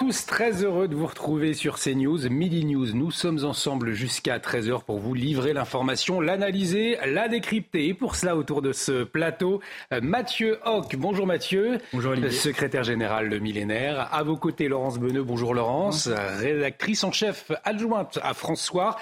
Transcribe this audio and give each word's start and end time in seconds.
tous, 0.00 0.24
très 0.24 0.64
heureux 0.64 0.88
de 0.88 0.94
vous 0.94 1.06
retrouver 1.06 1.52
sur 1.52 1.78
CNews, 1.78 2.30
Midi 2.30 2.64
News. 2.64 2.94
Nous 2.94 3.10
sommes 3.10 3.44
ensemble 3.44 3.92
jusqu'à 3.92 4.38
13h 4.38 4.82
pour 4.82 4.98
vous 4.98 5.12
livrer 5.12 5.52
l'information, 5.52 6.22
l'analyser, 6.22 6.96
la 7.04 7.28
décrypter. 7.28 7.88
Et 7.88 7.92
pour 7.92 8.16
cela, 8.16 8.34
autour 8.34 8.62
de 8.62 8.72
ce 8.72 9.04
plateau, 9.04 9.60
euh, 9.92 10.00
Mathieu 10.02 10.58
Hoc. 10.64 10.96
Bonjour 10.96 11.26
Mathieu. 11.26 11.80
Bonjour 11.92 12.12
Olivier. 12.12 12.30
Secrétaire 12.30 12.82
général 12.82 13.28
de 13.28 13.38
Millénaire. 13.38 14.08
À 14.10 14.22
vos 14.22 14.38
côtés, 14.38 14.68
Laurence 14.68 14.98
Beneux. 14.98 15.22
Bonjour 15.22 15.52
Laurence. 15.52 16.08
Rédactrice 16.08 17.04
en 17.04 17.12
chef 17.12 17.52
adjointe 17.64 18.18
à 18.22 18.32
François. 18.32 18.96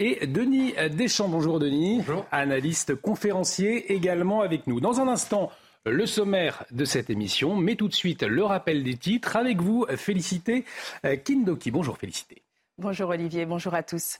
Et 0.00 0.26
Denis 0.26 0.74
Deschamps. 0.90 1.28
Bonjour 1.28 1.60
Denis. 1.60 2.02
Bonjour. 2.06 2.26
Analyste 2.30 2.94
conférencier 2.94 3.90
également 3.90 4.42
avec 4.42 4.66
nous. 4.66 4.80
Dans 4.80 5.00
un 5.00 5.08
instant, 5.08 5.50
le 5.84 6.06
sommaire 6.06 6.64
de 6.70 6.84
cette 6.84 7.10
émission, 7.10 7.56
mais 7.56 7.74
tout 7.74 7.88
de 7.88 7.94
suite 7.94 8.22
le 8.22 8.44
rappel 8.44 8.84
des 8.84 8.96
titres. 8.96 9.36
Avec 9.36 9.60
vous, 9.60 9.84
Félicité 9.96 10.64
euh, 11.04 11.16
Kindoki. 11.16 11.70
Bonjour 11.70 11.98
Félicité. 11.98 12.42
Bonjour 12.78 13.10
Olivier, 13.10 13.44
bonjour 13.46 13.74
à 13.74 13.82
tous. 13.82 14.18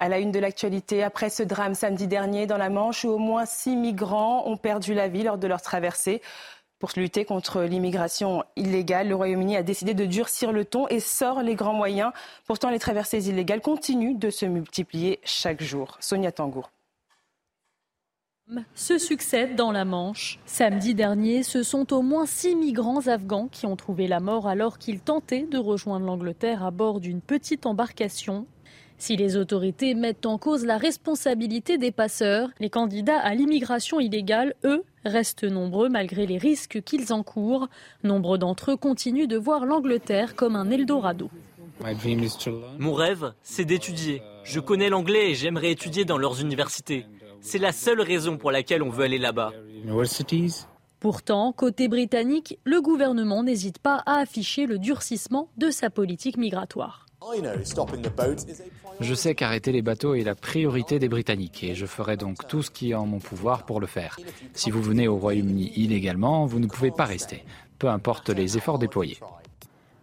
À 0.00 0.08
la 0.08 0.18
une 0.18 0.32
de 0.32 0.38
l'actualité, 0.38 1.02
après 1.02 1.30
ce 1.30 1.42
drame 1.42 1.74
samedi 1.74 2.08
dernier 2.08 2.46
dans 2.46 2.56
la 2.56 2.68
Manche 2.68 3.04
où 3.04 3.10
au 3.10 3.18
moins 3.18 3.46
six 3.46 3.76
migrants 3.76 4.48
ont 4.48 4.56
perdu 4.56 4.94
la 4.94 5.08
vie 5.08 5.22
lors 5.22 5.38
de 5.38 5.46
leur 5.46 5.62
traversée. 5.62 6.20
Pour 6.80 6.90
lutter 6.96 7.24
contre 7.24 7.62
l'immigration 7.62 8.42
illégale, 8.56 9.08
le 9.08 9.14
Royaume-Uni 9.14 9.56
a 9.56 9.62
décidé 9.62 9.94
de 9.94 10.04
durcir 10.04 10.50
le 10.50 10.64
ton 10.64 10.88
et 10.88 10.98
sort 10.98 11.42
les 11.42 11.54
grands 11.54 11.74
moyens. 11.74 12.10
Pourtant, 12.44 12.70
les 12.70 12.80
traversées 12.80 13.28
illégales 13.28 13.60
continuent 13.60 14.18
de 14.18 14.30
se 14.30 14.46
multiplier 14.46 15.20
chaque 15.22 15.62
jour. 15.62 15.96
Sonia 16.00 16.32
Tangour 16.32 16.72
se 18.74 18.98
succèdent 18.98 19.56
dans 19.56 19.72
la 19.72 19.84
Manche. 19.84 20.38
Samedi 20.46 20.94
dernier, 20.94 21.42
ce 21.42 21.62
sont 21.62 21.92
au 21.92 22.02
moins 22.02 22.26
six 22.26 22.54
migrants 22.54 23.06
afghans 23.06 23.48
qui 23.48 23.66
ont 23.66 23.76
trouvé 23.76 24.06
la 24.06 24.20
mort 24.20 24.48
alors 24.48 24.78
qu'ils 24.78 25.00
tentaient 25.00 25.46
de 25.50 25.58
rejoindre 25.58 26.06
l'Angleterre 26.06 26.64
à 26.64 26.70
bord 26.70 27.00
d'une 27.00 27.20
petite 27.20 27.66
embarcation. 27.66 28.46
Si 28.98 29.16
les 29.16 29.36
autorités 29.36 29.94
mettent 29.94 30.26
en 30.26 30.38
cause 30.38 30.64
la 30.64 30.78
responsabilité 30.78 31.76
des 31.76 31.90
passeurs, 31.90 32.50
les 32.60 32.70
candidats 32.70 33.18
à 33.18 33.34
l'immigration 33.34 33.98
illégale, 33.98 34.54
eux, 34.64 34.84
restent 35.04 35.44
nombreux 35.44 35.88
malgré 35.88 36.24
les 36.24 36.38
risques 36.38 36.82
qu'ils 36.82 37.12
encourent. 37.12 37.68
Nombre 38.04 38.38
d'entre 38.38 38.72
eux 38.72 38.76
continuent 38.76 39.26
de 39.26 39.36
voir 39.36 39.66
l'Angleterre 39.66 40.36
comme 40.36 40.54
un 40.54 40.70
Eldorado. 40.70 41.30
Mon 42.78 42.94
rêve, 42.94 43.32
c'est 43.42 43.64
d'étudier. 43.64 44.22
Je 44.44 44.60
connais 44.60 44.88
l'anglais 44.88 45.30
et 45.30 45.34
j'aimerais 45.34 45.72
étudier 45.72 46.04
dans 46.04 46.18
leurs 46.18 46.40
universités. 46.40 47.06
C'est 47.42 47.58
la 47.58 47.72
seule 47.72 48.00
raison 48.00 48.38
pour 48.38 48.52
laquelle 48.52 48.82
on 48.82 48.88
veut 48.88 49.04
aller 49.04 49.18
là-bas. 49.18 49.52
Pourtant, 51.00 51.52
côté 51.52 51.88
britannique, 51.88 52.58
le 52.64 52.80
gouvernement 52.80 53.42
n'hésite 53.42 53.80
pas 53.80 54.02
à 54.06 54.20
afficher 54.20 54.66
le 54.66 54.78
durcissement 54.78 55.48
de 55.56 55.70
sa 55.70 55.90
politique 55.90 56.36
migratoire. 56.36 57.06
Je 59.00 59.14
sais 59.14 59.34
qu'arrêter 59.34 59.72
les 59.72 59.82
bateaux 59.82 60.14
est 60.14 60.22
la 60.22 60.36
priorité 60.36 61.00
des 61.00 61.08
Britanniques 61.08 61.64
et 61.64 61.74
je 61.74 61.86
ferai 61.86 62.16
donc 62.16 62.46
tout 62.46 62.62
ce 62.62 62.70
qui 62.70 62.92
est 62.92 62.94
en 62.94 63.06
mon 63.06 63.18
pouvoir 63.18 63.64
pour 63.64 63.80
le 63.80 63.88
faire. 63.88 64.16
Si 64.54 64.70
vous 64.70 64.82
venez 64.82 65.08
au 65.08 65.16
Royaume-Uni 65.16 65.72
illégalement, 65.74 66.46
vous 66.46 66.60
ne 66.60 66.68
pouvez 66.68 66.92
pas 66.92 67.04
rester, 67.04 67.44
peu 67.78 67.88
importe 67.88 68.30
les 68.30 68.56
efforts 68.56 68.78
déployés. 68.78 69.18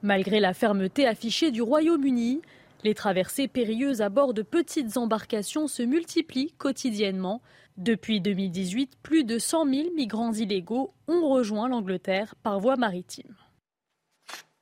Malgré 0.01 0.39
la 0.41 0.53
fermeté 0.53 1.07
affichée 1.07 1.51
du 1.51 1.61
Royaume-Uni, 1.61 2.41
les 2.83 2.93
traversées 2.93 3.47
périlleuses 3.47 4.01
à 4.01 4.09
bord 4.09 4.33
de 4.33 4.41
petites 4.41 4.97
embarcations 4.97 5.67
se 5.67 5.83
multiplient 5.83 6.53
quotidiennement. 6.57 7.41
Depuis 7.77 8.21
2018, 8.21 8.97
plus 9.01 9.23
de 9.23 9.39
100 9.39 9.65
000 9.65 9.87
migrants 9.95 10.33
illégaux 10.33 10.93
ont 11.07 11.29
rejoint 11.29 11.69
l'Angleterre 11.69 12.35
par 12.43 12.59
voie 12.59 12.75
maritime. 12.75 13.35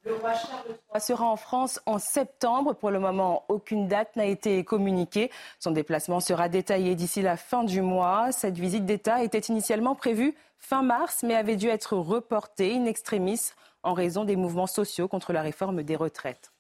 Le 0.06 0.14
roi 0.16 0.34
Charles 0.36 0.78
III 0.94 1.02
sera 1.02 1.26
en 1.26 1.36
France 1.36 1.82
en 1.86 2.00
septembre. 2.00 2.74
Pour 2.74 2.92
le 2.92 3.00
moment, 3.00 3.44
aucune 3.50 3.88
date 3.88 4.16
n'a 4.16 4.26
été 4.26 4.64
communiquée. 4.64 5.32
Son 5.60 5.72
déplacement 5.72 6.22
sera 6.22 6.48
détaillé 6.48 6.96
d'ici 6.96 7.22
la 7.22 7.36
fin 7.36 7.66
du 7.66 7.82
mois. 7.82 8.32
Cette 8.32 8.58
visite 8.58 8.86
d'État 8.86 9.22
était 9.22 9.40
initialement 9.40 9.96
prévue 9.96 10.34
fin 10.60 10.82
mars, 10.82 11.24
mais 11.24 11.36
avait 11.36 11.58
dû 11.58 11.68
être 11.68 11.98
reportée 11.98 12.76
in 12.76 12.86
extremis 12.86 13.52
en 13.84 13.94
raison 13.94 14.24
des 14.24 14.36
mouvements 14.36 14.68
sociaux 14.68 15.08
contre 15.08 15.34
la 15.34 15.42
réforme 15.42 15.84
des 15.84 15.96
retraites. 15.96 16.52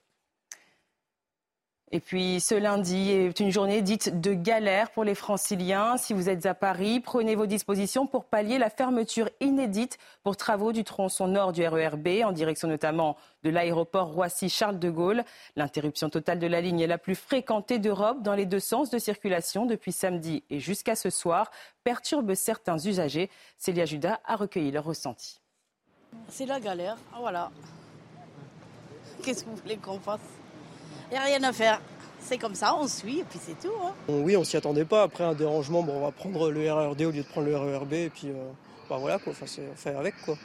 Et 1.93 2.01
puis 2.01 2.41
ce 2.41 2.53
lundi 2.53 3.11
est 3.11 3.39
une 3.39 3.49
journée 3.49 3.81
dite 3.81 4.19
de 4.19 4.33
galère 4.33 4.91
pour 4.91 5.05
les 5.05 5.15
franciliens. 5.15 5.95
Si 5.95 6.13
vous 6.13 6.27
êtes 6.27 6.45
à 6.45 6.53
Paris, 6.53 6.99
prenez 6.99 7.35
vos 7.35 7.45
dispositions 7.45 8.07
pour 8.07 8.25
pallier 8.25 8.57
la 8.57 8.69
fermeture 8.69 9.29
inédite 9.39 9.97
pour 10.21 10.35
travaux 10.35 10.73
du 10.73 10.83
tronçon 10.83 11.27
nord 11.27 11.53
du 11.53 11.65
RERB, 11.65 12.25
en 12.25 12.33
direction 12.33 12.67
notamment 12.67 13.15
de 13.43 13.49
l'aéroport 13.49 14.07
Roissy-Charles 14.07 14.79
de 14.79 14.89
Gaulle. 14.89 15.23
L'interruption 15.55 16.09
totale 16.09 16.39
de 16.39 16.47
la 16.47 16.59
ligne 16.59 16.81
est 16.81 16.87
la 16.87 16.97
plus 16.97 17.15
fréquentée 17.15 17.79
d'Europe 17.79 18.21
dans 18.21 18.35
les 18.35 18.45
deux 18.45 18.59
sens 18.59 18.89
de 18.89 18.99
circulation 18.99 19.65
depuis 19.65 19.93
samedi 19.93 20.43
et 20.49 20.59
jusqu'à 20.59 20.95
ce 20.95 21.09
soir, 21.09 21.51
perturbe 21.85 22.33
certains 22.33 22.77
usagers. 22.79 23.29
Célia 23.57 23.85
Judas 23.85 24.19
a 24.25 24.35
recueilli 24.35 24.71
leur 24.71 24.83
ressenti. 24.83 25.39
C'est 26.27 26.45
la 26.45 26.59
galère, 26.59 26.97
voilà. 27.17 27.49
Qu'est-ce 29.23 29.45
que 29.45 29.49
vous 29.49 29.55
voulez 29.55 29.77
qu'on 29.77 29.99
fasse? 29.99 30.19
Il 31.11 31.13
n'y 31.13 31.17
a 31.17 31.23
rien 31.23 31.43
à 31.43 31.53
faire. 31.53 31.81
C'est 32.19 32.37
comme 32.37 32.55
ça, 32.55 32.75
on 32.75 32.87
suit 32.87 33.19
et 33.19 33.23
puis 33.23 33.39
c'est 33.41 33.57
tout. 33.59 33.73
Hein. 33.83 33.93
Oui, 34.09 34.35
on 34.35 34.43
s'y 34.43 34.57
attendait 34.57 34.85
pas. 34.85 35.03
Après 35.03 35.23
un 35.23 35.33
dérangement, 35.33 35.83
bon, 35.83 35.93
on 35.97 36.01
va 36.01 36.11
prendre 36.11 36.51
le 36.51 36.71
RERD 36.71 37.01
au 37.01 37.11
lieu 37.11 37.23
de 37.23 37.27
prendre 37.27 37.47
le 37.47 37.55
RERB 37.55 37.93
et 37.93 38.09
puis 38.09 38.27
euh, 38.29 38.51
bah 38.89 38.97
voilà 38.99 39.19
quoi, 39.19 39.31
enfin, 39.31 39.45
on 39.71 39.75
fait 39.75 39.95
avec 39.95 40.15
quoi. 40.25 40.35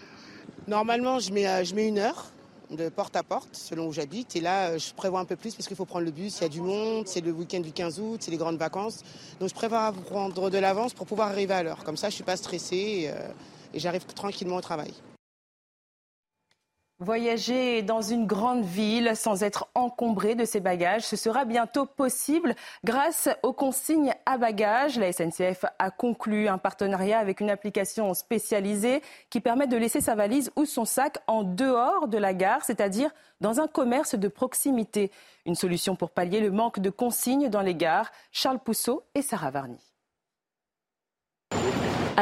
Normalement, 0.69 1.19
je 1.19 1.33
mets, 1.33 1.49
euh, 1.49 1.65
je 1.65 1.75
mets 1.75 1.89
une 1.89 1.99
heure 1.99 2.31
de 2.71 2.89
porte 2.89 3.17
à 3.17 3.23
porte 3.23 3.49
selon 3.55 3.89
où 3.89 3.93
j'habite. 3.93 4.37
Et 4.37 4.41
là, 4.41 4.69
euh, 4.69 4.79
je 4.79 4.95
prévois 4.95 5.19
un 5.19 5.25
peu 5.25 5.35
plus 5.37 5.55
parce 5.55 5.67
qu'il 5.67 5.77
faut 5.77 5.85
prendre 5.85 6.05
le 6.05 6.13
bus, 6.13 6.39
il 6.39 6.43
y 6.43 6.47
a 6.47 6.49
du 6.49 6.61
monde, 6.61 7.09
c'est 7.09 7.21
le 7.21 7.33
week-end 7.33 7.61
du 7.61 7.73
15 7.73 7.99
août, 7.99 8.21
c'est 8.23 8.31
les 8.31 8.37
grandes 8.37 8.59
vacances. 8.59 9.03
Donc 9.41 9.49
je 9.49 9.55
prévois 9.55 9.93
prendre 10.09 10.51
de 10.51 10.59
l'avance 10.59 10.95
pour 10.95 11.07
pouvoir 11.07 11.31
arriver 11.31 11.55
à 11.55 11.63
l'heure. 11.63 11.83
Comme 11.85 11.97
ça, 11.97 12.09
je 12.09 12.13
ne 12.13 12.17
suis 12.17 12.25
pas 12.25 12.37
stressée 12.37 13.11
et 13.75 13.79
j'arrive 13.79 14.05
tranquillement 14.05 14.57
au 14.57 14.61
travail. 14.61 14.93
Voyager 17.03 17.83
dans 17.83 18.01
une 18.01 18.29
grande 18.29 18.65
ville 18.65 19.17
sans 19.17 19.43
être 19.43 19.67
encombré 19.75 20.37
de 20.37 20.45
ses 20.45 20.61
bagages, 20.61 21.03
ce 21.03 21.17
sera 21.17 21.45
bientôt 21.45 21.85
possible 21.85 22.55
grâce 22.85 23.29
aux 23.43 23.53
consignes 23.53 24.15
à 24.25 24.39
bagages. 24.39 25.01
La 25.01 25.13
SNCF 25.13 25.65
a 25.81 25.91
conclu 25.91 26.47
un 26.47 26.59
partenariat 26.59 27.19
avec 27.19 27.41
une 27.41 27.51
application 27.51 28.15
spécialisée 28.15 29.03
qui 29.31 29.41
permet 29.41 29.67
de 29.67 29.77
laisser 29.77 30.01
sa 30.01 30.15
valise 30.15 30.53
ou 30.55 30.65
son 30.65 30.85
sac 30.85 31.19
en 31.27 31.43
dehors 31.43 32.07
de 32.07 32.19
la 32.19 32.35
gare, 32.35 32.65
c'est-à-dire 32.65 33.11
dans 33.41 33.59
un 33.59 33.67
commerce 33.67 34.15
de 34.15 34.29
proximité. 34.29 35.11
Une 35.45 35.57
solution 35.57 35.97
pour 35.97 36.11
pallier 36.11 36.39
le 36.39 36.53
manque 36.53 36.79
de 36.79 36.91
consignes 36.91 37.49
dans 37.49 37.63
les 37.63 37.75
gares. 37.75 38.13
Charles 38.31 38.61
Pousseau 38.61 39.03
et 39.17 39.23
Sarah 39.23 39.51
Varny. 39.51 39.92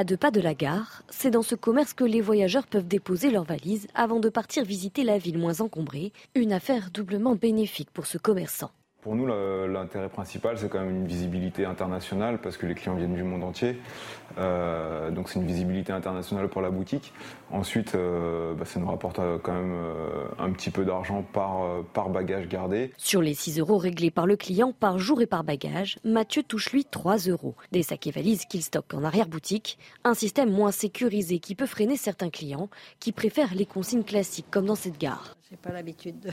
À 0.00 0.04
deux 0.04 0.16
pas 0.16 0.30
de 0.30 0.40
la 0.40 0.54
gare, 0.54 1.02
c'est 1.10 1.30
dans 1.30 1.42
ce 1.42 1.54
commerce 1.54 1.92
que 1.92 2.04
les 2.04 2.22
voyageurs 2.22 2.66
peuvent 2.66 2.88
déposer 2.88 3.30
leurs 3.30 3.44
valises 3.44 3.86
avant 3.94 4.18
de 4.18 4.30
partir 4.30 4.64
visiter 4.64 5.04
la 5.04 5.18
ville 5.18 5.36
moins 5.36 5.60
encombrée, 5.60 6.14
une 6.34 6.54
affaire 6.54 6.90
doublement 6.90 7.34
bénéfique 7.34 7.90
pour 7.90 8.06
ce 8.06 8.16
commerçant. 8.16 8.70
Pour 9.02 9.16
nous, 9.16 9.26
l'intérêt 9.26 10.10
principal, 10.10 10.58
c'est 10.58 10.68
quand 10.68 10.80
même 10.80 10.90
une 10.90 11.06
visibilité 11.06 11.64
internationale 11.64 12.38
parce 12.38 12.58
que 12.58 12.66
les 12.66 12.74
clients 12.74 12.96
viennent 12.96 13.14
du 13.14 13.22
monde 13.22 13.42
entier. 13.42 13.78
Euh, 14.36 15.10
donc 15.10 15.30
c'est 15.30 15.38
une 15.38 15.46
visibilité 15.46 15.90
internationale 15.90 16.48
pour 16.48 16.60
la 16.60 16.70
boutique. 16.70 17.14
Ensuite, 17.50 17.94
euh, 17.94 18.52
bah, 18.52 18.66
ça 18.66 18.78
nous 18.78 18.86
rapporte 18.86 19.18
euh, 19.18 19.38
quand 19.42 19.54
même 19.54 19.74
un 20.38 20.50
petit 20.52 20.70
peu 20.70 20.84
d'argent 20.84 21.24
par, 21.32 21.82
par 21.94 22.10
bagage 22.10 22.48
gardé. 22.48 22.92
Sur 22.98 23.22
les 23.22 23.32
6 23.32 23.58
euros 23.58 23.78
réglés 23.78 24.10
par 24.10 24.26
le 24.26 24.36
client 24.36 24.72
par 24.78 24.98
jour 24.98 25.22
et 25.22 25.26
par 25.26 25.44
bagage, 25.44 25.98
Mathieu 26.04 26.42
touche 26.42 26.70
lui 26.70 26.84
3 26.84 27.16
euros. 27.28 27.54
Des 27.72 27.82
sacs 27.82 28.06
et 28.06 28.10
valises 28.10 28.44
qu'il 28.44 28.62
stocke 28.62 28.92
en 28.92 29.02
arrière-boutique. 29.02 29.78
Un 30.04 30.14
système 30.14 30.50
moins 30.50 30.72
sécurisé 30.72 31.38
qui 31.38 31.54
peut 31.54 31.66
freiner 31.66 31.96
certains 31.96 32.30
clients 32.30 32.68
qui 32.98 33.12
préfèrent 33.12 33.54
les 33.54 33.66
consignes 33.66 34.04
classiques 34.04 34.50
comme 34.50 34.66
dans 34.66 34.74
cette 34.74 34.98
gare. 34.98 35.36
J'ai 35.50 35.56
pas 35.56 35.72
l'habitude 35.72 36.20
de 36.20 36.30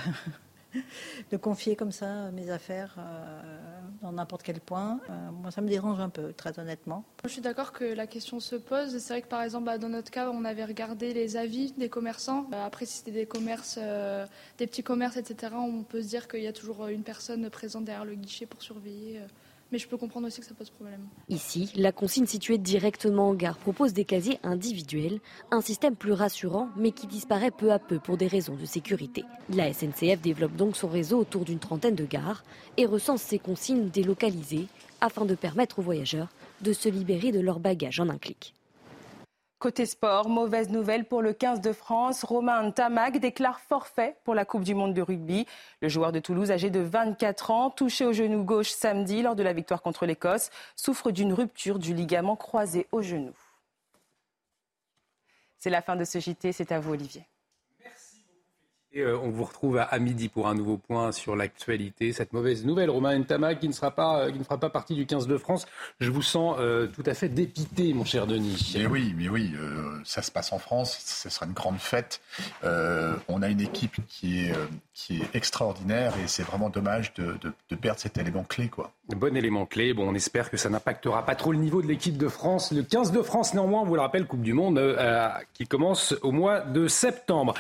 de 1.32 1.38
confier 1.38 1.76
comme 1.76 1.92
ça 1.92 2.32
mes 2.32 2.50
affaires 2.50 2.96
euh, 2.98 3.60
dans 4.02 4.12
n'importe 4.12 4.44
quel 4.44 4.60
point. 4.60 5.00
Euh, 5.10 5.32
moi, 5.32 5.52
ça 5.52 5.62
me 5.62 5.68
dérange 5.68 6.00
un 6.00 6.10
peu, 6.10 6.34
très 6.34 6.60
honnêtement. 6.60 7.04
Je 7.24 7.30
suis 7.30 7.42
d'accord 7.42 7.72
que 7.72 7.84
la 7.84 8.08
question 8.08 8.40
se 8.40 8.56
pose. 8.56 8.98
C'est 8.98 9.14
vrai 9.14 9.22
que 9.22 9.28
par 9.28 9.42
exemple, 9.42 9.66
bah, 9.66 9.78
dans 9.78 9.90
notre 9.90 10.12
cas, 10.12 10.30
on 10.30 10.46
avait 10.46 10.66
regardé 10.66 11.14
les 11.14 11.38
avis 11.38 11.72
des 11.74 11.90
commerçants. 11.90 12.44
Bah, 12.44 12.66
après, 12.66 12.86
si 12.86 12.98
c'était 12.98 13.12
des 13.12 13.26
commerces, 13.26 13.80
euh, 13.82 14.26
des 14.58 14.68
petits 14.68 14.84
commerces, 14.84 15.18
etc., 15.18 15.54
on 15.56 15.84
peut 15.84 16.02
se 16.02 16.08
dire 16.08 16.28
qu'il 16.28 16.44
y 16.44 16.48
a 16.48 16.54
toujours 16.54 16.88
une 16.88 17.04
personne 17.04 17.50
présente 17.50 17.86
derrière 17.86 18.06
le 18.06 18.16
guichet 18.16 18.46
pour 18.46 18.62
surveiller. 18.62 19.22
Mais 19.72 19.78
je 19.78 19.88
peux 19.88 19.98
comprendre 19.98 20.28
aussi 20.28 20.40
que 20.40 20.46
ça 20.46 20.54
pose 20.54 20.70
problème. 20.70 21.08
Ici, 21.30 21.72
la 21.76 21.92
consigne 21.92 22.26
située 22.26 22.58
directement 22.58 23.30
en 23.30 23.34
gare 23.34 23.58
propose 23.58 23.94
des 23.94 24.06
casiers 24.06 24.40
individuels, 24.44 25.20
un 25.52 25.62
système 25.62 25.96
plus 25.96 26.14
rassurant 26.14 26.70
mais 26.78 26.92
qui 26.92 27.08
disparaît 27.08 27.52
peu 27.52 27.72
à 27.72 27.80
peu 27.80 28.00
pour 28.00 28.18
des 28.18 28.28
raisons 28.28 28.56
de 28.56 28.66
sécurité. 28.66 29.24
La 29.50 29.74
SNCF 29.74 30.22
développe 30.22 30.56
donc 30.56 30.78
son 30.78 30.88
réseau 30.88 31.20
autour 31.20 31.44
d'une 31.46 31.60
trentaine 31.60 31.96
de 31.96 32.06
gares 32.06 32.44
et 32.78 32.86
recense 32.86 33.22
ses 33.22 33.40
consignes 33.40 33.90
délocalisées 33.90 34.68
afin 35.02 35.26
de 35.26 35.36
permettre 35.36 35.80
aux 35.80 35.84
voyageurs 35.84 36.30
de 36.62 36.74
se 36.74 36.90
libérer 36.90 37.32
de 37.32 37.40
leurs 37.40 37.60
bagages 37.60 38.00
en 38.00 38.10
un 38.10 38.18
clic. 38.18 38.54
Côté 39.60 39.88
sport, 39.88 40.30
mauvaise 40.30 40.70
nouvelle 40.70 41.06
pour 41.06 41.24
le 41.24 41.34
15 41.34 41.62
de 41.62 41.74
France. 41.74 42.24
Romain 42.24 42.70
Tamac 42.70 43.18
déclare 43.18 43.60
forfait 43.60 44.16
pour 44.24 44.36
la 44.36 44.46
Coupe 44.46 44.64
du 44.64 44.76
Monde 44.76 44.94
de 44.94 45.02
rugby. 45.02 45.48
Le 45.82 45.90
joueur 45.90 46.12
de 46.12 46.20
Toulouse, 46.20 46.52
âgé 46.52 46.70
de 46.70 46.80
24 46.80 47.50
ans, 47.50 47.70
touché 47.72 48.06
au 48.06 48.14
genou 48.14 48.44
gauche 48.44 48.70
samedi 48.70 49.24
lors 49.24 49.36
de 49.36 49.42
la 49.42 49.54
victoire 49.54 49.82
contre 49.82 50.06
l'Écosse, 50.06 50.52
souffre 50.76 51.10
d'une 51.10 51.34
rupture 51.34 51.80
du 51.80 51.96
ligament 51.96 52.36
croisé 52.36 52.86
au 52.92 53.02
genou. 53.02 53.34
C'est 55.58 55.72
la 55.72 55.82
fin 55.82 55.96
de 55.96 56.04
ce 56.04 56.20
JT. 56.20 56.52
C'est 56.52 56.72
à 56.72 56.80
vous, 56.80 56.94
Olivier. 56.94 57.26
Euh, 58.98 59.18
on 59.22 59.30
vous 59.30 59.44
retrouve 59.44 59.78
à, 59.78 60.00
midi 60.00 60.28
pour 60.28 60.48
un 60.48 60.56
nouveau 60.56 60.78
point 60.78 61.12
sur 61.12 61.36
l'actualité. 61.36 62.14
Cette 62.14 62.34
mauvaise 62.34 62.66
nouvelle, 62.66 62.90
Romain 62.90 63.18
Ntama, 63.20 63.56
qui 63.56 63.68
ne, 63.68 63.74
sera 63.74 63.92
pas, 63.92 64.22
euh, 64.22 64.32
qui 64.32 64.40
ne 64.40 64.44
fera 64.44 64.58
pas 64.58 64.70
partie 64.70 64.96
du 64.96 65.06
15 65.06 65.28
de 65.28 65.38
France. 65.38 65.68
Je 66.00 66.10
vous 66.10 66.22
sens 66.22 66.56
euh, 66.60 66.88
tout 66.88 67.04
à 67.06 67.14
fait 67.14 67.30
dépité, 67.30 67.94
mon 67.94 68.06
cher 68.06 68.26
Denis. 68.28 68.74
Mais 68.76 68.88
oui, 68.88 69.14
mais 69.16 69.30
oui, 69.30 69.54
ça 70.04 70.22
se 70.22 70.32
passe 70.32 70.52
en 70.52 70.58
France. 70.58 70.98
Ce 71.04 71.30
sera 71.30 71.46
une 71.46 71.54
grande 71.54 71.78
fête. 71.78 72.22
on 72.64 73.42
a 73.42 73.50
une 73.50 73.62
équipe 73.62 73.98
qui 74.08 74.40
est, 74.40 74.54
qui 74.94 75.22
est 75.22 75.36
extraordinaire 75.36 76.14
et 76.24 76.28
c'est 76.28 76.44
vraiment 76.44 76.70
dommage 76.70 77.14
de, 77.16 77.38
perdre 77.76 78.00
cet 78.00 78.18
élément 78.18 78.44
clé. 78.44 78.68
Quoi. 78.68 78.92
Bon 79.10 79.36
élément 79.36 79.66
clé. 79.66 79.94
Bon, 79.94 80.10
on 80.10 80.16
espère 80.16 80.50
que 80.50 80.58
ça 80.58 80.70
n'impactera 80.70 81.26
pas 81.26 81.36
trop 81.36 81.52
le 81.52 81.60
niveau 81.60 81.82
de 81.82 81.88
l'équipe 81.88 82.18
de 82.18 82.28
France. 82.28 82.72
Le 82.72 82.84
15 82.84 83.12
de 83.12 83.22
France, 83.22 83.54
néanmoins, 83.54 83.82
on 83.82 83.86
vous 83.86 83.96
le 83.96 84.02
rappelle, 84.02 84.26
Coupe 84.26 84.42
du 84.42 84.54
Monde 84.54 84.82
qui 85.54 85.68
commence 85.68 86.16
au 86.22 86.32
mois 86.32 86.62
de 86.62 86.88
septembre. 86.88 87.54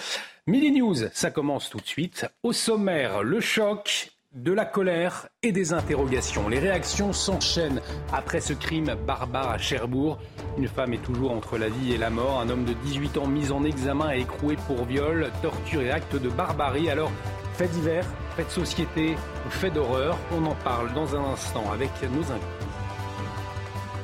Midi 0.49 0.71
News, 0.71 0.95
ça 1.11 1.29
commence 1.29 1.69
tout 1.69 1.79
de 1.79 1.85
suite. 1.85 2.25
Au 2.41 2.53
sommaire, 2.53 3.21
le 3.21 3.41
choc, 3.41 4.13
de 4.33 4.53
la 4.53 4.63
colère 4.63 5.27
et 5.43 5.51
des 5.51 5.73
interrogations. 5.73 6.47
Les 6.47 6.59
réactions 6.59 7.11
s'enchaînent 7.11 7.81
après 8.13 8.39
ce 8.39 8.53
crime 8.53 8.95
barbare 9.05 9.49
à 9.49 9.57
Cherbourg. 9.57 10.17
Une 10.57 10.69
femme 10.69 10.93
est 10.93 11.03
toujours 11.03 11.31
entre 11.31 11.57
la 11.57 11.67
vie 11.67 11.91
et 11.91 11.97
la 11.97 12.09
mort. 12.09 12.39
Un 12.39 12.49
homme 12.49 12.63
de 12.63 12.71
18 12.71 13.17
ans 13.17 13.27
mis 13.27 13.51
en 13.51 13.65
examen 13.65 14.13
et 14.13 14.21
écroué 14.21 14.55
pour 14.67 14.85
viol, 14.85 15.29
torture 15.41 15.81
et 15.81 15.91
acte 15.91 16.15
de 16.15 16.29
barbarie. 16.29 16.89
Alors, 16.89 17.11
fait 17.55 17.67
divers, 17.67 18.05
fait 18.37 18.45
de 18.45 18.49
société 18.49 19.15
ou 19.45 19.49
fait 19.49 19.71
d'horreur, 19.71 20.17
on 20.31 20.45
en 20.45 20.55
parle 20.55 20.93
dans 20.93 21.13
un 21.13 21.33
instant 21.33 21.69
avec 21.73 21.91
nos 22.03 22.31
invités. 22.31 22.56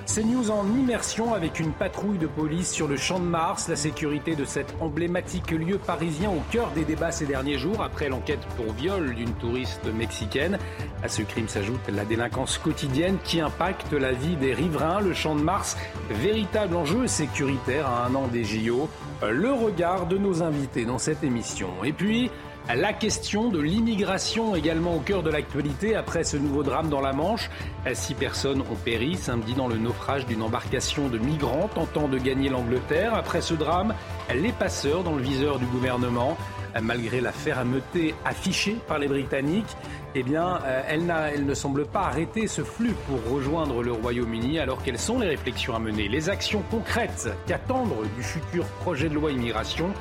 C'est 0.06 0.24
news 0.24 0.52
en 0.52 0.68
immersion 0.68 1.34
avec 1.34 1.60
une 1.60 1.72
patrouille 1.72 2.18
de 2.18 2.28
police 2.28 2.70
sur 2.70 2.88
le 2.88 2.98
champ 2.98 3.20
de 3.20 3.26
Mars. 3.26 3.70
La 3.70 3.78
sécurité 3.78 4.36
de 4.36 4.44
cet 4.44 4.76
emblématique 4.82 5.52
lieu 5.52 5.78
parisien 5.78 6.30
au 6.30 6.42
cœur 6.52 6.72
des 6.72 6.84
débats 6.84 7.12
ces 7.12 7.26
derniers 7.26 7.58
jours 7.58 7.82
après 7.82 8.10
l'enquête 8.10 8.46
pour 8.58 8.74
viol 8.74 9.16
d'une 9.16 9.34
touriste 9.36 9.86
mexicaine. 9.86 10.60
À 11.04 11.08
ce 11.08 11.22
crime 11.22 11.48
s'ajoute 11.48 11.88
la 11.88 12.04
délinquance 12.04 12.58
quotidienne 12.58 13.18
qui 13.24 13.40
impacte 13.40 13.94
la 13.94 14.12
vie 14.12 14.36
des 14.36 14.54
riverains. 14.54 15.00
Le 15.00 15.14
champ 15.14 15.36
de 15.36 15.42
Mars, 15.42 15.78
véritable 16.10 16.76
enjeu 16.76 17.08
sécuritaire 17.08 17.88
à 17.88 18.06
un 18.06 18.14
an 18.14 18.28
des 18.28 18.44
JO. 18.44 18.90
Le 19.28 19.54
regard 19.54 20.06
de 20.08 20.18
nos 20.18 20.44
invités 20.44 20.84
dans 20.84 21.00
cette 21.00 21.24
émission. 21.24 21.70
Et 21.86 21.94
puis, 21.94 22.30
la 22.70 22.94
question 22.94 23.50
de 23.50 23.60
l'immigration 23.60 24.56
également 24.56 24.96
au 24.96 25.00
cœur 25.00 25.22
de 25.22 25.30
l'actualité 25.30 25.96
après 25.96 26.24
ce 26.24 26.38
nouveau 26.38 26.64
drame 26.64 26.90
dans 26.90 27.02
la 27.02 27.12
Manche. 27.12 27.50
Six 27.94 28.14
personnes 28.14 28.62
ont 28.62 28.76
péri 28.84 29.16
samedi 29.16 29.54
dans 29.54 29.68
le 29.68 29.78
naufrage 29.78 30.26
d'une 30.26 30.42
embarcation 30.42 31.10
de 31.10 31.18
migrants 31.18 31.70
tentant 31.74 32.08
de 32.08 32.18
gagner 32.18 32.50
l'Angleterre. 32.50 33.16
Après 33.16 33.42
ce 33.42 33.54
drame, 33.54 33.94
les 34.34 34.52
passeurs 34.52 35.04
dans 35.04 35.16
le 35.16 35.22
viseur 35.22 35.60
du 35.60 35.66
gouvernement. 35.66 36.38
Malgré 36.82 37.22
la 37.22 37.32
fermeté 37.32 38.16
affichée 38.26 38.78
par 38.88 38.98
les 38.98 39.08
Britanniques, 39.08 39.78
eh 40.16 40.24
bien, 40.24 40.58
elle, 40.88 41.14
elle 41.32 41.46
ne 41.46 41.54
semble 41.54 41.86
pas 41.86 42.06
arrêter 42.06 42.48
ce 42.48 42.64
flux 42.64 42.96
pour 43.08 43.32
rejoindre 43.32 43.84
le 43.84 43.92
Royaume-Uni. 43.92 44.58
Alors 44.58 44.82
quelles 44.82 44.98
sont 44.98 45.20
les 45.20 45.28
réflexions 45.28 45.76
à 45.76 45.80
mener 45.80 46.08
Les 46.08 46.30
actions 46.30 46.64
concrètes 46.72 47.30
qu'attendre 47.46 47.98
du 48.16 48.24
futur 48.24 48.66
projet 48.82 49.08
de 49.08 49.14
loi 49.14 49.32
immigration? 49.32 49.92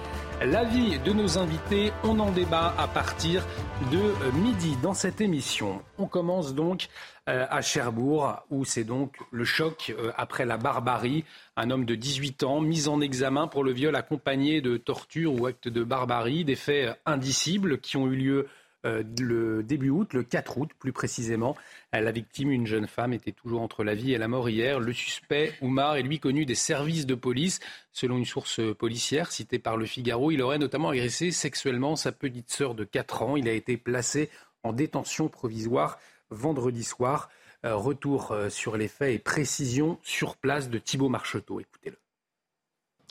L'avis 0.45 0.99
de 0.99 1.13
nos 1.13 1.39
invités, 1.39 1.93
on 2.03 2.19
en 2.19 2.33
débat 2.33 2.75
à 2.77 2.89
partir 2.89 3.47
de 3.93 3.99
euh, 3.99 4.33
midi 4.33 4.77
dans 4.83 4.93
cette 4.93 5.21
émission. 5.21 5.83
On 5.99 6.07
commence 6.07 6.53
donc 6.53 6.89
euh, 7.29 7.47
à 7.49 7.63
Cherbourg, 7.63 8.43
où 8.51 8.65
c'est 8.65 8.83
donc 8.83 9.19
le 9.31 9.45
choc 9.45 9.95
euh, 9.97 10.11
après 10.17 10.45
la 10.45 10.57
barbarie. 10.57 11.25
Un 11.57 11.71
homme 11.71 11.85
de 11.85 11.95
18 11.95 12.43
ans 12.43 12.61
mis 12.61 12.89
en 12.89 13.01
examen 13.01 13.47
pour 13.47 13.63
le 13.63 13.71
viol 13.71 13.95
accompagné 13.95 14.61
de 14.61 14.77
torture 14.79 15.41
ou 15.41 15.47
actes 15.47 15.69
de 15.69 15.85
barbarie, 15.85 16.45
des 16.45 16.57
faits 16.57 16.99
indicibles 17.07 17.79
qui 17.79 17.97
ont 17.97 18.09
eu 18.09 18.17
lieu 18.17 18.49
euh, 18.85 19.03
le 19.21 19.63
début 19.63 19.91
août, 19.91 20.13
le 20.15 20.23
4 20.23 20.59
août 20.59 20.71
plus 20.79 20.93
précisément. 20.93 21.57
La 21.93 22.11
victime, 22.11 22.51
une 22.51 22.67
jeune 22.67 22.87
femme, 22.87 23.13
était 23.13 23.33
toujours 23.33 23.61
entre 23.61 23.85
la 23.85 23.95
vie 23.95 24.13
et 24.13 24.19
la 24.19 24.29
mort 24.29 24.49
hier. 24.49 24.81
Le 24.81 24.93
suspect, 24.93 25.53
Oumar, 25.61 25.97
est 25.97 26.03
lui 26.03 26.19
connu 26.19 26.47
des 26.47 26.55
services 26.55 27.07
de 27.07 27.15
police. 27.15 27.61
Selon 27.93 28.17
une 28.17 28.25
source 28.25 28.61
policière 28.79 29.31
citée 29.31 29.59
par 29.59 29.77
le 29.77 29.87
Figaro, 29.87 30.31
il 30.31 30.43
aurait 30.43 30.59
notamment 30.59 30.91
agressé 30.91 31.31
sexuellement 31.31 31.97
sa 31.97 32.13
petite 32.13 32.51
sœur 32.51 32.75
de 32.75 32.85
4 32.85 33.23
ans. 33.23 33.37
Il 33.37 33.49
a 33.49 33.53
été 33.53 33.77
placé 33.77 34.31
en 34.63 34.73
détention 34.73 35.29
provisoire 35.29 35.99
vendredi 36.31 36.85
soir. 36.85 37.29
Euh, 37.65 37.77
retour 37.77 38.33
euh, 38.33 38.49
sur 38.49 38.77
les 38.77 38.89
faits 38.89 39.15
et 39.15 39.19
précision 39.21 39.99
sur 40.03 40.37
place 40.37 40.69
de 40.69 40.79
Thibault 40.79 41.09
Marcheteau. 41.09 41.61
Écoutez-le. 41.61 41.97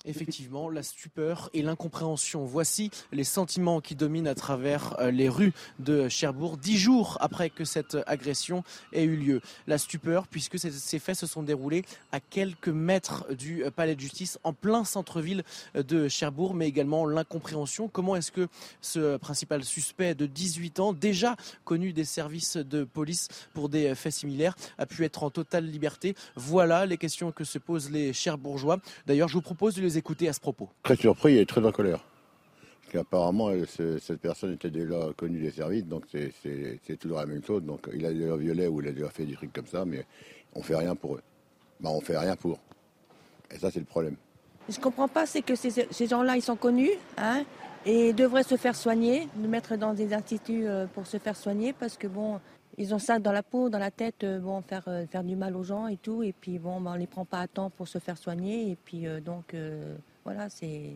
Effectivement, 0.05 0.69
la 0.69 0.81
stupeur 0.81 1.49
et 1.53 1.61
l'incompréhension. 1.61 2.43
Voici 2.45 2.89
les 3.11 3.23
sentiments 3.23 3.81
qui 3.81 3.93
dominent 3.93 4.27
à 4.27 4.33
travers 4.33 4.99
euh, 4.99 5.11
les 5.11 5.29
rues 5.29 5.53
de 5.77 6.09
Cherbourg, 6.09 6.57
dix 6.57 6.77
jours 6.77 7.17
après 7.21 7.51
que 7.51 7.65
cette 7.65 7.97
agression 8.07 8.63
ait 8.93 9.03
eu 9.03 9.15
lieu. 9.15 9.41
La 9.67 9.77
stupeur, 9.77 10.27
puisque 10.27 10.57
ces 10.57 10.99
faits 10.99 11.17
se 11.17 11.27
sont 11.27 11.43
déroulés 11.43 11.83
à 12.11 12.19
quelques 12.19 12.69
mètres 12.69 13.31
du 13.35 13.63
euh, 13.63 13.69
palais 13.69 13.95
de 13.95 13.99
justice, 13.99 14.39
en 14.43 14.53
plein 14.53 14.85
centre-ville 14.85 15.43
euh, 15.75 15.83
de 15.83 16.07
Cherbourg, 16.07 16.55
mais 16.55 16.67
également 16.67 17.05
l'incompréhension. 17.05 17.87
Comment 17.87 18.15
est-ce 18.15 18.31
que 18.31 18.47
ce 18.81 19.17
principal 19.17 19.63
suspect 19.63 20.15
de 20.15 20.25
18 20.25 20.79
ans, 20.79 20.93
déjà 20.93 21.35
connu 21.63 21.93
des 21.93 22.05
services 22.05 22.57
de 22.57 22.83
police 22.85 23.27
pour 23.53 23.69
des 23.69 23.93
faits 23.93 24.13
similaires, 24.13 24.55
a 24.79 24.87
pu 24.87 25.05
être 25.05 25.21
en 25.21 25.29
totale 25.29 25.65
liberté? 25.67 26.15
Voilà 26.35 26.87
les 26.87 26.97
questions 26.97 27.31
que 27.31 27.43
se 27.43 27.59
posent 27.59 27.91
les 27.91 28.13
Cherbourgeois. 28.13 28.79
D'ailleurs, 29.05 29.27
je 29.27 29.35
vous 29.35 29.41
propose 29.41 29.75
de 29.75 29.81
les 29.81 29.90
écouter 29.97 30.27
à 30.27 30.33
ce 30.33 30.39
propos. 30.39 30.69
Très 30.83 30.95
surpris 30.95 31.37
et 31.37 31.45
très 31.45 31.65
en 31.65 31.71
colère. 31.71 32.05
Parce 32.81 32.93
qu'apparemment, 32.93 33.49
cette 33.67 34.19
personne 34.19 34.53
était 34.53 34.69
déjà 34.69 35.09
connue 35.15 35.39
des 35.39 35.51
services, 35.51 35.85
donc 35.85 36.05
c'est 36.11 36.97
toujours 36.97 37.19
la 37.19 37.25
même 37.25 37.43
chose. 37.43 37.63
Donc 37.63 37.87
il 37.93 38.05
a 38.05 38.11
déjà 38.11 38.35
violé 38.35 38.67
ou 38.67 38.81
il 38.81 38.87
a 38.87 38.91
déjà 38.91 39.09
fait 39.09 39.25
des 39.25 39.33
trucs 39.33 39.53
comme 39.53 39.67
ça, 39.67 39.85
mais 39.85 40.05
on 40.53 40.61
fait 40.61 40.75
rien 40.75 40.95
pour 40.95 41.15
eux. 41.15 41.21
Ben, 41.79 41.89
on 41.89 42.01
fait 42.01 42.17
rien 42.17 42.35
pour. 42.35 42.59
Et 43.49 43.57
ça, 43.57 43.71
c'est 43.71 43.79
le 43.79 43.85
problème. 43.85 44.15
Je 44.69 44.79
comprends 44.79 45.07
pas, 45.07 45.25
c'est 45.25 45.41
que 45.41 45.55
ces, 45.55 46.07
gens-là, 46.07 46.35
ils 46.35 46.41
sont 46.41 46.55
connus, 46.55 46.91
hein, 47.17 47.43
et 47.85 48.13
devraient 48.13 48.43
se 48.43 48.55
faire 48.55 48.75
soigner, 48.75 49.27
nous 49.35 49.49
mettre 49.49 49.75
dans 49.75 49.93
des 49.93 50.13
instituts 50.13 50.67
euh, 50.67 50.85
pour 50.93 51.07
se 51.07 51.17
faire 51.17 51.35
soigner, 51.35 51.73
parce 51.73 51.97
que 51.97 52.07
bon, 52.07 52.39
ils 52.77 52.93
ont 52.93 52.99
ça 52.99 53.19
dans 53.19 53.31
la 53.31 53.43
peau, 53.43 53.69
dans 53.69 53.79
la 53.79 53.91
tête, 53.91 54.23
euh, 54.23 54.39
bon, 54.39 54.61
faire, 54.61 54.83
euh, 54.87 55.05
faire 55.05 55.23
du 55.23 55.35
mal 55.35 55.55
aux 55.55 55.63
gens 55.63 55.87
et 55.87 55.97
tout. 55.97 56.23
Et 56.23 56.33
puis, 56.33 56.57
bon, 56.57 56.79
ben, 56.79 56.93
on 56.93 56.95
les 56.95 57.07
prend 57.07 57.25
pas 57.25 57.39
à 57.39 57.47
temps 57.47 57.69
pour 57.69 57.87
se 57.87 57.99
faire 57.99 58.17
soigner. 58.17 58.71
Et 58.71 58.77
puis, 58.83 59.07
euh, 59.07 59.19
donc, 59.19 59.55
voilà, 60.23 60.49
c'est. 60.49 60.91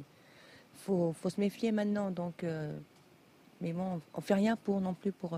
Faut, 0.75 1.15
faut 1.19 1.29
se 1.29 1.39
méfier 1.39 1.71
maintenant. 1.71 2.11
Donc, 2.11 2.45
mais 3.61 3.73
bon, 3.73 4.01
on 4.13 4.21
fait 4.21 4.33
rien 4.35 4.55
pour 4.55 4.81
non 4.81 4.93
plus 4.93 5.11
pour. 5.11 5.37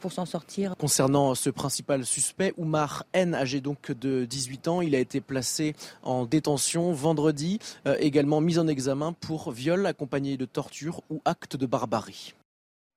pour 0.00 0.12
s'en 0.12 0.26
sortir. 0.26 0.76
Concernant 0.76 1.34
ce 1.34 1.50
principal 1.50 2.04
suspect, 2.04 2.54
Oumar 2.56 3.04
N, 3.12 3.34
âgé 3.34 3.60
donc 3.60 3.90
de 3.90 4.24
18 4.24 4.68
ans, 4.68 4.80
il 4.80 4.94
a 4.94 5.00
été 5.00 5.20
placé 5.20 5.74
en 6.02 6.26
détention 6.26 6.92
vendredi, 6.92 7.58
également 7.98 8.40
mis 8.40 8.58
en 8.58 8.68
examen 8.68 9.12
pour 9.14 9.50
viol 9.50 9.84
accompagné 9.86 10.36
de 10.36 10.44
torture 10.44 11.00
ou 11.10 11.20
acte 11.24 11.56
de 11.56 11.66
barbarie. 11.66 12.34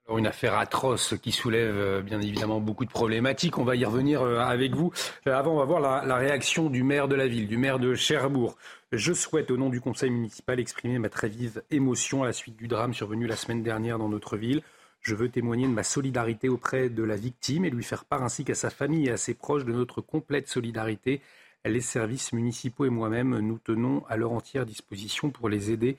Une 0.10 0.28
affaire 0.28 0.58
atroce 0.58 1.16
qui 1.22 1.32
soulève 1.32 1.78
euh, 1.78 2.02
bien 2.02 2.20
évidemment 2.20 2.60
beaucoup 2.60 2.84
de 2.86 2.90
problématiques. 2.90 3.58
On 3.58 3.64
va 3.64 3.76
y 3.76 3.86
revenir 3.86 4.22
euh, 4.22 4.40
avec 4.40 4.76
vous. 4.76 4.92
Euh, 5.28 5.34
avant, 5.34 5.54
on 5.54 5.58
va 5.58 5.66
voir 5.66 5.80
la, 5.80 6.16
réaction 6.16 6.70
du 6.70 6.84
maire 6.84 7.08
de 7.08 7.16
la 7.16 7.28
ville, 7.28 7.48
du 7.48 7.58
maire 7.58 7.80
de 7.80 7.96
Cherbourg. 7.96 8.58
Je 8.92 9.14
souhaite, 9.14 9.52
au 9.52 9.58
nom 9.58 9.70
du 9.70 9.80
conseil 9.80 10.10
municipal, 10.10 10.60
exprimer 10.60 11.00
ma 11.00 11.08
très 11.08 11.30
vive 11.30 11.64
émotion 11.72 12.24
à 12.24 12.26
la 12.26 12.34
suite 12.34 12.58
du 12.58 12.68
drame 12.68 12.94
survenu 12.94 13.26
la 13.26 13.38
semaine 13.38 13.64
dernière 13.64 14.00
dans 14.00 14.10
notre 14.10 14.36
ville. 14.36 14.64
Je 15.02 15.16
veux 15.16 15.30
témoigner 15.30 15.66
de 15.66 15.72
ma 15.72 15.84
solidarité 15.84 16.50
auprès 16.50 16.90
de 16.90 17.04
la 17.04 17.16
victime 17.16 17.64
et 17.64 17.70
lui 17.70 17.84
faire 17.84 18.04
part 18.04 18.22
ainsi 18.22 18.44
qu'à 18.44 18.54
sa 18.54 18.70
famille 18.70 19.08
et 19.08 19.12
à 19.12 19.18
ses 19.18 19.34
proches 19.34 19.66
de 19.66 19.72
notre 19.72 20.02
complète 20.02 20.48
solidarité. 20.48 21.22
Les 21.66 21.82
services 21.82 22.34
municipaux 22.34 22.86
et 22.86 22.90
moi-même, 22.90 23.38
nous 23.40 23.60
tenons 23.60 24.04
à 24.10 24.18
leur 24.18 24.32
entière 24.32 24.66
disposition 24.66 25.30
pour 25.30 25.48
les 25.48 25.72
aider 25.72 25.98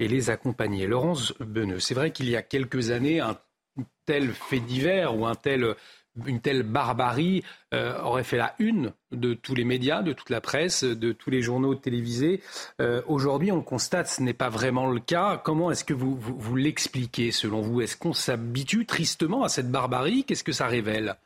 et 0.00 0.08
les 0.08 0.30
accompagner. 0.30 0.86
Laurence 0.86 1.32
Beneux, 1.38 1.78
c'est 1.78 1.94
vrai 1.94 2.10
qu'il 2.10 2.28
y 2.28 2.36
a 2.36 2.42
quelques 2.42 2.90
années, 2.90 3.20
un 3.20 3.38
tel 4.06 4.32
fait 4.32 4.60
divers 4.60 5.16
ou 5.16 5.26
une 6.26 6.40
telle 6.40 6.62
barbarie 6.62 7.42
euh, 7.72 8.00
aurait 8.00 8.24
fait 8.24 8.36
la 8.36 8.54
une 8.58 8.92
de 9.12 9.34
tous 9.34 9.54
les 9.54 9.64
médias, 9.64 10.02
de 10.02 10.12
toute 10.12 10.30
la 10.30 10.40
presse, 10.40 10.84
de 10.84 11.12
tous 11.12 11.30
les 11.30 11.42
journaux 11.42 11.74
télévisés. 11.74 12.40
Euh, 12.80 13.02
aujourd'hui, 13.06 13.52
on 13.52 13.62
constate, 13.62 14.08
ce 14.08 14.22
n'est 14.22 14.32
pas 14.32 14.48
vraiment 14.48 14.90
le 14.90 15.00
cas. 15.00 15.40
Comment 15.44 15.70
est-ce 15.70 15.84
que 15.84 15.94
vous, 15.94 16.56
l'expliquez 16.56 17.32
selon 17.32 17.60
vous? 17.60 17.80
Est-ce 17.80 17.96
qu'on 17.96 18.12
s'habitue 18.12 18.86
tristement 18.86 19.44
à 19.44 19.48
cette 19.48 19.70
barbarie? 19.70 20.24
Qu'est-ce 20.24 20.44
que 20.44 20.52
ça 20.52 20.66
révèle? 20.66 21.16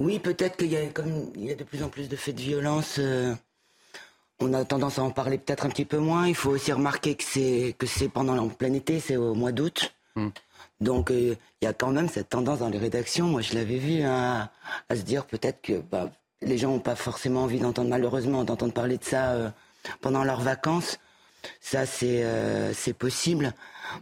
Oui, 0.00 0.18
peut-être 0.18 0.56
qu'il 0.56 0.72
y 0.72 0.76
a 0.76 0.86
comme 0.86 1.30
il 1.34 1.44
y 1.44 1.52
a 1.52 1.54
de 1.54 1.64
plus 1.64 1.82
en 1.82 1.88
plus 1.88 2.08
de 2.08 2.16
faits 2.16 2.34
de 2.34 2.40
violence. 2.40 2.96
Euh, 2.98 3.34
on 4.40 4.52
a 4.52 4.64
tendance 4.64 4.98
à 4.98 5.02
en 5.02 5.10
parler 5.10 5.38
peut-être 5.38 5.66
un 5.66 5.68
petit 5.70 5.84
peu 5.84 5.98
moins. 5.98 6.26
Il 6.26 6.34
faut 6.34 6.50
aussi 6.50 6.72
remarquer 6.72 7.14
que 7.14 7.24
c'est 7.24 7.74
que 7.78 7.86
c'est 7.86 8.08
pendant 8.08 8.34
le 8.34 8.48
plein 8.48 8.72
été, 8.72 9.00
c'est 9.00 9.16
au 9.16 9.34
mois 9.34 9.52
d'août. 9.52 9.94
Hmm. 10.16 10.30
Donc 10.80 11.10
il 11.10 11.36
y 11.62 11.66
a 11.66 11.72
quand 11.72 11.90
même 11.90 12.08
cette 12.08 12.30
tendance 12.30 12.58
dans 12.58 12.68
les 12.68 12.78
rédactions. 12.78 13.26
Moi, 13.26 13.40
je 13.40 13.54
l'avais 13.54 13.78
vu 13.78 14.02
hein, 14.02 14.50
à 14.88 14.96
se 14.96 15.02
dire 15.02 15.26
peut-être 15.26 15.62
que 15.62 15.74
bah, 15.74 16.10
les 16.42 16.58
gens 16.58 16.70
n'ont 16.72 16.80
pas 16.80 16.96
forcément 16.96 17.44
envie 17.44 17.60
d'entendre 17.60 17.90
malheureusement 17.90 18.44
d'entendre 18.44 18.72
parler 18.72 18.98
de 18.98 19.04
ça 19.04 19.52
pendant 20.00 20.24
leurs 20.24 20.40
vacances. 20.40 20.98
Ça, 21.60 21.86
c'est 21.86 22.92
possible. 22.98 23.54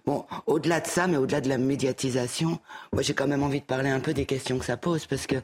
Bon, 0.06 0.24
au-delà 0.46 0.80
de 0.80 0.86
ça, 0.86 1.06
mais 1.06 1.16
au-delà 1.16 1.40
de 1.40 1.48
la 1.48 1.58
médiatisation, 1.58 2.58
moi 2.92 3.02
j'ai 3.02 3.14
quand 3.14 3.26
même 3.26 3.42
envie 3.42 3.60
de 3.60 3.64
parler 3.66 3.90
un 3.90 4.00
peu 4.00 4.14
des 4.14 4.26
questions 4.26 4.58
que 4.58 4.64
ça 4.64 4.76
pose, 4.76 5.06
parce 5.06 5.26
que 5.26 5.36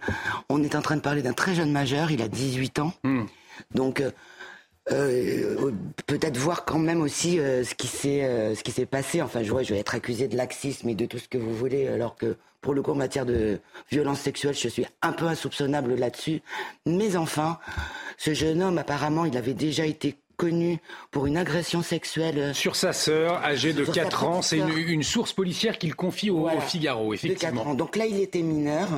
on 0.49 0.63
est 0.63 0.75
en 0.75 0.83
train 0.83 0.97
de 0.97 1.01
parler 1.01 1.23
d'un 1.23 1.33
très 1.33 1.55
jeune 1.55 1.73
majeur, 1.73 2.11
il 2.11 2.23
a 2.23 2.29
18 2.29 2.79
ans. 2.79 2.93
Hmm. 3.05 3.25
Donc 3.75 4.01
euh, 4.01 4.11
euh, 4.91 5.73
peut-être 6.07 6.39
voir 6.39 6.65
quand 6.65 6.79
même 6.79 7.03
aussi 7.03 7.39
euh, 7.39 7.63
ce 7.65 7.75
qui 7.75 7.87
s'est 7.87 8.55
ce 8.55 8.63
qui 8.63 8.73
s'est 8.73 8.87
passé. 8.87 9.21
Enfin, 9.23 9.43
je 9.43 9.51
vois, 9.51 9.63
je 9.63 9.75
vais 9.75 9.81
être 9.81 9.95
accusé 9.95 10.29
de 10.29 10.37
laxisme 10.37 10.89
et 10.89 10.95
de 10.95 11.07
tout 11.07 11.19
ce 11.19 11.29
que 11.29 11.39
vous 11.39 11.55
voulez, 11.55 11.89
alors 11.89 12.17
que 12.17 12.37
pour 12.61 12.75
le 12.75 12.83
coup 12.83 12.93
en 12.93 12.97
matière 12.97 13.27
de 13.27 13.61
violence 13.91 14.21
sexuelle, 14.21 14.55
je 14.55 14.69
suis 14.69 14.87
un 15.03 15.13
peu 15.13 15.27
insoupçonnable 15.27 15.95
là-dessus. 15.95 16.43
Mais 16.87 17.17
enfin, 17.17 17.59
ce 18.17 18.35
jeune 18.35 18.63
homme 18.63 18.79
apparemment, 18.79 19.25
il 19.25 19.37
avait 19.37 19.55
déjà 19.55 19.85
été 19.85 20.17
connu 20.39 20.81
pour 21.11 21.27
une 21.27 21.37
agression 21.37 21.83
sexuelle. 21.83 22.39
Euh, 22.39 22.55
sur 22.55 22.77
sa 22.77 22.95
sœur, 22.95 23.45
âgée 23.45 23.75
de 23.75 23.85
4 23.85 24.25
ans. 24.25 24.41
C'est 24.41 24.59
une, 24.59 25.03
source 25.03 25.33
policière 25.33 25.79
qu'il 25.79 25.95
confie 25.95 26.31
au, 26.31 26.49
Figaro, 26.61 27.13
effectivement. 27.13 27.63
4 27.65 27.69
ans. 27.69 27.75
Donc 27.75 27.97
là, 27.97 28.07
il 28.07 28.21
était 28.21 28.43
mineur. 28.43 28.89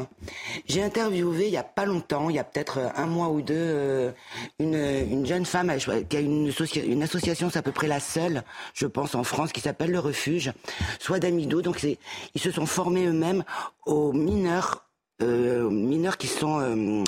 J'ai 0.69 0.83
interviewé 0.83 1.47
il 1.47 1.53
y 1.53 1.57
a 1.57 1.65
pas 1.65 1.87
longtemps, 1.87 2.31
il 2.31 2.37
y 2.37 2.39
a 2.39 2.45
peut-être 2.45 2.79
un 2.95 3.07
mois 3.07 3.31
ou 3.31 3.41
deux, 3.41 3.55
euh, 3.57 4.13
une, 4.59 5.27
jeune 5.27 5.47
femme 5.47 5.73
qui 6.09 6.17
a 6.17 6.21
une, 6.21 6.53
une 6.85 7.03
association, 7.03 7.51
c'est 7.51 7.59
à 7.59 7.63
peu 7.63 7.73
près 7.73 7.89
la 7.89 8.01
seule, 8.01 8.45
je 8.75 8.87
pense, 8.87 9.15
en 9.15 9.25
France, 9.25 9.53
qui 9.53 9.61
s'appelle 9.61 9.91
Le 9.91 9.99
Refuge, 9.99 10.53
soit 10.99 11.19
d'Amido. 11.19 11.63
Donc 11.63 11.83
ils 11.83 12.41
se 12.41 12.51
sont 12.51 12.67
formés 12.67 13.07
eux-mêmes 13.07 13.45
aux 13.87 14.13
mineurs, 14.13 14.85
euh, 15.23 15.71
mineurs 15.71 16.19
qui 16.19 16.27
sont 16.27 17.05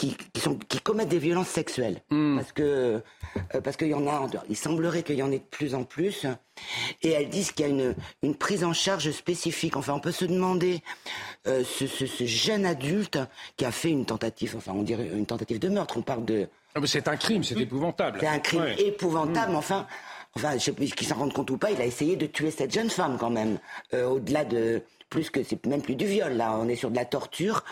qui, 0.00 0.40
sont, 0.40 0.56
qui 0.56 0.80
commettent 0.80 1.08
des 1.08 1.18
violences 1.18 1.48
sexuelles. 1.48 2.00
Hmm. 2.10 2.36
Parce 2.36 2.52
que 2.52 2.62
euh, 3.54 3.60
parce 3.62 3.76
qu'il 3.76 3.88
y 3.88 3.94
en 3.94 4.06
a, 4.06 4.26
il 4.48 4.56
semblerait 4.56 5.02
qu'il 5.02 5.16
y 5.16 5.22
en 5.22 5.30
ait 5.30 5.38
de 5.38 5.44
plus 5.50 5.74
en 5.74 5.84
plus. 5.84 6.26
Et 7.02 7.10
elles 7.10 7.28
disent 7.28 7.52
qu'il 7.52 7.66
y 7.66 7.68
a 7.68 7.72
une, 7.72 7.94
une 8.22 8.34
prise 8.34 8.64
en 8.64 8.72
charge 8.72 9.10
spécifique. 9.10 9.76
Enfin, 9.76 9.94
on 9.94 10.00
peut 10.00 10.12
se 10.12 10.24
demander 10.24 10.82
euh, 11.46 11.64
ce, 11.64 11.86
ce, 11.86 12.06
ce, 12.06 12.24
jeune 12.24 12.66
adulte 12.66 13.18
qui 13.56 13.64
a 13.64 13.72
fait 13.72 13.90
une 13.90 14.04
tentative, 14.06 14.54
enfin, 14.56 14.72
on 14.74 14.82
dirait 14.82 15.08
une 15.08 15.26
tentative 15.26 15.58
de 15.58 15.68
meurtre. 15.68 15.96
On 15.96 16.02
parle 16.02 16.24
de. 16.24 16.48
Ah, 16.74 16.80
c'est 16.84 17.08
un 17.08 17.16
crime, 17.16 17.42
c'est 17.42 17.58
épouvantable. 17.58 18.18
C'est 18.20 18.26
un 18.26 18.38
crime 18.38 18.66
épouvantable, 18.78 19.52
hmm. 19.52 19.56
enfin. 19.56 19.86
Enfin, 20.36 20.52
je 20.54 20.60
sais 20.60 20.72
qu'il 20.72 21.08
s'en 21.08 21.16
rende 21.16 21.32
compte 21.32 21.50
ou 21.50 21.58
pas, 21.58 21.72
il 21.72 21.80
a 21.80 21.84
essayé 21.84 22.14
de 22.14 22.26
tuer 22.26 22.52
cette 22.52 22.72
jeune 22.72 22.88
femme 22.88 23.16
quand 23.18 23.30
même, 23.30 23.58
euh, 23.94 24.06
au-delà 24.06 24.44
de, 24.44 24.80
plus 25.10 25.28
que 25.28 25.42
c'est 25.42 25.66
même 25.66 25.82
plus 25.82 25.96
du 25.96 26.06
viol 26.06 26.32
là, 26.32 26.56
on 26.58 26.68
est 26.68 26.76
sur 26.76 26.90
de 26.90 26.96
la 26.96 27.04
torture. 27.04 27.64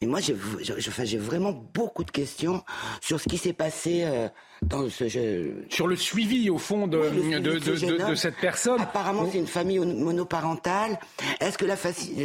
Mais 0.00 0.08
moi 0.08 0.20
j'ai 0.20 1.18
vraiment 1.18 1.52
beaucoup 1.52 2.04
de 2.04 2.10
questions 2.10 2.62
sur 3.00 3.20
ce 3.20 3.28
qui 3.28 3.38
s'est 3.38 3.52
passé 3.52 4.02
euh, 4.04 4.28
dans 4.62 4.88
ce 4.90 5.08
jeu. 5.08 5.64
Sur 5.70 5.86
le 5.86 5.96
suivi 5.96 6.50
au 6.50 6.58
fond 6.58 6.86
de, 6.86 6.98
de, 7.38 8.14
cette 8.14 8.36
personne. 8.36 8.80
Apparemment 8.80 9.28
c'est 9.30 9.38
une 9.38 9.46
famille 9.46 9.78
monoparentale. 9.78 10.98
Est-ce 11.38 11.56
que 11.56 11.64
la, 11.64 11.76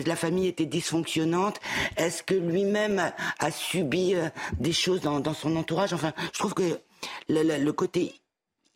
la, 0.06 0.16
famille 0.16 0.48
était 0.48 0.66
dysfonctionnante? 0.66 1.62
Est-ce 1.98 2.24
que 2.24 2.36
lui-même 2.36 3.12
a 3.40 3.52
subi 3.52 4.16
euh, 4.16 4.30
des 4.60 4.74
choses 4.74 5.02
dans, 5.02 5.20
dans, 5.20 5.34
son 5.34 5.56
entourage? 5.56 5.94
Enfin, 5.94 6.14
je 6.34 6.40
trouve 6.40 6.54
que 6.54 6.80
le, 7.30 7.58
le 7.58 7.74
côté 7.74 8.14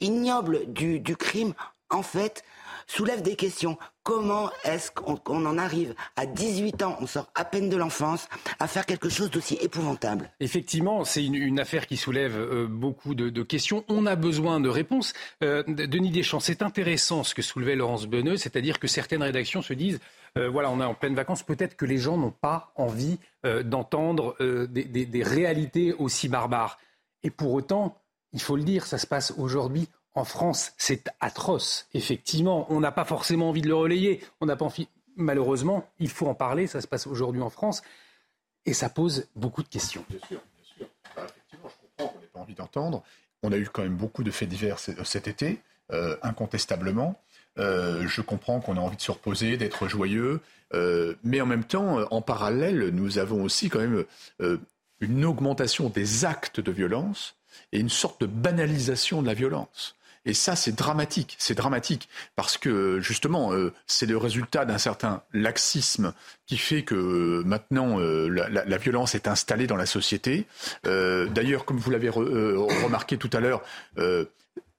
ignoble 0.01 0.72
du, 0.72 1.00
du 1.00 1.15
crime, 1.15 1.53
en 1.89 2.03
fait, 2.03 2.43
soulève 2.89 3.22
des 3.22 3.36
questions. 3.36 3.77
Comment 4.03 4.50
est-ce 4.63 4.89
qu'on 4.91 5.46
en 5.46 5.58
arrive 5.58 5.93
à 6.15 6.25
18 6.25 6.81
ans, 6.81 6.98
on 7.00 7.05
sort 7.05 7.31
à 7.36 7.46
peine 7.46 7.69
de 7.69 7.77
l'enfance, 7.77 8.27
à 8.58 8.67
faire 8.67 8.86
quelque 8.86 9.10
chose 9.10 9.29
d'aussi 9.29 9.55
épouvantable? 9.62 10.31
Effectivement, 10.39 11.03
c'est 11.03 11.24
une, 11.24 11.60
affaire 11.60 11.86
qui 11.86 11.98
soulève 11.98 12.36
euh, 12.36 12.65
beaucoup 12.67 13.13
de, 13.13 13.43
questions. 13.43 13.86
On 13.88 14.05
a 14.05 14.15
besoin 14.15 14.60
de 14.60 14.69
réponses. 14.69 15.13
Euh, 15.43 15.63
Denis 15.67 16.10
Deschamps, 16.10 16.39
c'est 16.39 16.63
intéressant 16.63 17.24
ce 17.24 17.36
que 17.36 17.41
soulevait 17.41 17.75
Laurence 17.75 18.08
Beneux, 18.08 18.38
c'est-à-dire 18.38 18.79
que 18.79 18.88
certaines 18.88 19.24
rédactions 19.24 19.62
se 19.62 19.74
disent 19.74 20.00
euh, 20.38 20.50
voilà, 20.50 20.72
on 20.72 20.79
est 20.81 20.86
en 20.86 20.96
pleine 20.96 21.15
vacances, 21.15 21.43
peut-être 21.43 21.75
que 21.75 21.86
les 21.86 21.98
gens 21.98 22.17
n'ont 22.17 22.31
pas 22.31 22.72
envie 22.75 23.17
d'entendre 23.63 24.36
des, 24.41 24.84
des 24.86 25.24
réalités 25.24 25.93
aussi 25.93 26.27
barbares. 26.27 26.77
Et 27.24 27.29
pour 27.29 27.53
autant, 27.53 27.98
il 28.34 28.41
faut 28.41 28.58
le 28.58 28.63
dire, 28.63 28.86
ça 28.86 28.98
se 28.98 29.08
passe 29.08 29.34
aujourd'hui 29.38 29.88
en 30.19 30.25
France, 30.25 30.73
c'est 30.77 31.09
atroce. 31.21 31.88
Effectivement, 31.93 32.67
on 32.69 32.79
n'a 32.81 32.91
pas 32.91 33.05
forcément 33.05 33.49
envie 33.49 33.61
de 33.61 33.67
le 33.67 33.75
relayer. 33.75 34.21
On 34.41 34.45
n'a 34.45 34.55
pas 34.55 34.65
envie. 34.65 34.89
Malheureusement, 35.15 35.89
il 35.99 36.09
faut 36.09 36.27
en 36.27 36.35
parler. 36.35 36.67
Ça 36.67 36.81
se 36.81 36.88
passe 36.88 37.07
aujourd'hui 37.07 37.41
en 37.41 37.49
France. 37.49 37.81
Et 38.65 38.73
ça 38.73 38.89
pose 38.89 39.27
beaucoup 39.35 39.63
de 39.63 39.69
questions. 39.69 40.05
Bien 40.09 40.19
sûr, 40.27 40.41
bien 40.55 40.65
sûr. 40.77 40.88
Bah, 41.15 41.25
effectivement, 41.29 41.69
je 41.69 41.88
comprends 41.88 42.13
qu'on 42.13 42.19
n'ait 42.19 42.27
pas 42.27 42.39
envie 42.39 42.53
d'entendre. 42.53 43.03
On 43.41 43.51
a 43.51 43.57
eu 43.57 43.67
quand 43.69 43.81
même 43.81 43.95
beaucoup 43.95 44.23
de 44.23 44.31
faits 44.31 44.49
divers 44.49 44.77
cet 44.79 45.27
été, 45.27 45.61
euh, 45.93 46.17
incontestablement. 46.21 47.19
Euh, 47.57 48.05
je 48.07 48.21
comprends 48.21 48.59
qu'on 48.59 48.75
a 48.75 48.81
envie 48.81 48.97
de 48.97 49.01
se 49.01 49.11
reposer, 49.11 49.55
d'être 49.55 49.88
joyeux, 49.88 50.41
euh, 50.73 51.15
mais 51.23 51.39
en 51.39 51.45
même 51.45 51.63
temps, 51.63 52.05
en 52.11 52.21
parallèle, 52.21 52.89
nous 52.89 53.17
avons 53.17 53.41
aussi 53.43 53.69
quand 53.69 53.79
même 53.79 54.05
une 54.99 55.23
augmentation 55.23 55.89
des 55.89 56.25
actes 56.25 56.59
de 56.59 56.71
violence 56.71 57.35
et 57.71 57.79
une 57.79 57.89
sorte 57.89 58.21
de 58.21 58.25
banalisation 58.27 59.21
de 59.21 59.27
la 59.27 59.33
violence. 59.33 59.95
Et 60.25 60.33
ça, 60.33 60.55
c'est 60.55 60.73
dramatique. 60.73 61.35
C'est 61.39 61.55
dramatique 61.55 62.09
parce 62.35 62.57
que 62.57 62.99
justement, 62.99 63.53
euh, 63.53 63.73
c'est 63.88 64.05
le 64.05 64.17
résultat 64.17 64.65
d'un 64.65 64.77
certain 64.77 65.23
laxisme 65.33 66.13
qui 66.45 66.57
fait 66.57 66.83
que 66.83 66.95
euh, 66.95 67.43
maintenant 67.45 67.99
euh, 67.99 68.27
la, 68.27 68.77
violence 68.77 69.15
est 69.15 69.27
installée 69.27 69.67
dans 69.67 69.75
la 69.75 69.85
société. 69.85 70.45
D'ailleurs, 70.83 71.65
comme 71.65 71.77
vous 71.77 71.91
l'avez 71.91 72.09
remarqué 72.09 73.17
tout 73.17 73.29
à 73.33 73.39
l'heure, 73.39 73.61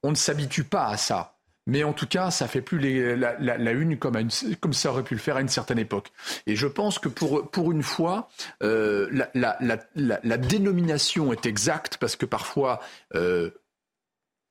on 0.02 0.10
ne 0.10 0.14
s'habitue 0.14 0.64
pas 0.64 0.86
à 0.86 0.96
ça. 0.96 1.36
Mais 1.66 1.84
en 1.84 1.92
tout 1.92 2.06
cas, 2.06 2.30
ça 2.30 2.48
fait 2.48 2.62
plus 2.62 2.78
la, 3.16 3.72
une 3.72 3.98
comme, 3.98 4.72
ça 4.72 4.90
aurait 4.90 5.04
pu 5.04 5.14
le 5.14 5.20
faire 5.20 5.36
à 5.36 5.40
une 5.40 5.48
certaine 5.48 5.78
époque. 5.78 6.10
Et 6.46 6.56
je 6.56 6.66
pense 6.66 6.98
que 6.98 7.08
pour, 7.08 7.50
pour 7.50 7.70
une 7.70 7.82
fois, 7.82 8.28
la, 8.60 10.38
dénomination 10.38 11.32
est 11.32 11.46
exacte 11.46 11.98
parce 11.98 12.16
que 12.16 12.26
parfois, 12.26 12.80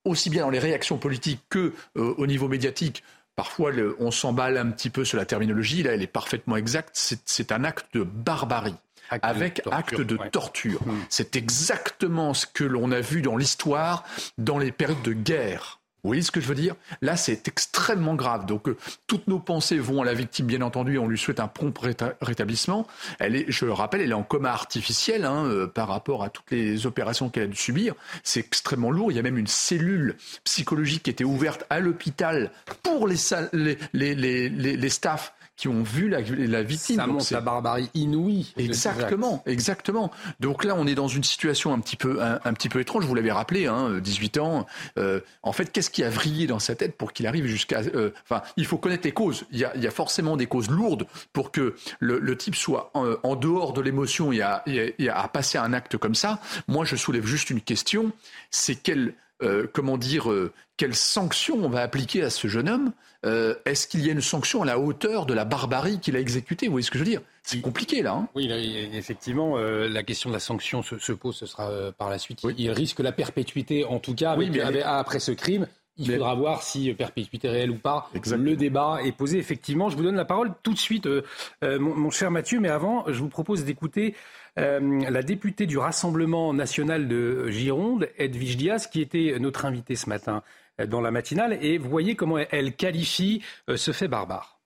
aussi 0.09 0.29
bien 0.29 0.43
dans 0.43 0.49
les 0.49 0.59
réactions 0.59 0.97
politiques 0.97 1.41
que 1.49 1.73
euh, 1.97 2.13
au 2.17 2.27
niveau 2.27 2.47
médiatique, 2.47 3.03
parfois 3.35 3.71
on 3.99 4.11
s'emballe 4.11 4.57
un 4.57 4.69
petit 4.71 4.89
peu 4.89 5.05
sur 5.05 5.17
la 5.17 5.25
terminologie. 5.25 5.83
Là, 5.83 5.93
elle 5.93 6.03
est 6.03 6.07
parfaitement 6.07 6.57
exacte. 6.57 6.91
C'est 6.93 7.51
un 7.51 7.63
acte 7.63 7.85
de 7.93 8.03
barbarie. 8.03 8.75
avec 9.09 9.61
acte 9.71 10.01
de 10.01 10.17
torture. 10.31 10.81
Hmm. 10.85 10.99
C'est 11.09 11.35
exactement 11.35 12.33
ce 12.33 12.45
que 12.45 12.63
l'on 12.63 12.91
a 12.91 12.99
vu 12.99 13.21
dans 13.21 13.37
l'histoire 13.37 14.03
dans 14.37 14.59
les 14.59 14.71
périodes 14.71 15.01
de 15.01 15.13
guerre. 15.13 15.78
Vous 16.03 16.09
voyez 16.09 16.21
ce 16.21 16.31
que 16.31 16.39
je 16.39 16.47
veux 16.47 16.55
dire? 16.55 16.75
Là, 17.01 17.17
c'est 17.17 17.47
extrêmement 17.47 18.15
grave. 18.15 18.45
Donc, 18.45 18.69
euh, 18.69 18.77
toutes 19.07 19.27
nos 19.27 19.39
pensées 19.39 19.79
vont 19.79 20.01
à 20.01 20.05
la 20.05 20.13
victime, 20.13 20.45
bien 20.45 20.61
entendu. 20.61 20.97
On 20.97 21.07
lui 21.07 21.17
souhaite 21.17 21.39
un 21.39 21.47
prompt 21.47 21.77
rétablissement. 22.21 22.87
Elle 23.19 23.35
est, 23.35 23.45
je 23.49 23.65
le 23.65 23.73
rappelle, 23.73 24.01
elle 24.01 24.11
est 24.11 24.15
en 24.15 24.23
coma 24.23 24.51
artificiel 24.51 25.25
hein, 25.25 25.45
euh, 25.45 25.67
par 25.67 25.89
rapport 25.89 26.23
à 26.23 26.29
toutes 26.29 26.51
les 26.51 26.85
opérations 26.85 27.29
qu'elle 27.29 27.43
a 27.43 27.47
dû 27.47 27.57
subir. 27.57 27.95
C'est 28.23 28.39
extrêmement 28.39 28.91
lourd. 28.91 29.11
Il 29.11 29.15
y 29.15 29.19
a 29.19 29.23
même 29.23 29.37
une 29.37 29.47
cellule 29.47 30.15
psychologique 30.45 31.03
qui 31.03 31.09
était 31.09 31.25
ouverte 31.25 31.65
à 31.69 31.79
l'hôpital 31.79 32.51
pour 32.81 33.07
les, 33.07 33.17
les, 33.51 33.77
les, 33.93 34.15
les, 34.15 34.49
les 34.49 34.89
staffs 34.89 35.33
qui 35.59 35.67
ont 35.67 35.83
vu 35.83 36.07
la, 36.07 36.21
la 36.21 36.63
victime. 36.63 36.95
Ça 36.95 37.05
montre 37.05 37.33
la 37.33 37.41
barbarie 37.41 37.89
inouïe. 37.93 38.53
Exactement, 38.55 39.43
exactement. 39.45 40.09
Donc 40.39 40.63
là, 40.63 40.73
on 40.77 40.87
est 40.87 40.95
dans 40.95 41.09
une 41.09 41.25
situation 41.25 41.73
un 41.73 41.79
petit 41.81 41.97
peu, 41.97 42.21
un, 42.21 42.53
petit 42.53 42.69
peu 42.69 42.79
étrange. 42.79 43.03
Vous 43.03 43.13
l'avez 43.13 43.33
rappelé, 43.33 43.67
hein, 43.67 43.99
18 43.99 44.37
ans. 44.37 44.65
Euh, 44.97 45.19
en 45.43 45.51
fait, 45.51 45.69
qu'est-ce 45.73 45.89
qui 45.89 46.01
a 46.01 46.09
vrillé 46.09 46.47
dans 46.47 46.59
sa 46.59 46.75
tête 46.75 46.95
pour 46.95 47.11
qu'il 47.11 47.27
arrive 47.27 47.45
jusqu'à. 47.45 47.81
Euh, 47.81 48.11
enfin, 48.23 48.41
il 48.55 48.65
faut 48.65 48.77
connaître 48.77 49.03
les 49.03 49.11
causes. 49.11 49.43
Il 49.51 49.59
y, 49.59 49.65
a, 49.65 49.73
il 49.75 49.83
y, 49.83 49.87
a, 49.87 49.91
forcément 49.91 50.37
des 50.37 50.45
causes 50.45 50.69
lourdes 50.69 51.05
pour 51.33 51.51
que 51.51 51.75
le, 51.99 52.19
le 52.19 52.37
type 52.37 52.55
soit 52.55 52.89
en, 52.93 53.15
en 53.23 53.35
dehors 53.35 53.73
de 53.73 53.81
l'émotion 53.81 54.31
et 54.31 54.41
à, 54.41 54.63
et 54.65 55.09
à 55.09 55.27
passer 55.27 55.57
à 55.57 55.63
un 55.63 55.73
acte 55.73 55.97
comme 55.97 56.15
ça. 56.15 56.39
Moi, 56.69 56.85
je 56.85 56.95
soulève 56.95 57.25
juste 57.25 57.49
une 57.49 57.59
question. 57.59 58.13
C'est 58.49 58.75
quelle 58.75 59.13
euh, 59.41 59.67
comment 59.71 59.97
dire, 59.97 60.29
euh, 60.29 60.51
quelle 60.75 60.95
sanction 60.95 61.55
on 61.63 61.69
va 61.69 61.81
appliquer 61.81 62.23
à 62.23 62.29
ce 62.29 62.49
jeune 62.49 62.67
homme 62.67 62.91
euh, 63.25 63.55
Est-ce 63.65 63.87
qu'il 63.87 64.05
y 64.05 64.09
a 64.09 64.13
une 64.13 64.21
sanction 64.21 64.61
à 64.61 64.65
la 64.65 64.79
hauteur 64.79 65.25
de 65.25 65.33
la 65.33 65.45
barbarie 65.45 65.99
qu'il 65.99 66.15
a 66.15 66.19
exécutée? 66.19 66.67
Vous 66.67 66.73
voyez 66.73 66.85
ce 66.85 66.91
que 66.91 66.97
je 66.97 67.03
veux 67.03 67.09
dire? 67.09 67.21
C'est 67.43 67.61
compliqué 67.61 68.01
là. 68.01 68.13
Hein 68.13 68.27
oui, 68.35 68.49
effectivement, 68.93 69.57
la 69.57 70.03
question 70.03 70.29
de 70.29 70.35
la 70.35 70.39
sanction 70.39 70.83
se, 70.83 71.11
pose, 71.13 71.35
ce 71.35 71.45
sera 71.45 71.91
par 71.97 72.09
la 72.09 72.19
suite. 72.19 72.41
Il 72.57 72.69
risque 72.71 72.99
la 72.99 73.11
perpétuité, 73.11 73.85
en 73.85 73.99
tout 73.99 74.13
cas, 74.13 74.35
oui, 74.37 74.49
mais 74.51 74.81
après 74.81 75.19
ce 75.19 75.31
crime 75.31 75.67
Il 75.97 76.11
faudra 76.11 76.33
voir 76.35 76.63
si 76.63 76.93
perpétuité 76.93 77.49
réelle 77.49 77.71
ou 77.71 77.77
pas. 77.77 78.09
Le 78.13 78.55
débat 78.55 78.99
est 79.03 79.11
posé. 79.11 79.37
Effectivement, 79.37 79.89
je 79.89 79.97
vous 79.97 80.03
donne 80.03 80.15
la 80.15 80.25
parole 80.25 80.51
tout 80.63 80.73
de 80.73 80.79
suite, 80.79 81.07
euh, 81.07 81.23
euh, 81.63 81.79
mon, 81.79 82.09
cher 82.09 82.31
Mathieu. 82.31 82.59
Mais 82.59 82.69
avant, 82.69 83.05
je 83.07 83.19
vous 83.19 83.27
propose 83.27 83.65
d'écouter 83.65 84.15
euh, 84.57 85.01
la 85.09 85.23
députée 85.23 85.65
du 85.65 85.77
Rassemblement 85.77 86.53
national 86.53 87.07
de 87.07 87.49
Gironde, 87.49 88.09
Edwige 88.17 88.57
Diaz, 88.57 88.87
qui 88.87 89.01
était 89.01 89.37
notre 89.39 89.65
invitée 89.65 89.95
ce 89.95 90.07
matin 90.07 90.43
dans 90.87 91.01
la 91.01 91.11
matinale. 91.11 91.57
Et 91.61 91.77
vous 91.77 91.89
voyez 91.89 92.15
comment 92.15 92.37
elle 92.37 92.75
qualifie 92.75 93.43
ce 93.73 93.91
fait 93.91 94.07
barbare. 94.07 94.59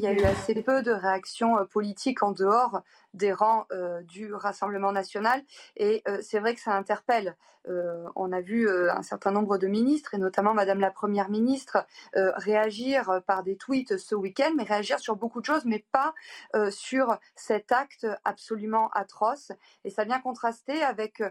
Il 0.00 0.04
y 0.04 0.08
a 0.08 0.12
eu 0.12 0.22
assez 0.24 0.54
peu 0.62 0.82
de 0.82 0.90
réactions 0.90 1.56
politiques 1.72 2.22
en 2.22 2.32
dehors 2.32 2.82
des 3.16 3.32
rangs 3.32 3.66
euh, 3.72 4.02
du 4.02 4.32
Rassemblement 4.32 4.92
national. 4.92 5.42
Et 5.76 6.02
euh, 6.06 6.18
c'est 6.22 6.38
vrai 6.38 6.54
que 6.54 6.60
ça 6.60 6.72
interpelle. 6.72 7.36
Euh, 7.68 8.06
on 8.14 8.30
a 8.30 8.40
vu 8.40 8.70
un 8.70 9.02
certain 9.02 9.32
nombre 9.32 9.58
de 9.58 9.66
ministres, 9.66 10.14
et 10.14 10.18
notamment 10.18 10.54
Madame 10.54 10.78
la 10.78 10.92
Première 10.92 11.30
ministre, 11.30 11.84
réagir 12.14 13.22
par 13.26 13.42
des 13.42 13.56
tweets 13.56 13.96
ce 13.96 14.14
week-end, 14.14 14.52
mais 14.56 14.62
réagir 14.62 15.00
sur 15.00 15.16
beaucoup 15.16 15.40
de 15.40 15.46
choses, 15.46 15.64
mais 15.64 15.84
pas 15.90 16.14
sur 16.70 17.18
cet 17.34 17.72
acte 17.72 18.06
absolument 18.24 18.88
atroce. 18.90 19.50
Et 19.84 19.90
ça 19.90 20.04
vient 20.04 20.20
contraster 20.20 20.80
avec 20.84 21.22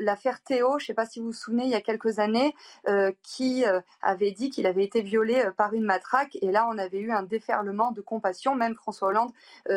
l'affaire 0.00 0.42
Théo, 0.42 0.78
je 0.80 0.84
ne 0.84 0.86
sais 0.88 0.94
pas 0.94 1.06
si 1.06 1.20
vous 1.20 1.26
vous 1.26 1.32
souvenez, 1.32 1.64
il 1.64 1.70
y 1.70 1.76
a 1.76 1.80
quelques 1.80 2.18
années, 2.18 2.56
qui 3.22 3.64
avait 4.02 4.32
dit 4.32 4.50
qu'il 4.50 4.66
avait 4.66 4.84
été 4.84 5.00
violé 5.00 5.44
par 5.56 5.74
une 5.74 5.84
matraque. 5.84 6.36
Et 6.42 6.50
là, 6.50 6.66
on 6.68 6.76
avait 6.76 6.98
eu 6.98 7.12
un 7.12 7.22
déferlement 7.22 7.92
de 7.92 8.00
compassion. 8.00 8.56
Même 8.56 8.74
François 8.74 9.08
Hollande 9.08 9.32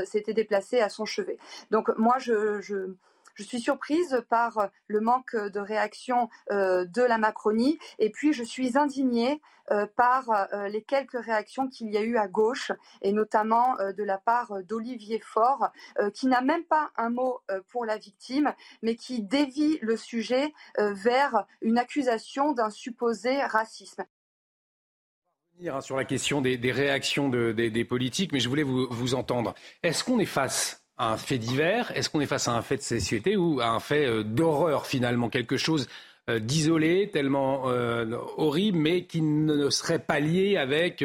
s'était 0.06 0.34
déplacé 0.34 0.80
à 0.82 0.90
son 0.90 1.06
chevet. 1.06 1.38
Donc 1.72 1.90
moi, 1.98 2.18
je, 2.20 2.94
suis 3.40 3.60
surprise 3.60 4.24
par 4.30 4.70
le 4.88 5.00
manque 5.00 5.36
de 5.36 5.60
réaction 5.60 6.30
euh, 6.52 6.86
de 6.86 7.04
la 7.04 7.18
Macronie 7.18 7.78
et 8.00 8.10
puis 8.10 8.34
je 8.34 8.44
suis 8.44 8.78
indignée 8.78 9.42
euh, 9.70 9.86
par 9.96 10.30
euh, 10.30 10.68
les 10.70 10.82
quelques 10.82 11.24
réactions 11.24 11.68
qu'il 11.68 11.92
y 11.92 11.98
a 11.98 12.02
eu 12.02 12.18
à 12.18 12.28
gauche 12.28 12.72
et 13.02 13.12
notamment 13.12 13.76
de 13.76 14.04
la 14.04 14.18
part 14.18 14.64
d'Olivier 14.64 15.20
Faure 15.20 15.70
qui 16.14 16.28
n'a 16.28 16.42
même 16.42 16.64
pas 16.64 16.92
un 16.98 17.10
mot 17.10 17.42
pour 17.70 17.86
la 17.86 17.98
victime 17.98 18.54
mais 18.82 18.96
qui 18.96 19.22
dévie 19.22 19.78
le 19.82 19.98
sujet 19.98 20.54
vers 20.78 21.46
une 21.62 21.78
accusation 21.78 22.54
d'un 22.54 22.70
supposé 22.70 23.44
racisme 23.44 24.06
hein, 25.66 25.82
sur 25.82 25.96
la 25.96 26.06
question 26.06 26.42
des, 26.42 26.72
réactions 26.72 27.30
des, 27.30 27.86
politiques, 27.86 28.32
mais 28.32 28.40
je 28.40 28.50
voulais 28.50 28.64
vous, 28.64 28.88
vous 28.90 29.16
entendre. 29.16 29.54
Est-ce 29.84 30.04
qu'on 30.04 30.20
est 30.20 30.26
face 30.26 30.87
un 30.98 31.18
fait 31.18 31.38
divers. 31.38 31.92
Est-ce 31.96 32.10
qu'on 32.10 32.22
est 32.22 32.28
face 32.28 32.48
à 32.48 32.54
un 32.54 32.62
fait 32.62 32.78
de 32.78 32.82
société 32.82 33.38
ou 33.38 33.60
à 33.62 33.68
un 33.68 33.80
fait 33.80 34.06
euh, 34.06 34.24
d'horreur 34.24 34.86
finalement? 34.86 35.30
Quelque 35.30 35.58
chose 35.58 35.88
euh, 36.30 36.40
d'isolé, 36.40 37.10
tellement 37.12 37.70
euh, 37.70 38.18
horrible, 38.38 38.78
mais 38.78 39.04
qui 39.04 39.22
ne 39.22 39.70
serait 39.70 40.00
pas 40.00 40.20
lié 40.20 40.58
avec 40.58 41.04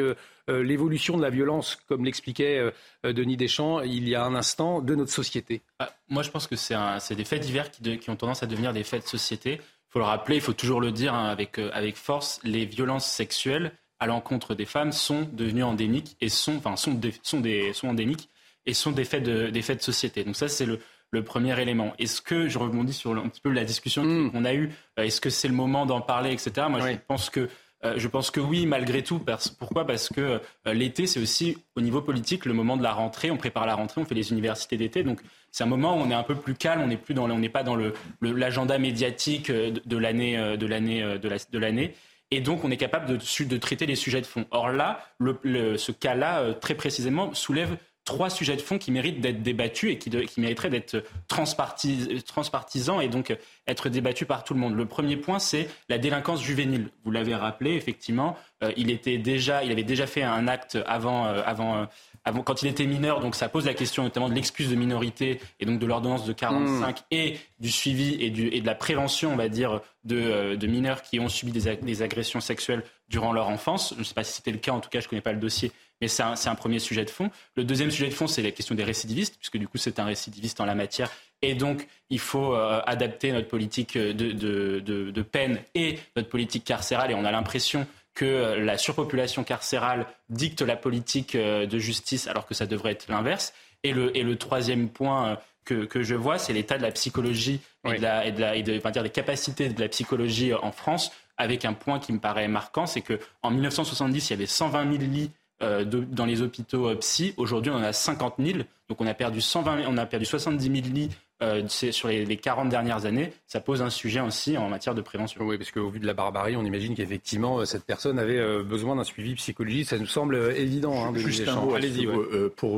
l'évolution 0.49 1.15
de 1.15 1.21
la 1.21 1.29
violence, 1.29 1.77
comme 1.87 2.03
l'expliquait 2.03 2.69
Denis 3.05 3.37
Deschamps 3.37 3.79
il 3.79 4.09
y 4.09 4.13
a 4.13 4.25
un 4.25 4.35
instant, 4.35 4.81
de 4.81 4.93
notre 4.93 5.13
société? 5.13 5.61
Ah, 5.79 5.89
Moi, 6.09 6.21
je 6.21 6.31
pense 6.31 6.47
que 6.47 6.57
c'est 6.57 7.15
des 7.15 7.23
faits 7.23 7.41
divers 7.41 7.71
qui, 7.71 8.09
ont 8.09 8.17
tendance 8.17 8.43
à 8.43 8.45
devenir 8.45 8.73
des 8.73 8.83
faits 8.83 9.03
de 9.03 9.07
société. 9.07 9.61
Il 9.61 9.91
faut 9.91 9.99
le 9.99 10.05
rappeler, 10.05 10.35
il 10.35 10.41
faut 10.41 10.51
toujours 10.51 10.81
le 10.81 10.91
dire 10.91 11.13
hein, 11.13 11.29
avec, 11.29 11.95
force, 11.95 12.41
les 12.43 12.65
violences 12.65 13.09
sexuelles 13.09 13.71
à 14.01 14.05
l'encontre 14.05 14.53
des 14.53 14.65
femmes 14.65 14.91
sont 14.91 15.29
devenues 15.31 15.63
endémiques 15.63 16.17
et 16.19 16.27
sont, 16.27 16.57
enfin, 16.57 16.75
sont, 16.75 16.99
sont, 17.21 17.39
des, 17.39 17.71
sont 17.71 17.87
endémiques 17.87 18.27
et 18.65 18.73
sont 18.73 18.91
des 18.91 19.05
faits 19.05 19.23
de, 19.23 19.47
des 19.47 19.61
faits 19.61 19.79
de 19.79 19.83
société. 19.83 20.23
Donc 20.23 20.35
ça, 20.35 20.47
c'est 20.47 20.65
le, 20.65 20.79
le 21.13 21.23
premier 21.23 21.59
élément. 21.61 21.93
Est-ce 21.99 22.21
que, 22.21 22.49
je 22.49 22.57
rebondis 22.57 22.91
sur 22.91 23.11
un 23.11 23.29
petit 23.29 23.39
peu 23.39 23.51
la 23.51 23.63
discussion 23.63 24.03
mm. 24.03 24.31
qu'on 24.31 24.45
a 24.45 24.53
eue, 24.53 24.71
euh, 24.99 25.03
est-ce 25.03 25.21
que 25.21 25.29
c'est 25.29 25.47
le 25.47 25.53
moment 25.53 25.85
d'en 25.85 26.01
parler, 26.01 26.31
etc. 26.31 26.67
Moi, 26.69 26.79
je 26.91 26.97
pense 27.07 27.29
que 27.29 27.47
euh, 27.85 27.95
je 27.97 28.07
pense 28.07 28.31
que 28.31 28.39
oui, 28.39 28.65
malgré 28.65 29.03
tout. 29.03 29.21
Pourquoi? 29.59 29.85
Parce 29.85 30.07
que 30.07 30.39
euh, 30.67 30.73
l'été, 30.73 31.05
c'est 31.05 31.19
aussi 31.19 31.57
au 31.75 31.81
niveau 31.81 32.01
politique 32.01 32.45
le 32.45 32.53
moment 32.53 32.77
de 32.77 32.83
la 32.83 32.93
rentrée. 32.93 33.29
On 33.29 33.35
prépare 33.35 33.65
la 33.65 33.75
rentrée, 33.75 33.99
on 33.99 34.05
fait 34.05 34.15
les 34.15 34.31
universités 34.31 34.77
d'été, 34.77 35.03
donc 35.03 35.19
c'est 35.51 35.65
un 35.65 35.67
moment 35.67 35.93
où 35.97 35.99
on 35.99 36.09
est 36.09 36.15
un 36.15 36.23
peu 36.23 36.35
plus 36.35 36.55
calme. 36.55 36.81
On 36.81 36.87
n'est 36.87 36.97
plus 36.97 37.13
dans, 37.13 37.29
on 37.29 37.39
n'est 37.39 37.49
pas 37.49 37.63
dans 37.63 37.75
le, 37.75 37.93
l'agenda 38.21 38.77
médiatique 38.79 39.51
de, 39.51 39.97
l'année, 39.97 40.57
de 40.57 40.65
l'année, 40.65 41.17
de, 41.19 41.59
l'année. 41.59 41.93
Et 42.31 42.39
donc, 42.39 42.63
on 42.63 42.71
est 42.71 42.77
capable 42.77 43.05
de, 43.05 43.43
de, 43.43 43.57
traiter 43.57 43.85
les 43.85 43.95
sujets 43.95 44.21
de 44.21 44.25
fond. 44.25 44.45
Or 44.51 44.69
là, 44.69 45.05
le, 45.19 45.77
ce 45.77 45.91
cas-là, 45.91 46.53
très 46.53 46.75
précisément, 46.75 47.33
soulève 47.33 47.77
trois 48.05 48.29
sujets 48.29 48.55
de 48.55 48.61
fond 48.61 48.77
qui 48.77 48.91
méritent 48.91 49.21
d'être 49.21 49.41
débattus 49.41 49.91
et 49.91 49.97
qui, 49.97 50.09
qui 50.09 50.41
mériteraient 50.41 50.69
d'être 50.69 51.03
transpartisans 51.27 53.01
et 53.01 53.07
donc 53.07 53.35
être 53.67 53.89
débattus 53.89 54.27
par 54.27 54.43
tout 54.43 54.53
le 54.53 54.59
monde. 54.59 54.75
Le 54.75 54.85
premier 54.85 55.17
point, 55.17 55.39
c'est 55.39 55.69
la 55.89 55.97
délinquance 55.97 56.41
juvénile. 56.41 56.89
Vous 57.05 57.11
l'avez 57.11 57.35
rappelé, 57.35 57.71
effectivement, 57.71 58.37
euh, 58.63 58.71
il, 58.77 58.89
était 58.89 59.17
déjà, 59.17 59.63
il 59.63 59.71
avait 59.71 59.83
déjà 59.83 60.07
fait 60.07 60.23
un 60.23 60.47
acte 60.47 60.77
avant, 60.85 61.27
euh, 61.27 61.41
avant, 61.45 61.77
euh, 61.77 61.85
avant, 62.25 62.41
quand 62.41 62.61
il 62.61 62.67
était 62.67 62.85
mineur, 62.85 63.19
donc 63.19 63.35
ça 63.35 63.49
pose 63.49 63.65
la 63.65 63.73
question 63.73 64.03
notamment 64.03 64.29
de 64.29 64.33
l'excuse 64.33 64.69
de 64.69 64.75
minorité 64.75 65.39
et 65.59 65.65
donc 65.65 65.79
de 65.79 65.85
l'ordonnance 65.85 66.25
de 66.25 66.33
45 66.33 66.99
mmh. 66.99 67.03
et 67.11 67.39
du 67.59 67.71
suivi 67.71 68.15
et, 68.21 68.29
du, 68.29 68.47
et, 68.47 68.61
de 68.61 68.65
la 68.65 68.75
prévention, 68.75 69.33
on 69.33 69.35
va 69.35 69.49
dire, 69.49 69.81
de, 70.03 70.55
de 70.55 70.67
mineurs 70.67 71.01
qui 71.01 71.19
ont 71.19 71.29
subi 71.29 71.51
des, 71.51 71.75
des, 71.75 72.01
agressions 72.01 72.41
sexuelles 72.41 72.83
durant 73.09 73.31
leur 73.31 73.49
enfance. 73.49 73.93
Je 73.95 73.99
ne 73.99 74.03
sais 74.03 74.13
pas 74.13 74.23
si 74.23 74.33
c'était 74.33 74.51
le 74.51 74.57
cas, 74.57 74.71
en 74.71 74.79
tout 74.79 74.89
cas, 74.89 74.99
je 74.99 75.05
ne 75.07 75.09
connais 75.09 75.21
pas 75.21 75.33
le 75.33 75.39
dossier, 75.39 75.71
mais 76.03 76.09
c'est 76.09 76.49
un, 76.49 76.55
premier 76.55 76.79
sujet 76.79 77.05
de 77.05 77.09
fond. 77.09 77.31
Le 77.55 77.63
deuxième 77.63 77.89
sujet 77.89 78.09
de 78.09 78.13
fond, 78.13 78.27
c'est 78.27 78.41
la 78.41 78.51
question 78.51 78.75
des 78.75 78.83
récidivistes, 78.83 79.37
puisque 79.37 79.55
du 79.55 79.69
coup, 79.69 79.77
c'est 79.77 79.99
un 79.99 80.03
récidiviste 80.03 80.59
en 80.59 80.65
la 80.65 80.75
matière. 80.75 81.09
Et 81.41 81.53
donc, 81.53 81.87
il 82.09 82.19
faut 82.19 82.53
euh, 82.53 82.81
adapter 82.85 83.31
notre 83.31 83.47
politique 83.47 83.97
de, 83.97 84.11
de, 84.11 84.81
de, 84.81 85.21
peine 85.21 85.61
et 85.75 85.99
notre 86.17 86.27
politique 86.27 86.65
carcérale. 86.65 87.11
Et 87.11 87.13
on 87.13 87.23
a 87.23 87.31
l'impression 87.31 87.87
que 88.15 88.25
euh, 88.25 88.59
la 88.65 88.77
surpopulation 88.77 89.45
carcérale 89.45 90.05
dicte 90.29 90.61
la 90.61 90.75
politique 90.75 91.35
euh, 91.35 91.65
de 91.65 91.79
justice, 91.79 92.27
alors 92.27 92.45
que 92.45 92.53
ça 92.53 92.65
devrait 92.65 92.91
être 92.91 93.07
l'inverse. 93.07 93.53
Et 93.83 93.93
le, 93.93 94.15
et 94.17 94.23
le 94.23 94.35
troisième 94.35 94.89
point 94.89 95.37
que, 95.63 95.85
que 95.85 96.03
je 96.03 96.15
vois, 96.15 96.37
c'est 96.37 96.51
l'état 96.51 96.77
de 96.77 96.83
la 96.83 96.91
psychologie 96.91 97.61
et, 97.85 97.95
de 97.95 98.01
la, 98.01 98.25
et, 98.25 98.33
de 98.33 98.41
la, 98.41 98.55
et 98.57 98.63
de, 98.63 98.77
dire, 98.77 99.03
des 99.03 99.09
capacités 99.09 99.69
de 99.69 99.79
la 99.79 99.87
psychologie 99.87 100.53
en 100.53 100.73
France, 100.73 101.13
avec 101.37 101.63
un 101.63 101.73
point 101.73 101.99
qui 101.99 102.11
me 102.11 102.19
paraît 102.19 102.49
marquant, 102.49 102.87
c'est 102.87 103.01
qu'en 103.01 103.51
1970, 103.51 104.29
il 104.29 104.33
y 104.33 104.35
avait 104.35 104.45
120 104.45 104.97
000 104.97 105.03
lits 105.11 105.31
euh, 105.63 105.83
dans 105.85 106.25
les 106.25 106.41
hôpitaux 106.41 106.87
euh, 106.87 106.95
psy. 106.95 107.33
Aujourd'hui, 107.37 107.71
on 107.71 107.75
en 107.75 107.83
a 107.83 107.93
50 107.93 108.35
000. 108.39 108.59
Donc, 108.89 109.01
on 109.01 109.07
a 109.07 109.13
perdu, 109.13 109.41
120, 109.41 109.83
on 109.87 109.97
a 109.97 110.05
perdu 110.05 110.25
70 110.25 110.63
000 110.63 110.93
lits 110.93 111.09
euh, 111.41 111.67
sur 111.67 112.09
les, 112.09 112.25
les, 112.25 112.37
40 112.37 112.69
dernières 112.69 113.05
années. 113.05 113.33
Ça 113.47 113.59
pose 113.59 113.81
un 113.81 113.89
sujet 113.89 114.19
aussi 114.19 114.57
en 114.57 114.69
matière 114.69 114.93
de 114.93 115.01
prévention. 115.01 115.41
Oui, 115.43 115.57
parce 115.57 115.71
qu'au 115.71 115.89
vu 115.89 115.99
de 115.99 116.05
la 116.05 116.13
barbarie, 116.13 116.55
on 116.55 116.65
imagine 116.65 116.95
qu'effectivement, 116.95 117.65
cette 117.65 117.85
personne 117.85 118.19
avait 118.19 118.63
besoin 118.63 118.95
d'un 118.95 119.03
suivi 119.03 119.35
psychologique. 119.35 119.87
Ça 119.87 119.97
nous 119.97 120.05
semble 120.05 120.35
évident. 120.55 121.05
Hein, 121.05 121.13
Juste 121.15 121.47
un 121.47 121.55
mot 121.55 121.75
Allez-y. 121.75 122.07
Pour, 122.55 122.71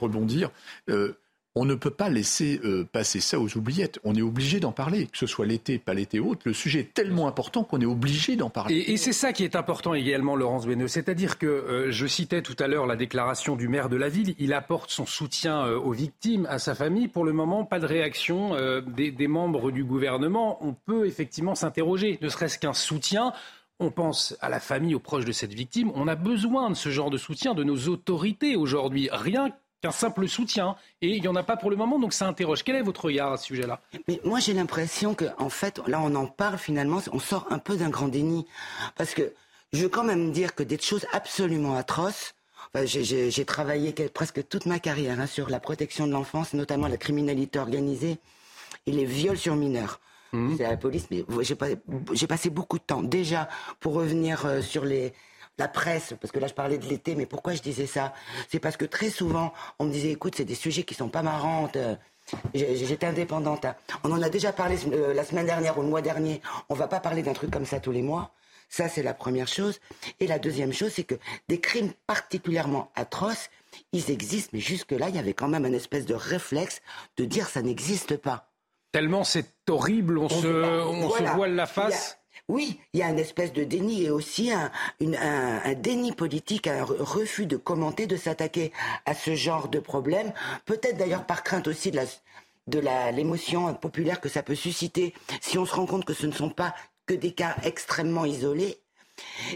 rebondir, 0.00 0.50
on 1.54 1.66
ne 1.66 1.74
peut 1.74 1.90
pas 1.90 2.08
laisser 2.08 2.60
euh, 2.64 2.84
passer 2.90 3.20
ça 3.20 3.38
aux 3.38 3.56
oubliettes. 3.58 3.98
On 4.04 4.14
est 4.14 4.22
obligé 4.22 4.58
d'en 4.58 4.72
parler, 4.72 5.06
que 5.06 5.18
ce 5.18 5.26
soit 5.26 5.44
l'été, 5.44 5.78
pas 5.78 5.92
l'été 5.92 6.18
haute. 6.18 6.40
Le 6.44 6.54
sujet 6.54 6.80
est 6.80 6.94
tellement 6.94 7.28
important 7.28 7.62
qu'on 7.62 7.80
est 7.80 7.86
obligé 7.86 8.36
d'en 8.36 8.48
parler. 8.48 8.84
Et, 8.86 8.96
c'est 8.96 9.12
ça 9.12 9.32
qui 9.32 9.44
est 9.44 9.54
important 9.54 9.92
également, 9.92 10.34
Laurence 10.34 10.66
Benneux. 10.66 10.88
C'est-à-dire 10.88 11.38
que 11.38 11.46
euh, 11.46 11.90
je 11.90 12.06
citais 12.06 12.40
tout 12.40 12.56
à 12.58 12.68
l'heure 12.68 12.86
la 12.86 12.96
déclaration 12.96 13.56
du 13.56 13.68
maire 13.68 13.90
de 13.90 13.96
la 13.96 14.08
ville. 14.08 14.34
Il 14.38 14.54
apporte 14.54 14.90
son 14.90 15.04
soutien 15.04 15.66
euh, 15.66 15.78
aux 15.78 15.92
victimes, 15.92 16.46
à 16.48 16.58
sa 16.58 16.74
famille. 16.74 17.08
Pour 17.08 17.24
le 17.24 17.32
moment, 17.32 17.64
pas 17.64 17.80
de 17.80 17.86
réaction 17.86 18.52
des, 18.86 19.10
des 19.10 19.28
membres 19.28 19.70
du 19.70 19.84
gouvernement. 19.84 20.64
On 20.64 20.72
peut 20.72 21.06
effectivement 21.06 21.54
s'interroger, 21.54 22.18
ne 22.22 22.28
serait-ce 22.28 22.58
qu'un 22.58 22.72
soutien. 22.72 23.32
On 23.78 23.90
pense 23.90 24.36
à 24.40 24.48
la 24.48 24.60
famille, 24.60 24.94
aux 24.94 25.00
proches 25.00 25.24
de 25.24 25.32
cette 25.32 25.52
victime. 25.52 25.90
On 25.94 26.06
a 26.06 26.14
besoin 26.14 26.70
de 26.70 26.74
ce 26.74 26.88
genre 26.90 27.10
de 27.10 27.18
soutien 27.18 27.52
de 27.52 27.64
nos 27.64 27.88
autorités 27.88 28.54
aujourd'hui. 28.54 29.08
Rien 29.10 29.50
qu'un 29.82 29.90
simple 29.90 30.28
soutien. 30.28 30.76
Et 31.02 31.08
il 31.08 31.20
n'y 31.20 31.28
en 31.28 31.36
a 31.36 31.42
pas 31.42 31.56
pour 31.56 31.70
le 31.70 31.76
moment, 31.76 31.98
donc 31.98 32.12
ça 32.12 32.26
interroge. 32.26 32.62
Quel 32.62 32.76
est 32.76 32.82
votre 32.82 33.04
regard 33.04 33.32
à 33.32 33.36
ce 33.36 33.46
sujet-là? 33.46 33.80
Mais 34.08 34.20
moi, 34.24 34.38
j'ai 34.38 34.54
l'impression 34.54 35.14
que, 35.14 35.26
en 35.38 35.50
fait, 35.50 35.80
là, 35.86 36.00
on 36.02 36.14
en 36.14 36.26
parle 36.26 36.58
finalement, 36.58 37.00
on 37.12 37.18
sort 37.18 37.46
un 37.50 37.58
peu 37.58 37.76
d'un 37.76 37.90
grand 37.90 38.08
déni. 38.08 38.46
Parce 38.96 39.12
que 39.12 39.34
je 39.72 39.82
veux 39.82 39.88
quand 39.88 40.04
même 40.04 40.32
dire 40.32 40.54
que 40.54 40.62
des 40.62 40.78
choses 40.78 41.06
absolument 41.12 41.76
atroces, 41.76 42.34
j'ai 42.84 43.44
travaillé 43.44 43.92
presque 43.92 44.46
toute 44.48 44.66
ma 44.66 44.78
carrière 44.78 45.20
hein, 45.20 45.26
sur 45.26 45.50
la 45.50 45.60
protection 45.60 46.06
de 46.06 46.12
l'enfance, 46.12 46.54
notamment 46.54 46.88
la 46.88 46.96
criminalité 46.96 47.58
organisée 47.58 48.18
et 48.86 48.92
les 48.92 49.04
viols 49.04 49.36
sur 49.36 49.56
mineurs. 49.56 50.00
Mmh. 50.32 50.56
C'est 50.56 50.62
la 50.62 50.78
police, 50.78 51.08
mais 51.10 51.26
j'ai 52.12 52.26
passé 52.26 52.48
beaucoup 52.48 52.78
de 52.78 52.84
temps 52.84 53.02
déjà 53.02 53.50
pour 53.80 53.92
revenir 53.92 54.46
euh, 54.46 54.62
sur 54.62 54.86
les, 54.86 55.12
la 55.58 55.68
presse, 55.68 56.14
parce 56.20 56.32
que 56.32 56.38
là 56.38 56.46
je 56.46 56.54
parlais 56.54 56.78
de 56.78 56.86
l'été, 56.86 57.14
mais 57.14 57.26
pourquoi 57.26 57.54
je 57.54 57.62
disais 57.62 57.86
ça? 57.86 58.12
C'est 58.48 58.58
parce 58.58 58.76
que 58.76 58.84
très 58.84 59.10
souvent 59.10 59.52
on 59.78 59.84
me 59.84 59.92
disait 59.92 60.10
écoute, 60.10 60.34
c'est 60.36 60.44
des 60.44 60.54
sujets 60.54 60.82
qui 60.84 60.94
sont 60.94 61.08
pas 61.08 61.22
marrants. 61.22 61.70
J'étais 62.54 63.06
indépendante. 63.06 63.64
Hein. 63.64 63.74
On 64.04 64.12
en 64.12 64.22
a 64.22 64.28
déjà 64.28 64.52
parlé 64.52 64.76
euh, 64.92 65.12
la 65.12 65.24
semaine 65.24 65.46
dernière 65.46 65.76
ou 65.78 65.82
le 65.82 65.88
mois 65.88 66.02
dernier. 66.02 66.40
On 66.68 66.74
va 66.74 66.88
pas 66.88 67.00
parler 67.00 67.22
d'un 67.22 67.34
truc 67.34 67.50
comme 67.50 67.66
ça 67.66 67.80
tous 67.80 67.92
les 67.92 68.02
mois. 68.02 68.32
Ça, 68.68 68.88
c'est 68.88 69.02
la 69.02 69.12
première 69.12 69.48
chose. 69.48 69.80
Et 70.18 70.26
la 70.26 70.38
deuxième 70.38 70.72
chose, 70.72 70.92
c'est 70.94 71.04
que 71.04 71.16
des 71.48 71.60
crimes 71.60 71.92
particulièrement 72.06 72.90
atroces, 72.94 73.50
ils 73.92 74.10
existent, 74.10 74.50
mais 74.54 74.60
jusque-là, 74.60 75.10
il 75.10 75.16
y 75.16 75.18
avait 75.18 75.34
quand 75.34 75.48
même 75.48 75.66
un 75.66 75.72
espèce 75.74 76.06
de 76.06 76.14
réflexe 76.14 76.80
de 77.18 77.26
dire 77.26 77.48
ça 77.48 77.60
n'existe 77.60 78.16
pas. 78.16 78.48
Tellement 78.92 79.24
c'est 79.24 79.46
horrible, 79.68 80.16
on, 80.18 80.28
se, 80.28 80.46
on 80.46 81.10
se 81.10 81.22
voile 81.34 81.54
la 81.54 81.66
face. 81.66 82.18
Oui, 82.48 82.80
il 82.92 83.00
y 83.00 83.02
a 83.02 83.08
une 83.08 83.18
espèce 83.18 83.52
de 83.52 83.64
déni 83.64 84.04
et 84.04 84.10
aussi 84.10 84.52
un, 84.52 84.70
déni 85.74 86.12
politique, 86.12 86.66
un 86.66 86.84
refus 86.84 87.46
de 87.46 87.56
commenter, 87.56 88.06
de 88.06 88.16
s'attaquer 88.16 88.72
à 89.06 89.14
ce 89.14 89.34
genre 89.34 89.68
de 89.68 89.78
problème. 89.78 90.32
Peut-être 90.66 90.96
d'ailleurs 90.96 91.24
par 91.24 91.44
crainte 91.44 91.68
aussi 91.68 91.90
de 91.92 92.78
l'émotion 93.14 93.72
populaire 93.74 94.20
que 94.20 94.28
ça 94.28 94.42
peut 94.42 94.54
susciter 94.54 95.14
si 95.40 95.56
on 95.56 95.64
se 95.64 95.74
rend 95.74 95.86
compte 95.86 96.04
que 96.04 96.14
ce 96.14 96.26
ne 96.26 96.32
sont 96.32 96.50
pas 96.50 96.74
que 97.06 97.14
des 97.14 97.32
cas 97.32 97.56
extrêmement 97.64 98.24
isolés. 98.24 98.78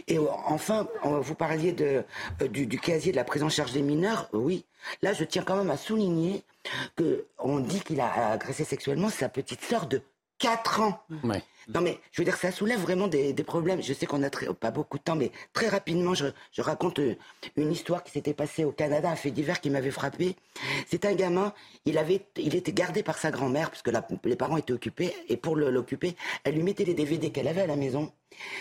Et 0.06 0.18
enfin, 0.18 0.86
vous 1.02 1.34
parliez 1.34 1.74
euh, 1.80 2.02
du, 2.48 2.78
casier 2.78 3.10
de 3.10 3.16
la 3.16 3.24
prise 3.24 3.42
en 3.42 3.48
charge 3.48 3.72
des 3.72 3.82
mineurs. 3.82 4.28
Oui, 4.32 4.64
là, 5.02 5.12
je 5.12 5.24
tiens 5.24 5.42
quand 5.42 5.56
même 5.56 5.70
à 5.70 5.76
souligner 5.76 6.44
que 6.94 7.26
on 7.38 7.58
dit 7.58 7.80
qu'il 7.80 8.00
a 8.00 8.32
agressé 8.32 8.64
sexuellement 8.64 9.08
sa 9.08 9.28
petite 9.28 9.62
sœur 9.62 9.86
de 9.86 10.02
4 10.38 10.80
ans. 10.80 11.00
Non 11.68 11.80
mais 11.80 11.98
je 12.12 12.20
veux 12.20 12.24
dire, 12.24 12.36
ça 12.36 12.52
soulève 12.52 12.80
vraiment 12.80 13.08
des, 13.08 13.34
problèmes. 13.42 13.82
Je 13.82 13.92
sais 13.92 14.06
qu'on 14.06 14.18
n'a 14.18 14.30
pas 14.30 14.70
beaucoup 14.70 14.98
de 14.98 15.02
temps, 15.02 15.16
mais 15.16 15.32
très 15.52 15.68
rapidement, 15.68 16.14
je, 16.14 16.26
raconte 16.58 16.98
euh, 17.00 17.16
une 17.56 17.72
histoire 17.72 18.04
qui 18.04 18.12
s'était 18.12 18.34
passée 18.34 18.64
au 18.64 18.72
Canada, 18.72 19.10
un 19.10 19.16
fait 19.16 19.30
divers 19.30 19.60
qui 19.60 19.70
m'avait 19.70 19.90
frappé. 19.90 20.36
C'est 20.86 21.04
un 21.04 21.14
gamin, 21.14 21.52
il 21.84 21.98
avait, 21.98 22.26
il 22.36 22.54
était 22.54 22.72
gardé 22.72 23.02
par 23.02 23.18
sa 23.18 23.30
grand-mère 23.30 23.70
parce 23.70 23.82
que 23.82 23.90
les 24.24 24.36
parents 24.36 24.56
étaient 24.56 24.72
occupés 24.72 25.14
et 25.28 25.36
pour 25.36 25.56
l'occuper, 25.56 26.16
elle 26.44 26.54
lui 26.54 26.62
mettait 26.62 26.84
les 26.84 26.94
DVD 26.94 27.30
qu'elle 27.30 27.48
avait 27.48 27.62
à 27.62 27.66
la 27.66 27.76
maison, 27.76 28.12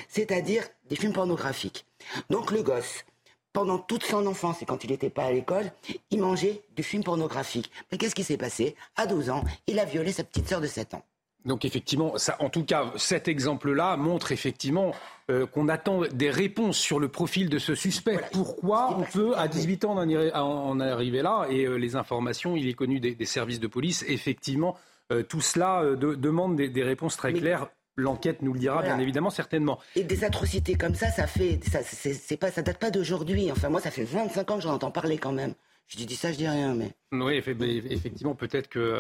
c'est-à-dire 0.08 0.64
des 0.90 0.96
films 0.96 1.14
pornographiques. 1.14 1.86
Donc 2.30 2.52
le 2.52 2.64
gosse, 2.64 3.06
pendant 3.54 3.78
toute 3.78 4.04
son 4.04 4.26
enfance 4.28 4.62
et 4.62 4.66
quand 4.66 4.84
il 4.84 4.92
n'était 4.92 5.10
pas 5.10 5.24
à 5.26 5.32
l'école, 5.32 5.72
il 6.12 6.20
mangeait 6.20 6.62
du 6.76 6.84
film 6.84 7.04
pornographique. 7.04 7.72
Mais 7.92 7.98
qu'est-ce 7.98 8.16
qui 8.16 8.24
s'est 8.24 8.38
passé? 8.38 8.76
À 8.96 9.08
12 9.08 9.30
ans, 9.30 9.44
il 9.68 9.80
a 9.80 9.86
violé 9.86 10.12
sa 10.12 10.24
petite 10.24 10.50
sœur 10.50 10.60
de 10.60 10.68
7 10.68 10.96
ans. 10.96 11.04
Donc 11.46 11.64
effectivement, 11.64 12.18
ça, 12.18 12.36
en 12.40 12.50
tout 12.50 12.64
cas, 12.64 12.92
cet 12.98 13.28
exemple-là 13.28 13.98
montre 13.98 14.32
effectivement 14.32 14.94
euh, 15.30 15.46
qu'on 15.46 15.70
attend 15.70 16.02
des 16.12 16.32
réponses 16.32 16.78
sur 16.78 17.00
le 17.00 17.08
profil 17.08 17.50
de 17.50 17.60
ce 17.60 17.76
suspect. 17.76 18.20
Pourquoi 18.32 18.98
on 18.98 19.04
peut 19.04 19.38
à 19.38 19.48
18 19.48 19.86
ans 19.86 19.98
en, 19.98 20.80
arriver 20.80 21.22
là 21.22 21.46
Et 21.52 21.66
euh, 21.66 21.76
les 21.76 21.96
informations, 21.96 22.56
il 22.56 22.68
est 22.68 22.74
connu 22.74 23.00
des, 23.00 23.26
services 23.26 23.60
de 23.60 23.68
police. 23.68 24.04
Effectivement, 24.08 24.76
euh, 25.12 25.22
tout 25.22 25.42
cela 25.42 25.84
demande 25.96 26.56
des, 26.56 26.84
réponses 26.84 27.16
très 27.16 27.32
claires. 27.32 27.68
L'enquête 27.96 28.42
nous 28.42 28.52
le 28.52 28.60
dira, 28.60 28.82
bien 28.82 29.00
évidemment, 29.00 29.30
certainement. 29.30 29.80
Et 29.96 30.04
des 30.04 30.26
atrocités 30.26 30.76
comme 30.76 30.96
ça, 30.96 31.12
ça 31.12 31.28
fait, 31.28 31.60
ça, 31.72 31.80
c'est 31.84 32.38
pas, 32.38 32.52
ça 32.52 32.62
date 32.62 32.78
pas 32.78 32.92
d'aujourd'hui. 32.92 33.52
Enfin, 33.52 33.70
moi, 33.70 33.80
ça 33.80 33.92
fait 33.92 34.04
25 34.04 34.52
ans 34.52 34.56
que 34.58 34.64
j'en 34.64 34.74
entends 34.74 34.92
parler 34.92 35.18
quand 35.18 35.32
même. 35.32 35.54
Je 35.88 35.98
dis 35.98 36.16
ça, 36.16 36.32
je 36.32 36.38
dis 36.38 36.48
rien, 36.48 36.74
mais. 36.74 36.92
Oui, 37.12 37.36
effectivement, 37.36 38.34
peut-être 38.34 38.68
que 38.68 39.00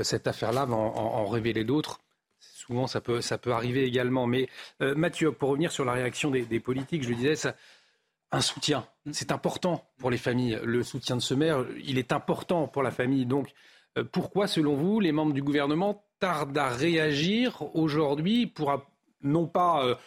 cette 0.00 0.26
affaire-là 0.26 0.64
va 0.64 0.76
en, 0.76 1.26
révéler 1.26 1.64
d'autres. 1.64 2.00
Souvent, 2.40 2.86
ça 2.86 3.00
peut, 3.00 3.20
ça 3.20 3.38
peut 3.38 3.52
arriver 3.52 3.84
également. 3.84 4.26
Mais 4.26 4.48
euh, 4.80 4.94
Mathieu, 4.94 5.32
pour 5.32 5.50
revenir 5.50 5.70
sur 5.70 5.84
la 5.84 5.92
réaction 5.92 6.30
des, 6.30 6.60
politiques, 6.60 7.02
je 7.02 7.10
le 7.10 7.16
disais, 7.16 7.54
un 8.30 8.40
soutien, 8.40 8.86
c'est 9.10 9.32
important 9.32 9.84
pour 9.98 10.10
les 10.10 10.16
familles. 10.16 10.58
Le 10.64 10.82
soutien 10.82 11.16
de 11.16 11.20
ce 11.20 11.34
maire, 11.34 11.64
il 11.84 11.98
est 11.98 12.12
important 12.12 12.66
pour 12.68 12.82
la 12.82 12.90
famille. 12.90 13.26
Donc, 13.26 13.52
euh, 13.98 14.04
pourquoi, 14.04 14.46
selon 14.46 14.74
vous, 14.74 15.00
les 15.00 15.12
membres 15.12 15.34
du 15.34 15.42
gouvernement 15.42 16.04
tardent 16.18 16.56
à 16.56 16.68
réagir 16.68 17.62
aujourd'hui 17.74 18.46
pour 18.46 18.82
non 19.24 19.46
pas 19.46 19.98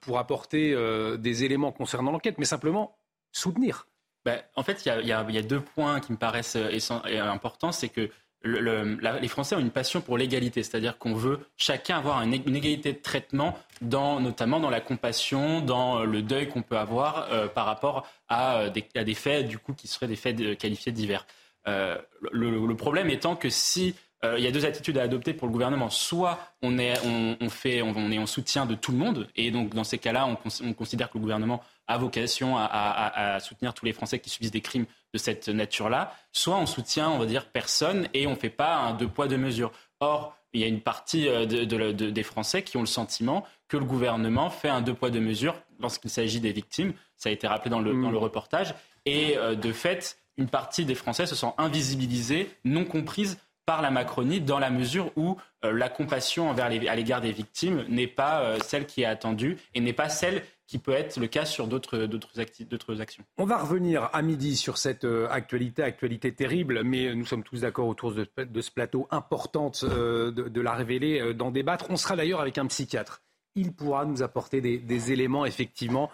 pour 0.00 0.18
apporter 0.18 0.74
des 1.18 1.44
éléments 1.44 1.72
concernant 1.72 2.10
l'enquête, 2.10 2.36
mais 2.38 2.44
simplement 2.44 2.96
soutenir? 3.32 3.86
Ben, 4.24 4.42
En 4.56 4.62
fait, 4.62 4.84
il 4.84 5.06
y, 5.06 5.12
a 5.12 5.42
deux 5.42 5.60
points 5.60 6.00
qui 6.00 6.12
me 6.12 6.18
paraissent 6.18 6.56
importants. 6.56 7.72
C'est 7.72 7.88
que 7.88 8.10
les 8.44 9.28
Français 9.28 9.56
ont 9.56 9.60
une 9.60 9.70
passion 9.70 10.00
pour 10.00 10.16
l'égalité, 10.16 10.62
c'est-à-dire 10.62 10.98
qu'on 10.98 11.14
veut 11.14 11.40
chacun 11.56 11.98
avoir 11.98 12.22
une, 12.22 12.34
égalité 12.34 12.92
de 12.92 12.98
traitement, 12.98 13.58
notamment 13.80 14.60
dans 14.60 14.70
la 14.70 14.80
compassion, 14.80 15.60
dans 15.60 16.00
euh, 16.00 16.04
le 16.04 16.22
deuil 16.22 16.48
qu'on 16.48 16.62
peut 16.62 16.78
avoir 16.78 17.28
euh, 17.32 17.48
par 17.48 17.66
rapport 17.66 18.06
euh, 18.30 18.70
à, 18.94 19.04
des, 19.04 19.14
faits 19.14 19.48
du 19.48 19.58
coup 19.58 19.74
qui 19.74 19.88
seraient 19.88 20.06
des 20.06 20.16
faits 20.16 20.58
qualifiés 20.58 20.92
divers. 20.92 21.26
le, 21.66 22.74
problème 22.74 23.10
étant 23.10 23.34
que 23.34 23.50
si 23.50 23.94
il 24.24 24.42
y 24.42 24.48
a 24.48 24.50
deux 24.50 24.66
attitudes 24.66 24.98
à 24.98 25.02
adopter 25.02 25.32
pour 25.32 25.46
le 25.46 25.52
gouvernement. 25.52 25.90
Soit 25.90 26.40
on 26.60 26.76
est, 26.78 26.94
on, 27.40 27.48
fait, 27.50 27.82
on, 27.82 28.10
est 28.10 28.18
en 28.18 28.26
soutien 28.26 28.66
de 28.66 28.74
tout 28.74 28.90
le 28.90 28.98
monde, 28.98 29.28
et 29.36 29.52
donc 29.52 29.74
dans 29.74 29.84
ces 29.84 29.98
cas-là, 29.98 30.26
on, 30.26 30.72
considère 30.72 31.08
que 31.08 31.18
le 31.18 31.22
gouvernement 31.22 31.62
a 31.86 31.98
vocation 31.98 32.56
à, 32.58 33.38
soutenir 33.40 33.74
tous 33.74 33.84
les 33.84 33.92
Français 33.92 34.18
qui 34.18 34.28
subissent 34.28 34.50
des 34.50 34.60
crimes 34.60 34.86
de 35.14 35.18
cette 35.18 35.48
nature-là, 35.48 36.14
soit 36.32 36.56
on 36.56 36.66
soutient, 36.66 37.10
on 37.10 37.18
va 37.18 37.26
dire, 37.26 37.46
personne 37.46 38.08
et 38.14 38.26
on 38.26 38.32
ne 38.32 38.36
fait 38.36 38.50
pas 38.50 38.76
un 38.76 38.92
deux 38.92 39.08
poids, 39.08 39.28
deux 39.28 39.38
mesures. 39.38 39.72
Or, 40.00 40.36
il 40.52 40.60
y 40.60 40.64
a 40.64 40.66
une 40.66 40.80
partie 40.80 41.28
euh, 41.28 41.46
des 41.46 42.22
Français 42.22 42.62
qui 42.62 42.76
ont 42.76 42.80
le 42.80 42.86
sentiment 42.86 43.44
que 43.68 43.76
le 43.76 43.84
gouvernement 43.84 44.50
fait 44.50 44.68
un 44.68 44.80
deux 44.80 44.94
poids, 44.94 45.10
deux 45.10 45.20
mesures 45.20 45.60
lorsqu'il 45.78 46.10
s'agit 46.10 46.40
des 46.40 46.52
victimes. 46.52 46.92
Ça 47.16 47.28
a 47.28 47.32
été 47.32 47.46
rappelé 47.46 47.70
dans 47.70 47.80
le, 47.80 47.92
mm. 47.92 48.16
reportage. 48.16 48.74
Et 49.04 49.36
euh, 49.36 49.54
de 49.54 49.72
fait, 49.72 50.18
une 50.36 50.48
partie 50.48 50.84
des 50.84 50.94
Français 50.94 51.26
se 51.26 51.34
sent 51.34 51.52
invisibilisée, 51.58 52.50
non 52.64 52.84
comprise 52.84 53.38
par 53.68 53.82
la 53.82 53.90
Macronie 53.90 54.40
dans 54.40 54.58
la 54.58 54.70
mesure 54.70 55.12
où 55.16 55.36
euh, 55.64 55.72
la 55.72 55.90
compassion 55.90 56.48
envers 56.48 56.66
à 56.66 56.96
l'égard 56.96 57.20
des 57.20 57.32
victimes 57.32 57.84
n'est 57.88 58.06
pas 58.06 58.58
celle 58.60 58.86
qui 58.86 59.02
est 59.02 59.06
attendue 59.06 59.58
et 59.74 59.80
n'est 59.80 59.92
pas 59.92 60.08
celle 60.08 60.42
qui 60.68 60.78
peut 60.78 60.92
être 60.92 61.18
le 61.18 61.26
cas 61.26 61.46
sur 61.46 61.66
d'autres, 61.66 62.10
actions. 62.38 63.24
On 63.38 63.46
va 63.46 63.56
revenir 63.56 64.10
à 64.12 64.20
midi 64.20 64.54
sur 64.54 64.76
cette 64.76 65.04
euh, 65.04 65.26
actualité, 65.30 65.82
actualité 65.82 66.32
terrible, 66.32 66.82
mais 66.84 67.14
nous 67.14 67.24
sommes 67.24 67.42
tous 67.42 67.62
d'accord 67.62 67.88
autour 67.88 68.12
de, 68.12 68.26
ce 68.60 68.70
plateau 68.70 69.08
importante 69.10 69.82
euh, 69.84 70.30
de, 70.30 70.60
la 70.60 70.74
révéler, 70.74 71.20
euh, 71.20 71.32
d'en 71.32 71.50
débattre. 71.50 71.86
On 71.88 71.96
sera 71.96 72.16
d'ailleurs 72.16 72.42
avec 72.42 72.58
un 72.58 72.66
psychiatre. 72.66 73.22
Il 73.54 73.72
pourra 73.72 74.04
nous 74.04 74.22
apporter 74.22 74.60
des, 74.60 75.12
éléments, 75.12 75.44
effectivement, 75.44 76.10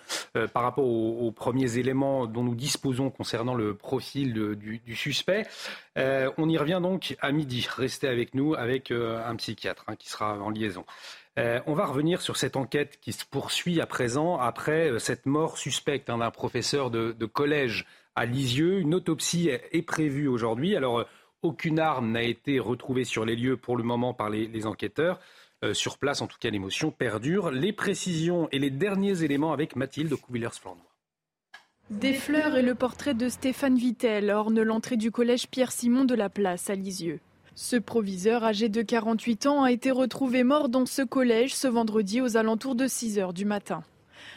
par 0.55 0.63
rapport 0.63 0.87
aux, 0.87 1.31
premiers 1.31 1.77
éléments 1.77 2.27
dont 2.27 2.43
nous 2.43 2.55
disposons 2.55 3.11
concernant 3.11 3.55
le 3.55 3.75
profil 3.75 4.33
du, 4.57 4.97
suspect. 4.97 5.45
on 5.97 6.49
y 6.49 6.57
revient 6.57 6.81
donc 6.83 7.17
à 7.21 7.33
midi. 7.33 7.67
Restez 7.77 8.09
avec 8.09 8.35
nous 8.35 8.55
avec 8.55 8.91
un 8.91 9.37
psychiatre 9.37 9.85
hein, 9.89 9.97
qui 9.97 10.09
sera 10.09 10.39
en 10.39 10.49
liaison. 10.49 10.87
Euh, 11.39 11.61
on 11.67 11.75
va 11.75 11.87
revenir 11.87 12.21
sur 12.21 12.37
cette 12.37 12.57
enquête 12.57 12.99
qui 13.01 13.13
se 13.13 13.25
poursuit 13.25 13.81
à 13.81 13.87
présent 13.87 14.39
après 14.39 14.91
euh, 14.91 14.99
cette 15.01 15.27
mort 15.27 15.59
suspecte 15.59 16.09
hein, 16.09 16.19
d'un 16.19 16.31
professeur 16.31 16.91
de, 16.91 17.13
collège 17.27 17.87
à 18.15 18.25
Lisieux. 18.25 18.79
Une 18.79 18.95
autopsie 18.95 19.49
est, 19.49 19.83
prévue 19.83 20.29
aujourd'hui. 20.29 20.77
Alors, 20.77 21.01
euh, 21.01 21.05
aucune 21.43 21.81
arme 21.81 22.13
n'a 22.13 22.23
été 22.23 22.61
retrouvée 22.61 23.05
sur 23.05 23.25
les 23.25 23.35
lieux 23.35 23.57
pour 23.57 23.77
le 23.77 23.83
moment 23.83 24.15
par 24.15 24.31
les, 24.31 24.67
enquêteurs. 24.67 25.19
Sur 25.73 25.99
place, 25.99 26.21
en 26.21 26.27
tout 26.27 26.37
cas, 26.39 26.51
l'émotion 26.51 26.91
perdure. 26.91 27.51
Les 27.51 27.73
précisions 27.73 28.49
et 28.53 28.59
les 28.59 28.71
derniers 28.71 29.23
éléments 29.23 29.53
avec 29.53 29.77
Mathilde 29.77 30.15
Couvillers-Flandre. 30.15 30.85
Des 31.91 32.15
fleurs 32.15 32.57
et 32.57 32.63
le 32.63 32.75
portrait 32.75 33.13
de 33.13 33.29
Stéphane 33.29 33.77
Vittel 33.77 34.31
ornent 34.31 34.63
l'entrée 34.63 34.97
du 34.97 35.11
collège 35.11 35.49
Pierre-Simon 35.49 36.05
de 36.05 36.15
la 36.15 36.31
Place 36.31 36.71
à 36.71 36.75
Lisieux. 36.75 37.21
Ce 37.55 37.77
proviseur 37.77 38.43
âgé 38.43 38.69
de 38.69 38.83
48 38.83 39.47
ans 39.47 39.63
a 39.63 39.71
été 39.71 39.91
retrouvé 39.91 40.45
mort 40.45 40.69
dans 40.69 40.87
ce 40.87 41.03
collège 41.03 41.55
ce 41.55 41.69
vendredi 41.69 42.21
aux 42.21 42.37
alentours 42.37 42.75
de 42.75 42.87
6 42.87 43.19
heures 43.19 43.35
du 43.35 43.45
matin. 43.45 43.85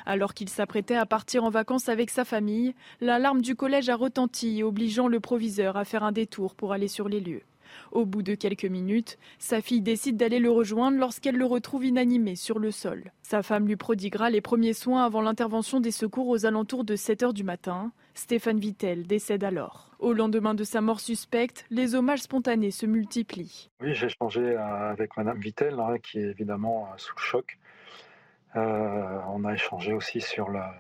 Alors 0.06 0.34
qu'il 0.34 0.50
s'apprêtait 0.50 0.96
à 0.96 1.06
partir 1.06 1.46
en 1.46 1.50
vacances 1.50 1.90
avec 1.90 2.10
sa 2.10 2.26
famille, 2.26 2.76
l'alarme 3.02 3.42
du 3.42 3.56
collège 3.56 3.90
a 3.90 3.96
retenti, 3.96 4.62
obligeant 4.62 5.08
le 5.08 5.20
proviseur 5.20 5.78
à 5.78 5.86
faire 5.86 6.04
un 6.04 6.12
détour 6.12 6.54
pour 6.54 6.74
aller 6.74 6.88
sur 6.88 7.08
les 7.08 7.22
lieux. 7.22 7.44
Au 7.92 8.06
bout 8.06 8.24
de 8.24 8.36
quelques 8.36 8.66
minutes, 8.66 9.18
sa 9.40 9.62
fille 9.62 9.82
décide 9.82 10.18
d'aller 10.18 10.40
le 10.40 10.52
rejoindre 10.52 10.98
lorsqu'elle 10.98 11.38
le 11.38 11.46
retrouve 11.46 11.86
inanimé 11.86 12.36
sur 12.36 12.60
le 12.60 12.72
sol. 12.72 13.12
Sa 13.24 13.44
femme 13.44 13.68
lui 13.68 13.76
prodiguera 13.76 14.30
les 14.30 14.42
premiers 14.42 14.74
soins 14.74 15.06
avant 15.06 15.22
l'intervention 15.22 15.80
des 15.80 15.92
secours 15.92 16.28
aux 16.28 16.46
alentours 16.46 16.84
de 16.84 16.96
7 16.96 17.24
heures 17.24 17.34
du 17.34 17.44
matin. 17.44 17.92
Stéphane 18.14 18.60
Vittel 18.60 19.06
décède 19.06 19.44
alors. 19.44 19.92
Au 20.00 20.14
lendemain 20.14 20.54
de 20.54 20.64
sa 20.64 20.82
mort 20.82 21.00
suspecte, 21.00 21.66
les 21.70 21.96
hommages 21.96 22.22
spontanés 22.22 22.72
se 22.72 22.86
multiplient. 22.86 23.70
Oui, 23.82 23.94
j'ai 23.94 24.08
échangé 24.08 24.42
euh, 24.42 24.92
avec 24.92 25.18
Madame 25.18 25.40
Vittel, 25.40 25.80
hein, 25.80 25.98
qui 26.02 26.20
est 26.20 26.30
évidemment 26.30 26.88
euh, 26.88 26.98
sous 26.98 27.16
le 27.16 27.22
choc. 27.22 27.58
Euh, 28.56 29.20
on 29.30 29.44
a 29.44 29.54
échangé 29.54 29.94
aussi 29.94 30.22
sur 30.22 30.50
la, 30.50 30.74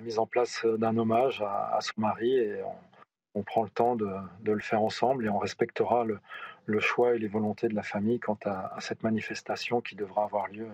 mise 0.00 0.18
en 0.18 0.26
place 0.26 0.64
d'un 0.64 0.96
hommage 0.96 1.42
à, 1.42 1.78
son 1.80 2.00
mari 2.00 2.34
et 2.34 2.62
on, 2.62 2.91
prend 3.40 3.62
le 3.62 3.70
temps 3.70 3.96
de, 3.96 4.06
le 4.44 4.60
faire 4.60 4.82
ensemble 4.82 5.24
et 5.24 5.30
on 5.30 5.38
respectera 5.38 6.04
le, 6.04 6.80
choix 6.80 7.14
et 7.14 7.18
les 7.18 7.28
volontés 7.28 7.68
de 7.68 7.74
la 7.74 7.82
famille 7.82 8.20
quant 8.20 8.38
à, 8.44 8.76
cette 8.80 9.02
manifestation 9.02 9.80
qui 9.80 9.96
devra 9.96 10.24
avoir 10.24 10.48
lieu, 10.48 10.68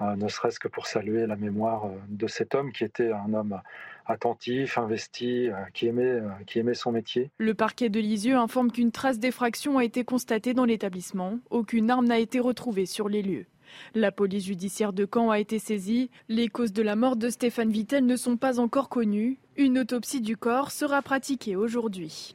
ne 0.00 0.28
serait-ce 0.28 0.60
que 0.60 0.68
pour 0.68 0.86
saluer 0.86 1.26
la 1.26 1.36
mémoire 1.36 1.88
de 2.08 2.26
cet 2.26 2.54
homme 2.54 2.72
qui 2.72 2.84
était 2.84 3.12
un 3.12 3.32
homme 3.34 3.60
attentif, 4.06 4.78
investi, 4.78 5.48
euh, 5.48 5.54
euh, 5.54 6.30
qui 6.46 6.58
aimait 6.58 6.74
son 6.74 6.92
métier. 6.92 7.30
Le 7.38 7.54
parquet 7.54 7.88
de 7.88 8.00
Lisieux 8.00 8.36
informe 8.36 8.70
qu'une 8.70 8.92
trace 8.92 9.18
d'effraction 9.18 9.78
a 9.78 9.84
été 9.84 10.04
constatée 10.04 10.54
dans 10.54 10.64
l'établissement. 10.64 11.38
Aucune 11.50 11.90
arme 11.90 12.06
n'a 12.06 12.18
été 12.18 12.40
retrouvée 12.40 12.86
sur 12.86 13.08
les 13.08 13.22
lieux. 13.22 13.46
La 13.94 14.12
police 14.12 14.46
judiciaire 14.46 14.92
de 14.92 15.06
Caen 15.12 15.30
a 15.30 15.38
été 15.38 15.58
saisie. 15.58 16.10
Les 16.28 16.48
causes 16.48 16.72
de 16.72 16.82
la 16.82 16.96
mort 16.96 17.16
de 17.16 17.28
Stéphane 17.28 17.70
Vittel 17.70 18.06
ne 18.06 18.16
sont 18.16 18.36
pas 18.36 18.60
encore 18.60 18.88
connues. 18.88 19.38
Une 19.56 19.78
autopsie 19.78 20.20
du 20.20 20.36
corps 20.36 20.72
sera 20.72 21.00
pratiquée 21.00 21.54
aujourd'hui. 21.54 22.34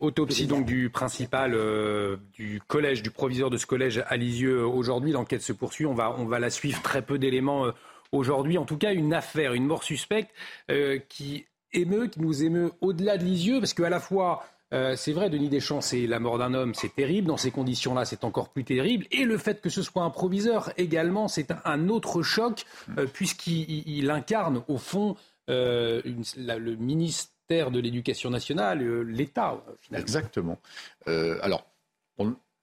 Autopsie 0.00 0.46
donc 0.46 0.64
du 0.64 0.88
principal 0.88 1.52
euh, 1.54 2.16
du 2.32 2.62
collège, 2.66 3.02
du 3.02 3.10
proviseur 3.10 3.50
de 3.50 3.58
ce 3.58 3.66
collège 3.66 4.02
à 4.06 4.16
Lisieux 4.16 4.64
aujourd'hui. 4.66 5.12
L'enquête 5.12 5.42
se 5.42 5.52
poursuit. 5.52 5.84
On 5.86 5.94
va, 5.94 6.14
on 6.18 6.24
va 6.24 6.38
la 6.38 6.50
suivre. 6.50 6.80
Très 6.82 7.02
peu 7.02 7.18
d'éléments 7.18 7.66
euh, 7.66 7.72
aujourd'hui. 8.12 8.56
En 8.56 8.64
tout 8.64 8.78
cas, 8.78 8.94
une 8.94 9.12
affaire, 9.12 9.52
une 9.52 9.66
mort 9.66 9.84
suspecte 9.84 10.30
euh, 10.70 10.98
qui 11.08 11.44
émeut, 11.72 12.06
qui 12.06 12.20
nous 12.20 12.42
émeut 12.42 12.72
au-delà 12.80 13.18
de 13.18 13.24
Lisieux, 13.24 13.58
parce 13.58 13.74
qu'à 13.74 13.90
la 13.90 14.00
fois 14.00 14.44
euh, 14.72 14.96
c'est 14.96 15.12
vrai, 15.12 15.30
Denis 15.30 15.48
Deschamps, 15.48 15.80
c'est 15.80 16.06
la 16.06 16.18
mort 16.18 16.38
d'un 16.38 16.54
homme, 16.54 16.74
c'est 16.74 16.94
terrible. 16.94 17.28
Dans 17.28 17.36
ces 17.36 17.50
conditions-là, 17.50 18.04
c'est 18.04 18.24
encore 18.24 18.48
plus 18.48 18.64
terrible. 18.64 19.06
Et 19.10 19.24
le 19.24 19.38
fait 19.38 19.60
que 19.60 19.68
ce 19.68 19.82
soit 19.82 20.02
un 20.02 20.10
proviseur 20.10 20.72
également, 20.76 21.28
c'est 21.28 21.52
un, 21.64 21.88
autre 21.88 22.22
choc, 22.22 22.64
euh, 22.98 23.06
puisqu'il 23.06 24.10
incarne 24.10 24.62
au 24.68 24.78
fond 24.78 25.16
euh, 25.50 26.02
le 26.36 26.74
ministère 26.76 27.70
de 27.70 27.78
l'Éducation 27.78 28.30
nationale, 28.30 29.02
l'État. 29.02 29.62
Exactement. 29.92 30.58
alors, 31.06 31.66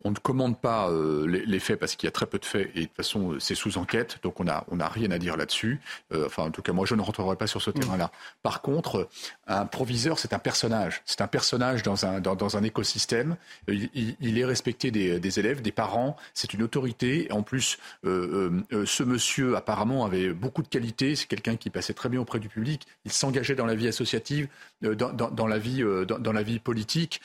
on 0.03 0.11
ne 0.11 0.15
commande 0.15 0.59
pas 0.59 0.89
euh, 0.89 1.25
les, 1.27 1.59
faits 1.59 1.79
parce 1.79 1.95
qu'il 1.95 2.07
y 2.07 2.09
a 2.09 2.11
très 2.11 2.25
peu 2.25 2.39
de 2.39 2.45
faits 2.45 2.71
et 2.75 2.81
de 2.81 2.85
toute 2.85 2.95
façon 2.95 3.35
c'est 3.39 3.55
sous 3.55 3.77
enquête, 3.77 4.17
donc 4.23 4.39
on 4.39 4.45
n'a 4.45 4.63
on 4.71 4.79
a 4.79 4.87
rien 4.87 5.11
à 5.11 5.17
dire 5.17 5.37
là-dessus. 5.37 5.79
Euh, 6.13 6.25
enfin, 6.25 6.43
en 6.43 6.51
tout 6.51 6.61
cas, 6.61 6.73
moi 6.73 6.85
je 6.85 6.95
ne 6.95 7.01
rentrerai 7.01 7.35
pas 7.35 7.47
sur 7.47 7.61
ce 7.61 7.71
terrain-là. 7.71 8.11
Par 8.41 8.61
contre, 8.61 9.09
un 9.47 9.65
proviseur, 9.65 10.19
c'est 10.19 10.33
un 10.33 10.39
personnage. 10.39 11.01
C'est 11.05 11.21
un 11.21 11.27
personnage 11.27 11.83
dans 11.83 12.05
un, 12.05 12.19
dans, 12.19 12.57
un 12.57 12.63
écosystème. 12.63 13.37
Euh, 13.69 13.87
il, 13.93 14.37
est 14.37 14.45
respecté 14.45 14.91
des, 14.91 15.39
élèves, 15.39 15.61
des 15.61 15.71
parents. 15.71 16.17
C'est 16.33 16.53
une 16.53 16.63
autorité. 16.63 17.27
En 17.31 17.43
plus, 17.43 17.77
ce 18.03 19.03
monsieur 19.03 19.55
apparemment 19.55 20.05
avait 20.05 20.33
beaucoup 20.33 20.63
de 20.63 20.67
qualités. 20.67 21.15
C'est 21.15 21.27
quelqu'un 21.27 21.55
qui 21.55 21.69
passait 21.69 21.93
très 21.93 22.09
bien 22.09 22.19
auprès 22.19 22.39
du 22.39 22.49
public. 22.49 22.87
Il 23.05 23.11
s'engageait 23.11 23.55
dans 23.55 23.65
la 23.65 23.75
vie 23.75 23.87
associative, 23.87 24.47
dans, 24.81 25.13
dans, 25.13 25.47
la 25.47 25.57
vie, 25.57 25.83
dans, 26.07 26.31
la 26.31 26.43
vie 26.43 26.59
politique 26.59 27.21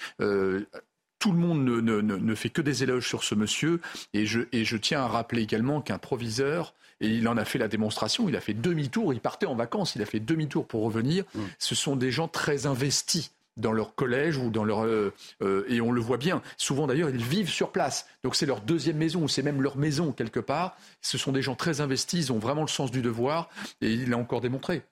tout 1.19 1.33
le 1.33 1.39
monde 1.39 1.65
ne, 1.65 2.35
fait 2.35 2.51
que 2.51 2.63
des 2.63 2.83
éloges 2.83 3.09
sur 3.09 3.25
ce 3.25 3.35
monsieur. 3.35 3.81
Et 4.13 4.27
je, 4.27 4.41
et 4.53 4.65
je 4.65 4.77
tiens 4.77 5.03
à 5.03 5.09
rappeler 5.09 5.43
également 5.43 5.81
qu'un 5.81 5.99
proviseur, 5.99 6.75
et 7.01 7.09
il 7.09 7.29
en 7.29 7.37
a 7.37 7.45
fait 7.45 7.59
la 7.59 7.69
démonstration, 7.69 8.29
il 8.29 8.37
a 8.37 8.41
fait 8.41 8.55
demi-tour, 8.55 9.13
il 9.13 9.21
partait 9.21 9.47
en 9.47 9.55
vacances, 9.55 9.97
il 9.97 10.03
a 10.03 10.07
fait 10.07 10.21
demi-tour 10.21 10.67
pour 10.67 10.83
revenir. 10.83 11.25
Mm. 11.35 11.41
Ce 11.59 11.75
sont 11.75 11.97
des 11.97 12.11
gens 12.11 12.29
très 12.29 12.67
investis 12.67 13.33
dans 13.57 13.73
leur 13.73 13.95
collège 13.95 14.37
ou 14.37 14.51
dans 14.51 14.65
leur 14.65 14.85
euh, 14.85 15.13
euh, 15.43 15.65
et 15.69 15.81
on 15.81 15.91
le 15.91 16.01
voit 16.01 16.19
bien. 16.19 16.43
Souvent 16.57 16.87
d'ailleurs, 16.87 17.11
ils 17.11 17.25
vivent 17.25 17.51
sur 17.51 17.73
place. 17.73 18.07
Donc 18.23 18.37
c'est 18.37 18.47
leur 18.47 18.61
deuxième 18.61 18.97
maison 18.97 19.23
ou 19.23 19.29
c'est 19.29 19.43
même 19.43 19.63
leur 19.63 19.77
maison 19.77 20.13
quelque 20.13 20.41
part. 20.41 20.77
Ce 21.01 21.19
sont 21.19 21.33
des 21.33 21.43
gens 21.43 21.55
très 21.55 21.81
investis, 21.81 22.27
ils 22.27 22.33
ont 22.33 22.39
vraiment 22.39 22.63
le 22.63 22.69
sens 22.69 22.91
du 22.91 23.03
devoir 23.03 23.49
et 23.81 23.91
il 23.93 24.11
l'a 24.11 24.19
encore 24.19 24.41
démontré. 24.41 24.83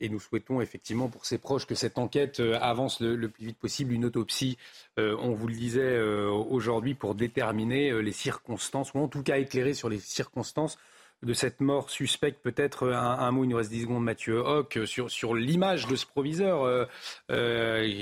Et 0.00 0.08
nous 0.08 0.20
souhaitons 0.20 0.60
effectivement 0.60 1.08
pour 1.08 1.26
ses 1.26 1.38
proches 1.38 1.66
que 1.66 1.74
cette 1.74 1.98
enquête 1.98 2.40
euh, 2.40 2.58
avance 2.60 3.00
le, 3.00 3.28
plus 3.28 3.46
vite 3.46 3.58
possible. 3.58 3.92
Une 3.92 4.06
autopsie, 4.06 4.56
euh, 4.98 5.16
on 5.20 5.32
vous 5.32 5.46
le 5.46 5.54
disait 5.54 5.80
euh, 5.80 6.30
aujourd'hui, 6.30 6.94
pour 6.94 7.14
déterminer 7.14 8.02
les 8.02 8.12
circonstances, 8.12 8.94
ou 8.94 8.98
en 8.98 9.08
tout 9.08 9.22
cas 9.22 9.38
éclairer 9.38 9.74
sur 9.74 9.88
les 9.88 9.98
circonstances 9.98 10.78
de 11.22 11.34
cette 11.34 11.60
mort 11.60 11.90
suspecte. 11.90 12.42
Peut-être 12.42 12.88
un, 12.88 13.30
mot, 13.30 13.44
il 13.44 13.48
nous 13.48 13.58
reste 13.58 13.70
10 13.70 13.82
secondes, 13.82 14.02
Mathieu 14.02 14.38
Hoc, 14.38 14.78
sur, 14.86 15.34
l'image 15.34 15.86
de 15.86 15.94
ce 15.94 16.06
proviseur. 16.06 16.88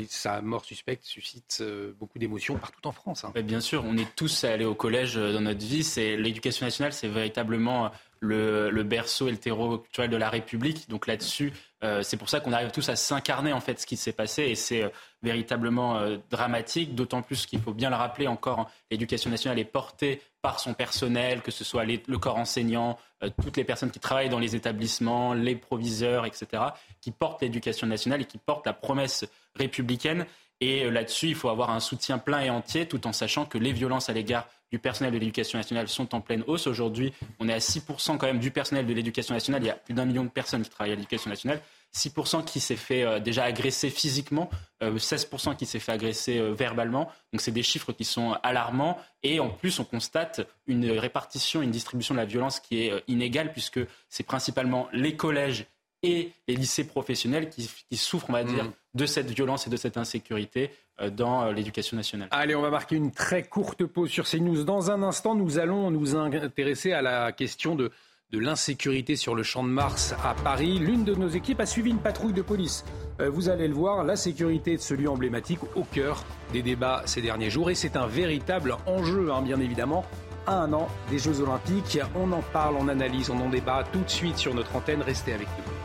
sa 0.09 0.41
mort 0.41 0.65
suspecte 0.65 1.05
suscite 1.05 1.65
beaucoup 1.99 2.21
d'émotions 2.21 2.57
partout 2.59 2.87
en 2.87 2.93
France. 2.93 3.25
Hein. 3.25 3.33
Bien 3.43 3.61
sûr, 3.61 3.85
on 3.85 3.97
est 3.97 4.15
tous 4.15 4.45
allés 4.45 4.65
au 4.65 4.77
collège 4.77 5.17
dans 5.17 5.41
notre 5.41 5.67
vie. 5.67 5.83
L'éducation 6.17 6.65
nationale, 6.65 6.93
c'est 6.93 7.09
véritablement 7.09 7.91
le, 8.21 8.83
berceau 8.83 9.29
et 9.29 9.31
le 9.31 9.37
terreau 9.37 9.79
culturel 9.79 10.11
de 10.11 10.17
la 10.17 10.31
République. 10.31 10.89
Donc 10.89 11.07
là-dessus, 11.07 11.53
euh, 11.85 12.03
c'est 12.03 12.17
pour 12.17 12.29
ça 12.29 12.41
qu'on 12.41 12.53
arrive 12.53 12.71
tous 12.71 12.89
à 12.89 12.97
s'incarner 12.97 13.53
en 13.53 13.61
fait 13.61 13.81
ce 13.81 13.87
qui 13.87 13.97
s'est 13.97 14.13
passé 14.13 14.43
et 14.45 14.55
c'est 14.55 14.83
euh, 14.83 14.89
véritablement 15.23 15.99
euh, 15.99 16.17
dramatique, 16.31 16.95
d'autant 16.95 17.23
plus 17.23 17.47
qu'il 17.47 17.61
faut 17.61 17.73
bien 17.73 17.91
le 17.91 17.97
rappeler 17.97 18.27
encore, 18.27 18.61
hein, 18.61 18.67
l'éducation 18.91 19.31
nationale 19.31 19.59
est 19.59 19.65
portée 19.65 20.21
par 20.43 20.61
son 20.61 20.75
personnel, 20.75 21.43
que 21.43 21.51
ce 21.51 21.65
soit 21.65 21.85
le 21.85 22.19
corps 22.19 22.37
enseignant, 22.37 22.97
toutes 23.43 23.57
les 23.57 23.65
personnes 23.65 23.91
qui 23.91 23.99
travaillent 23.99 24.29
dans 24.29 24.39
les 24.39 24.55
établissements, 24.55 25.35
les 25.35 25.57
proviseurs, 25.57 26.27
etc., 26.27 26.63
qui 27.01 27.11
portent 27.11 27.43
l'éducation 27.43 27.89
nationale 27.89 28.23
et 28.23 28.25
qui 28.25 28.39
portent 28.39 28.65
la 28.65 28.73
promesse 28.73 29.27
républicaine. 29.57 30.27
Et 30.61 30.91
là-dessus, 30.91 31.29
il 31.29 31.35
faut 31.35 31.49
avoir 31.49 31.71
un 31.71 31.81
soutien 31.81 32.19
plein 32.19 32.41
et 32.41 32.51
entier, 32.51 32.87
tout 32.87 33.07
en 33.07 33.13
sachant 33.13 33.47
que 33.47 33.59
les 33.59 33.73
violences 33.73 34.09
à 34.09 34.13
l'égard 34.13 34.49
du 34.71 34.79
personnel 34.79 35.13
de 35.13 35.19
l'éducation 35.19 35.59
nationale 35.59 35.89
sont 35.89 36.15
en 36.15 36.21
pleine 36.21 36.45
hausse. 36.47 36.67
Aujourd'hui, 36.67 37.13
on 37.39 37.49
est 37.49 37.55
à 37.55 37.59
6% 37.59 38.19
quand 38.19 38.27
même 38.27 38.39
du 38.39 38.51
personnel 38.51 38.87
de 38.87 38.93
l'éducation 38.93 39.35
nationale. 39.35 39.63
Il 39.63 39.67
y 39.67 39.71
a 39.71 39.75
plus 39.75 39.95
d'un 39.95 40.05
million 40.05 40.25
de 40.25 40.29
personnes 40.29 40.63
qui 40.63 40.71
travaillent 40.71 40.93
à 40.93 40.97
l'éducation 40.97 41.31
nationale. 41.31 41.61
6% 41.95 42.45
qui 42.45 42.61
s'est 42.61 42.77
fait 42.77 43.03
euh, 43.03 43.19
déjà 43.19 43.45
agresser 43.45 43.89
physiquement, 43.89 44.51
16% 44.83 45.51
euh, 45.51 45.55
qui 45.55 45.65
s'est 45.65 45.79
fait 45.79 45.93
agresser 45.93 46.39
euh, 46.39 46.53
verbalement. 46.53 47.11
Donc 47.33 47.41
c'est 47.41 47.51
des 47.51 47.63
chiffres 47.63 47.93
qui 47.93 48.05
sont 48.05 48.33
alarmants. 48.43 48.99
Et 49.23 49.41
en 49.41 49.49
plus, 49.49 49.79
on 49.79 49.85
constate 49.85 50.47
une 50.67 50.91
répartition, 50.91 51.63
une 51.63 51.71
distribution 51.71 52.15
de 52.15 52.21
la 52.21 52.27
violence 52.27 52.61
qui 52.61 52.83
est 52.83 53.03
inégale, 53.09 53.53
puisque 53.53 53.81
c'est 54.11 54.23
principalement 54.23 54.89
les 54.93 55.17
collèges 55.17 55.65
et 56.03 56.33
les 56.47 56.55
lycées 56.55 56.87
professionnels 56.87 57.49
qui, 57.49 57.97
souffrent, 57.97 58.29
on 58.29 58.35
va 58.35 58.45
dire, 58.45 58.65
mm. 58.65 58.73
De 58.99 59.07
cette 59.07 59.31
violence 59.31 59.67
et 59.67 59.71
de 59.71 59.77
cette 59.77 59.97
insécurité 59.97 60.71
euh, 61.01 61.09
dans 61.09 61.45
euh, 61.45 61.53
l'éducation 61.53 61.97
nationale. 61.97 62.29
Allez, 62.33 62.55
on 62.55 62.61
va 62.61 62.71
marquer 62.71 62.97
une 62.97 63.13
très 63.13 63.45
courte 63.45 63.87
pause 63.87 64.11
sur 64.11 64.29
CNews. 64.29 64.65
Dans 64.65 64.91
un 64.91 65.03
instant, 65.03 65.35
nous 65.35 65.59
allons 65.59 65.91
nous 65.91 66.17
intéresser 66.17 66.93
à 66.93 67.01
la 67.01 67.33
question 67.33 67.77
de, 67.77 67.91
de 68.33 68.39
l'insécurité 68.39 69.17
sur 69.17 69.35
le 69.35 69.43
champ 69.43 69.63
de 69.63 69.69
Mars 69.69 70.15
à 70.25 70.35
Paris. 70.35 70.79
L'une 70.79 71.05
de 71.05 71.15
nos 71.15 71.29
équipes 71.29 71.61
a 71.61 71.67
suivi 71.67 71.91
une 71.91 72.01
patrouille 72.01 72.35
de 72.35 72.43
police. 72.43 72.85
Euh, 73.21 73.31
vous 73.31 73.49
allez 73.49 73.69
le 73.69 73.75
voir, 73.75 74.05
la 74.05 74.17
sécurité 74.17 74.77
de 74.77 74.83
ce 74.83 74.95
lieu 74.95 75.09
emblématique 75.09 75.61
au 75.77 75.85
cœur 75.85 76.25
des 76.53 76.63
débats 76.63 77.03
ces 77.07 77.23
derniers 77.23 77.51
jours. 77.51 77.71
Et 77.71 77.75
c'est 77.75 77.97
un 77.97 78.07
véritable 78.07 78.77
enjeu, 78.87 79.31
hein, 79.33 79.41
bien 79.43 79.61
évidemment, 79.61 80.05
à 80.47 80.61
un 80.63 80.73
an 80.73 80.89
des 81.09 81.19
Jeux 81.19 81.41
Olympiques. 81.41 82.01
On 82.17 82.33
en 82.33 82.43
parle, 82.53 82.75
on 82.79 82.89
analyse, 82.89 83.31
on 83.31 83.39
en 83.41 83.49
débat 83.49 83.85
tout 83.93 84.03
de 84.03 84.11
suite 84.11 84.37
sur 84.37 84.55
notre 84.55 84.75
antenne. 84.75 85.03
Restez 85.03 85.33
avec 85.33 85.47
nous. 85.47 85.78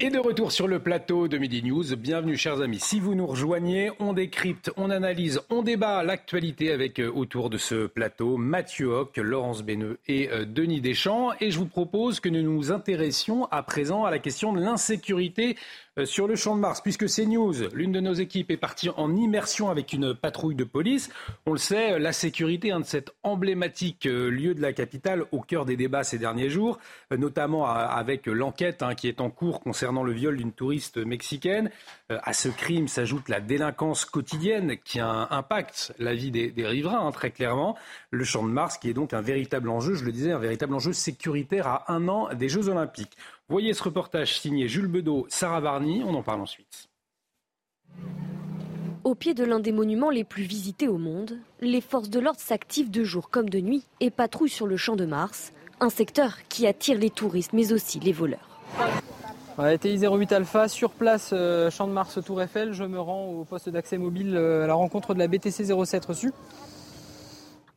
Et 0.00 0.10
de 0.10 0.18
retour 0.20 0.52
sur 0.52 0.68
le 0.68 0.78
plateau 0.78 1.26
de 1.26 1.38
Midi 1.38 1.60
News, 1.64 1.96
bienvenue 1.96 2.36
chers 2.36 2.60
amis. 2.60 2.78
Si 2.78 3.00
vous 3.00 3.16
nous 3.16 3.26
rejoignez, 3.26 3.90
on 3.98 4.12
décrypte, 4.12 4.70
on 4.76 4.90
analyse, 4.90 5.40
on 5.50 5.62
débat 5.62 6.04
l'actualité 6.04 6.70
avec 6.70 7.00
euh, 7.00 7.10
autour 7.12 7.50
de 7.50 7.58
ce 7.58 7.88
plateau 7.88 8.36
Mathieu 8.36 8.86
Hoc, 8.86 9.16
Laurence 9.16 9.64
Benneux 9.64 9.98
et 10.06 10.30
euh, 10.30 10.44
Denis 10.44 10.80
Deschamps. 10.80 11.32
Et 11.40 11.50
je 11.50 11.58
vous 11.58 11.66
propose 11.66 12.20
que 12.20 12.28
nous 12.28 12.42
nous 12.42 12.70
intéressions 12.70 13.46
à 13.46 13.64
présent 13.64 14.04
à 14.04 14.12
la 14.12 14.20
question 14.20 14.52
de 14.52 14.60
l'insécurité 14.60 15.56
sur 16.04 16.26
le 16.28 16.36
champ 16.36 16.54
de 16.54 16.60
Mars, 16.60 16.80
puisque 16.80 17.06
CNews, 17.06 17.68
l'une 17.72 17.92
de 17.92 18.00
nos 18.00 18.12
équipes, 18.12 18.50
est 18.50 18.56
partie 18.56 18.90
en 18.90 19.14
immersion 19.16 19.70
avec 19.70 19.92
une 19.92 20.14
patrouille 20.14 20.54
de 20.54 20.64
police. 20.64 21.10
On 21.46 21.52
le 21.52 21.58
sait, 21.58 21.98
la 21.98 22.12
sécurité, 22.12 22.72
un 22.72 22.80
de 22.80 22.84
cet 22.84 23.10
emblématique 23.22 24.06
euh, 24.06 24.30
lieu 24.30 24.54
de 24.54 24.60
la 24.60 24.72
capitale, 24.72 25.24
au 25.32 25.40
cœur 25.40 25.64
des 25.64 25.76
débats 25.76 26.04
ces 26.04 26.18
derniers 26.18 26.50
jours, 26.50 26.78
euh, 27.12 27.16
notamment 27.16 27.66
avec 27.66 28.26
l'enquête 28.26 28.82
hein, 28.82 28.94
qui 28.94 29.08
est 29.08 29.20
en 29.20 29.30
cours 29.30 29.60
concernant 29.60 30.02
le 30.02 30.12
viol 30.12 30.36
d'une 30.36 30.52
touriste 30.52 30.98
mexicaine. 30.98 31.70
À 32.08 32.32
ce 32.32 32.48
crime 32.48 32.88
s'ajoute 32.88 33.28
la 33.28 33.40
délinquance 33.40 34.04
quotidienne 34.04 34.76
qui 34.82 34.98
impacte 35.00 35.92
la 35.98 36.14
vie 36.14 36.30
des, 36.30 36.66
riverains, 36.66 37.06
hein, 37.06 37.12
très 37.12 37.30
clairement. 37.30 37.76
Le 38.10 38.24
champ 38.24 38.42
de 38.42 38.50
Mars, 38.50 38.78
qui 38.78 38.88
est 38.88 38.94
donc 38.94 39.12
un 39.12 39.20
véritable 39.20 39.68
enjeu, 39.68 39.94
je 39.94 40.04
le 40.04 40.12
disais, 40.12 40.32
un 40.32 40.38
véritable 40.38 40.74
enjeu 40.74 40.92
sécuritaire 40.92 41.66
à 41.66 41.92
un 41.92 42.08
an 42.08 42.28
des 42.34 42.48
Jeux 42.48 42.68
Olympiques. 42.68 43.16
Voyez 43.50 43.72
ce 43.72 43.82
reportage 43.82 44.38
signé 44.40 44.68
Jules 44.68 44.88
Bedeau, 44.88 45.24
Sarah 45.30 45.62
Barny, 45.62 46.02
on 46.04 46.14
en 46.14 46.22
parle 46.22 46.42
ensuite. 46.42 46.90
Au 49.04 49.14
pied 49.14 49.32
de 49.32 49.42
l'un 49.42 49.58
des 49.58 49.72
monuments 49.72 50.10
les 50.10 50.24
plus 50.24 50.42
visités 50.42 50.86
au 50.86 50.98
monde, 50.98 51.38
les 51.62 51.80
forces 51.80 52.10
de 52.10 52.20
l'ordre 52.20 52.40
s'activent 52.40 52.90
de 52.90 53.04
jour 53.04 53.30
comme 53.30 53.48
de 53.48 53.60
nuit 53.60 53.84
et 54.00 54.10
patrouillent 54.10 54.50
sur 54.50 54.66
le 54.66 54.76
champ 54.76 54.96
de 54.96 55.06
Mars, 55.06 55.54
un 55.80 55.88
secteur 55.88 56.36
qui 56.50 56.66
attire 56.66 56.98
les 56.98 57.08
touristes 57.08 57.54
mais 57.54 57.72
aussi 57.72 57.98
les 58.00 58.12
voleurs. 58.12 58.60
TI 59.80 59.98
08 59.98 60.32
Alpha, 60.32 60.68
sur 60.68 60.90
place, 60.90 61.30
euh, 61.32 61.70
champ 61.70 61.86
de 61.86 61.92
Mars, 61.92 62.18
Tour 62.22 62.42
Eiffel, 62.42 62.74
je 62.74 62.84
me 62.84 63.00
rends 63.00 63.28
au 63.28 63.44
poste 63.44 63.70
d'accès 63.70 63.96
mobile 63.96 64.36
euh, 64.36 64.64
à 64.64 64.66
la 64.66 64.74
rencontre 64.74 65.14
de 65.14 65.18
la 65.20 65.26
BTC 65.26 65.64
07 65.64 66.04
reçue. 66.04 66.32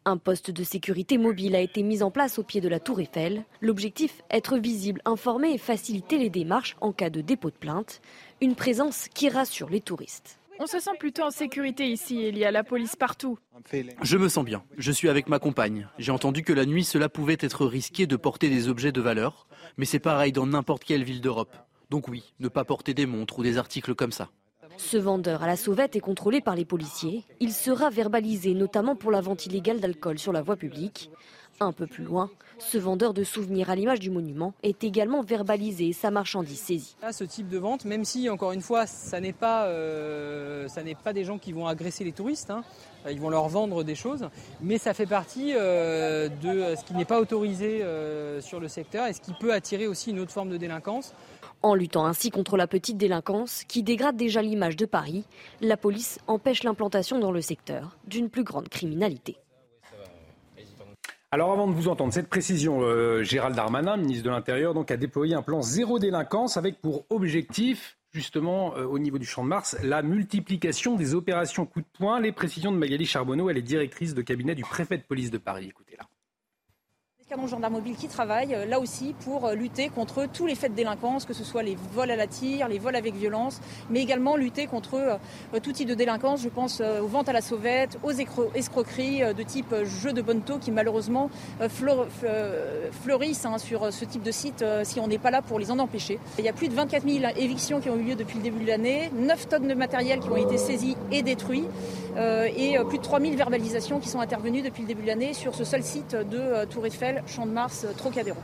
Un 0.04 0.18
poste 0.18 0.50
de 0.50 0.64
sécurité 0.64 1.20
mobile 1.20 1.56
a 1.56 1.60
été 1.60 1.84
mis 1.84 2.02
en 2.02 2.10
place 2.10 2.40
au 2.40 2.44
pied 2.44 2.60
de 2.60 2.68
la 2.68 2.80
tour 2.80 3.00
Eiffel. 3.00 3.44
L'objectif, 3.62 4.24
être 4.32 4.58
visible, 4.58 5.00
informer 5.06 5.54
et 5.54 5.60
faciliter 5.60 6.18
les 6.18 6.32
démarches 6.32 6.76
en 6.82 6.92
cas 6.92 7.12
de 7.12 7.22
dépôt 7.22 7.52
de 7.52 7.56
plainte. 7.56 8.02
Une 8.42 8.56
présence 8.56 9.10
qui 9.14 9.30
rassure 9.30 9.70
les 9.70 9.80
touristes. 9.80 10.40
On 10.60 10.66
se 10.66 10.80
sent 10.80 10.98
plutôt 10.98 11.22
en 11.22 11.30
sécurité 11.30 11.88
ici, 11.88 12.28
il 12.28 12.36
y 12.36 12.46
a 12.46 12.52
la 12.52 12.64
police 12.64 12.96
partout. 12.96 13.38
Je 14.02 14.18
me 14.18 14.28
sens 14.28 14.44
bien, 14.44 14.64
je 14.76 14.92
suis 14.92 15.08
avec 15.08 15.30
ma 15.30 15.38
compagne. 15.38 15.88
J'ai 16.00 16.12
entendu 16.12 16.42
que 16.42 16.54
la 16.54 16.66
nuit 16.66 16.84
cela 16.84 17.08
pouvait 17.08 17.38
être 17.40 17.68
risqué 17.68 18.08
de 18.08 18.16
porter 18.16 18.50
des 18.50 18.70
objets 18.70 18.92
de 18.92 19.02
valeur, 19.02 19.46
mais 19.78 19.86
c'est 19.86 20.00
pareil 20.00 20.32
dans 20.32 20.48
n'importe 20.48 20.84
quelle 20.84 21.04
ville 21.04 21.22
d'Europe. 21.22 21.56
Donc 21.92 22.08
oui, 22.08 22.34
ne 22.40 22.48
pas 22.48 22.66
porter 22.66 22.96
des 22.96 23.06
montres 23.06 23.38
ou 23.38 23.44
des 23.44 23.60
articles 23.60 23.94
comme 23.94 24.12
ça. 24.12 24.30
Ce 24.78 24.98
vendeur 24.98 25.44
à 25.44 25.48
la 25.48 25.56
sauvette 25.56 25.96
est 25.96 26.02
contrôlé 26.02 26.42
par 26.42 26.56
les 26.56 26.66
policiers. 26.66 27.24
Il 27.40 27.52
sera 27.52 27.90
verbalisé 27.90 28.54
notamment 28.54 28.96
pour 28.96 29.12
la 29.12 29.22
vente 29.22 29.46
illégale 29.46 29.80
d'alcool 29.80 30.20
sur 30.20 30.34
la 30.34 30.42
voie 30.42 30.56
publique. 30.56 31.12
Un 31.60 31.74
peu 31.74 31.86
plus 31.86 32.04
loin, 32.04 32.32
ce 32.58 32.78
vendeur 32.78 33.14
de 33.14 33.24
souvenirs 33.24 33.70
à 33.70 33.76
l'image 33.76 34.00
du 34.00 34.10
monument 34.10 34.54
est 34.64 34.84
également 34.84 35.22
verbalisé 35.22 35.90
et 35.90 35.94
sa 35.94 36.10
marchandise 36.10 36.60
saisie. 36.60 36.96
ce 37.12 37.24
type 37.24 37.50
de 37.50 37.58
vente, 37.58 37.86
même 37.86 38.06
si 38.06 38.30
encore 38.30 38.52
une 38.52 38.62
fois, 38.62 38.88
ça 38.88 39.20
n'est 39.20 39.34
pas, 39.34 39.68
pas 41.04 41.14
des 41.14 41.24
gens 41.24 41.38
qui 41.38 41.52
vont 41.52 41.68
agresser 41.68 42.04
les 42.04 42.14
touristes, 42.14 42.50
hein. 42.50 42.64
ils 43.10 43.20
vont 43.20 43.30
leur 43.30 43.48
vendre 43.48 43.84
des 43.84 43.96
choses, 43.96 44.28
mais 44.62 44.78
ça 44.78 44.94
fait 44.94 45.06
partie 45.06 45.54
euh, 45.56 46.30
de 46.30 46.76
ce 46.76 46.84
qui 46.84 46.94
n'est 46.94 47.06
pas 47.06 47.20
autorisé 47.20 47.84
euh, 47.84 48.42
sur 48.42 48.60
le 48.60 48.68
secteur 48.68 49.08
et 49.08 49.14
ce 49.14 49.22
qui 49.22 49.34
peut 49.34 49.54
attirer 49.54 49.88
aussi 49.88 50.12
une 50.12 50.20
autre 50.20 50.32
forme 50.32 50.50
de 50.50 50.58
délinquance. 50.58 51.14
En 51.64 51.76
luttant 51.76 52.06
ainsi 52.06 52.32
contre 52.32 52.58
la 52.58 52.66
petite 52.66 52.98
délinquance 52.98 53.64
qui 53.68 53.84
dégrade 53.84 54.16
déjà 54.16 54.42
l'image 54.42 54.76
de 54.76 54.86
Paris, 54.86 55.26
la 55.62 55.78
police 55.78 56.20
empêche 56.28 56.64
l'implantation 56.64 57.20
dans 57.20 57.32
le 57.32 57.42
secteur 57.42 57.98
d'une 58.08 58.30
plus 58.30 58.44
grande 58.44 58.68
criminalité. 58.68 59.38
Alors 61.34 61.54
avant 61.54 61.68
de 61.68 61.74
vous 61.74 61.88
entendre, 61.88 62.12
cette 62.12 62.28
précision, 62.28 62.82
euh, 62.82 63.24
Gérald 63.24 63.56
Darmanin, 63.56 63.96
ministre 63.96 64.26
de 64.26 64.30
l'Intérieur, 64.32 64.74
donc 64.74 64.92
a 64.92 64.98
déployé 64.98 65.34
un 65.34 65.42
plan 65.42 65.62
zéro 65.62 65.98
délinquance 65.98 66.58
avec 66.58 66.82
pour 66.82 67.06
objectif 67.10 67.98
justement 68.12 68.76
euh, 68.76 68.86
au 68.86 69.00
niveau 69.00 69.18
du 69.18 69.26
champ 69.26 69.44
de 69.44 69.48
Mars 69.48 69.78
la 69.84 70.02
multiplication 70.02 70.96
des 70.96 71.16
opérations 71.16 71.66
coup 71.66 71.80
de 71.80 71.86
poing. 71.98 72.20
Les 72.20 72.34
précisions 72.34 72.72
de 72.74 72.78
Magali 72.78 73.06
Charbonneau, 73.06 73.50
elle 73.50 73.58
est 73.58 73.62
directrice 73.62 74.14
de 74.14 74.22
cabinet 74.22 74.56
du 74.56 74.64
préfet 74.64 74.98
de 74.98 75.04
police 75.04 75.32
de 75.32 75.38
Paris. 75.38 75.68
Écoutez-la 75.70 76.06
escadron 77.32 77.48
gendarme 77.48 77.76
mobile 77.76 77.96
qui 77.96 78.10
travaille 78.10 78.54
euh, 78.54 78.66
là 78.66 78.78
aussi 78.78 79.16
pour 79.24 79.46
euh, 79.46 79.54
lutter 79.54 79.88
contre 79.88 80.26
tous 80.26 80.46
les 80.46 80.56
faits 80.56 80.72
de 80.72 80.76
délinquance, 80.76 81.24
que 81.24 81.34
ce 81.34 81.46
soit 81.46 81.64
les 81.64 81.78
vols 81.94 82.12
à 82.12 82.18
la 82.18 82.28
tire, 82.28 82.68
les 82.68 82.78
vols 82.78 82.98
avec 82.98 83.16
violence, 83.16 83.62
mais 83.90 84.02
également 84.02 84.36
lutter 84.36 84.68
contre 84.68 84.96
euh, 84.96 85.60
tout 85.64 85.72
type 85.72 85.88
de 85.88 85.94
délinquance. 85.94 86.42
Je 86.42 86.50
pense 86.50 86.82
aux 86.82 87.08
ventes 87.08 87.30
à 87.30 87.34
la 87.34 87.40
sauvette, 87.40 87.98
aux 88.04 88.12
escroqueries 88.12 89.34
de 89.34 89.44
type 89.44 89.74
jeu 89.86 90.12
de 90.12 90.22
bonne 90.22 90.42
taux 90.42 90.58
qui 90.58 90.72
malheureusement 90.72 91.30
fleurissent 91.70 93.46
hein, 93.46 93.58
sur 93.58 93.94
ce 93.94 94.06
type 94.06 94.24
de 94.24 94.32
site 94.32 94.64
si 94.84 95.00
on 95.00 95.08
n'est 95.08 95.18
pas 95.18 95.32
là 95.32 95.42
pour 95.42 95.60
les 95.60 95.72
en 95.72 95.80
empêcher. 95.80 96.20
Il 96.40 96.46
y 96.46 96.50
a 96.50 96.54
plus 96.54 96.68
de 96.68 96.74
24 96.74 97.08
000 97.08 97.34
évictions 97.38 97.80
qui 97.80 97.90
ont 97.90 97.96
eu 97.96 98.04
lieu 98.04 98.16
depuis 98.16 98.38
le 98.38 98.44
début 98.44 98.64
de 98.64 98.68
l'année, 98.68 99.12
9 99.16 99.50
tonnes 99.50 99.68
de 99.68 99.74
matériel 99.74 100.20
qui 100.20 100.30
ont 100.30 100.38
été 100.38 100.58
saisies 100.58 100.98
et 101.12 101.22
détruits 101.22 101.66
et 102.18 102.78
plus 102.88 102.98
de 102.98 103.04
3 103.04 103.20
000 103.20 103.36
verbalisations 103.36 104.00
qui 104.00 104.10
sont 104.10 104.20
intervenues 104.20 104.62
depuis 104.62 104.82
le 104.82 104.88
début 104.88 105.04
de 105.04 105.08
l'année 105.08 105.34
sur 105.34 105.56
ce 105.56 105.64
seul 105.64 105.84
site 105.84 106.16
de 106.16 106.66
Tour 106.66 106.86
Eiffel 106.86 107.21
Champ 107.28 107.46
de 107.46 107.52
Mars, 107.52 107.86
euh, 107.86 107.94
Trocadéro. 107.94 108.40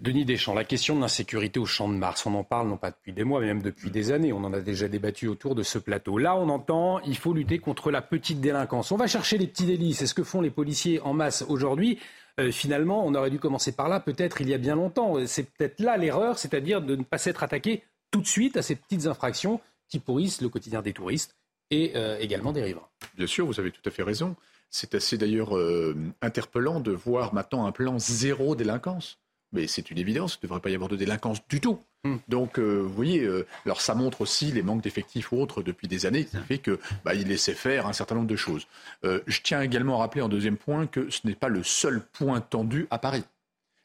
Denis 0.00 0.24
Deschamps, 0.24 0.54
la 0.54 0.64
question 0.64 0.96
de 0.96 1.00
l'insécurité 1.02 1.60
au 1.60 1.66
Champ 1.66 1.86
de 1.88 1.94
Mars, 1.94 2.24
on 2.24 2.34
en 2.34 2.42
parle 2.42 2.68
non 2.68 2.78
pas 2.78 2.90
depuis 2.90 3.12
des 3.12 3.22
mois, 3.22 3.40
mais 3.40 3.48
même 3.48 3.60
depuis 3.60 3.90
des 3.90 4.12
années. 4.12 4.32
On 4.32 4.42
en 4.44 4.52
a 4.54 4.60
déjà 4.60 4.88
débattu 4.88 5.28
autour 5.28 5.54
de 5.54 5.62
ce 5.62 5.78
plateau. 5.78 6.16
Là, 6.16 6.36
on 6.36 6.48
entend, 6.48 7.00
il 7.00 7.18
faut 7.18 7.34
lutter 7.34 7.58
contre 7.58 7.90
la 7.90 8.00
petite 8.00 8.40
délinquance. 8.40 8.92
On 8.92 8.96
va 8.96 9.06
chercher 9.06 9.36
les 9.36 9.46
petits 9.46 9.66
délits. 9.66 9.92
C'est 9.92 10.06
ce 10.06 10.14
que 10.14 10.24
font 10.24 10.40
les 10.40 10.50
policiers 10.50 11.00
en 11.00 11.12
masse 11.12 11.44
aujourd'hui. 11.48 11.98
Euh, 12.38 12.50
finalement, 12.50 13.04
on 13.04 13.14
aurait 13.14 13.30
dû 13.30 13.38
commencer 13.38 13.72
par 13.72 13.90
là, 13.90 14.00
peut-être 14.00 14.40
il 14.40 14.48
y 14.48 14.54
a 14.54 14.58
bien 14.58 14.74
longtemps. 14.74 15.16
C'est 15.26 15.50
peut-être 15.50 15.80
là 15.80 15.98
l'erreur, 15.98 16.38
c'est-à-dire 16.38 16.80
de 16.80 16.96
ne 16.96 17.02
pas 17.02 17.18
s'être 17.18 17.42
attaqué 17.42 17.82
tout 18.10 18.22
de 18.22 18.26
suite 18.26 18.56
à 18.56 18.62
ces 18.62 18.76
petites 18.76 19.06
infractions 19.06 19.60
qui 19.88 19.98
pourrissent 19.98 20.40
le 20.40 20.48
quotidien 20.48 20.80
des 20.80 20.94
touristes 20.94 21.36
et 21.70 21.92
euh, 21.94 22.18
également 22.20 22.52
des 22.52 22.62
riverains. 22.62 22.88
Bien 23.16 23.26
sûr, 23.26 23.44
vous 23.44 23.60
avez 23.60 23.70
tout 23.70 23.82
à 23.84 23.90
fait 23.90 24.02
raison. 24.02 24.34
C'est 24.70 24.94
assez 24.94 25.18
d'ailleurs 25.18 25.56
euh, 25.56 25.96
interpellant 26.22 26.80
de 26.80 26.92
voir 26.92 27.34
maintenant 27.34 27.66
un 27.66 27.72
plan 27.72 27.98
zéro 27.98 28.54
délinquance. 28.54 29.18
Mais 29.52 29.66
c'est 29.66 29.90
une 29.90 29.98
évidence, 29.98 30.34
il 30.34 30.38
ne 30.44 30.48
devrait 30.48 30.60
pas 30.60 30.70
y 30.70 30.76
avoir 30.76 30.88
de 30.88 30.94
délinquance 30.94 31.40
du 31.48 31.60
tout. 31.60 31.80
Hmm. 32.04 32.18
Donc, 32.28 32.58
euh, 32.58 32.78
vous 32.78 32.94
voyez, 32.94 33.24
euh, 33.24 33.46
alors 33.66 33.80
ça 33.80 33.96
montre 33.96 34.20
aussi 34.20 34.52
les 34.52 34.62
manques 34.62 34.82
d'effectifs 34.82 35.32
ou 35.32 35.40
autres 35.40 35.62
depuis 35.62 35.88
des 35.88 36.06
années, 36.06 36.24
qui 36.24 36.36
fait 36.36 36.58
que 36.58 36.78
bah, 37.04 37.14
il 37.14 37.26
laissait 37.26 37.54
faire 37.54 37.88
un 37.88 37.92
certain 37.92 38.14
nombre 38.14 38.28
de 38.28 38.36
choses. 38.36 38.68
je 39.02 39.40
tiens 39.42 39.60
également 39.60 39.96
à 39.96 39.98
rappeler 39.98 40.22
en 40.22 40.28
deuxième 40.28 40.56
point 40.56 40.86
que 40.86 41.10
ce 41.10 41.26
n'est 41.26 41.34
pas 41.34 41.48
le 41.48 41.64
seul 41.64 42.00
point 42.00 42.40
tendu 42.40 42.86
à 42.90 42.98
Paris. 42.98 43.24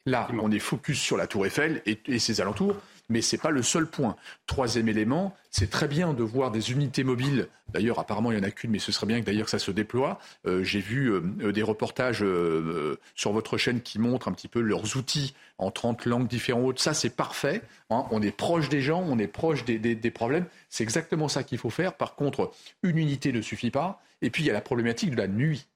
Là, 0.06 0.28
on 0.40 0.52
est 0.52 0.60
focus 0.60 1.00
sur 1.00 1.16
la 1.16 1.26
Tour 1.26 1.46
Eiffel 1.46 1.82
et 1.84 2.18
ses 2.20 2.40
alentours 2.40 2.76
mais 3.08 3.22
ce 3.22 3.36
n'est 3.36 3.42
pas 3.42 3.50
le 3.50 3.62
seul 3.62 3.86
point. 3.86 4.16
Troisième 4.46 4.88
élément, 4.88 5.34
c'est 5.50 5.70
très 5.70 5.88
bien 5.88 6.12
de 6.12 6.22
voir 6.22 6.50
des 6.50 6.72
unités 6.72 7.04
mobiles. 7.04 7.48
D'ailleurs, 7.68 7.98
apparemment, 7.98 8.30
il 8.30 8.38
n'y 8.38 8.44
en 8.44 8.48
a 8.48 8.50
qu'une, 8.50 8.70
mais 8.70 8.78
ce 8.78 8.92
serait 8.92 9.06
bien 9.06 9.20
que 9.20 9.26
d'ailleurs 9.26 9.48
ça 9.48 9.58
se 9.58 9.70
déploie. 9.70 10.18
Euh, 10.46 10.62
j'ai 10.62 10.80
vu 10.80 11.10
euh, 11.10 11.52
des 11.52 11.62
reportages 11.62 12.22
euh, 12.22 12.98
sur 13.14 13.32
votre 13.32 13.58
chaîne 13.58 13.80
qui 13.80 13.98
montrent 13.98 14.28
un 14.28 14.32
petit 14.32 14.48
peu 14.48 14.60
leurs 14.60 14.96
outils 14.96 15.34
en 15.58 15.70
30 15.70 16.06
langues 16.06 16.28
différentes. 16.28 16.78
Ça, 16.78 16.94
c'est 16.94 17.14
parfait. 17.14 17.62
Hein. 17.90 18.04
On 18.10 18.22
est 18.22 18.36
proche 18.36 18.68
des 18.68 18.80
gens, 18.80 19.02
on 19.06 19.18
est 19.18 19.26
proche 19.26 19.64
des, 19.64 19.78
des 19.78 20.10
problèmes. 20.10 20.46
C'est 20.68 20.84
exactement 20.84 21.28
ça 21.28 21.42
qu'il 21.42 21.58
faut 21.58 21.70
faire. 21.70 21.94
Par 21.94 22.14
contre, 22.14 22.52
une 22.82 22.98
unité 22.98 23.32
ne 23.32 23.42
suffit 23.42 23.70
pas. 23.70 24.02
Et 24.22 24.30
puis, 24.30 24.42
il 24.42 24.46
y 24.46 24.50
a 24.50 24.54
la 24.54 24.60
problématique 24.60 25.10
de 25.10 25.16
la 25.16 25.28
nuit. 25.28 25.66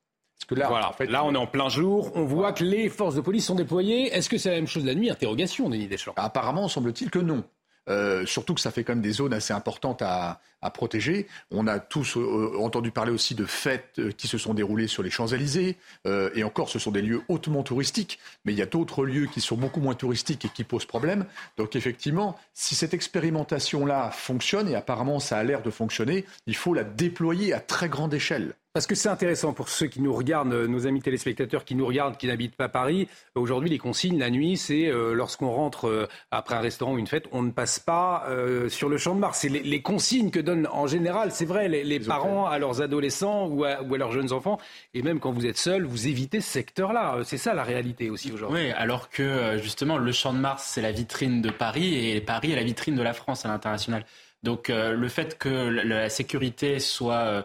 Parce 0.40 0.48
que 0.48 0.54
là, 0.54 0.68
voilà, 0.68 0.88
en 0.88 0.92
fait, 0.92 1.06
là, 1.06 1.22
on 1.24 1.34
est 1.34 1.38
en 1.38 1.46
plein 1.46 1.68
jour. 1.68 2.12
On 2.14 2.24
voit 2.24 2.52
que 2.52 2.64
les 2.64 2.88
forces 2.88 3.14
de 3.14 3.20
police 3.20 3.44
sont 3.44 3.54
déployées. 3.54 4.06
Est-ce 4.14 4.30
que 4.30 4.38
c'est 4.38 4.48
la 4.48 4.56
même 4.56 4.66
chose 4.66 4.86
la 4.86 4.94
nuit? 4.94 5.10
Interrogation, 5.10 5.68
Denis 5.68 5.86
Deschamps. 5.86 6.14
Apparemment, 6.16 6.66
semble-t-il 6.66 7.10
que 7.10 7.18
non. 7.18 7.44
Euh, 7.88 8.24
surtout 8.26 8.54
que 8.54 8.60
ça 8.60 8.70
fait 8.70 8.84
quand 8.84 8.92
même 8.92 9.02
des 9.02 9.12
zones 9.12 9.32
assez 9.32 9.52
importantes 9.52 10.02
à, 10.02 10.40
protéger. 10.74 11.26
On 11.50 11.66
a 11.66 11.78
tous 11.78 12.18
euh, 12.18 12.52
entendu 12.60 12.90
parler 12.90 13.10
aussi 13.10 13.34
de 13.34 13.46
fêtes 13.46 13.94
euh, 13.98 14.12
qui 14.12 14.28
se 14.28 14.36
sont 14.36 14.52
déroulées 14.52 14.86
sur 14.88 15.02
les 15.02 15.08
Champs-Élysées. 15.08 15.78
et 16.06 16.44
encore, 16.44 16.68
ce 16.68 16.78
sont 16.78 16.90
des 16.90 17.02
lieux 17.02 17.22
hautement 17.28 17.62
touristiques. 17.62 18.18
Mais 18.44 18.52
il 18.52 18.58
y 18.58 18.62
a 18.62 18.66
d'autres 18.66 19.04
lieux 19.04 19.26
qui 19.26 19.40
sont 19.40 19.56
beaucoup 19.56 19.80
moins 19.80 19.94
touristiques 19.94 20.44
et 20.44 20.48
qui 20.48 20.64
posent 20.64 20.84
problème. 20.84 21.24
Donc 21.56 21.76
effectivement, 21.76 22.38
si 22.54 22.74
cette 22.74 22.94
expérimentation-là 22.94 24.10
fonctionne, 24.10 24.68
et 24.68 24.74
apparemment 24.74 25.18
ça 25.18 25.38
a 25.38 25.44
l'air 25.44 25.62
de 25.62 25.70
fonctionner, 25.70 26.24
il 26.46 26.56
faut 26.56 26.74
la 26.74 26.84
déployer 26.84 27.52
à 27.54 27.60
très 27.60 27.88
grande 27.88 28.14
échelle. 28.14 28.54
Parce 28.72 28.86
que 28.86 28.94
c'est 28.94 29.08
intéressant 29.08 29.52
pour 29.52 29.68
ceux 29.68 29.88
qui 29.88 30.00
nous 30.00 30.14
regardent, 30.14 30.54
nos 30.54 30.86
amis 30.86 31.02
téléspectateurs 31.02 31.64
qui 31.64 31.74
nous 31.74 31.84
regardent, 31.84 32.16
qui 32.16 32.28
n'habitent 32.28 32.54
pas 32.54 32.68
Paris. 32.68 33.08
Aujourd'hui, 33.34 33.68
les 33.68 33.78
consignes 33.78 34.16
la 34.16 34.30
nuit, 34.30 34.56
c'est 34.56 34.86
euh, 34.86 35.12
lorsqu'on 35.12 35.50
rentre 35.50 35.88
euh, 35.88 36.06
après 36.30 36.54
un 36.54 36.60
restaurant 36.60 36.94
ou 36.94 36.98
une 36.98 37.08
fête, 37.08 37.24
on 37.32 37.42
ne 37.42 37.50
passe 37.50 37.80
pas 37.80 38.26
euh, 38.28 38.68
sur 38.68 38.88
le 38.88 38.96
champ 38.96 39.16
de 39.16 39.18
Mars. 39.18 39.40
C'est 39.40 39.48
les, 39.48 39.82
consignes 39.82 40.30
que 40.30 40.38
donnent 40.38 40.68
en 40.70 40.86
général, 40.86 41.32
c'est 41.32 41.46
vrai, 41.46 41.68
les, 41.68 41.98
parents 41.98 42.46
à 42.46 42.60
leurs 42.60 42.80
adolescents 42.80 43.48
ou 43.48 43.64
à, 43.64 43.80
leurs 43.82 44.12
jeunes 44.12 44.32
enfants. 44.32 44.58
Et 44.94 45.02
même 45.02 45.18
quand 45.18 45.32
vous 45.32 45.46
êtes 45.46 45.58
seul, 45.58 45.82
vous 45.82 46.06
évitez 46.06 46.40
ce 46.40 46.52
secteur-là. 46.52 47.22
C'est 47.24 47.38
ça 47.38 47.54
la 47.54 47.64
réalité 47.64 48.08
aussi 48.08 48.30
aujourd'hui. 48.30 48.66
Oui, 48.66 48.70
alors 48.70 49.10
que 49.10 49.58
justement, 49.60 49.98
le 49.98 50.12
champ 50.12 50.32
de 50.32 50.38
Mars, 50.38 50.70
c'est 50.72 50.82
la 50.82 50.92
vitrine 50.92 51.42
de 51.42 51.50
Paris 51.50 52.14
et 52.14 52.20
Paris 52.20 52.52
est 52.52 52.56
la 52.56 52.62
vitrine 52.62 52.94
de 52.94 53.02
la 53.02 53.14
France 53.14 53.44
à 53.44 53.48
l'international. 53.48 54.04
Donc 54.42 54.68
le 54.68 55.08
fait 55.08 55.36
que 55.36 55.48
la 55.48 56.08
sécurité 56.08 56.78
soit 56.78 57.14
euh, 57.14 57.42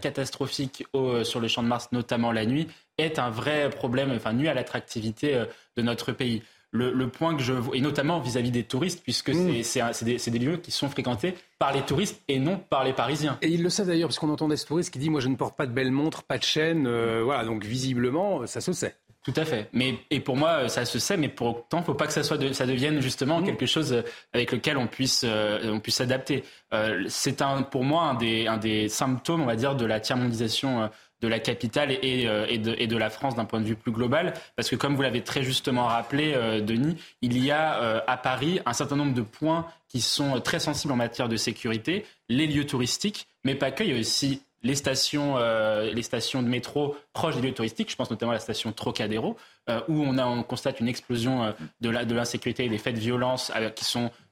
catastrophique 0.00 0.86
euh, 0.94 1.24
sur 1.24 1.40
le 1.40 1.48
champ 1.48 1.62
de 1.62 1.68
Mars, 1.68 1.88
notamment 1.92 2.32
la 2.32 2.46
nuit, 2.46 2.68
est 2.98 3.18
un 3.18 3.30
vrai 3.30 3.70
problème, 3.70 4.12
enfin 4.14 4.32
nuit 4.32 4.48
à 4.48 4.54
l'attractivité 4.54 5.34
euh, 5.34 5.46
de 5.76 5.82
notre 5.82 6.12
pays. 6.12 6.42
Le, 6.72 7.08
point 7.08 7.34
que 7.34 7.42
je 7.42 7.52
vois, 7.52 7.76
et 7.76 7.80
notamment 7.80 8.20
vis-à-vis 8.20 8.52
des 8.52 8.62
touristes, 8.62 9.02
puisque 9.02 9.30
mm. 9.30 9.64
c'est 9.64 10.30
des, 10.30 10.38
lieux 10.38 10.56
qui 10.56 10.70
sont 10.70 10.88
fréquentés 10.88 11.34
par 11.58 11.72
les 11.72 11.82
touristes 11.82 12.22
et 12.28 12.38
non 12.38 12.58
par 12.58 12.84
les 12.84 12.92
Parisiens. 12.92 13.38
Et 13.42 13.48
ils 13.48 13.60
le 13.60 13.70
savent 13.70 13.88
d'ailleurs, 13.88 14.08
parce 14.08 14.20
qu'on 14.20 14.30
entendait 14.30 14.56
ce 14.56 14.66
touriste 14.66 14.92
qui 14.92 15.00
dit 15.00 15.10
Moi, 15.10 15.20
je 15.20 15.26
ne 15.26 15.34
porte 15.34 15.56
pas 15.56 15.66
de 15.66 15.72
belles 15.72 15.90
montres, 15.90 16.22
pas 16.22 16.38
de 16.38 16.44
chaîne. 16.44 16.88
voilà, 17.22 17.44
donc 17.44 17.64
visiblement, 17.64 18.46
ça 18.46 18.60
se 18.60 18.72
sait. 18.72 18.94
Tout 19.30 19.40
à 19.40 19.44
fait. 19.44 19.68
Mais 19.72 19.94
et 20.10 20.20
pour 20.20 20.36
moi, 20.36 20.68
ça 20.68 20.84
se 20.84 20.98
sait, 20.98 21.16
mais 21.16 21.28
pour 21.28 21.48
autant, 21.48 21.82
faut 21.82 21.94
pas 21.94 22.06
que 22.06 22.12
ça 22.12 22.22
soit, 22.22 22.52
ça 22.52 22.66
devienne 22.66 23.00
justement 23.00 23.40
mmh. 23.40 23.44
quelque 23.44 23.66
chose 23.66 23.92
euh, 23.92 24.02
avec 24.32 24.52
lequel 24.52 24.76
on 24.76 24.86
puisse, 24.86 25.24
euh, 25.24 25.70
on 25.70 25.80
puisse 25.80 25.96
s'adapter. 25.96 26.44
Euh, 26.72 27.04
c'est 27.08 27.42
un, 27.42 27.62
pour 27.62 27.84
moi, 27.84 28.04
un 28.04 28.14
des, 28.14 28.46
un 28.46 28.56
des 28.56 28.88
symptômes, 28.88 29.42
on 29.42 29.46
va 29.46 29.56
dire, 29.56 29.76
de 29.76 29.84
la 29.84 30.00
tiers-mondisation 30.00 30.90
de 31.20 31.28
la 31.28 31.38
capitale 31.38 31.92
et, 31.92 32.26
et, 32.48 32.58
de, 32.58 32.74
et 32.78 32.86
de 32.86 32.96
la 32.96 33.10
France 33.10 33.36
d'un 33.36 33.44
point 33.44 33.60
de 33.60 33.66
vue 33.66 33.76
plus 33.76 33.92
global, 33.92 34.32
parce 34.56 34.70
que 34.70 34.76
comme 34.76 34.96
vous 34.96 35.02
l'avez 35.02 35.22
très 35.22 35.42
justement 35.42 35.84
rappelé, 35.84 36.32
Denis, 36.62 36.96
il 37.20 37.44
y 37.44 37.50
a 37.50 38.02
à 38.06 38.16
Paris 38.16 38.60
un 38.64 38.72
certain 38.72 38.96
nombre 38.96 39.12
de 39.12 39.20
points 39.20 39.66
qui 39.88 40.00
sont 40.00 40.40
très 40.40 40.60
sensibles 40.60 40.94
en 40.94 40.96
matière 40.96 41.28
de 41.28 41.36
sécurité, 41.36 42.06
les 42.30 42.46
lieux 42.46 42.64
touristiques, 42.64 43.26
mais 43.44 43.54
pas 43.54 43.70
que. 43.70 43.84
Il 43.84 43.90
y 43.90 43.96
a 43.96 44.00
aussi 44.00 44.40
les 44.62 44.74
stations, 44.74 45.36
euh, 45.38 45.90
les 45.92 46.02
stations 46.02 46.42
de 46.42 46.48
métro 46.48 46.96
proches 47.12 47.36
des 47.36 47.42
lieux 47.42 47.54
touristiques, 47.54 47.90
je 47.90 47.96
pense 47.96 48.10
notamment 48.10 48.32
à 48.32 48.34
la 48.34 48.40
station 48.40 48.72
Trocadéro, 48.72 49.36
euh, 49.68 49.80
où 49.88 50.04
on, 50.04 50.42
constate 50.42 50.80
une 50.80 50.88
explosion 50.88 51.44
euh, 51.44 51.52
de, 51.80 52.14
l'insécurité 52.14 52.64
et 52.64 52.68
des 52.68 52.78
faits 52.78 52.94
de 52.94 53.00
violence 53.00 53.52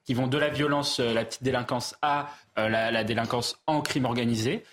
qui, 0.05 0.15
vont 0.15 0.27
de 0.27 0.39
la 0.39 0.49
violence, 0.49 1.01
la 1.01 1.25
petite 1.25 1.43
délinquance, 1.43 1.97
à 2.03 2.29
la, 2.57 3.05
délinquance 3.05 3.59
en 3.67 3.81
crime 3.81 4.05
organisé. 4.05 4.65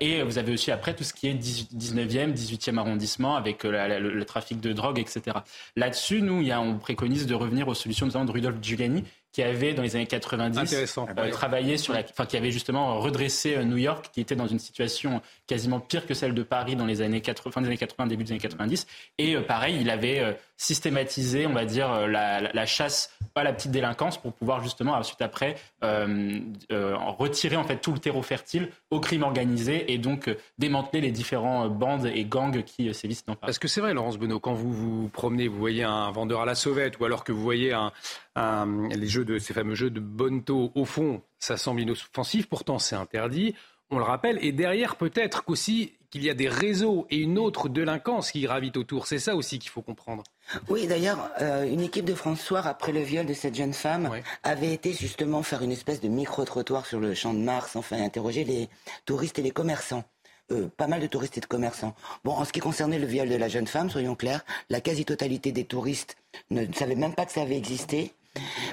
et 0.00 0.22
vous 0.22 0.38
avez 0.38 0.52
aussi 0.52 0.70
après 0.70 0.94
tout 0.94 1.04
ce 1.04 1.12
qui 1.12 1.26
est 1.26 1.34
19e, 1.34 2.32
18e 2.32 2.78
arrondissement 2.78 3.36
avec 3.36 3.64
le, 3.64 4.24
trafic 4.24 4.60
de 4.60 4.72
drogue, 4.72 4.98
etc. 4.98 5.38
Là-dessus, 5.74 6.22
nous, 6.22 6.48
on 6.50 6.78
préconise 6.78 7.26
de 7.26 7.34
revenir 7.34 7.68
aux 7.68 7.74
solutions 7.74 8.06
de 8.06 8.30
Rudolf 8.30 8.56
Giuliani, 8.62 9.04
qui 9.36 9.42
avait 9.42 9.74
dans 9.74 9.82
les 9.82 9.96
années 9.96 10.06
90 10.06 10.96
euh, 10.96 11.30
travaillé 11.30 11.76
sur 11.76 11.92
la, 11.92 12.00
enfin 12.00 12.24
qui 12.24 12.38
avait 12.38 12.50
justement 12.50 12.98
redressé 13.00 13.54
euh, 13.54 13.64
New 13.64 13.76
York, 13.76 14.08
qui 14.10 14.22
était 14.22 14.34
dans 14.34 14.46
une 14.46 14.58
situation 14.58 15.20
quasiment 15.46 15.78
pire 15.78 16.06
que 16.06 16.14
celle 16.14 16.32
de 16.32 16.42
Paris 16.42 16.74
dans 16.74 16.86
les 16.86 17.02
années 17.02 17.20
80, 17.20 17.52
fin 17.52 17.60
des 17.60 17.66
années 17.66 17.76
80, 17.76 18.06
début 18.06 18.24
des 18.24 18.30
années 18.30 18.40
90. 18.40 18.86
Et 19.18 19.36
euh, 19.36 19.42
pareil, 19.42 19.76
il 19.78 19.90
avait 19.90 20.38
systématiser, 20.56 21.46
on 21.46 21.52
va 21.52 21.64
dire, 21.64 22.06
la, 22.06 22.66
chasse 22.66 23.12
à 23.34 23.44
la 23.44 23.52
petite 23.52 23.70
délinquance 23.70 24.16
pour 24.16 24.32
pouvoir 24.32 24.62
justement 24.62 24.94
ensuite 24.94 25.20
après 25.20 25.56
retirer 25.82 27.56
en 27.56 27.64
fait 27.64 27.76
tout 27.76 27.92
le 27.92 27.98
terreau 27.98 28.22
fertile 28.22 28.70
au 28.90 28.98
crime 29.00 29.22
organisé 29.22 29.92
et 29.92 29.98
donc 29.98 30.34
démanteler 30.58 31.02
les 31.02 31.10
différents 31.10 31.68
bandes 31.68 32.06
et 32.06 32.24
gangs 32.24 32.62
qui 32.62 32.92
sévissent 32.94 33.26
dans 33.26 33.34
Paris. 33.34 33.48
Parce 33.48 33.58
que 33.58 33.68
c'est 33.68 33.80
vrai, 33.80 33.92
Laurence 33.92 34.18
Benoît, 34.18 34.40
quand 34.40 34.54
vous 34.54 34.72
vous 34.72 35.08
promenez, 35.08 35.48
vous 35.48 35.58
voyez 35.58 35.84
un 35.84 36.10
vendeur 36.10 36.40
à 36.40 36.46
la 36.46 36.54
sauvette 36.54 36.98
ou 36.98 37.04
alors 37.04 37.24
que 37.24 37.32
vous 37.32 37.42
voyez 37.42 37.76
les 38.36 39.06
jeux 39.06 39.24
de 39.24 39.38
ces 39.38 39.52
fameux 39.52 39.74
jeux 39.74 39.90
de 39.90 40.00
bonneto, 40.00 40.72
au 40.74 40.84
fond, 40.84 41.22
ça 41.38 41.56
semble 41.56 41.82
inoffensif, 41.82 42.48
pourtant 42.48 42.78
c'est 42.78 42.96
interdit 42.96 43.54
on 43.90 43.98
le 43.98 44.04
rappelle, 44.04 44.38
et 44.44 44.52
derrière 44.52 44.96
peut-être 44.96 45.44
qu'aussi 45.44 45.92
qu'il 46.10 46.24
y 46.24 46.30
a 46.30 46.34
des 46.34 46.48
réseaux 46.48 47.06
et 47.10 47.18
une 47.18 47.38
autre 47.38 47.68
délinquance 47.68 48.32
qui 48.32 48.40
gravitent 48.42 48.76
autour. 48.76 49.06
C'est 49.06 49.18
ça 49.18 49.36
aussi 49.36 49.58
qu'il 49.58 49.70
faut 49.70 49.82
comprendre. 49.82 50.24
Oui, 50.68 50.86
d'ailleurs, 50.86 51.30
euh, 51.40 51.64
une 51.64 51.80
équipe 51.80 52.04
de 52.04 52.14
François, 52.14 52.60
après 52.66 52.92
le 52.92 53.00
viol 53.00 53.26
de 53.26 53.34
cette 53.34 53.54
jeune 53.54 53.72
femme, 53.72 54.10
avait 54.42 54.72
été 54.72 54.92
justement 54.92 55.42
faire 55.42 55.62
une 55.62 55.72
espèce 55.72 56.00
de 56.00 56.08
micro-trottoir 56.08 56.86
sur 56.86 57.00
le 57.00 57.14
champ 57.14 57.34
de 57.34 57.40
Mars, 57.40 57.76
enfin 57.76 58.00
interroger 58.02 58.44
les 58.44 58.68
touristes 59.04 59.38
et 59.38 59.42
les 59.42 59.50
commerçants. 59.50 60.04
Euh, 60.52 60.68
pas 60.76 60.86
mal 60.86 61.00
de 61.00 61.08
touristes 61.08 61.36
et 61.38 61.40
de 61.40 61.46
commerçants. 61.46 61.96
Bon, 62.22 62.32
en 62.32 62.44
ce 62.44 62.52
qui 62.52 62.60
concernait 62.60 63.00
le 63.00 63.06
viol 63.06 63.28
de 63.28 63.34
la 63.34 63.48
jeune 63.48 63.66
femme, 63.66 63.90
soyons 63.90 64.14
clairs, 64.14 64.44
la 64.70 64.80
quasi-totalité 64.80 65.50
des 65.50 65.64
touristes 65.64 66.16
ne 66.50 66.72
savaient 66.72 66.94
même 66.94 67.14
pas 67.14 67.26
que 67.26 67.32
ça 67.32 67.42
avait 67.42 67.56
existé. 67.56 68.14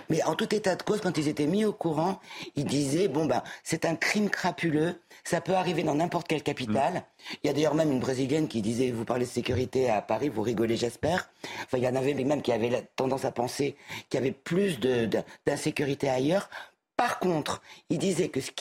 Mais 0.09 0.23
en 0.23 0.35
tout 0.35 0.53
état 0.53 0.75
de 0.75 0.83
cause, 0.83 1.01
quand 1.01 1.17
ils 1.17 1.27
étaient 1.27 1.47
mis 1.47 1.65
au 1.65 1.73
courant, 1.73 2.19
ils 2.55 2.65
disaient 2.65 3.07
bon 3.07 3.25
ben 3.25 3.43
c'est 3.63 3.85
un 3.85 3.95
crime 3.95 4.29
crapuleux, 4.29 4.95
ça 5.23 5.41
peut 5.41 5.53
arriver 5.53 5.83
dans 5.83 5.95
n'importe 5.95 6.27
quelle 6.27 6.43
capitale. 6.43 6.93
Mm. 6.93 7.35
Il 7.43 7.47
y 7.47 7.49
a 7.49 7.53
d'ailleurs 7.53 7.75
même 7.75 7.91
une 7.91 7.99
brésilienne 7.99 8.47
qui 8.47 8.61
disait 8.61 8.91
vous 8.91 9.05
parlez 9.05 9.25
de 9.25 9.29
sécurité 9.29 9.89
à 9.89 10.01
Paris, 10.01 10.29
vous 10.29 10.41
rigolez 10.41 10.77
j'espère. 10.77 11.29
Enfin 11.63 11.77
il 11.77 11.83
y 11.83 11.87
en 11.87 11.95
avait 11.95 12.13
même 12.13 12.41
qui 12.41 12.51
avaient 12.51 12.69
la 12.69 12.81
tendance 12.81 13.25
à 13.25 13.31
penser 13.31 13.75
qu'il 14.09 14.19
y 14.19 14.23
avait 14.23 14.31
plus 14.31 14.79
d'insécurité 15.45 16.09
ailleurs. 16.09 16.49
Par 16.95 17.19
contre, 17.19 17.61
ils 17.89 17.97
disaient 17.97 18.29
que 18.29 18.39
ce 18.39 18.51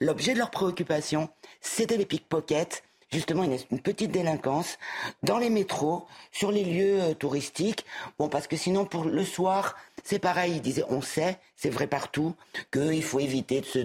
l'objet 0.00 0.32
de 0.32 0.38
leur 0.38 0.50
préoccupation, 0.50 1.28
c'était 1.60 1.98
les 1.98 2.06
pickpockets 2.06 2.82
justement 3.12 3.44
une, 3.44 3.80
petite 3.80 4.10
délinquance 4.10 4.78
dans 5.22 5.38
les 5.38 5.50
métros, 5.50 6.06
sur 6.32 6.50
les 6.50 6.64
lieux 6.64 7.00
euh, 7.00 7.14
touristiques. 7.14 7.84
Bon, 8.18 8.28
parce 8.28 8.46
que 8.46 8.56
sinon, 8.56 8.84
pour 8.84 9.04
le 9.04 9.24
soir, 9.24 9.76
c'est 10.04 10.18
pareil. 10.18 10.54
Ils 10.56 10.62
disaient, 10.62 10.84
on 10.88 11.02
sait, 11.02 11.38
c'est 11.56 11.70
vrai 11.70 11.86
partout, 11.86 12.34
qu'il 12.72 13.02
faut 13.02 13.20
éviter 13.20 13.60
de 13.60 13.66
se, 13.66 13.78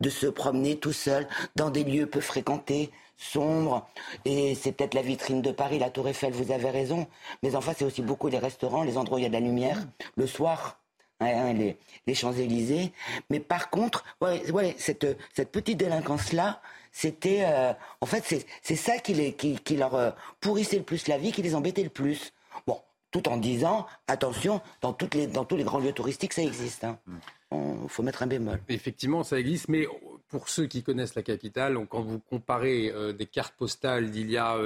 de 0.00 0.10
se 0.10 0.26
promener 0.26 0.76
tout 0.76 0.92
seul 0.92 1.28
dans 1.56 1.70
des 1.70 1.84
lieux 1.84 2.06
peu 2.06 2.20
fréquentés, 2.20 2.90
sombres. 3.16 3.86
Et 4.24 4.54
c'est 4.54 4.72
peut-être 4.72 4.94
la 4.94 5.02
vitrine 5.02 5.42
de 5.42 5.52
Paris, 5.52 5.78
la 5.78 5.90
Tour 5.90 6.08
Eiffel, 6.08 6.32
vous 6.32 6.52
avez 6.52 6.70
raison. 6.70 7.06
Mais 7.42 7.54
enfin, 7.54 7.72
c'est 7.76 7.84
aussi 7.84 8.02
beaucoup 8.02 8.28
les 8.28 8.38
restaurants, 8.38 8.82
les 8.82 8.96
endroits 8.96 9.16
où 9.16 9.20
il 9.20 9.24
y 9.24 9.26
a 9.26 9.28
de 9.28 9.34
la 9.34 9.40
lumière, 9.40 9.78
le 10.16 10.26
soir. 10.26 10.76
Hein, 11.22 11.52
les, 11.52 11.76
les 12.06 12.14
Champs-Élysées. 12.14 12.92
Mais 13.28 13.40
par 13.40 13.68
contre, 13.68 14.04
ouais, 14.22 14.50
ouais, 14.52 14.74
cette, 14.78 15.06
cette 15.34 15.52
petite 15.52 15.76
délinquance-là, 15.76 16.62
c'était, 16.92 17.44
euh, 17.44 17.72
en 18.00 18.06
fait, 18.06 18.44
c'est 18.62 18.76
ça 18.76 18.98
qui, 18.98 19.14
les, 19.14 19.32
qui, 19.32 19.58
qui 19.58 19.76
leur 19.76 19.94
euh, 19.94 20.10
pourrissait 20.40 20.78
le 20.78 20.82
plus 20.82 21.06
la 21.08 21.18
vie, 21.18 21.32
qui 21.32 21.42
les 21.42 21.54
embêtait 21.54 21.82
le 21.82 21.90
plus. 21.90 22.32
Bon, 22.66 22.80
tout 23.10 23.28
en 23.28 23.36
disant, 23.36 23.86
attention, 24.08 24.60
dans, 24.80 24.92
toutes 24.92 25.14
les, 25.14 25.26
dans 25.26 25.44
tous 25.44 25.56
les 25.56 25.64
grands 25.64 25.78
lieux 25.78 25.92
touristiques, 25.92 26.32
ça 26.32 26.42
existe. 26.42 26.84
Il 26.84 27.56
hein. 27.56 27.76
faut 27.88 28.02
mettre 28.02 28.22
un 28.22 28.26
bémol. 28.26 28.60
Effectivement, 28.68 29.22
ça 29.22 29.38
existe, 29.38 29.68
mais 29.68 29.86
pour 30.28 30.48
ceux 30.48 30.66
qui 30.66 30.82
connaissent 30.82 31.14
la 31.14 31.22
capitale, 31.22 31.78
quand 31.88 32.02
vous 32.02 32.18
comparez 32.18 32.90
euh, 32.90 33.12
des 33.12 33.26
cartes 33.26 33.54
postales 33.56 34.10
d'il 34.10 34.30
y 34.30 34.36
a 34.36 34.56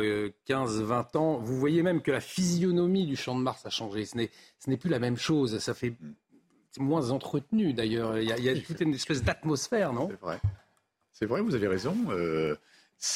15-20 0.48 1.16
ans, 1.16 1.38
vous 1.38 1.58
voyez 1.58 1.82
même 1.82 2.00
que 2.00 2.10
la 2.10 2.20
physionomie 2.20 3.06
du 3.06 3.16
Champ 3.16 3.36
de 3.36 3.42
Mars 3.42 3.66
a 3.66 3.70
changé. 3.70 4.06
Ce 4.06 4.16
n'est 4.16 4.76
plus 4.76 4.90
la 4.90 4.98
même 4.98 5.16
chose. 5.16 5.58
Ça 5.58 5.74
fait 5.74 5.94
moins 6.78 7.10
entretenu 7.10 7.74
d'ailleurs. 7.74 8.18
Il 8.18 8.28
y 8.28 8.32
a, 8.32 8.38
il 8.38 8.44
y 8.44 8.48
a 8.48 8.58
toute 8.58 8.80
une 8.80 8.94
espèce 8.94 9.22
d'atmosphère, 9.22 9.92
non? 9.92 10.08
C'est 10.10 10.20
vrai. 10.20 10.40
C'est 11.14 11.26
vrai, 11.26 11.40
vous 11.40 11.54
avez 11.54 11.68
raison. 11.68 11.96
Euh, 12.10 12.56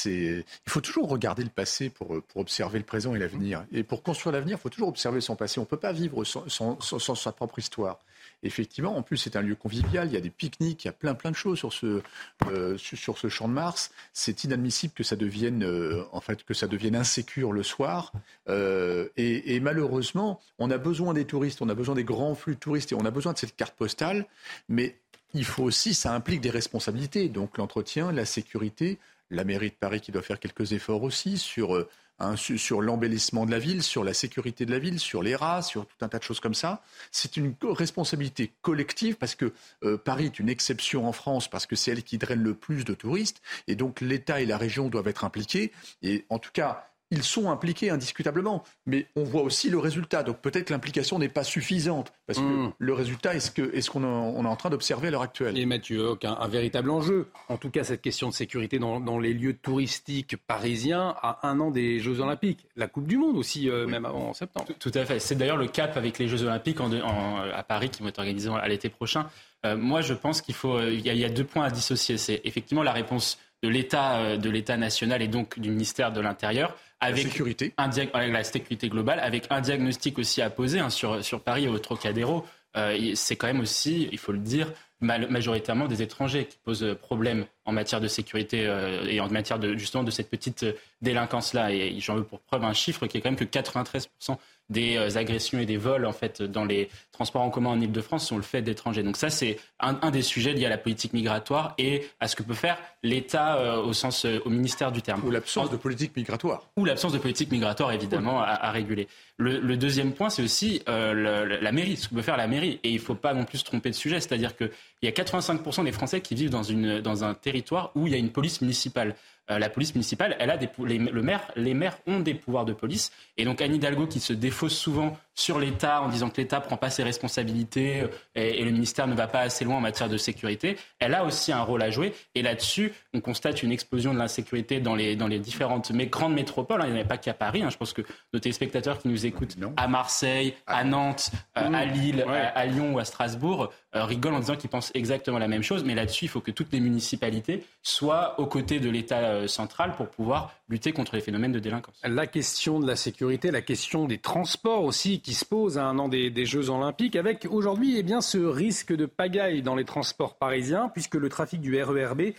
il 0.05 0.45
faut 0.67 0.81
toujours 0.81 1.09
regarder 1.09 1.43
le 1.43 1.51
passé 1.51 1.91
pour, 1.91 2.15
observer 2.37 2.79
le 2.79 2.85
présent 2.85 3.15
et 3.15 3.19
l'avenir. 3.19 3.65
Et 3.73 3.83
pour 3.83 4.03
construire 4.03 4.33
l'avenir, 4.33 4.57
il 4.59 4.61
faut 4.61 4.69
toujours 4.69 4.89
observer 4.89 5.21
son 5.21 5.35
passé. 5.35 5.59
On 5.59 5.63
ne 5.63 5.69
peut 5.69 5.79
pas 5.79 5.93
vivre 5.93 6.25
sans, 6.25 6.79
sa 6.81 7.33
propre 7.33 7.59
histoire. 7.59 7.99
Effectivement, 8.45 8.97
en 8.97 9.03
plus, 9.03 9.17
c'est 9.17 9.35
un 9.35 9.41
lieu 9.41 9.57
convivial. 9.57 10.09
Il 10.09 10.15
y 10.15 10.17
a 10.17 10.21
des 10.21 10.31
pique-niques, 10.31 10.85
il 10.85 10.89
y 10.89 10.91
a 10.91 10.93
plein, 10.93 11.15
plein 11.15 11.31
de 11.31 11.37
choses 11.37 11.59
sur 11.59 11.73
ce, 11.73 12.03
euh, 12.47 12.77
sur 12.79 13.19
ce 13.19 13.29
champ 13.29 13.49
de 13.49 13.55
Mars. 13.55 13.91
C'est 14.13 14.45
inadmissible 14.45 14.93
que 14.93 15.03
ça 15.03 15.17
devienne, 15.17 15.65
euh, 15.65 16.05
en 16.13 16.21
fait, 16.21 16.45
que 16.45 16.55
ça 16.55 16.69
devienne 16.69 16.95
insécure 16.95 17.53
le 17.53 17.63
soir. 17.65 18.13
et, 18.49 19.55
et, 19.57 19.61
malheureusement, 19.61 20.41
on 20.59 20.71
a 20.71 20.79
besoin 20.79 21.15
des 21.15 21.25
touristes, 21.25 21.63
on 21.63 21.69
a 21.69 21.75
besoin 21.75 21.97
des 21.97 22.05
grands 22.05 22.35
flux 22.35 22.55
de 22.55 22.61
touristes 22.61 22.93
et 22.93 22.95
on 22.95 23.05
a 23.05 23.11
besoin 23.11 23.33
de 23.33 23.39
cette 23.39 23.57
carte 23.57 23.75
postale. 23.75 24.27
Mais 24.69 24.97
il 25.35 25.45
faut 25.45 25.65
aussi, 25.65 25.95
ça 25.95 26.15
implique 26.15 26.41
des 26.41 26.51
responsabilités. 26.51 27.29
Donc 27.29 27.59
l'entretien, 27.59 28.13
la 28.13 28.25
sécurité, 28.25 28.99
la 29.31 29.45
mairie 29.45 29.71
de 29.71 29.75
Paris 29.75 30.01
qui 30.01 30.13
doit 30.13 30.23
faire 30.23 30.41
quelques 30.41 30.73
efforts 30.73 31.03
aussi 31.03 31.39
sur, 31.39 31.77
euh, 31.77 31.89
sur 32.37 32.81
l'embellissement 32.81 33.47
de 33.47 33.51
la 33.51 33.59
ville, 33.59 33.83
sur 33.83 34.05
la 34.05 34.15
sécurité 34.15 34.65
de 34.65 34.71
la 34.71 34.79
ville, 34.79 34.99
sur 34.99 35.23
les 35.23 35.37
rats, 35.37 35.63
sur 35.63 35.87
tout 35.87 35.97
un 36.05 36.09
tas 36.09 36.19
de 36.19 36.23
choses 36.23 36.41
comme 36.41 36.55
ça. 36.55 36.83
C'est 37.13 37.37
une 37.37 37.55
responsabilité 37.63 38.53
collective 38.63 39.17
parce 39.17 39.35
que 39.35 39.53
euh, 39.85 39.99
Paris 39.99 40.27
est 40.27 40.39
une 40.39 40.49
exception 40.49 41.07
en 41.07 41.13
France 41.13 41.49
parce 41.49 41.67
que 41.67 41.77
c'est 41.77 41.91
elle 41.91 42.03
qui 42.03 42.19
draine 42.19 42.43
le 42.43 42.55
plus 42.55 42.85
de 42.85 42.95
touristes 42.95 43.43
et 43.67 43.77
donc 43.77 44.01
l'État 44.01 44.41
et 44.41 44.47
la 44.47 44.57
région 44.57 44.89
doivent 44.89 45.09
être 45.09 45.25
impliqués. 45.25 45.73
Et 46.03 46.25
en 46.31 46.39
tout 46.39 46.51
cas, 46.53 46.89
ils 47.11 47.23
sont 47.23 47.51
impliqués 47.51 47.91
indiscutablement, 47.91 48.63
mais 48.87 49.07
on 49.17 49.25
voit 49.25 49.43
aussi 49.43 49.71
le 49.71 49.79
résultat. 49.79 50.23
Donc 50.23 50.39
peut-être 50.39 50.67
que 50.67 50.73
l'implication 50.73 51.19
n'est 51.19 51.29
pas 51.29 51.45
suffisante, 51.45 52.13
parce 52.27 52.39
que 52.39 52.45
hmm. 52.45 52.73
le 52.79 52.93
résultat 52.93 53.35
est 53.35 53.41
ce 53.41 53.91
qu'on 53.91 54.03
est, 54.03 54.07
on 54.07 54.45
est 54.45 54.49
en 54.49 54.57
train 54.57 54.71
d'observer 54.71 55.09
à 55.09 55.11
l'heure 55.11 55.23
actuelle. 55.23 55.57
Et 55.57 55.65
Mathieu, 55.65 56.11
un, 56.23 56.33
un, 56.33 56.49
véritable 56.49 56.91
enjeu. 56.91 57.29
En 57.49 57.57
tout 57.57 57.71
cas, 57.71 57.85
cette 57.85 58.03
question 58.03 58.29
de 58.29 58.35
sécurité 58.35 58.79
dans, 58.79 59.19
les 59.19 59.33
lieux 59.33 59.55
touristiques 59.55 60.37
parisiens 60.47 61.15
à 61.23 61.49
un 61.49 61.61
an 61.61 61.71
des 61.71 61.99
Jeux 62.01 62.21
Olympiques. 62.21 62.67
La 62.77 62.87
Coupe 62.87 63.07
du 63.07 63.17
Monde 63.17 63.37
aussi, 63.37 63.71
euh, 63.71 63.87
même 63.87 64.05
avant 64.05 64.29
en 64.29 64.35
septembre. 64.35 64.67
Tout, 64.79 64.93
à 64.95 65.05
fait. 65.05 65.19
C'est 65.19 65.35
d'ailleurs 65.35 65.57
le 65.57 65.67
cap 65.67 65.97
avec 65.97 66.19
les 66.19 66.29
Jeux 66.29 66.43
Olympiques 66.43 66.81
en, 66.81 66.91
à 66.93 67.63
Paris 67.63 67.89
qui 67.89 68.03
vont 68.03 68.09
être 68.09 68.19
organisés 68.19 68.51
à 68.51 68.69
l'été 68.69 68.91
prochain. 68.91 69.27
Euh, 69.67 69.77
moi, 69.77 70.03
je 70.03 70.15
pense 70.15 70.43
qu'il 70.43 70.55
faut, 70.55 70.81
il 70.81 71.01
y, 71.01 71.25
a 71.25 71.29
deux 71.29 71.45
points 71.45 71.65
à 71.65 71.71
dissocier. 71.71 72.19
C'est 72.19 72.41
effectivement 72.45 72.83
la 72.83 72.93
réponse 72.93 73.39
de 73.63 73.69
l'État, 73.69 74.19
euh, 74.19 74.37
de 74.37 74.51
l'État 74.51 74.77
national 74.77 75.23
et 75.23 75.29
donc 75.29 75.59
du 75.59 75.71
ministère 75.71 76.13
de 76.13 76.21
l'Intérieur 76.21 76.77
avec 77.01 77.25
la 77.25 77.31
sécurité. 77.31 77.75
Un, 77.77 77.89
la 78.29 78.45
sécurité 78.45 78.89
globale, 78.89 79.21
avec 79.21 79.47
un 79.51 79.61
diagnostic 79.61 80.19
aussi 80.19 80.43
à 80.43 80.51
poser 80.51 80.81
hein, 80.81 80.91
sur, 80.91 81.25
sur 81.25 81.41
Paris 81.41 81.65
et 81.65 81.69
au 81.69 81.79
Trocadéro. 81.79 82.45
Euh, 82.77 83.13
c'est 83.15 83.37
quand 83.37 83.47
même 83.47 83.61
aussi, 83.61 84.09
il 84.13 84.19
faut 84.19 84.33
le 84.33 84.39
dire, 84.39 84.73
majoritairement 85.01 85.87
des 85.87 86.03
étrangers 86.03 86.47
qui 86.47 86.59
posent 86.65 86.97
problème 87.01 87.47
en 87.65 87.73
matière 87.73 88.01
de 88.01 88.09
sécurité 88.09 88.67
euh, 88.67 89.07
et 89.07 89.21
en 89.21 89.29
matière 89.29 89.59
de, 89.59 89.77
justement 89.77 90.03
de 90.03 90.11
cette 90.11 90.29
petite 90.29 90.67
délinquance-là. 91.03 91.73
Et 91.73 91.99
j'en 92.01 92.17
veux 92.17 92.25
pour 92.25 92.41
preuve 92.41 92.65
un 92.65 92.73
chiffre 92.73 93.07
qui 93.07 93.19
est 93.19 93.21
quand 93.21 93.31
même 93.31 93.39
que 93.39 93.45
93% 93.45 94.37
des 94.71 94.97
euh, 94.97 95.17
agressions 95.17 95.59
et 95.59 95.67
des 95.67 95.77
vols 95.77 96.07
en 96.07 96.13
fait 96.13 96.43
dans 96.43 96.65
les 96.65 96.89
transports 97.13 97.43
en 97.43 97.51
commun 97.51 97.71
en 97.71 97.81
Ile-de-France 97.81 98.27
sont 98.27 98.37
le 98.37 98.43
fait 98.43 98.63
d'étrangers. 98.63 99.03
Donc 99.03 99.17
ça 99.17 99.31
c'est 99.31 99.59
un, 99.81 100.11
des 100.11 100.23
sujets 100.23 100.53
liés 100.53 100.67
à 100.67 100.69
la 100.69 100.79
politique 100.79 101.13
migratoire 101.13 101.75
et 101.79 102.07
à 102.21 102.29
ce 102.29 102.37
que 102.37 102.43
peut 102.43 102.55
faire 102.55 102.79
l'État 103.03 103.57
euh, 103.57 103.83
au 103.83 103.93
sens 103.93 104.25
euh, 104.25 104.41
au 104.45 104.51
ministère 104.51 104.93
du 104.93 105.03
terme. 105.03 105.23
Ou 105.25 105.31
l'absence 105.31 105.71
de 105.71 105.77
politique 105.77 106.17
migratoire. 106.17 106.69
Ou 106.77 106.85
l'absence 106.85 107.13
de 107.13 107.19
politique 107.19 107.51
migratoire 107.51 107.93
évidemment 107.93 108.41
à, 108.41 108.71
réguler. 108.71 109.09
Le, 109.41 109.77
deuxième 109.77 110.13
point 110.13 110.31
c'est 110.31 110.43
aussi 110.43 110.83
la 110.87 111.73
mairie, 111.73 111.97
ce 111.97 112.09
que 112.09 112.15
peut 112.15 112.23
faire 112.23 112.37
la 112.37 112.49
mairie 112.49 112.81
et 112.83 112.91
il 112.91 112.97
ne 112.97 113.01
faut 113.01 113.15
pas 113.15 113.35
non 113.35 113.45
plus 113.45 113.59
se 113.59 113.65
tromper 113.65 113.91
de 113.91 113.95
sujet, 113.95 114.21
c'est-à-dire 114.21 114.57
qu'il 114.57 114.71
y 115.03 115.07
a 115.07 115.13
85% 115.13 115.85
des 115.85 115.93
Français 115.93 116.21
qui 116.21 116.35
vivent 116.35 116.51
dans, 116.51 117.25
un 117.25 117.35
territoire 117.35 117.93
où 117.95 118.07
il 118.07 118.13
y 118.13 118.17
a 118.17 118.19
une 118.19 118.31
police 118.31 118.61
municipale. 118.61 119.15
Euh, 119.51 119.59
la 119.59 119.71
police 119.71 119.95
municipale, 119.95 120.37
elle 120.39 120.51
a 120.51 120.57
les, 120.57 120.99
le 120.99 121.23
maire, 121.23 121.41
les 121.57 121.73
maires 121.73 121.99
ont 122.07 122.21
des 122.21 122.35
pouvoirs 122.35 122.65
de 122.67 122.73
police. 122.73 123.13
Et 123.37 123.45
donc 123.45 123.63
Anne 123.63 123.75
Hidalgo, 123.75 124.07
qui 124.07 124.21
se 124.21 124.33
défausse 124.33 124.77
souvent 124.77 125.17
sur 125.35 125.59
l'État 125.59 126.03
en 126.03 126.09
disant 126.09 126.29
que 126.31 126.39
l'État 126.39 126.61
prend 126.61 126.77
pas 126.77 126.91
ses 126.91 127.03
responsabilités 127.03 128.03
euh, 128.03 128.09
et, 128.35 128.65
le 128.65 128.71
ministère 128.73 129.07
ne 129.07 129.15
va 129.15 129.27
pas 129.27 129.41
assez 129.41 129.65
loin 129.65 129.77
en 129.77 129.81
matière 129.81 130.09
de 130.09 130.17
sécurité, 130.17 130.77
elle 130.99 131.15
a 131.15 131.25
aussi 131.25 131.53
un 131.53 131.63
rôle 131.63 131.83
à 131.83 131.91
jouer. 131.91 132.13
Et 132.35 132.43
là-dessus, 132.43 132.93
on 133.15 133.21
constate 133.21 133.63
une 133.63 133.73
explosion 133.73 134.13
de 134.13 134.19
l'insécurité 134.19 134.81
dans 134.81 134.95
les, 134.95 135.17
dans 135.17 135.29
les 135.29 135.39
différentes 135.39 135.93
mais 135.93 136.07
grandes 136.07 136.35
métropoles. 136.35 136.83
Hein. 136.83 136.87
Il 136.89 136.95
n'y 136.95 136.99
en 136.99 137.03
a 137.03 137.07
pas 137.07 137.19
qu'à 137.19 137.35
Paris. 137.35 137.63
Hein. 137.63 137.71
Je 137.71 137.77
pense 137.77 137.93
que 137.93 138.03
nos 138.35 138.41
téléspectateurs 138.41 138.99
qui 138.99 139.09
nous 139.09 139.27
écoutent 139.29 139.57
à 139.77 139.89
Marseille, 139.89 140.55
à 140.67 140.85
Nantes, 140.85 141.31
euh, 141.57 141.73
à 141.73 141.85
Lille, 141.85 142.25
à, 142.55 142.67
Lyon 142.67 142.95
ou 142.95 142.99
à 142.99 143.05
Strasbourg 143.05 143.73
rigolent 143.93 144.35
en 144.35 144.41
disant 144.41 144.57
qu'ils 144.57 144.71
pensent 144.71 144.93
exactement 144.95 145.39
la 145.39 145.49
même 145.49 145.63
chose. 145.63 145.85
Mais 145.85 145.95
là-dessus, 145.95 146.27
il 146.27 146.29
faut 146.29 146.41
que 146.41 146.51
toutes 146.51 146.73
les 146.73 146.81
municipalités 146.81 147.65
soient 147.83 148.39
aux 148.39 148.47
côtés 148.47 148.81
de 148.81 148.91
l'État 148.91 149.19
euh, 149.19 149.47
centrale 149.47 149.95
pour 149.97 150.09
pouvoir 150.09 150.53
lutter 150.69 150.93
contre 150.93 151.17
les 151.17 151.23
phénomènes 151.23 151.53
de 151.53 151.59
délinquance. 151.59 152.01
La 152.05 152.27
question 152.27 152.81
de 152.81 152.87
la 152.87 152.97
sécurité, 152.97 153.51
la 153.51 153.63
question 153.63 154.07
des 154.07 154.19
transports 154.19 154.85
aussi 154.85 155.21
qui 155.21 155.35
se 155.35 155.45
pose 155.45 155.79
à 155.79 155.85
un 155.85 155.99
an 155.99 156.09
des, 156.09 156.45
Jeux 156.45 156.71
Olympiques, 156.71 157.17
avec 157.17 157.47
aujourd'hui 157.51 157.97
eh 157.99 158.03
bien 158.03 158.21
ce 158.21 158.39
risque 158.39 158.95
de 158.95 159.07
pagaille 159.07 159.63
dans 159.63 159.75
les 159.75 159.85
transports 159.85 160.37
parisiens, 160.37 160.89
puisque 160.89 161.15
le 161.15 161.29
trafic 161.29 161.61
du 161.61 161.83
RERB 161.83 162.21
euh, 162.21 162.33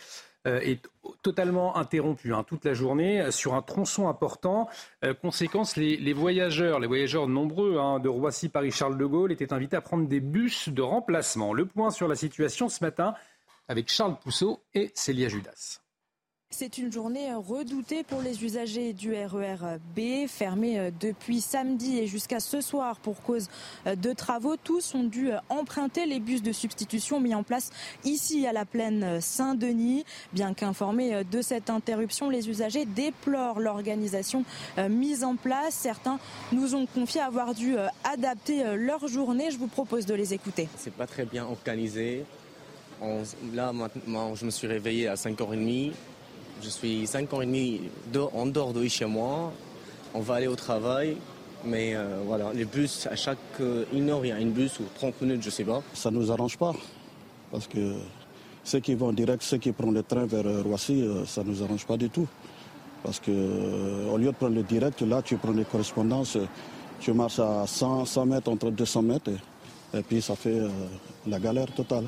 est 0.46 0.88
totalement 1.22 1.76
interrompu 1.78 2.34
hein, 2.34 2.44
toute 2.48 2.66
la 2.66 2.74
journée 2.74 3.30
sur 3.32 3.56
un 3.56 3.62
tronçon 3.62 4.08
important. 4.08 4.70
conséquence, 5.22 5.76
les, 5.76 6.14
voyageurs, 6.14 6.80
les 6.80 6.88
voyageurs 6.88 7.28
nombreux 7.28 7.78
hein, 7.78 8.00
de 8.00 8.10
Roissy-Paris-Charles 8.10 8.98
de 8.98 9.06
Gaulle 9.06 9.32
étaient 9.32 9.54
invités 9.54 9.76
à 9.76 9.82
prendre 9.82 10.08
des 10.08 10.22
bus 10.22 10.70
de 10.70 10.82
remplacement. 10.82 11.54
Le 11.54 11.66
point 11.66 11.92
sur 11.92 12.08
la 12.08 12.16
situation 12.16 12.70
ce 12.70 12.84
matin 12.84 13.14
avec 13.68 13.90
Charles 13.90 14.18
Pousseau 14.18 14.64
et 14.74 14.92
Célia 14.96 15.30
Judas. 15.30 15.82
C'est 16.52 16.80
une 16.80 16.92
journée 16.92 17.32
redoutée 17.32 18.04
pour 18.04 18.22
les 18.22 18.44
usagers 18.44 18.92
du 18.92 19.14
RER 19.14 19.78
B, 19.96 20.28
fermé 20.28 20.80
euh, 20.80 20.90
depuis 21.00 21.42
samedi 21.42 22.00
et 22.00 22.08
jusqu'à 22.08 22.40
ce 22.40 22.60
soir 22.60 23.00
pour 23.00 23.22
cause 23.22 23.48
euh, 23.86 23.96
de 23.96 24.14
travaux. 24.14 24.56
Tous 24.58 24.96
ont 24.96 25.04
dû 25.04 25.32
euh, 25.32 25.38
emprunter 25.50 26.08
les 26.08 26.20
bus 26.20 26.42
de 26.42 26.52
substitution 26.52 27.20
mis 27.20 27.36
en 27.36 27.44
place 27.44 27.70
ici 28.04 28.48
à 28.48 28.52
la 28.52 28.66
plaine 28.66 29.22
Saint-Denis. 29.22 30.06
Bien 30.34 30.56
qu'informés 30.56 31.24
de 31.24 31.42
cette 31.44 31.70
interruption, 31.70 32.32
les 32.32 32.50
usagers 32.50 32.86
déplorent 32.86 33.60
l'organisation 33.60 34.44
mise 34.90 35.24
en 35.24 35.36
place. 35.36 35.76
Certains 35.76 36.20
nous 36.52 36.74
ont 36.74 36.88
confié 36.88 37.22
avoir 37.22 37.54
dû 37.54 37.76
adapter 38.04 38.76
leur 38.76 39.08
journée. 39.08 39.52
Je 39.52 39.58
vous 39.58 39.68
propose 39.68 40.06
de 40.08 40.16
les 40.16 40.34
écouter. 40.34 40.68
C'est 40.78 40.94
pas 40.94 41.08
très 41.08 41.26
bien 41.26 41.46
organisé. 41.46 42.26
là, 43.54 43.72
maintenant, 43.72 44.36
je 44.36 44.46
me 44.46 44.52
suis 44.52 44.68
réveillé 44.68 45.08
à 45.08 45.14
5h30. 45.14 45.94
Je 46.62 46.70
suis 46.70 47.08
5 47.08 47.34
ans 47.34 47.42
et 47.42 47.46
demi 47.46 47.82
en 48.34 48.46
dehors 48.46 48.74
de 48.74 48.86
chez 48.88 49.06
moi. 49.06 49.54
On 50.14 50.20
va 50.20 50.36
aller 50.36 50.48
au 50.48 50.56
travail. 50.56 51.16
Mais 51.66 51.94
euh, 51.94 52.22
voilà, 52.26 52.54
les 52.54 52.66
bus, 52.66 53.08
à 53.08 53.16
chaque 53.16 53.38
euh, 53.60 53.84
une 53.94 54.10
heure, 54.10 54.26
il 54.26 54.30
y 54.30 54.32
a 54.32 54.36
un 54.36 54.46
bus 54.46 54.80
ou 54.80 54.84
30 54.96 55.22
minutes, 55.22 55.44
je 55.44 55.50
sais 55.50 55.66
pas. 55.66 55.82
Ça 55.94 56.10
ne 56.10 56.18
nous 56.18 56.32
arrange 56.32 56.58
pas. 56.58 56.74
Parce 57.52 57.68
que 57.68 57.96
ceux 58.64 58.80
qui 58.80 58.94
vont 58.96 59.12
direct, 59.12 59.44
ceux 59.44 59.58
qui 59.58 59.72
prennent 59.72 59.94
le 59.94 60.04
train 60.04 60.26
vers 60.26 60.46
euh, 60.46 60.62
Roissy, 60.62 61.06
ça 61.26 61.44
ne 61.44 61.50
nous 61.50 61.64
arrange 61.64 61.86
pas 61.86 61.98
du 61.98 62.10
tout. 62.10 62.28
Parce 63.04 63.20
que 63.20 63.32
au 64.12 64.18
lieu 64.18 64.28
de 64.28 64.32
prendre 64.32 64.56
le 64.56 64.64
direct, 64.64 65.02
là, 65.02 65.22
tu 65.22 65.38
prends 65.38 65.52
les 65.52 65.66
correspondances, 65.66 66.38
tu 67.00 67.14
marches 67.14 67.40
à 67.40 67.66
100, 67.66 68.06
100 68.06 68.26
mètres, 68.26 68.52
entre 68.52 68.72
200 68.72 69.02
mètres, 69.04 69.32
et 69.94 70.02
puis 70.02 70.22
ça 70.22 70.36
fait 70.36 70.60
la 71.26 71.40
galère 71.40 71.74
totale 71.74 72.08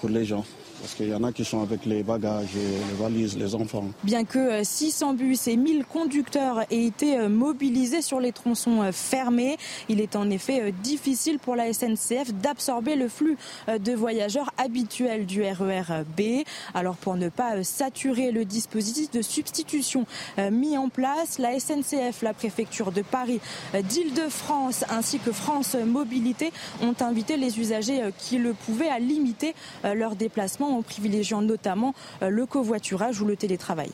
pour 0.00 0.10
les 0.10 0.26
gens. 0.26 0.44
Parce 0.82 0.94
qu'il 0.94 1.10
y 1.10 1.14
en 1.14 1.22
a 1.22 1.30
qui 1.30 1.44
sont 1.44 1.62
avec 1.62 1.86
les 1.86 2.02
bagages, 2.02 2.48
les 2.56 3.00
valises, 3.00 3.38
les 3.38 3.54
enfants. 3.54 3.84
Bien 4.02 4.24
que 4.24 4.64
600 4.64 5.12
euh, 5.12 5.14
bus 5.14 5.46
et 5.46 5.56
1000 5.56 5.84
conducteurs 5.84 6.62
aient 6.72 6.84
été 6.86 7.16
euh, 7.16 7.28
mobilisés 7.28 8.02
sur 8.02 8.18
les 8.18 8.32
tronçons 8.32 8.82
euh, 8.82 8.90
fermés, 8.90 9.58
il 9.88 10.00
est 10.00 10.16
en 10.16 10.28
effet 10.28 10.72
difficile 10.82 11.38
pour 11.38 11.54
la 11.54 11.72
SNCF 11.72 12.34
d'absorber 12.34 12.96
le 12.96 13.08
flux 13.08 13.36
de 13.68 13.92
voyageurs 13.92 14.50
habituels 14.58 15.24
du 15.24 15.42
RER 15.42 16.02
B. 16.16 16.42
Alors 16.74 16.96
pour 16.96 17.14
ne 17.14 17.28
pas 17.28 17.62
saturer 17.62 18.32
le 18.32 18.44
dispositif 18.44 19.10
de 19.12 19.22
substitution 19.22 20.04
mis 20.50 20.76
en 20.76 20.88
place, 20.88 21.38
la 21.38 21.58
SNCF, 21.60 22.22
la 22.22 22.32
préfecture 22.32 22.92
de 22.92 23.02
Paris, 23.02 23.40
d'Île-de-France 23.74 24.84
ainsi 24.90 25.18
que 25.18 25.32
France 25.32 25.76
Mobilité 25.86 26.52
ont 26.82 26.94
invité 27.00 27.36
les 27.36 27.60
usagers 27.60 28.10
qui 28.18 28.38
le 28.38 28.52
pouvaient 28.54 28.88
à 28.88 28.98
limiter 28.98 29.54
leur 29.84 30.16
déplacement 30.16 30.71
en 30.72 30.82
privilégiant 30.82 31.42
notamment 31.42 31.94
euh, 32.22 32.28
le 32.28 32.46
covoiturage 32.46 33.20
ou 33.20 33.26
le 33.26 33.36
télétravail. 33.36 33.90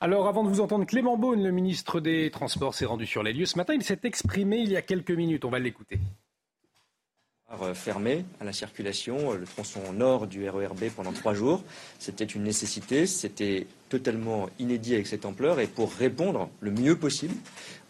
Alors, 0.00 0.28
avant 0.28 0.44
de 0.44 0.48
vous 0.48 0.60
entendre, 0.60 0.86
Clément 0.86 1.18
Beaune, 1.18 1.42
le 1.42 1.50
ministre 1.50 2.00
des 2.00 2.30
Transports, 2.30 2.74
s'est 2.74 2.86
rendu 2.86 3.06
sur 3.06 3.22
les 3.22 3.34
lieux 3.34 3.46
ce 3.46 3.58
matin. 3.58 3.74
Il 3.74 3.84
s'est 3.84 4.00
exprimé 4.04 4.58
il 4.58 4.70
y 4.70 4.76
a 4.76 4.82
quelques 4.82 5.10
minutes. 5.10 5.44
On 5.44 5.50
va 5.50 5.58
l'écouter. 5.58 6.00
Euh, 7.62 7.74
fermé 7.74 8.24
à 8.40 8.44
la 8.44 8.52
circulation, 8.52 9.32
euh, 9.32 9.36
le 9.36 9.44
tronçon 9.44 9.92
nord 9.92 10.28
du 10.28 10.48
RERB 10.48 10.84
pendant 10.94 11.12
trois 11.12 11.34
jours. 11.34 11.64
C'était 11.98 12.24
une 12.24 12.44
nécessité, 12.44 13.06
c'était 13.06 13.66
totalement 13.88 14.48
inédit 14.60 14.94
avec 14.94 15.08
cette 15.08 15.24
ampleur 15.24 15.58
et 15.58 15.66
pour 15.66 15.92
répondre 15.92 16.48
le 16.60 16.70
mieux 16.70 16.96
possible 16.96 17.34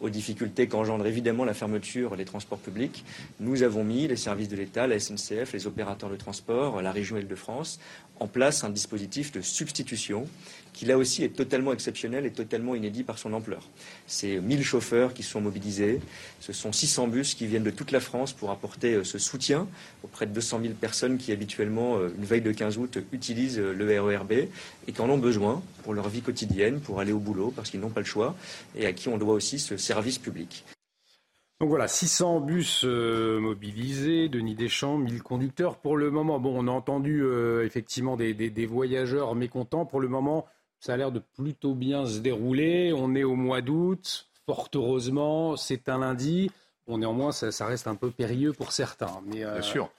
aux 0.01 0.11
difficultés 0.11 0.66
qu'engendre 0.66 1.07
évidemment 1.07 1.44
la 1.44 1.55
fermeture 1.55 2.16
des 2.16 2.24
transports 2.24 2.59
publics, 2.59 3.05
nous 3.38 3.62
avons 3.62 3.84
mis 3.84 4.09
les 4.09 4.16
services 4.16 4.48
de 4.48 4.57
l'État, 4.57 4.86
la 4.86 4.98
SNCF, 4.98 5.53
les 5.53 5.66
opérateurs 5.66 6.11
de 6.11 6.16
transport, 6.16 6.82
la 6.82 6.92
région 6.92 7.16
Île-de-France 7.16 7.78
en 8.18 8.26
place 8.26 8.64
un 8.64 8.70
dispositif 8.70 9.32
de 9.32 9.40
substitution 9.40 10.26
qui 10.73 10.87
là 10.87 10.97
aussi 10.97 11.25
est 11.25 11.37
totalement 11.37 11.73
exceptionnel 11.73 12.27
et 12.27 12.31
totalement 12.31 12.75
inédit 12.75 13.03
par 13.03 13.18
son 13.18 13.33
ampleur. 13.33 13.68
C'est 14.07 14.41
1000 14.41 14.64
chauffeurs 14.64 15.14
qui 15.14 15.23
sont 15.23 15.41
mobilisés, 15.41 16.01
ce 16.41 16.53
sont 16.53 16.73
600 16.73 17.09
bus 17.09 17.35
qui 17.35 17.47
viennent 17.47 17.62
de 17.62 17.71
toute 17.71 17.93
la 17.93 18.01
France 18.01 18.33
pour 18.33 18.51
apporter 18.51 18.95
euh, 18.95 19.05
ce 19.05 19.18
soutien 19.18 19.68
auprès 20.03 20.27
de 20.27 20.33
200 20.33 20.61
000 20.62 20.75
personnes 20.75 21.18
qui 21.18 21.33
habituellement, 21.33 21.99
euh, 21.99 22.09
une 22.16 22.25
veille 22.25 22.41
de 22.41 22.53
15 22.53 22.79
août, 22.79 22.99
utilisent 23.12 23.59
euh, 23.59 23.73
le 23.73 24.01
RERB 24.01 24.33
et 24.33 24.93
qui 24.93 25.01
en 25.01 25.11
ont 25.11 25.18
besoin 25.18 25.62
pour 25.83 25.95
leur 25.95 26.09
vie 26.09 26.23
quotidienne, 26.23 26.81
pour 26.81 27.01
aller 27.01 27.12
au 27.12 27.18
boulot 27.18 27.53
parce 27.55 27.71
qu'ils 27.71 27.81
n'ont 27.81 27.91
pas 27.91 28.01
le 28.01 28.07
choix 28.07 28.35
et 28.75 28.87
à 28.87 28.93
qui 28.93 29.09
on 29.09 29.18
doit 29.18 29.35
aussi 29.35 29.59
ce 29.59 29.77
service 29.77 30.18
public. 30.18 30.64
Donc 31.61 31.68
voilà, 31.68 31.89
600 31.89 32.41
bus 32.41 32.85
mobilisés, 32.85 34.31
Denis 34.31 34.55
Deschamps, 34.55 34.97
1000 34.97 35.23
conducteurs. 35.23 35.77
Pour 35.77 35.99
le 35.99 36.11
moment, 36.11 36.41
bon, 36.41 36.55
on 36.57 36.66
a 36.66 36.71
entendu 36.71 37.23
effectivement 37.62 38.16
des, 38.16 38.66
voyageurs 38.66 39.35
mécontents. 39.35 39.85
Pour 39.85 40.01
le 40.01 40.09
moment, 40.09 40.47
ça 40.81 40.95
a 40.95 40.97
l'air 40.97 41.12
de 41.12 41.20
plutôt 41.20 41.74
bien 41.74 42.07
se 42.07 42.18
dérouler. 42.18 42.93
On 42.93 43.14
est 43.14 43.24
au 43.24 43.37
mois 43.37 43.61
d'août, 43.61 44.28
fort 44.47 44.68
heureusement, 44.74 45.57
c'est 45.57 45.89
un 45.89 45.99
lundi. 45.99 46.51
Bon, 46.87 46.99
néanmoins, 46.99 47.33
ça, 47.33 47.66
reste 47.66 47.87
un 47.87 47.95
peu 47.95 48.11
périlleux 48.11 48.53
pour 48.53 48.72
certains. 48.72 49.22
Mais, 49.26 49.45
euh, 49.45 49.53
Bien 49.53 49.62
sûr. 49.62 49.91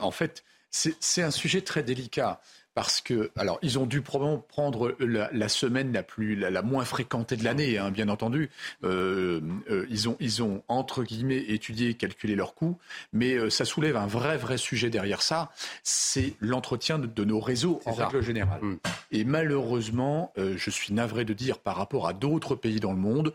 en 0.00 0.10
fait, 0.10 0.44
c'est 0.70 1.22
un 1.22 1.30
sujet 1.30 1.62
très 1.62 1.82
délicat 1.82 2.40
parce 2.76 3.00
que, 3.00 3.30
alors, 3.36 3.58
ils 3.62 3.78
ont 3.78 3.86
dû 3.86 4.02
probablement 4.02 4.44
prendre 4.48 4.94
la, 5.00 5.48
semaine 5.48 5.94
la 5.94 6.02
plus, 6.02 6.36
la, 6.36 6.60
moins 6.60 6.84
fréquentée 6.84 7.34
de 7.36 7.42
l'année, 7.42 7.78
hein, 7.78 7.90
bien 7.90 8.10
entendu. 8.10 8.50
Euh, 8.84 9.40
euh, 9.70 9.86
ils 9.88 10.10
ont, 10.10 10.16
ils 10.20 10.42
ont 10.42 10.62
entre 10.68 11.02
guillemets 11.02 11.42
étudié, 11.48 11.94
calculé 11.94 12.34
leurs 12.34 12.54
coûts, 12.54 12.76
mais 13.14 13.32
euh, 13.32 13.48
ça 13.48 13.64
soulève 13.64 13.96
un 13.96 14.06
vrai, 14.06 14.36
vrai 14.36 14.58
sujet 14.58 14.90
derrière 14.90 15.22
ça. 15.22 15.50
C'est 15.84 16.34
l'entretien 16.38 16.98
de, 16.98 17.24
nos 17.24 17.40
réseaux 17.40 17.80
en 17.86 17.94
règle 17.94 18.20
générale. 18.20 18.60
Mm. 18.60 18.78
Et 19.10 19.24
malheureusement, 19.24 20.34
je 20.36 20.70
suis 20.70 20.92
navré 20.92 21.24
de 21.24 21.32
dire, 21.32 21.60
par 21.60 21.76
rapport 21.76 22.06
à 22.06 22.12
d'autres 22.12 22.56
pays 22.56 22.78
dans 22.78 22.92
le 22.92 22.98
monde, 22.98 23.32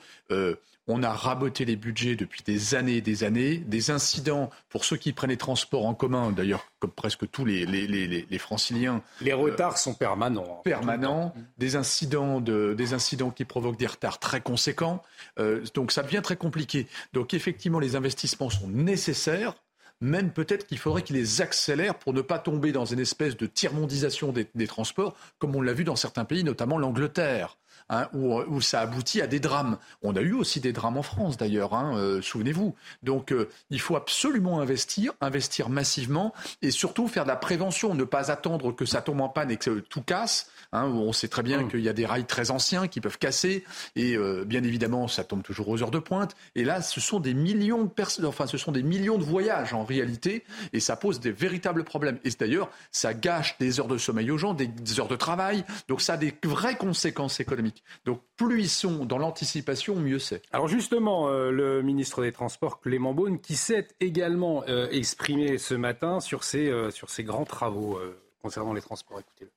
on 0.88 1.04
a 1.04 1.12
raboté 1.12 1.64
les 1.66 1.76
budgets 1.76 2.16
depuis 2.16 2.42
des 2.44 2.76
années 2.76 2.98
et 2.98 3.02
des 3.02 3.24
années. 3.24 3.58
Des 3.58 3.92
incidents 3.92 4.50
pour 4.70 4.84
ceux 4.84 4.98
qui 4.98 5.14
prennent 5.14 5.30
les 5.30 5.38
transports 5.38 5.86
en 5.86 5.94
commun, 5.94 6.32
d'ailleurs, 6.32 6.66
comme 6.80 6.92
presque 6.92 7.30
tous 7.30 7.46
les, 7.46 7.66
les, 7.66 8.38
franciliens. 8.40 9.02
Les 9.22 9.34
retards 9.34 9.78
sont 9.78 9.94
permanents. 9.94 10.58
Hein. 10.58 10.62
Permanents. 10.64 11.34
Des 11.58 11.76
incidents, 11.76 12.42
de, 12.42 12.74
des 12.74 12.94
incidents 12.94 13.30
qui 13.30 13.46
provoquent 13.46 13.78
des 13.78 13.88
retards 13.88 14.20
très 14.20 14.42
conséquents. 14.42 15.02
Euh, 15.40 15.64
donc 15.76 15.92
ça 15.92 16.04
devient 16.04 16.22
très 16.24 16.36
compliqué. 16.36 16.88
Donc 17.14 17.34
effectivement, 17.34 17.80
les 17.80 17.96
investissements 17.96 18.50
sont 18.50 18.68
nécessaires 18.68 19.56
même 20.04 20.32
peut-être 20.32 20.66
qu'il 20.66 20.80
faudrait 20.80 21.04
qu'ils 21.04 21.16
les 21.16 21.42
accélèrent 21.42 21.94
pour 21.94 22.12
ne 22.12 22.22
pas 22.22 22.40
tomber 22.40 22.72
dans 22.72 22.86
une 22.86 23.00
espèce 23.00 23.38
de 23.38 23.46
tiers-mondisation 23.46 24.34
des 24.34 24.68
transports, 24.68 25.16
comme 25.38 25.56
on 25.56 25.62
l'a 25.62 25.74
vu 25.74 25.84
dans 25.84 25.96
certains 25.96 26.26
pays, 26.26 26.44
notamment 26.44 26.80
l'Angleterre. 26.80 27.56
Hein, 27.94 28.08
où, 28.14 28.62
ça 28.62 28.80
aboutit 28.80 29.22
à 29.22 29.28
des 29.28 29.42
drames. 29.42 29.78
On 30.02 30.16
a 30.16 30.22
eu 30.22 30.32
aussi 30.32 30.62
des 30.62 30.72
drames 30.72 30.96
en 30.96 31.04
France 31.04 31.36
d'ailleurs, 31.36 31.74
hein, 31.74 31.92
euh, 31.98 32.22
souvenez-vous. 32.22 32.74
Donc 33.04 33.34
euh, 33.34 33.50
il 33.70 33.82
faut 33.82 33.98
absolument 33.98 34.62
investir, 34.62 35.12
investir 35.20 35.68
massivement 35.68 36.34
et 36.62 36.72
surtout 36.72 37.10
faire 37.10 37.24
de 37.24 37.28
la 37.28 37.36
prévention, 37.36 37.94
ne 37.94 38.06
pas 38.06 38.32
attendre 38.32 38.74
que 38.74 38.86
ça 38.86 39.02
tombe 39.02 39.20
en 39.20 39.28
panne 39.28 39.52
et 39.52 39.58
que 39.58 39.82
tout 39.82 40.02
casse. 40.02 40.50
Hein, 40.72 40.86
on 40.86 41.12
sait 41.12 41.28
très 41.28 41.44
bien 41.44 41.64
mmh. 41.64 41.68
qu'il 41.68 41.82
y 41.82 41.90
a 41.90 41.94
des 41.94 42.06
rails 42.06 42.24
très 42.24 42.50
anciens 42.50 42.88
qui 42.88 43.02
peuvent 43.02 43.18
casser 43.18 43.66
et 43.98 44.16
euh, 44.16 44.46
bien 44.46 44.64
évidemment 44.64 45.10
ça 45.10 45.26
tombe 45.26 45.44
toujours 45.44 45.68
aux 45.68 45.84
heures 45.84 45.92
de 45.92 46.00
pointe. 46.00 46.34
Et 46.56 46.64
là, 46.64 46.82
ce 46.82 47.02
sont 47.02 47.20
des 47.20 47.34
millions 47.34 47.84
de 47.84 47.90
personnes, 47.90 48.26
enfin 48.26 48.48
ce 48.48 48.58
sont 48.58 48.72
des 48.72 48.84
millions 48.84 49.18
de 49.18 49.26
voyages 49.26 49.74
en 49.74 49.84
réalité 49.84 50.46
et 50.72 50.80
ça 50.80 50.96
pose 50.96 51.20
des 51.20 51.34
véritables 51.34 51.84
problèmes. 51.84 52.20
Et 52.24 52.30
d'ailleurs, 52.30 52.70
ça 52.94 53.14
gâche 53.14 53.58
des 53.60 53.82
heures 53.82 53.90
de 53.90 53.98
sommeil 53.98 54.32
aux 54.32 54.38
gens, 54.38 54.54
des 54.54 54.72
heures 54.98 55.10
de 55.10 55.18
travail. 55.18 55.66
Donc 55.90 56.00
ça 56.00 56.14
a 56.14 56.18
des 56.18 56.34
vraies 56.46 56.78
conséquences 56.78 57.42
économiques. 57.42 57.81
Donc 58.06 58.22
plus 58.36 58.62
ils 58.62 58.70
sont 58.70 59.06
dans 59.06 59.18
l'anticipation, 59.18 59.96
mieux 59.96 60.20
c'est. 60.20 60.42
Alors 60.52 60.68
justement, 60.68 61.30
euh, 61.30 61.52
le 61.52 61.82
ministre 61.82 62.22
des 62.22 62.32
Transports, 62.32 62.80
Clément 62.80 63.14
Beaune, 63.14 63.40
qui 63.40 63.56
s'est 63.56 63.88
également 64.00 64.64
euh, 64.68 64.90
exprimé 64.92 65.58
ce 65.58 65.74
matin 65.74 66.20
sur 66.20 66.44
ces, 66.44 66.68
euh, 66.70 66.92
sur 66.92 67.10
ces 67.10 67.24
grands 67.24 67.46
travaux 67.46 68.00
concernant 68.42 68.74
les 68.74 68.82
transports. 68.82 69.20
Écoutez-le. 69.20 69.52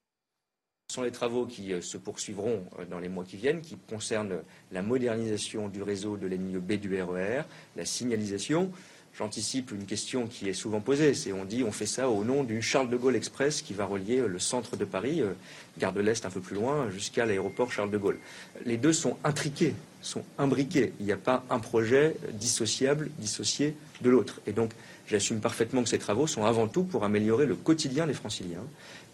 Ce 0.91 0.97
sont 0.97 1.03
les 1.03 1.13
travaux 1.13 1.47
qui 1.47 1.73
se 1.81 1.97
poursuivront 1.97 2.67
dans 2.91 2.99
les 2.99 3.09
mois 3.09 3.25
qui 3.25 3.37
viennent, 3.37 3.63
qui 3.63 3.77
concernent 3.89 4.43
la 4.71 4.83
modernisation 4.83 5.69
du 5.69 5.83
réseau 5.83 6.19
de 6.19 6.27
la 6.27 6.37
ligne 6.37 6.59
B 6.59 6.73
du 6.75 7.03
RER, 7.03 7.41
e 7.41 7.43
la 7.75 7.85
signalisation, 7.87 8.71
J'anticipe 9.17 9.71
une 9.71 9.87
question 9.87 10.27
qui 10.27 10.49
est 10.49 10.55
souvent 10.55 10.81
posée. 10.81 11.15
C'est 11.15 11.33
on 11.33 11.45
dit 11.45 11.63
on 11.63 11.71
fait 11.71 11.87
ça 11.87 12.11
au 12.11 12.25
nom 12.25 12.43
d'une 12.43 12.61
Charles 12.61 12.91
de 12.91 12.97
Gaulle 12.97 13.15
Express 13.15 13.63
qui 13.63 13.73
va 13.73 13.87
relier 13.87 14.19
euh, 14.19 14.27
le 14.27 14.41
centre 14.41 14.77
de 14.77 14.85
Paris, 14.85 15.23
euh, 15.23 15.35
gare 15.79 15.93
de 15.93 16.01
l'Est 16.01 16.27
un 16.27 16.31
peu 16.31 16.41
plus 16.41 16.57
loin, 16.57 16.91
jusqu'à 16.91 17.25
l'aéroport 17.25 17.71
Charles 17.71 17.93
de 17.93 17.99
Gaulle. 17.99 18.19
Les 18.65 18.77
deux 18.77 18.93
sont 18.93 19.17
intriqués 19.23 19.75
sont 20.05 20.23
imbriqués. 20.39 20.93
Il 21.01 21.07
n'y 21.07 21.13
a 21.13 21.17
pas 21.17 21.45
un 21.51 21.59
projet 21.59 22.17
dissociable, 22.33 23.11
dissocié 23.19 23.75
de 24.03 24.11
l'autre. 24.11 24.41
Et 24.47 24.53
donc, 24.53 24.71
j'assume 25.07 25.41
parfaitement 25.41 25.83
que 25.83 25.89
ces 25.89 25.99
travaux 25.99 26.27
sont 26.27 26.45
avant 26.45 26.69
tout 26.69 26.85
pour 26.85 27.05
améliorer 27.05 27.47
le 27.47 27.55
quotidien 27.55 28.07
des 28.07 28.15
franciliens. 28.15 28.65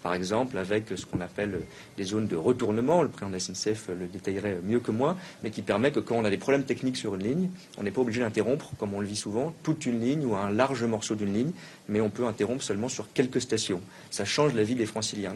Par 0.03 0.15
exemple, 0.15 0.57
avec 0.57 0.87
ce 0.95 1.05
qu'on 1.05 1.21
appelle 1.21 1.61
des 1.97 2.05
zones 2.05 2.27
de 2.27 2.37
retournement, 2.37 3.03
le 3.03 3.09
président 3.09 3.29
de 3.29 3.35
la 3.35 3.41
SNCF 3.41 3.89
le 3.89 4.07
détaillerait 4.07 4.61
mieux 4.65 4.81
que 4.81 4.91
moi, 4.91 5.17
mais 5.43 5.51
qui 5.51 5.63
permet 5.63 5.93
que 5.93 6.01
quand 6.01 6.17
on 6.17 6.25
a 6.25 6.31
des 6.31 6.39
problèmes 6.39 6.65
techniques 6.65 6.97
sur 6.97 7.15
une 7.15 7.23
ligne, 7.23 7.51
on 7.77 7.83
n'est 7.83 7.91
pas 7.91 8.01
obligé 8.01 8.21
d'interrompre, 8.21 8.71
comme 8.79 8.95
on 8.95 9.01
le 9.01 9.07
vit 9.07 9.17
souvent, 9.17 9.55
toute 9.63 9.85
une 9.85 10.01
ligne 10.01 10.25
ou 10.25 10.35
un 10.37 10.51
large 10.51 10.85
morceau 10.85 11.15
d'une 11.15 11.35
ligne, 11.35 11.53
mais 11.89 12.01
on 12.01 12.09
peut 12.09 12.27
interrompre 12.27 12.63
seulement 12.63 12.89
sur 12.89 13.13
quelques 13.13 13.41
stations. 13.41 13.83
Ça 14.11 14.25
change 14.25 14.55
la 14.55 14.63
vie 14.63 14.75
des 14.75 14.87
franciliens. 14.87 15.35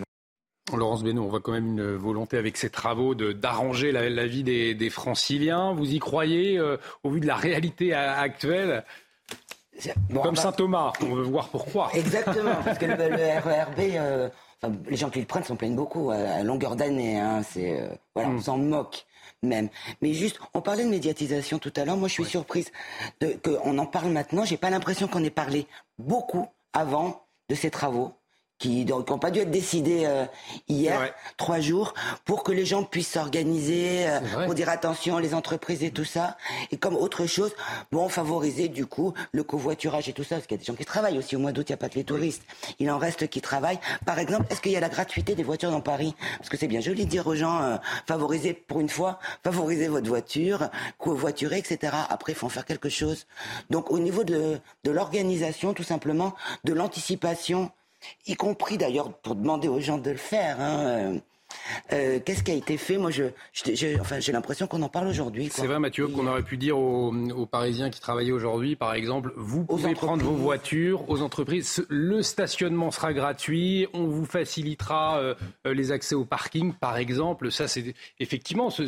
Laurence 0.74 1.04
Benoît, 1.04 1.24
on 1.24 1.28
voit 1.28 1.40
quand 1.40 1.52
même 1.52 1.66
une 1.66 1.94
volonté 1.94 2.36
avec 2.36 2.56
ces 2.56 2.70
travaux 2.70 3.14
d'arranger 3.14 3.92
la, 3.92 4.26
vie 4.26 4.42
des, 4.42 4.90
franciliens. 4.90 5.72
Vous 5.72 5.92
y 5.92 5.98
croyez 5.98 6.58
euh, 6.58 6.78
au 7.02 7.10
vu 7.10 7.20
de 7.20 7.26
la 7.26 7.36
réalité 7.36 7.92
actuelle? 7.92 8.84
Comme 10.22 10.36
Saint 10.36 10.52
Thomas, 10.52 10.92
on 11.02 11.14
veut 11.14 11.22
voir 11.22 11.48
pourquoi. 11.48 11.90
Exactement, 11.94 12.54
parce 12.64 12.78
que 12.78 12.86
le, 12.86 12.94
RERB, 12.94 13.78
euh, 13.78 14.28
les 14.88 14.96
gens 14.96 15.10
qui 15.10 15.20
le 15.20 15.26
prennent 15.26 15.44
s'en 15.44 15.56
plaignent 15.56 15.76
beaucoup 15.76 16.10
à, 16.10 16.42
longueur 16.42 16.76
d'année. 16.76 17.18
Hein, 17.18 17.42
c'est 17.42 17.80
euh, 17.80 17.88
voilà, 18.14 18.30
on 18.30 18.34
mm. 18.34 18.42
s'en 18.42 18.58
moque 18.58 19.06
même. 19.42 19.68
Mais 20.00 20.14
juste, 20.14 20.38
on 20.54 20.60
parlait 20.60 20.84
de 20.84 20.90
médiatisation 20.90 21.58
tout 21.58 21.72
à 21.76 21.84
l'heure. 21.84 21.96
Moi, 21.96 22.08
je 22.08 22.14
suis 22.14 22.24
surprise 22.24 22.70
qu'on 23.42 23.78
en 23.78 23.86
parle 23.86 24.10
maintenant. 24.10 24.44
J'ai 24.44 24.56
pas 24.56 24.70
l'impression 24.70 25.08
qu'on 25.08 25.22
ait 25.22 25.30
parlé 25.30 25.66
beaucoup 25.98 26.46
avant 26.72 27.26
de 27.48 27.54
ces 27.54 27.70
travaux 27.70 28.12
qui 28.64 28.86
n'ont 28.86 29.02
pas 29.02 29.30
dû 29.30 29.40
être 29.40 29.50
décidés 29.50 30.04
euh, 30.06 30.24
hier, 30.68 31.12
trois 31.36 31.60
jours, 31.60 31.92
pour 32.24 32.42
que 32.42 32.50
les 32.50 32.64
gens 32.64 32.82
puissent 32.82 33.12
s'organiser, 33.12 34.06
euh, 34.08 34.46
pour 34.46 34.54
dire 34.54 34.70
attention, 34.70 35.18
les 35.18 35.34
entreprises 35.34 35.84
et 35.84 35.90
tout 35.90 36.06
ça. 36.06 36.38
Et 36.72 36.78
comme 36.78 36.96
autre 36.96 37.26
chose, 37.26 37.54
bon, 37.92 38.08
favoriser 38.08 38.68
du 38.68 38.86
coup 38.86 39.12
le 39.32 39.42
covoiturage 39.42 40.08
et 40.08 40.14
tout 40.14 40.24
ça, 40.24 40.36
parce 40.36 40.46
qu'il 40.46 40.56
y 40.56 40.60
a 40.60 40.62
des 40.62 40.64
gens 40.64 40.74
qui 40.74 40.86
travaillent 40.86 41.18
aussi. 41.18 41.36
Au 41.36 41.40
mois 41.40 41.52
d'août, 41.52 41.66
il 41.68 41.72
n'y 41.72 41.74
a 41.74 41.76
pas 41.76 41.90
que 41.90 41.96
les 41.96 42.04
touristes. 42.04 42.42
Il 42.78 42.90
en 42.90 42.96
reste 42.96 43.28
qui 43.28 43.42
travaillent. 43.42 43.80
Par 44.06 44.18
exemple, 44.18 44.46
est-ce 44.48 44.62
qu'il 44.62 44.72
y 44.72 44.76
a 44.76 44.80
la 44.80 44.88
gratuité 44.88 45.34
des 45.34 45.42
voitures 45.42 45.70
dans 45.70 45.82
Paris? 45.82 46.14
Parce 46.38 46.48
que 46.48 46.56
c'est 46.56 46.68
bien 46.68 46.80
joli 46.80 47.04
de 47.04 47.10
dire 47.10 47.26
aux 47.26 47.34
gens, 47.34 47.60
euh, 47.60 47.76
favorisez 48.06 48.54
pour 48.54 48.80
une 48.80 48.88
fois, 48.88 49.18
favorisez 49.42 49.88
votre 49.88 50.08
voiture, 50.08 50.70
covoiturer, 50.96 51.58
etc. 51.58 51.92
Après, 52.08 52.32
il 52.32 52.34
faut 52.34 52.46
en 52.46 52.50
faire 52.50 52.64
quelque 52.64 52.88
chose. 52.88 53.26
Donc 53.68 53.90
au 53.90 53.98
niveau 53.98 54.24
de, 54.24 54.58
de 54.84 54.90
l'organisation, 54.90 55.74
tout 55.74 55.82
simplement, 55.82 56.34
de 56.64 56.72
l'anticipation, 56.72 57.70
y 58.26 58.34
compris 58.36 58.78
d'ailleurs 58.78 59.12
pour 59.18 59.34
demander 59.34 59.68
aux 59.68 59.80
gens 59.80 59.98
de 59.98 60.10
le 60.10 60.16
faire. 60.16 60.60
Hein, 60.60 60.78
euh, 60.86 61.18
euh, 61.92 62.20
qu'est-ce 62.24 62.42
qui 62.42 62.50
a 62.50 62.54
été 62.54 62.76
fait? 62.76 62.98
Moi, 62.98 63.10
je, 63.10 63.24
j'ai, 63.52 63.98
enfin, 64.00 64.20
j'ai 64.20 64.32
l'impression 64.32 64.66
qu'on 64.66 64.82
en 64.82 64.88
parle 64.88 65.08
aujourd'hui. 65.08 65.48
C'est 65.52 65.66
vrai, 65.66 65.78
Mathieu, 65.78 66.08
qu'on 66.08 66.26
aurait 66.26 66.42
pu 66.42 66.56
dire 66.56 66.78
aux, 66.78 67.12
Parisiens 67.50 67.90
qui 67.90 68.00
travaillaient 68.00 68.32
aujourd'hui, 68.32 68.74
par 68.74 68.94
exemple, 68.94 69.32
vous 69.36 69.64
pouvez 69.64 69.94
prendre 69.94 70.24
vos 70.24 70.34
voitures 70.34 71.08
aux 71.08 71.22
entreprises. 71.22 71.84
Le 71.88 72.22
stationnement 72.22 72.90
sera 72.90 73.12
gratuit. 73.12 73.86
On 73.92 74.06
vous 74.06 74.24
facilitera 74.24 75.18
euh, 75.18 75.34
les 75.64 75.92
accès 75.92 76.14
au 76.14 76.24
parking, 76.24 76.72
par 76.72 76.96
exemple. 76.96 77.52
Ça, 77.52 77.68
c'est 77.68 77.94
effectivement, 78.18 78.70
ça 78.70 78.82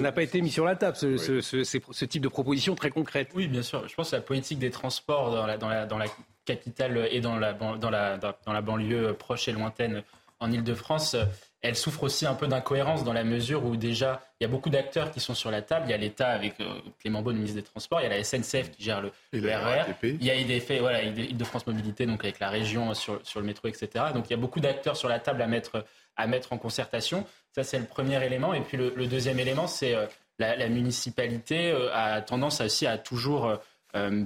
n'a 0.00 0.12
pas 0.12 0.22
été 0.22 0.40
mis 0.40 0.50
sur 0.50 0.64
la 0.64 0.76
table. 0.76 0.96
Ce, 0.96 1.16
ce, 1.40 2.04
type 2.04 2.22
de 2.22 2.28
proposition 2.28 2.74
très 2.74 2.90
concrète. 2.90 3.30
Oui, 3.34 3.48
bien 3.48 3.62
sûr. 3.62 3.88
Je 3.88 3.94
pense 3.94 4.10
que 4.10 4.16
la 4.16 4.22
politique 4.22 4.58
des 4.58 4.70
transports 4.70 5.30
dans 5.30 5.46
la, 5.46 5.56
dans 5.56 5.68
la, 5.68 5.86
dans 5.86 5.98
la 5.98 6.06
capitale 6.44 7.08
et 7.10 7.20
dans 7.20 7.36
la, 7.36 7.52
dans 7.52 7.90
la, 7.90 8.18
dans 8.18 8.52
la 8.52 8.60
banlieue 8.60 9.14
proche 9.14 9.48
et 9.48 9.52
lointaine 9.52 10.02
en 10.40 10.50
Ile-de-France, 10.50 11.16
elle 11.62 11.76
souffre 11.76 12.02
aussi 12.02 12.26
un 12.26 12.34
peu 12.34 12.48
d'incohérence 12.48 13.04
dans 13.04 13.12
la 13.12 13.22
mesure 13.22 13.64
où 13.64 13.76
déjà 13.76 14.20
il 14.40 14.44
y 14.44 14.46
a 14.46 14.48
beaucoup 14.48 14.70
d'acteurs 14.70 15.12
qui 15.12 15.20
sont 15.20 15.34
sur 15.34 15.52
la 15.52 15.62
table. 15.62 15.86
Il 15.86 15.90
y 15.92 15.94
a 15.94 15.96
l'État 15.96 16.28
avec 16.30 16.60
euh, 16.60 16.80
Clément 16.98 17.22
Beaune, 17.22 17.36
ministre 17.36 17.56
des 17.56 17.62
Transports, 17.62 18.00
il 18.00 18.04
y 18.04 18.06
a 18.06 18.16
la 18.16 18.24
SNCF 18.24 18.72
qui 18.72 18.82
gère 18.82 19.00
le, 19.00 19.12
RER, 19.32 19.84
il 20.02 20.24
y 20.24 20.30
a 20.30 20.34
IDF, 20.34 20.72
voilà, 20.80 21.02
Île-de-France 21.02 21.66
Mobilité, 21.68 22.06
donc 22.06 22.24
avec 22.24 22.40
la 22.40 22.50
région 22.50 22.92
sur, 22.94 23.20
sur 23.24 23.38
le 23.38 23.46
métro, 23.46 23.68
etc. 23.68 24.06
Donc 24.12 24.26
il 24.28 24.30
y 24.32 24.34
a 24.34 24.38
beaucoup 24.38 24.58
d'acteurs 24.58 24.96
sur 24.96 25.08
la 25.08 25.20
table 25.20 25.40
à 25.42 25.46
mettre, 25.46 25.84
à 26.16 26.26
mettre 26.26 26.52
en 26.52 26.58
concertation. 26.58 27.24
Ça, 27.52 27.62
c'est 27.62 27.78
le 27.78 27.84
premier 27.84 28.24
élément. 28.24 28.54
Et 28.54 28.62
puis 28.62 28.76
le, 28.76 29.06
deuxième 29.06 29.38
élément, 29.38 29.66
c'est 29.66 29.94
euh, 29.94 30.06
la, 30.38 30.68
municipalité 30.68 31.70
euh, 31.70 31.94
a 31.94 32.20
tendance 32.22 32.60
aussi 32.60 32.86
à 32.86 32.98
toujours 32.98 33.46
euh, 33.46 33.56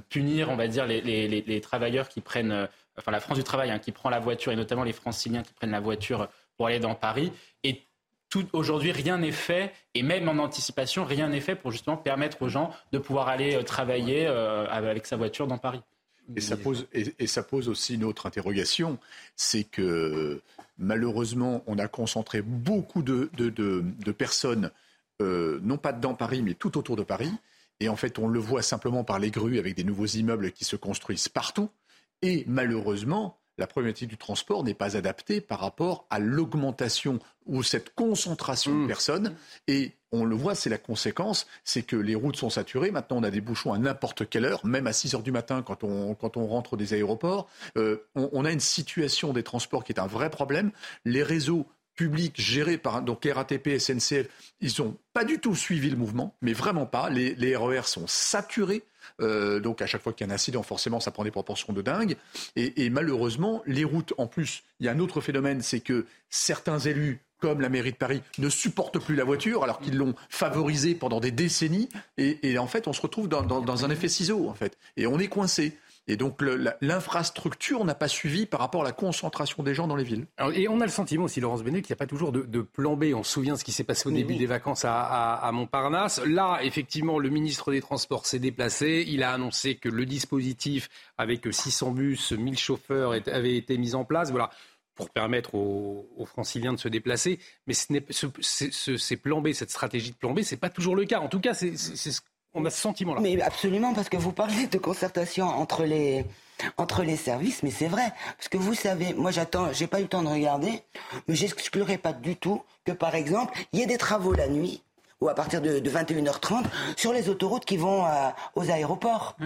punir, 0.08 0.50
on 0.50 0.56
va 0.56 0.68
dire, 0.68 0.86
les, 0.86 1.60
travailleurs 1.60 2.08
qui 2.08 2.20
prennent, 2.20 2.52
euh, 2.52 2.66
enfin 2.98 3.10
la 3.10 3.20
France 3.20 3.38
du 3.38 3.44
travail, 3.44 3.70
hein, 3.70 3.78
qui 3.78 3.92
prend 3.92 4.10
la 4.10 4.20
voiture, 4.20 4.52
et 4.52 4.56
notamment 4.56 4.84
les 4.84 4.92
franciliens 4.92 5.42
qui 5.42 5.52
prennent 5.52 5.72
la 5.72 5.80
voiture 5.80 6.28
pour 6.56 6.66
aller 6.66 6.78
dans 6.78 6.94
Paris. 6.94 7.32
Et 7.64 7.82
aujourd'hui, 8.52 8.92
rien 8.92 9.18
n'est 9.18 9.32
fait, 9.32 9.72
et 9.94 10.02
même 10.02 10.28
en 10.28 10.38
anticipation, 10.42 11.04
rien 11.04 11.28
n'est 11.28 11.40
fait 11.40 11.54
pour 11.54 11.72
justement 11.72 11.96
permettre 11.96 12.42
aux 12.42 12.48
gens 12.48 12.72
de 12.92 12.98
pouvoir 12.98 13.28
aller 13.28 13.54
euh, 13.54 13.62
travailler 13.62 14.26
avec 14.26 15.06
sa 15.06 15.16
voiture 15.16 15.46
dans 15.46 15.58
Paris. 15.58 15.80
Et, 16.34 16.40
ça 16.40 17.42
pose 17.42 17.68
aussi 17.68 17.94
une 17.94 18.04
autre 18.04 18.26
interrogation, 18.26 18.98
c'est 19.36 19.62
que 19.62 20.42
malheureusement, 20.76 21.62
on 21.68 21.78
a 21.78 21.86
concentré 21.86 22.42
beaucoup 22.42 23.02
de, 23.02 23.30
personnes, 24.10 24.70
non 25.20 25.78
pas 25.78 25.92
dans 25.92 26.14
Paris, 26.14 26.42
mais 26.42 26.54
tout 26.54 26.78
autour 26.78 26.96
de 26.96 27.04
Paris. 27.04 27.32
Et 27.80 27.88
en 27.88 27.96
fait, 27.96 28.18
on 28.18 28.28
le 28.28 28.38
voit 28.38 28.62
simplement 28.62 29.04
par 29.04 29.18
les 29.18 29.30
grues 29.30 29.58
avec 29.58 29.74
des 29.74 29.84
nouveaux 29.84 30.06
immeubles 30.06 30.52
qui 30.52 30.64
se 30.64 30.76
construisent 30.76 31.28
partout. 31.28 31.70
Et 32.22 32.44
malheureusement, 32.46 33.38
la 33.58 33.66
problématique 33.66 34.08
du 34.08 34.18
transport 34.18 34.64
n'est 34.64 34.74
pas 34.74 34.96
adaptée 34.96 35.40
par 35.40 35.60
rapport 35.60 36.06
à 36.10 36.18
l'augmentation 36.18 37.18
ou 37.46 37.62
cette 37.62 37.94
concentration 37.94 38.72
de 38.72 38.84
mmh. 38.84 38.86
personnes. 38.86 39.34
Et 39.66 39.92
on 40.12 40.24
le 40.24 40.36
voit, 40.36 40.54
c'est 40.54 40.70
la 40.70 40.78
conséquence, 40.78 41.46
c'est 41.64 41.82
que 41.82 41.96
les 41.96 42.14
routes 42.14 42.36
sont 42.36 42.50
saturées. 42.50 42.90
Maintenant, 42.90 43.18
on 43.18 43.22
a 43.22 43.30
des 43.30 43.40
bouchons 43.40 43.72
à 43.72 43.78
n'importe 43.78 44.28
quelle 44.28 44.44
heure, 44.44 44.64
même 44.66 44.86
à 44.86 44.92
6 44.92 45.14
heures 45.14 45.22
du 45.22 45.32
matin 45.32 45.62
quand 45.62 45.84
on, 45.84 46.14
quand 46.14 46.36
on 46.36 46.46
rentre 46.46 46.76
des 46.76 46.92
aéroports. 46.92 47.48
Euh, 47.76 48.04
on, 48.14 48.28
on, 48.32 48.44
a 48.44 48.52
une 48.52 48.60
situation 48.60 49.32
des 49.32 49.42
transports 49.42 49.84
qui 49.84 49.92
est 49.92 50.00
un 50.00 50.06
vrai 50.06 50.30
problème. 50.30 50.70
Les 51.04 51.22
réseaux 51.22 51.66
publics 51.96 52.40
gérés 52.40 52.78
par 52.78 53.02
donc 53.02 53.24
RATP, 53.24 53.78
SNCF, 53.78 54.28
ils 54.60 54.72
n'ont 54.78 54.96
pas 55.12 55.24
du 55.24 55.38
tout 55.38 55.54
suivi 55.54 55.90
le 55.90 55.96
mouvement, 55.96 56.36
mais 56.42 56.52
vraiment 56.52 56.86
pas. 56.86 57.10
Les, 57.10 57.34
les 57.34 57.56
RER 57.56 57.82
sont 57.84 58.06
saturés. 58.06 58.84
Euh, 59.20 59.60
donc 59.60 59.80
à 59.82 59.86
chaque 59.86 60.02
fois 60.02 60.12
qu'il 60.12 60.26
y 60.26 60.30
a 60.30 60.32
un 60.32 60.34
incident, 60.34 60.62
forcément, 60.62 61.00
ça 61.00 61.10
prend 61.10 61.24
des 61.24 61.30
proportions 61.30 61.72
de 61.72 61.82
dingue. 61.82 62.16
Et, 62.54 62.90
malheureusement, 62.90 63.62
les 63.66 63.84
routes, 63.84 64.12
en 64.18 64.26
plus, 64.26 64.62
il 64.80 64.86
y 64.86 64.88
a 64.88 64.92
un 64.92 64.98
autre 64.98 65.20
phénomène, 65.20 65.62
c'est 65.62 65.80
que 65.80 66.06
certains 66.30 66.78
élus 66.78 67.20
comme 67.38 67.60
la 67.60 67.68
mairie 67.68 67.92
de 67.92 67.96
Paris, 67.96 68.22
ne 68.38 68.48
supportent 68.48 68.98
plus 68.98 69.14
la 69.14 69.24
voiture 69.24 69.62
alors 69.62 69.78
qu'ils 69.80 69.98
l'ont 69.98 70.14
favorisée 70.30 70.94
pendant 70.94 71.20
des 71.20 71.30
décennies. 71.30 71.90
Et, 72.16 72.38
et, 72.50 72.58
en 72.58 72.66
fait, 72.66 72.88
on 72.88 72.94
se 72.94 73.02
retrouve 73.02 73.28
dans, 73.28 73.42
dans, 73.42 73.60
dans, 73.60 73.84
un 73.84 73.90
effet 73.90 74.08
ciseau, 74.08 74.48
en 74.48 74.54
fait. 74.54 74.78
Et 74.96 75.06
on 75.06 75.18
est 75.18 75.28
coincé. 75.28 75.76
Et 76.08 76.16
donc 76.16 76.40
l'infrastructure 76.80 77.84
n'a 77.84 77.94
pas 77.94 78.06
suivi 78.06 78.46
par 78.46 78.60
rapport 78.60 78.82
à 78.82 78.84
la 78.84 78.92
concentration 78.92 79.64
des 79.64 79.74
gens 79.74 79.88
dans 79.88 79.96
les 79.96 80.04
villes. 80.04 80.26
et 80.54 80.68
on 80.68 80.80
a 80.80 80.84
le 80.84 80.90
sentiment 80.90 81.24
aussi, 81.24 81.40
Laurence 81.40 81.64
Bénet, 81.64 81.82
qu'il 81.82 81.92
n'y 81.92 81.96
a 81.96 81.98
pas 81.98 82.06
toujours 82.06 82.30
de, 82.30 82.60
plan 82.62 82.96
B. 82.96 83.06
On 83.14 83.24
se 83.24 83.32
souvient 83.32 83.54
de 83.54 83.58
ce 83.58 83.64
qui 83.64 83.72
s'est 83.72 83.84
passé 83.84 84.08
au 84.08 84.12
début 84.12 84.36
des 84.36 84.46
vacances 84.46 84.84
à, 84.84 85.50
Montparnasse. 85.52 86.20
Là, 86.24 86.60
effectivement, 86.62 87.18
le 87.18 87.28
ministre 87.28 87.72
des 87.72 87.80
Transports 87.80 88.26
s'est 88.26 88.38
déplacé. 88.38 89.04
Il 89.08 89.22
a 89.22 89.32
annoncé 89.32 89.76
que 89.76 89.88
le 89.88 90.06
dispositif 90.06 90.88
avec 91.18 91.46
600 91.50 91.90
bus, 91.92 92.32
1000 92.32 92.58
chauffeurs 92.58 93.12
avait 93.12 93.56
été 93.56 93.76
mis 93.76 93.94
en 93.94 94.04
place. 94.04 94.30
Voilà 94.30 94.50
pour 94.94 95.10
permettre 95.10 95.54
aux, 95.54 96.24
franciliens 96.24 96.72
de 96.72 96.78
se 96.78 96.88
déplacer. 96.88 97.38
Mais 97.66 97.74
ce, 97.74 98.26
ce, 98.40 98.96
ces 98.96 99.16
plans 99.16 99.40
B, 99.40 99.52
cette 99.52 99.70
stratégie 99.70 100.10
de 100.10 100.16
plan 100.16 100.32
B, 100.32 100.40
ce 100.40 100.54
n'est 100.54 100.58
pas 100.58 100.70
toujours 100.70 100.96
le 100.96 101.04
cas. 101.04 101.20
En 101.20 101.28
tout 101.28 101.40
cas, 101.40 101.52
c'est 101.52 101.76
ce 101.76 102.20
on 102.56 102.64
a 102.64 102.70
ce 102.70 102.80
sentiment-là. 102.80 103.20
Mais 103.20 103.40
absolument, 103.40 103.94
parce 103.94 104.08
que 104.08 104.16
vous 104.16 104.32
parlez 104.32 104.66
de 104.66 104.78
concertation 104.78 105.46
entre 105.46 105.84
les, 105.84 106.24
entre 106.78 107.02
les 107.02 107.16
services, 107.16 107.62
mais 107.62 107.70
c'est 107.70 107.86
vrai. 107.86 108.12
Parce 108.36 108.48
que 108.48 108.56
vous 108.56 108.74
savez, 108.74 109.14
moi 109.14 109.30
j'attends, 109.30 109.72
j'ai 109.72 109.86
pas 109.86 110.00
eu 110.00 110.04
le 110.04 110.08
temps 110.08 110.22
de 110.22 110.28
regarder, 110.28 110.82
mais 111.28 111.34
j'exclurai 111.34 111.98
pas 111.98 112.12
du 112.12 112.36
tout 112.36 112.62
que 112.84 112.92
par 112.92 113.14
exemple, 113.14 113.56
il 113.72 113.80
y 113.80 113.82
ait 113.82 113.86
des 113.86 113.98
travaux 113.98 114.32
la 114.32 114.48
nuit, 114.48 114.82
ou 115.20 115.28
à 115.28 115.34
partir 115.34 115.60
de, 115.60 115.78
21h30, 115.80 116.64
sur 116.96 117.12
les 117.12 117.28
autoroutes 117.28 117.64
qui 117.64 117.76
vont 117.76 118.04
aux 118.54 118.70
aéroports. 118.70 119.36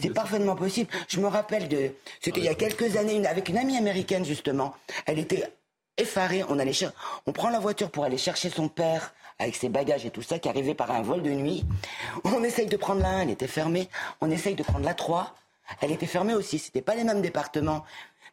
c'est 0.00 0.10
parfaitement 0.10 0.56
possible. 0.56 0.90
Je 1.08 1.20
me 1.20 1.28
rappelle 1.28 1.68
de, 1.68 1.92
c'était 2.20 2.40
il 2.40 2.46
y 2.46 2.48
a 2.48 2.54
quelques 2.54 2.96
années, 2.96 3.24
avec 3.26 3.48
une 3.48 3.58
amie 3.58 3.76
américaine 3.76 4.24
justement. 4.24 4.74
Elle 5.06 5.18
était 5.18 5.44
effarée. 5.96 6.44
On 6.48 6.58
allait, 6.58 6.72
on 7.26 7.32
prend 7.32 7.50
la 7.50 7.58
voiture 7.58 7.90
pour 7.90 8.04
aller 8.04 8.18
chercher 8.18 8.50
son 8.50 8.68
père 8.68 9.14
avec 9.38 9.56
ses 9.56 9.68
bagages 9.68 10.06
et 10.06 10.10
tout 10.10 10.22
ça, 10.22 10.38
qui 10.38 10.48
arrivait 10.48 10.74
par 10.74 10.90
un 10.90 11.02
vol 11.02 11.22
de 11.22 11.30
nuit. 11.30 11.64
On 12.24 12.42
essaye 12.42 12.66
de 12.66 12.76
prendre 12.76 13.02
la 13.02 13.08
1, 13.08 13.20
elle 13.22 13.30
était 13.30 13.46
fermée. 13.46 13.88
On 14.20 14.30
essaye 14.30 14.54
de 14.54 14.62
prendre 14.62 14.84
la 14.84 14.94
3, 14.94 15.34
elle 15.80 15.92
était 15.92 16.06
fermée 16.06 16.34
aussi. 16.34 16.58
C'était 16.58 16.82
pas 16.82 16.94
les 16.94 17.04
mêmes 17.04 17.22
départements. 17.22 17.84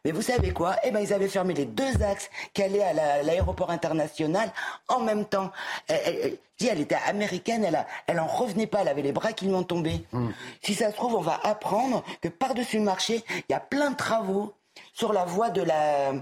Mais 0.04 0.12
vous 0.12 0.22
savez 0.22 0.52
quoi? 0.52 0.76
Eh 0.84 0.90
ben, 0.90 1.00
ils 1.00 1.14
avaient 1.14 1.28
fermé 1.28 1.54
les 1.54 1.64
deux 1.64 2.02
axes 2.02 2.28
qui 2.52 2.62
allaient 2.62 2.82
à 2.82 3.22
l'aéroport 3.22 3.70
international 3.70 4.52
en 4.88 5.00
même 5.00 5.24
temps. 5.24 5.50
Elle, 5.88 6.38
elle, 6.60 6.80
était 6.80 6.98
américaine, 7.06 7.64
elle, 7.64 7.76
a, 7.76 7.86
elle 8.06 8.20
en 8.20 8.26
revenait 8.26 8.66
pas, 8.66 8.82
elle 8.82 8.88
avait 8.88 9.02
les 9.02 9.12
bras 9.12 9.32
qui 9.32 9.46
lui 9.46 9.54
ont 9.54 9.62
tombé. 9.62 10.04
Hmm. 10.12 10.30
Si 10.62 10.74
ça 10.74 10.90
se 10.90 10.96
trouve, 10.96 11.14
on 11.14 11.22
va 11.22 11.40
apprendre 11.42 12.04
que 12.20 12.28
par-dessus 12.28 12.78
le 12.78 12.84
marché, 12.84 13.24
il 13.30 13.52
y 13.52 13.54
a 13.54 13.60
plein 13.60 13.92
de 13.92 13.96
travaux 13.96 14.52
sur 14.92 15.14
la 15.14 15.24
voie 15.24 15.48
de 15.48 15.62
la, 15.62 16.12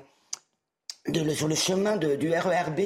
de, 1.08 1.30
sur 1.34 1.48
le 1.48 1.56
chemin 1.56 1.96
de, 1.96 2.14
du 2.14 2.32
RERB. 2.32 2.80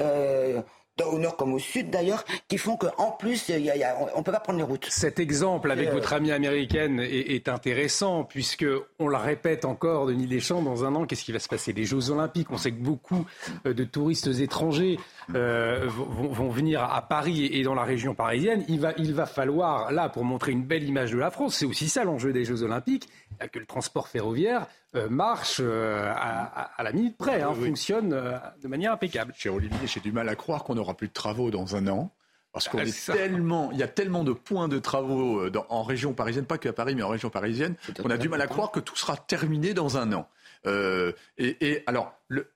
Euh, 0.00 0.62
au 1.08 1.18
nord 1.18 1.36
comme 1.36 1.52
au 1.54 1.58
sud 1.58 1.90
d'ailleurs, 1.90 2.24
qui 2.48 2.58
font 2.58 2.76
qu'en 2.76 3.12
plus, 3.12 3.48
y 3.48 3.70
a, 3.70 3.96
on 4.14 4.18
ne 4.18 4.22
peut 4.22 4.32
pas 4.32 4.40
prendre 4.40 4.58
les 4.58 4.64
routes. 4.64 4.86
Cet 4.90 5.18
exemple 5.18 5.70
avec 5.70 5.90
votre 5.90 6.12
amie 6.12 6.32
américaine 6.32 7.00
est, 7.00 7.34
est, 7.34 7.48
intéressant, 7.48 8.24
puisque 8.24 8.66
on 8.98 9.08
la 9.08 9.18
répète 9.18 9.64
encore, 9.64 10.06
Denis 10.06 10.26
Deschamps, 10.26 10.62
dans 10.62 10.84
un 10.84 10.94
an, 10.94 11.06
qu'est-ce 11.06 11.24
qui 11.24 11.32
va 11.32 11.38
se 11.38 11.48
passer? 11.48 11.72
Les 11.72 11.84
Jeux 11.84 12.10
Olympiques, 12.10 12.50
on 12.50 12.56
sait 12.56 12.72
que 12.72 12.80
beaucoup 12.80 13.26
de 13.64 13.84
touristes 13.84 14.28
étrangers 14.40 14.98
euh, 15.34 15.86
vont, 15.86 16.28
vont, 16.28 16.48
venir 16.48 16.82
à 16.82 17.02
Paris 17.02 17.46
et 17.52 17.62
dans 17.62 17.74
la 17.74 17.84
région 17.84 18.14
parisienne. 18.14 18.64
Il 18.68 18.80
va, 18.80 18.92
il 18.98 19.14
va 19.14 19.26
falloir, 19.26 19.92
là, 19.92 20.08
pour 20.08 20.24
montrer 20.24 20.52
une 20.52 20.64
belle 20.64 20.84
image 20.84 21.12
de 21.12 21.18
la 21.18 21.30
France, 21.30 21.56
c'est 21.56 21.66
aussi 21.66 21.88
ça 21.88 22.04
l'enjeu 22.04 22.32
des 22.32 22.44
Jeux 22.44 22.62
Olympiques, 22.62 23.08
que 23.52 23.58
le 23.58 23.66
transport 23.66 24.08
ferroviaire. 24.08 24.62
euh, 24.62 24.79
marche 25.08 25.60
euh, 25.60 26.10
à, 26.14 26.72
à, 26.76 26.82
la 26.82 26.92
minute 26.92 27.16
près, 27.16 27.42
hein, 27.42 27.54
fonctionne 27.54 28.12
euh, 28.12 28.36
de 28.62 28.68
manière 28.68 28.92
impeccable. 28.92 29.32
Cher 29.36 29.54
Olivier, 29.54 29.86
j'ai 29.86 30.00
du 30.00 30.12
mal 30.12 30.28
à 30.28 30.34
croire 30.34 30.64
qu'on 30.64 30.74
n'aura 30.74 30.94
plus 30.94 31.08
de 31.08 31.12
travaux 31.12 31.50
dans 31.50 31.76
un 31.76 31.86
an. 31.88 32.12
Parce 32.52 32.66
qu'on 32.66 32.78
est 32.78 33.06
tellement, 33.06 33.70
il 33.70 33.78
y 33.78 33.82
a 33.84 33.88
tellement 33.88 34.24
de 34.24 34.32
points 34.32 34.66
de 34.66 34.80
travaux 34.80 35.48
dans, 35.50 35.64
en 35.68 35.84
région 35.84 36.14
parisienne, 36.14 36.46
pas 36.46 36.58
qu'à 36.58 36.72
Paris, 36.72 36.96
mais 36.96 37.04
en 37.04 37.08
région 37.08 37.30
parisienne, 37.30 37.76
qu'on 38.02 38.10
a 38.10 38.16
du 38.16 38.28
mal 38.28 38.40
à 38.40 38.48
croire 38.48 38.72
que 38.72 38.80
tout 38.80 38.96
sera 38.96 39.16
terminé 39.16 39.72
dans 39.72 39.98
un 39.98 40.12
an. 40.12 40.28
Euh, 40.66 41.12
et, 41.38 41.56
et, 41.60 41.84
alors, 41.86 42.12
le, 42.26 42.50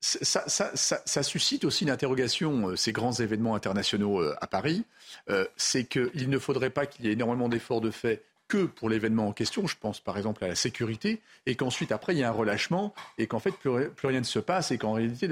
ça, 0.00 0.42
ça, 0.48 0.70
ça, 0.74 1.00
ça, 1.04 1.22
suscite 1.22 1.64
aussi 1.64 1.84
une 1.84 1.90
interrogation, 1.90 2.74
ces 2.74 2.90
grands 2.90 3.12
événements 3.12 3.54
internationaux 3.54 4.20
à 4.20 4.46
Paris. 4.48 4.84
Euh, 5.30 5.46
c'est 5.56 5.84
qu'il 5.84 6.28
ne 6.28 6.38
faudrait 6.38 6.70
pas 6.70 6.86
qu'il 6.86 7.06
y 7.06 7.08
ait 7.08 7.12
énormément 7.12 7.48
d'efforts 7.48 7.80
de 7.80 7.90
fait 7.90 8.24
que 8.48 8.64
pour 8.64 8.88
l'événement 8.88 9.28
en 9.28 9.32
question, 9.32 9.66
je 9.66 9.76
pense 9.78 10.00
par 10.00 10.16
exemple 10.16 10.44
à 10.44 10.48
la 10.48 10.54
sécurité, 10.54 11.20
et 11.46 11.54
qu'ensuite 11.54 11.92
après 11.92 12.14
il 12.14 12.18
y 12.18 12.22
a 12.22 12.28
un 12.28 12.32
relâchement 12.32 12.94
et 13.18 13.26
qu'en 13.26 13.38
fait 13.38 13.52
plus, 13.52 13.88
plus, 13.90 14.08
rien 14.08 14.20
ne 14.20 14.24
se 14.24 14.38
passe 14.38 14.70
et 14.70 14.78
qu'en 14.78 14.92
réalité 14.92 15.28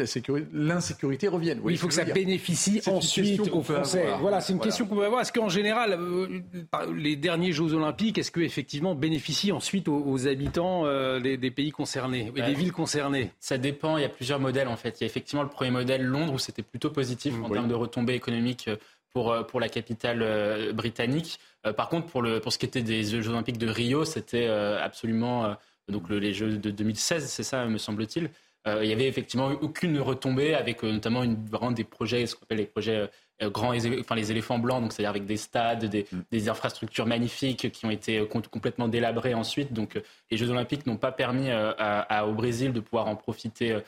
l'insécurité 0.52 1.28
revienne. 1.28 1.60
Oui, 1.62 1.74
il 1.74 1.78
faut 1.78 1.88
que 1.88 1.94
ça 1.94 2.04
bénéficie 2.04 2.80
ensuite 2.86 3.40
aux 3.40 3.62
Français. 3.62 4.06
Voilà, 4.20 4.40
c'est 4.40 4.52
une 4.52 4.58
voilà. 4.58 4.68
question 4.68 4.86
qu'on 4.86 4.96
peut 4.96 5.04
avoir. 5.04 5.20
Est-ce 5.20 5.32
qu'en 5.32 5.48
général, 5.48 5.96
euh, 5.98 6.40
les 6.94 7.16
derniers 7.16 7.52
Jeux 7.52 7.72
Olympiques, 7.74 8.18
est-ce 8.18 8.30
qu'effectivement 8.30 8.94
bénéficient 8.94 9.52
ensuite 9.52 9.88
aux, 9.88 10.02
aux 10.04 10.26
habitants 10.26 10.86
euh, 10.86 11.20
des, 11.20 11.36
des, 11.36 11.50
pays 11.50 11.70
concernés 11.70 12.32
et 12.34 12.42
des 12.42 12.54
villes 12.54 12.72
concernées? 12.72 13.30
Ça 13.40 13.58
dépend, 13.58 13.96
il 13.96 14.02
y 14.02 14.06
a 14.06 14.08
plusieurs 14.08 14.40
modèles 14.40 14.68
en 14.68 14.76
fait. 14.76 15.00
Il 15.00 15.04
y 15.04 15.04
a 15.04 15.06
effectivement 15.06 15.42
le 15.42 15.48
premier 15.48 15.70
modèle 15.70 16.02
Londres 16.02 16.34
où 16.34 16.38
c'était 16.38 16.62
plutôt 16.62 16.90
positif 16.90 17.34
mmh, 17.34 17.44
en 17.44 17.46
oui. 17.46 17.52
termes 17.52 17.68
de 17.68 17.74
retombées 17.74 18.14
économiques 18.14 18.68
pour, 19.14 19.32
euh, 19.32 19.42
pour 19.44 19.60
la 19.60 19.70
capitale 19.70 20.20
euh, 20.22 20.72
britannique. 20.74 21.38
Euh, 21.64 21.72
par 21.72 21.88
contre, 21.88 22.08
pour, 22.08 22.20
le, 22.20 22.40
pour 22.40 22.52
ce 22.52 22.58
qui 22.58 22.66
était 22.66 22.82
des 22.82 23.04
Jeux 23.04 23.28
olympiques 23.28 23.58
de 23.58 23.68
Rio, 23.68 24.04
c'était 24.04 24.46
absolument 24.46 25.56
donc 25.88 26.08
le, 26.10 26.18
les 26.18 26.34
Jeux 26.34 26.58
de 26.58 26.70
2016, 26.70 27.26
c'est 27.26 27.42
ça, 27.42 27.64
me 27.66 27.78
semble-t-il. 27.78 28.30
Il 28.66 28.86
y 28.86 28.92
avait 28.92 29.06
effectivement 29.06 29.48
aucune 29.60 29.98
retombée 30.00 30.54
avec 30.54 30.82
notamment 30.82 31.22
une, 31.22 31.36
vraiment 31.46 31.70
des 31.70 31.84
projets, 31.84 32.26
ce 32.26 32.34
qu'on 32.34 32.44
appelle 32.44 32.58
les 32.58 32.66
projets 32.66 33.10
grands, 33.42 33.72
enfin 34.00 34.14
les 34.14 34.30
éléphants 34.30 34.58
blancs, 34.58 34.82
donc 34.82 34.92
c'est-à-dire 34.92 35.10
avec 35.10 35.26
des 35.26 35.36
stades, 35.36 35.84
des, 35.84 36.06
mm. 36.10 36.18
des, 36.30 36.48
infrastructures 36.48 37.06
magnifiques 37.06 37.70
qui 37.72 37.86
ont 37.86 37.90
été 37.90 38.26
complètement 38.50 38.88
délabrées 38.88 39.34
ensuite. 39.34 39.72
Donc 39.72 40.00
les 40.30 40.36
Jeux 40.36 40.50
Olympiques 40.50 40.86
n'ont 40.86 40.96
pas 40.96 41.12
permis 41.12 41.50
à, 41.50 41.70
à, 41.70 42.26
au 42.26 42.32
Brésil 42.32 42.72
de 42.72 42.80
pouvoir 42.80 43.06
en 43.08 43.16
profiter 43.16 43.78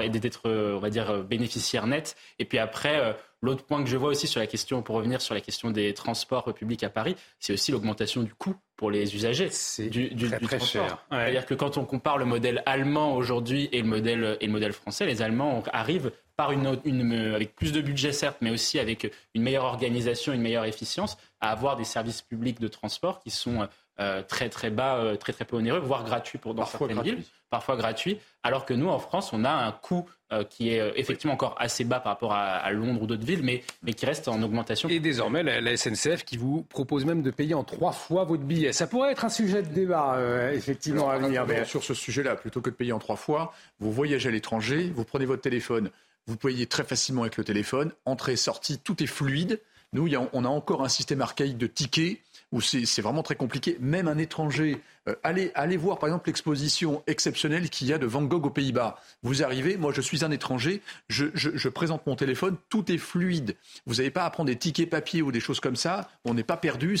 et 0.00 0.08
d'être, 0.08 0.48
on 0.48 0.78
va 0.78 0.90
dire, 0.90 1.22
bénéficiaire 1.24 1.86
net. 1.86 2.16
Et 2.38 2.44
puis 2.44 2.58
après, 2.58 3.14
L'autre 3.44 3.62
point 3.62 3.84
que 3.84 3.90
je 3.90 3.98
vois 3.98 4.08
aussi 4.08 4.26
sur 4.26 4.40
la 4.40 4.46
question, 4.46 4.80
pour 4.80 4.96
revenir 4.96 5.20
sur 5.20 5.34
la 5.34 5.42
question 5.42 5.70
des 5.70 5.92
transports 5.92 6.54
publics 6.54 6.82
à 6.82 6.88
Paris, 6.88 7.14
c'est 7.38 7.52
aussi 7.52 7.72
l'augmentation 7.72 8.22
du 8.22 8.32
coût 8.32 8.56
pour 8.74 8.90
les 8.90 9.14
usagers 9.14 9.50
c'est 9.50 9.90
du, 9.90 10.08
du, 10.08 10.28
très, 10.28 10.38
du 10.38 10.46
très 10.46 10.56
transport. 10.56 11.04
Ouais. 11.10 11.18
C'est-à-dire 11.18 11.44
que 11.44 11.52
quand 11.52 11.76
on 11.76 11.84
compare 11.84 12.16
le 12.16 12.24
modèle 12.24 12.62
allemand 12.64 13.14
aujourd'hui 13.14 13.68
et 13.70 13.82
le 13.82 13.86
modèle 13.86 14.38
et 14.40 14.46
le 14.46 14.52
modèle 14.52 14.72
français, 14.72 15.04
les 15.04 15.20
Allemands 15.20 15.62
arrivent 15.74 16.10
par 16.36 16.52
une, 16.52 16.78
une, 16.84 17.34
avec 17.34 17.54
plus 17.54 17.72
de 17.72 17.80
budget 17.80 18.12
certes, 18.12 18.38
mais 18.40 18.50
aussi 18.50 18.78
avec 18.78 19.10
une 19.34 19.42
meilleure 19.42 19.64
organisation, 19.64 20.32
une 20.32 20.42
meilleure 20.42 20.64
efficience, 20.64 21.16
à 21.40 21.50
avoir 21.50 21.76
des 21.76 21.84
services 21.84 22.22
publics 22.22 22.60
de 22.60 22.68
transport 22.68 23.20
qui 23.20 23.30
sont 23.30 23.68
euh, 24.00 24.22
très 24.22 24.48
très 24.48 24.70
bas, 24.70 24.96
euh, 24.96 25.16
très 25.16 25.32
très 25.32 25.44
peu 25.44 25.56
onéreux, 25.56 25.78
voire 25.78 26.04
gratuits 26.04 26.38
pour 26.38 26.54
dans 26.54 26.62
parfois 26.62 26.80
certaines 26.80 26.96
gratuit. 26.96 27.14
villes, 27.14 27.24
parfois 27.50 27.76
gratuits. 27.76 28.18
Alors 28.42 28.64
que 28.64 28.74
nous, 28.74 28.88
en 28.88 28.98
France, 28.98 29.32
on 29.32 29.44
a 29.44 29.50
un 29.50 29.70
coût 29.70 30.08
euh, 30.32 30.42
qui 30.42 30.70
est 30.70 30.92
effectivement 30.96 31.34
encore 31.34 31.54
assez 31.58 31.84
bas 31.84 32.00
par 32.00 32.12
rapport 32.12 32.32
à, 32.32 32.56
à 32.56 32.72
Londres 32.72 33.02
ou 33.02 33.06
d'autres 33.06 33.24
villes, 33.24 33.42
mais, 33.44 33.62
mais 33.84 33.92
qui 33.92 34.04
reste 34.04 34.26
en 34.26 34.42
augmentation. 34.42 34.88
Et 34.88 34.98
désormais, 34.98 35.44
la, 35.44 35.60
la, 35.60 35.76
SNCF 35.76 36.24
qui 36.24 36.36
vous 36.36 36.62
propose 36.62 37.04
même 37.04 37.22
de 37.22 37.30
payer 37.30 37.54
en 37.54 37.62
trois 37.62 37.92
fois 37.92 38.24
votre 38.24 38.42
billet. 38.42 38.72
Ça 38.72 38.88
pourrait 38.88 39.12
être 39.12 39.24
un 39.24 39.28
sujet 39.28 39.62
de 39.62 39.68
débat, 39.68 40.16
euh, 40.16 40.50
effectivement, 40.52 41.10
Alors, 41.10 41.22
à 41.22 41.26
venir. 41.26 41.46
Mais... 41.46 41.64
Sur 41.64 41.84
ce 41.84 41.94
sujet-là, 41.94 42.34
plutôt 42.34 42.60
que 42.60 42.70
de 42.70 42.74
payer 42.74 42.92
en 42.92 42.98
trois 42.98 43.16
fois, 43.16 43.52
vous 43.78 43.92
voyagez 43.92 44.28
à 44.28 44.32
l'étranger, 44.32 44.90
vous 44.92 45.04
prenez 45.04 45.24
votre 45.24 45.42
téléphone, 45.42 45.90
vous 46.26 46.36
payez 46.36 46.66
très 46.66 46.84
facilement 46.84 47.22
avec 47.22 47.36
le 47.36 47.44
téléphone, 47.44 47.92
entrée, 48.04 48.36
sortie, 48.36 48.78
tout 48.78 49.02
est 49.02 49.06
fluide. 49.06 49.60
Nous, 49.92 50.10
on 50.32 50.44
a 50.44 50.48
encore 50.48 50.82
un 50.82 50.88
système 50.88 51.20
archaïque 51.20 51.58
de 51.58 51.68
tickets 51.68 52.18
où 52.50 52.60
c'est 52.60 53.02
vraiment 53.02 53.22
très 53.22 53.34
compliqué. 53.34 53.76
Même 53.80 54.08
un 54.08 54.18
étranger, 54.18 54.80
euh, 55.08 55.14
allez, 55.22 55.50
allez 55.54 55.76
voir 55.76 55.98
par 55.98 56.08
exemple 56.08 56.28
l'exposition 56.28 57.02
exceptionnelle 57.06 57.68
qu'il 57.68 57.88
y 57.88 57.92
a 57.92 57.98
de 57.98 58.06
Van 58.06 58.22
Gogh 58.22 58.46
aux 58.46 58.50
Pays-Bas. 58.50 59.00
Vous 59.22 59.42
arrivez, 59.42 59.76
moi 59.76 59.92
je 59.92 60.00
suis 60.00 60.24
un 60.24 60.30
étranger, 60.30 60.80
je, 61.08 61.68
présente 61.68 62.06
mon 62.06 62.16
téléphone, 62.16 62.56
tout 62.68 62.90
est 62.90 62.98
fluide. 62.98 63.56
Vous 63.86 63.96
n'avez 63.96 64.10
pas 64.10 64.24
à 64.24 64.30
prendre 64.30 64.48
des 64.48 64.56
tickets 64.56 64.88
papier 64.88 65.20
ou 65.20 65.32
des 65.32 65.40
choses 65.40 65.60
comme 65.60 65.76
ça. 65.76 66.08
On 66.24 66.34
n'est 66.34 66.44
pas 66.44 66.56
perdu. 66.56 66.96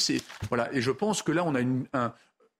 Voilà. 0.48 0.72
Et 0.72 0.80
je 0.80 0.90
pense 0.90 1.22
que 1.22 1.32
là, 1.32 1.44
on 1.44 1.54
a 1.54 2.14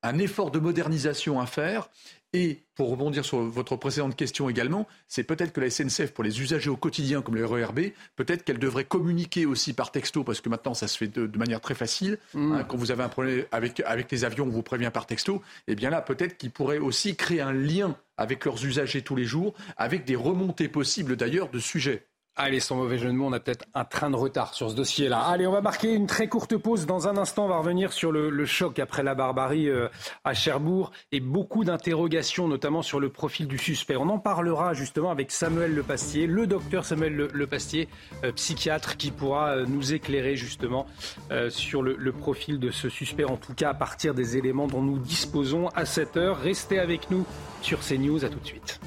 un 0.04 0.18
effort 0.18 0.50
de 0.50 0.58
modernisation 0.58 1.40
à 1.40 1.46
faire. 1.46 1.88
Et 2.34 2.64
pour 2.74 2.90
rebondir 2.90 3.24
sur 3.24 3.38
votre 3.38 3.76
précédente 3.76 4.16
question 4.16 4.50
également, 4.50 4.88
c'est 5.06 5.22
peut-être 5.22 5.52
que 5.52 5.60
la 5.60 5.70
SNCF, 5.70 6.12
pour 6.12 6.24
les 6.24 6.42
usagers 6.42 6.68
au 6.68 6.76
quotidien 6.76 7.22
comme 7.22 7.36
le 7.36 7.46
RERB, 7.46 7.92
peut-être 8.16 8.42
qu'elle 8.42 8.58
devrait 8.58 8.84
communiquer 8.84 9.46
aussi 9.46 9.72
par 9.72 9.92
texto, 9.92 10.24
parce 10.24 10.40
que 10.40 10.48
maintenant 10.48 10.74
ça 10.74 10.88
se 10.88 10.98
fait 10.98 11.06
de, 11.06 11.28
de 11.28 11.38
manière 11.38 11.60
très 11.60 11.76
facile. 11.76 12.18
Mmh. 12.34 12.52
Hein, 12.52 12.64
quand 12.64 12.76
vous 12.76 12.90
avez 12.90 13.04
un 13.04 13.08
problème 13.08 13.44
avec, 13.52 13.78
avec 13.86 14.10
les 14.10 14.24
avions, 14.24 14.46
on 14.46 14.50
vous 14.50 14.64
prévient 14.64 14.90
par 14.92 15.06
texto. 15.06 15.36
Et 15.68 15.72
eh 15.72 15.74
bien 15.76 15.90
là, 15.90 16.02
peut-être 16.02 16.36
qu'ils 16.36 16.50
pourraient 16.50 16.78
aussi 16.78 17.14
créer 17.14 17.40
un 17.40 17.52
lien 17.52 17.96
avec 18.16 18.44
leurs 18.44 18.64
usagers 18.64 19.02
tous 19.02 19.14
les 19.14 19.26
jours, 19.26 19.54
avec 19.76 20.04
des 20.04 20.16
remontées 20.16 20.68
possibles 20.68 21.14
d'ailleurs 21.14 21.50
de 21.50 21.60
sujets. 21.60 22.04
Allez, 22.36 22.58
sans 22.58 22.74
mauvais 22.74 22.98
jeu 22.98 23.06
de 23.06 23.12
mots, 23.12 23.26
on 23.26 23.32
a 23.32 23.38
peut-être 23.38 23.64
un 23.74 23.84
train 23.84 24.10
de 24.10 24.16
retard 24.16 24.54
sur 24.54 24.68
ce 24.68 24.74
dossier-là. 24.74 25.20
Allez, 25.20 25.46
on 25.46 25.52
va 25.52 25.60
marquer 25.60 25.94
une 25.94 26.08
très 26.08 26.26
courte 26.26 26.56
pause. 26.56 26.84
Dans 26.84 27.06
un 27.06 27.16
instant, 27.16 27.44
on 27.44 27.48
va 27.48 27.58
revenir 27.58 27.92
sur 27.92 28.10
le, 28.10 28.44
choc 28.44 28.80
après 28.80 29.04
la 29.04 29.14
barbarie 29.14 29.68
euh, 29.68 29.86
à 30.24 30.34
Cherbourg 30.34 30.90
et 31.12 31.20
beaucoup 31.20 31.62
d'interrogations, 31.62 32.48
notamment 32.48 32.82
sur 32.82 32.98
le 32.98 33.08
profil 33.08 33.46
du 33.46 33.56
suspect. 33.56 33.94
On 33.94 34.08
en 34.08 34.18
parlera 34.18 34.74
justement 34.74 35.12
avec 35.12 35.30
Samuel 35.30 35.76
Lepastier, 35.76 36.26
le 36.26 36.48
docteur 36.48 36.84
Samuel 36.84 37.14
Le, 37.14 37.28
Lepastier, 37.32 37.88
euh, 38.24 38.32
psychiatre, 38.32 38.96
qui 38.96 39.12
pourra 39.12 39.50
euh, 39.50 39.66
nous 39.68 39.94
éclairer 39.94 40.34
justement 40.34 40.86
sur 41.50 41.82
le, 41.82 41.94
le, 41.96 42.12
profil 42.12 42.58
de 42.58 42.70
ce 42.70 42.88
suspect, 42.88 43.24
en 43.24 43.36
tout 43.36 43.54
cas 43.54 43.70
à 43.70 43.74
partir 43.74 44.12
des 44.12 44.36
éléments 44.36 44.66
dont 44.66 44.82
nous 44.82 44.98
disposons 44.98 45.68
à 45.68 45.84
cette 45.84 46.16
heure. 46.16 46.38
Restez 46.38 46.80
avec 46.80 47.10
nous 47.12 47.24
sur 47.62 47.78
CNews. 47.80 48.24
À 48.24 48.28
tout 48.28 48.40
de 48.40 48.46
suite. 48.46 48.80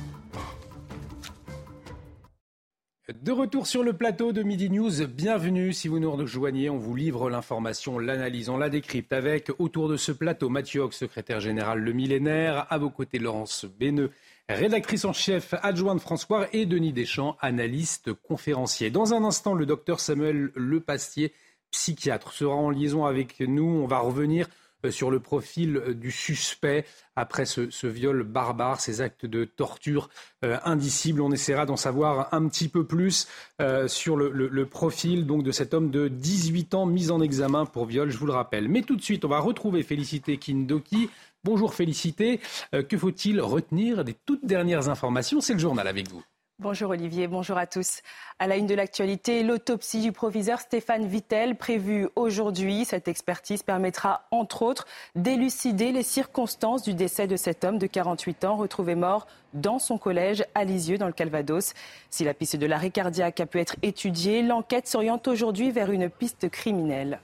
De 3.13 3.31
retour 3.31 3.67
sur 3.67 3.83
le 3.83 3.93
plateau 3.93 4.33
de 4.33 4.43
Midi 4.43 4.69
News, 4.69 5.07
bienvenue. 5.07 5.71
Si 5.71 5.87
vous 5.87 5.97
nous 5.97 6.11
rejoignez, 6.11 6.69
on 6.69 6.77
vous 6.77 6.93
livre 6.93 7.29
l'information, 7.29 7.99
l'analyse, 7.99 8.49
on 8.49 8.57
la 8.57 8.67
décrypte 8.67 9.13
avec 9.13 9.49
autour 9.59 9.87
de 9.87 9.95
ce 9.95 10.11
plateau 10.11 10.49
Mathieu 10.49 10.81
Hoc, 10.81 10.93
secrétaire 10.93 11.39
général 11.39 11.79
Le 11.79 11.93
Millénaire, 11.93 12.67
à 12.69 12.77
vos 12.77 12.89
côtés 12.89 13.17
Laurence 13.17 13.63
Béneux, 13.79 14.11
rédactrice 14.49 15.05
en 15.05 15.13
chef 15.13 15.53
adjointe 15.63 16.01
François 16.01 16.47
et 16.51 16.65
Denis 16.65 16.91
Deschamps, 16.91 17.37
analyste 17.39 18.11
conférencier. 18.11 18.89
Dans 18.89 19.13
un 19.13 19.23
instant, 19.23 19.53
le 19.53 19.65
docteur 19.65 20.01
Samuel 20.01 20.51
Lepastier, 20.55 21.31
psychiatre, 21.71 22.33
sera 22.33 22.55
en 22.55 22.69
liaison 22.69 23.05
avec 23.05 23.39
nous. 23.39 23.83
On 23.83 23.87
va 23.87 23.99
revenir 23.99 24.49
sur 24.91 25.11
le 25.11 25.19
profil 25.19 25.77
euh, 25.77 25.93
du 25.93 26.11
suspect 26.11 26.85
après 27.17 27.45
ce, 27.45 27.87
viol 27.87 28.23
barbare, 28.23 28.79
ces 28.79 29.01
actes 29.01 29.25
de 29.25 29.43
torture 29.43 30.09
euh, 30.45 30.57
indicibles. 30.63 31.21
On 31.21 31.31
essaiera 31.31 31.65
d'en 31.65 31.75
savoir 31.75 32.31
un 32.31 32.47
petit 32.47 32.69
peu 32.69 32.85
plus 32.85 33.27
euh, 33.59 33.87
sur 33.87 34.15
le, 34.15 34.65
profil 34.65 35.25
donc 35.25 35.43
de 35.43 35.51
cet 35.51 35.73
homme 35.73 35.89
de 35.89 36.07
18 36.07 36.75
ans 36.75 36.85
mis 36.85 37.09
en 37.09 37.19
examen 37.19 37.65
pour 37.65 37.85
viol, 37.85 38.11
je 38.11 38.17
vous 38.17 38.27
le 38.27 38.33
rappelle. 38.33 38.69
Mais 38.69 38.83
tout 38.83 38.95
de 38.95 39.01
suite, 39.01 39.25
on 39.25 39.29
va 39.29 39.39
retrouver 39.39 39.81
Félicité 39.81 40.37
Kindoki. 40.37 41.09
Bonjour 41.43 41.73
Félicité. 41.73 42.39
Euh, 42.75 42.83
que 42.83 42.97
faut-il 42.97 43.41
retenir 43.41 44.03
des 44.03 44.13
toutes 44.13 44.45
dernières 44.45 44.89
informations? 44.89 45.41
C'est 45.41 45.53
le 45.53 45.59
journal 45.59 45.87
avec 45.87 46.09
vous. 46.09 46.23
Bonjour 46.59 46.89
Olivier, 46.89 47.27
bonjour 47.27 47.55
à 47.55 47.67
tous. 47.67 48.01
À 48.39 48.47
la 48.47 48.55
une 48.55 48.65
de 48.65 48.73
l'actualité, 48.73 49.43
l'autopsie 49.43 50.01
du 50.01 50.11
proviseur 50.11 50.59
Stéphane 50.59 51.05
Vittel 51.05 51.55
prévue 51.55 52.09
aujourd'hui. 52.15 52.83
Cette 52.83 53.07
expertise 53.07 53.61
permettra 53.61 54.25
entre 54.31 54.63
autres 54.63 54.87
d'élucider 55.13 55.91
les 55.91 56.01
circonstances 56.01 56.81
du 56.81 56.95
décès 56.95 57.27
de 57.27 57.35
cet 57.35 57.63
homme 57.63 57.77
de 57.77 57.85
48 57.85 58.43
ans 58.45 58.55
retrouvé 58.55 58.95
mort 58.95 59.27
dans 59.53 59.77
son 59.77 59.99
collège 59.99 60.43
à 60.55 60.63
Lisieux 60.63 60.97
dans 60.97 61.05
le 61.05 61.13
Calvados. 61.13 61.75
Si 62.09 62.23
la 62.23 62.33
piste 62.33 62.55
de 62.55 62.65
l'arrêt 62.65 62.89
cardiaque 62.89 63.39
a 63.39 63.45
pu 63.45 63.59
être 63.59 63.75
étudiée, 63.83 64.41
l'enquête 64.41 64.87
s'oriente 64.87 65.27
aujourd'hui 65.27 65.69
vers 65.69 65.91
une 65.91 66.09
piste 66.09 66.49
criminelle. 66.49 67.19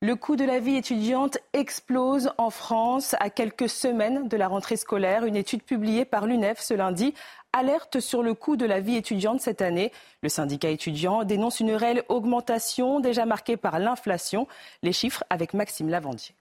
Le 0.00 0.14
coût 0.14 0.36
de 0.36 0.44
la 0.44 0.60
vie 0.60 0.76
étudiante 0.76 1.38
explose 1.52 2.30
en 2.38 2.50
France 2.50 3.16
à 3.18 3.30
quelques 3.30 3.68
semaines 3.68 4.28
de 4.28 4.36
la 4.36 4.46
rentrée 4.46 4.76
scolaire. 4.76 5.24
Une 5.24 5.34
étude 5.34 5.64
publiée 5.64 6.04
par 6.04 6.24
l'UNEF 6.24 6.60
ce 6.60 6.72
lundi 6.72 7.14
alerte 7.58 8.00
sur 8.00 8.22
le 8.22 8.34
coût 8.34 8.56
de 8.56 8.64
la 8.64 8.80
vie 8.80 8.96
étudiante 8.96 9.40
cette 9.40 9.62
année. 9.62 9.92
Le 10.22 10.28
syndicat 10.28 10.70
étudiant 10.70 11.24
dénonce 11.24 11.60
une 11.60 11.72
réelle 11.72 12.04
augmentation 12.08 13.00
déjà 13.00 13.26
marquée 13.26 13.56
par 13.56 13.78
l'inflation. 13.78 14.46
Les 14.82 14.92
chiffres 14.92 15.24
avec 15.28 15.54
Maxime 15.54 15.88
Lavandier. 15.88 16.34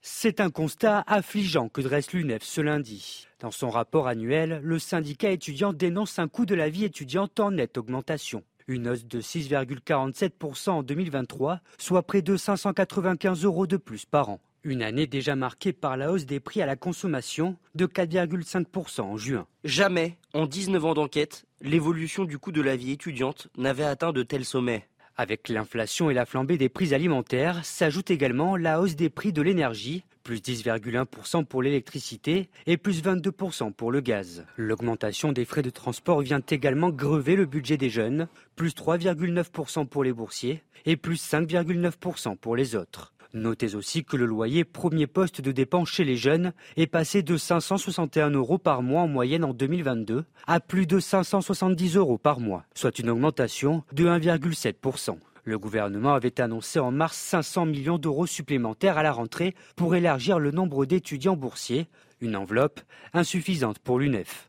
C'est 0.00 0.40
un 0.40 0.50
constat 0.50 1.02
affligeant 1.08 1.68
que 1.68 1.80
dresse 1.80 2.12
l'UNEF 2.12 2.44
ce 2.44 2.60
lundi. 2.60 3.26
Dans 3.40 3.50
son 3.50 3.68
rapport 3.70 4.06
annuel, 4.06 4.60
le 4.62 4.78
syndicat 4.78 5.30
étudiant 5.30 5.72
dénonce 5.72 6.20
un 6.20 6.28
coût 6.28 6.46
de 6.46 6.54
la 6.54 6.70
vie 6.70 6.84
étudiante 6.84 7.40
en 7.40 7.50
nette 7.50 7.76
augmentation. 7.76 8.44
Une 8.68 8.88
hausse 8.88 9.06
de 9.06 9.20
6,47% 9.20 10.70
en 10.70 10.82
2023, 10.82 11.60
soit 11.78 12.02
près 12.04 12.22
de 12.22 12.36
595 12.36 13.44
euros 13.44 13.66
de 13.66 13.76
plus 13.76 14.04
par 14.04 14.28
an. 14.28 14.40
Une 14.68 14.82
année 14.82 15.06
déjà 15.06 15.34
marquée 15.34 15.72
par 15.72 15.96
la 15.96 16.12
hausse 16.12 16.26
des 16.26 16.40
prix 16.40 16.60
à 16.60 16.66
la 16.66 16.76
consommation 16.76 17.56
de 17.74 17.86
4,5% 17.86 19.00
en 19.00 19.16
juin. 19.16 19.46
Jamais, 19.64 20.18
en 20.34 20.44
19 20.44 20.84
ans 20.84 20.92
d'enquête, 20.92 21.46
l'évolution 21.62 22.26
du 22.26 22.36
coût 22.38 22.52
de 22.52 22.60
la 22.60 22.76
vie 22.76 22.92
étudiante 22.92 23.48
n'avait 23.56 23.84
atteint 23.84 24.12
de 24.12 24.22
tels 24.22 24.44
sommets. 24.44 24.86
Avec 25.16 25.48
l'inflation 25.48 26.10
et 26.10 26.14
la 26.14 26.26
flambée 26.26 26.58
des 26.58 26.68
prix 26.68 26.92
alimentaires, 26.92 27.64
s'ajoute 27.64 28.10
également 28.10 28.58
la 28.58 28.78
hausse 28.78 28.94
des 28.94 29.08
prix 29.08 29.32
de 29.32 29.40
l'énergie, 29.40 30.04
plus 30.22 30.42
10,1% 30.42 31.46
pour 31.46 31.62
l'électricité 31.62 32.50
et 32.66 32.76
plus 32.76 33.02
22% 33.02 33.72
pour 33.72 33.90
le 33.90 34.02
gaz. 34.02 34.44
L'augmentation 34.58 35.32
des 35.32 35.46
frais 35.46 35.62
de 35.62 35.70
transport 35.70 36.20
vient 36.20 36.42
également 36.46 36.90
grever 36.90 37.36
le 37.36 37.46
budget 37.46 37.78
des 37.78 37.88
jeunes, 37.88 38.28
plus 38.54 38.74
3,9% 38.74 39.86
pour 39.86 40.04
les 40.04 40.12
boursiers 40.12 40.62
et 40.84 40.98
plus 40.98 41.26
5,9% 41.26 42.36
pour 42.36 42.54
les 42.54 42.76
autres. 42.76 43.14
Notez 43.34 43.74
aussi 43.74 44.04
que 44.04 44.16
le 44.16 44.24
loyer, 44.24 44.64
premier 44.64 45.06
poste 45.06 45.42
de 45.42 45.52
dépense 45.52 45.90
chez 45.90 46.04
les 46.04 46.16
jeunes, 46.16 46.52
est 46.76 46.86
passé 46.86 47.22
de 47.22 47.36
561 47.36 48.30
euros 48.30 48.56
par 48.56 48.82
mois 48.82 49.02
en 49.02 49.08
moyenne 49.08 49.44
en 49.44 49.52
2022 49.52 50.24
à 50.46 50.60
plus 50.60 50.86
de 50.86 50.98
570 50.98 51.96
euros 51.96 52.16
par 52.16 52.40
mois, 52.40 52.64
soit 52.74 52.98
une 52.98 53.10
augmentation 53.10 53.84
de 53.92 54.06
1,7%. 54.06 55.18
Le 55.44 55.58
gouvernement 55.58 56.14
avait 56.14 56.40
annoncé 56.40 56.78
en 56.78 56.90
mars 56.90 57.16
500 57.18 57.66
millions 57.66 57.98
d'euros 57.98 58.26
supplémentaires 58.26 58.96
à 58.96 59.02
la 59.02 59.12
rentrée 59.12 59.54
pour 59.76 59.94
élargir 59.94 60.38
le 60.38 60.50
nombre 60.50 60.86
d'étudiants 60.86 61.36
boursiers, 61.36 61.86
une 62.20 62.36
enveloppe 62.36 62.80
insuffisante 63.12 63.78
pour 63.78 63.98
l'UNEF. 63.98 64.47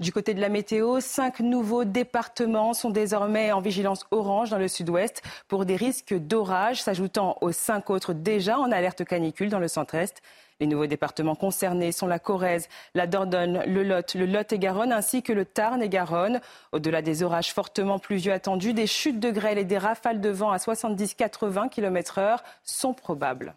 Du 0.00 0.12
côté 0.12 0.32
de 0.32 0.40
la 0.40 0.48
météo, 0.48 1.00
cinq 1.00 1.40
nouveaux 1.40 1.82
départements 1.82 2.72
sont 2.72 2.90
désormais 2.90 3.50
en 3.50 3.60
vigilance 3.60 4.06
orange 4.12 4.50
dans 4.50 4.58
le 4.58 4.68
sud-ouest 4.68 5.22
pour 5.48 5.64
des 5.64 5.74
risques 5.74 6.14
d'orage, 6.14 6.80
s'ajoutant 6.80 7.36
aux 7.40 7.50
cinq 7.50 7.90
autres 7.90 8.12
déjà 8.12 8.60
en 8.60 8.70
alerte 8.70 9.04
canicule 9.04 9.48
dans 9.50 9.58
le 9.58 9.66
centre-est. 9.66 10.22
Les 10.60 10.68
nouveaux 10.68 10.86
départements 10.86 11.34
concernés 11.34 11.90
sont 11.90 12.06
la 12.06 12.20
Corrèze, 12.20 12.68
la 12.94 13.08
Dordogne, 13.08 13.60
le 13.66 13.82
Lot, 13.82 14.14
le 14.14 14.26
Lot-et-Garonne 14.26 14.92
ainsi 14.92 15.24
que 15.24 15.32
le 15.32 15.44
Tarn 15.44 15.82
et 15.82 15.88
Garonne. 15.88 16.40
Au-delà 16.70 17.02
des 17.02 17.24
orages 17.24 17.52
fortement 17.52 17.98
pluvieux 17.98 18.32
attendus, 18.32 18.74
des 18.74 18.86
chutes 18.86 19.18
de 19.18 19.32
grêle 19.32 19.58
et 19.58 19.64
des 19.64 19.78
rafales 19.78 20.20
de 20.20 20.30
vent 20.30 20.52
à 20.52 20.58
70-80 20.58 21.70
km/h 21.70 22.38
sont 22.62 22.94
probables. 22.94 23.56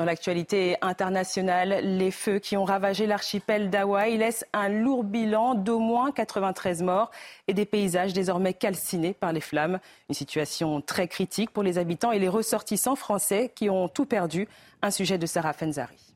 Dans 0.00 0.06
l'actualité 0.06 0.76
internationale, 0.80 1.80
les 1.82 2.10
feux 2.10 2.38
qui 2.38 2.56
ont 2.56 2.64
ravagé 2.64 3.06
l'archipel 3.06 3.68
d'Hawaï 3.68 4.16
laissent 4.16 4.46
un 4.54 4.70
lourd 4.70 5.04
bilan 5.04 5.54
d'au 5.54 5.78
moins 5.78 6.10
93 6.10 6.80
morts 6.80 7.10
et 7.48 7.52
des 7.52 7.66
paysages 7.66 8.14
désormais 8.14 8.54
calcinés 8.54 9.12
par 9.12 9.34
les 9.34 9.42
flammes. 9.42 9.78
Une 10.08 10.14
situation 10.14 10.80
très 10.80 11.06
critique 11.06 11.50
pour 11.50 11.62
les 11.62 11.76
habitants 11.76 12.12
et 12.12 12.18
les 12.18 12.30
ressortissants 12.30 12.96
français 12.96 13.52
qui 13.54 13.68
ont 13.68 13.88
tout 13.88 14.06
perdu. 14.06 14.48
Un 14.80 14.90
sujet 14.90 15.18
de 15.18 15.26
Sarah 15.26 15.52
Fenzari. 15.52 16.14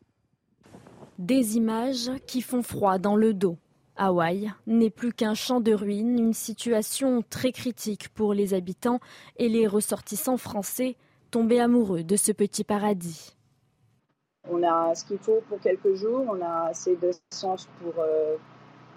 Des 1.18 1.58
images 1.58 2.10
qui 2.26 2.40
font 2.40 2.62
froid 2.62 2.96
dans 2.96 3.16
le 3.16 3.34
dos. 3.34 3.58
Hawaï 3.96 4.50
n'est 4.66 4.88
plus 4.88 5.12
qu'un 5.12 5.34
champ 5.34 5.60
de 5.60 5.74
ruines, 5.74 6.18
une 6.18 6.32
situation 6.32 7.22
très 7.28 7.52
critique 7.52 8.08
pour 8.08 8.32
les 8.32 8.54
habitants 8.54 9.00
et 9.36 9.50
les 9.50 9.66
ressortissants 9.66 10.38
français 10.38 10.96
tombés 11.30 11.60
amoureux 11.60 12.02
de 12.02 12.16
ce 12.16 12.32
petit 12.32 12.64
paradis. 12.64 13.33
On 14.50 14.62
a 14.62 14.94
ce 14.94 15.04
qu'il 15.04 15.18
faut 15.18 15.42
pour 15.48 15.58
quelques 15.60 15.94
jours, 15.94 16.24
on 16.28 16.40
a 16.42 16.68
assez 16.68 16.96
d'essence 16.96 17.66
pour, 17.80 17.94
euh, 17.98 18.36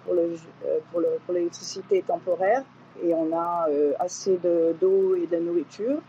pour, 0.04 0.14
le, 0.14 0.36
euh, 0.66 0.78
pour, 0.90 1.00
le, 1.00 1.18
pour 1.24 1.34
l'électricité 1.34 2.02
temporaire 2.02 2.64
et 3.02 3.14
on 3.14 3.34
a 3.34 3.66
euh, 3.70 3.92
assez 3.98 4.38
d'eau 4.38 5.14
et 5.14 5.26
de 5.26 5.36
nourriture 5.38 6.00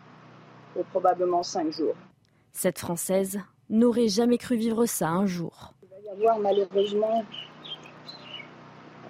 pour 0.73 0.83
probablement 0.85 1.43
cinq 1.43 1.71
jours. 1.71 1.95
Cette 2.51 2.79
Française 2.79 3.39
n'aurait 3.69 4.07
jamais 4.09 4.37
cru 4.37 4.57
vivre 4.57 4.85
ça 4.85 5.09
un 5.09 5.25
jour. 5.25 5.73
Il 5.83 5.89
va 5.89 5.97
y 6.01 6.09
avoir 6.09 6.39
malheureusement 6.39 7.23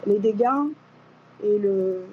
les 0.05 0.19
dégâts 0.19 0.45
et 1.43 1.57
le, 1.57 2.05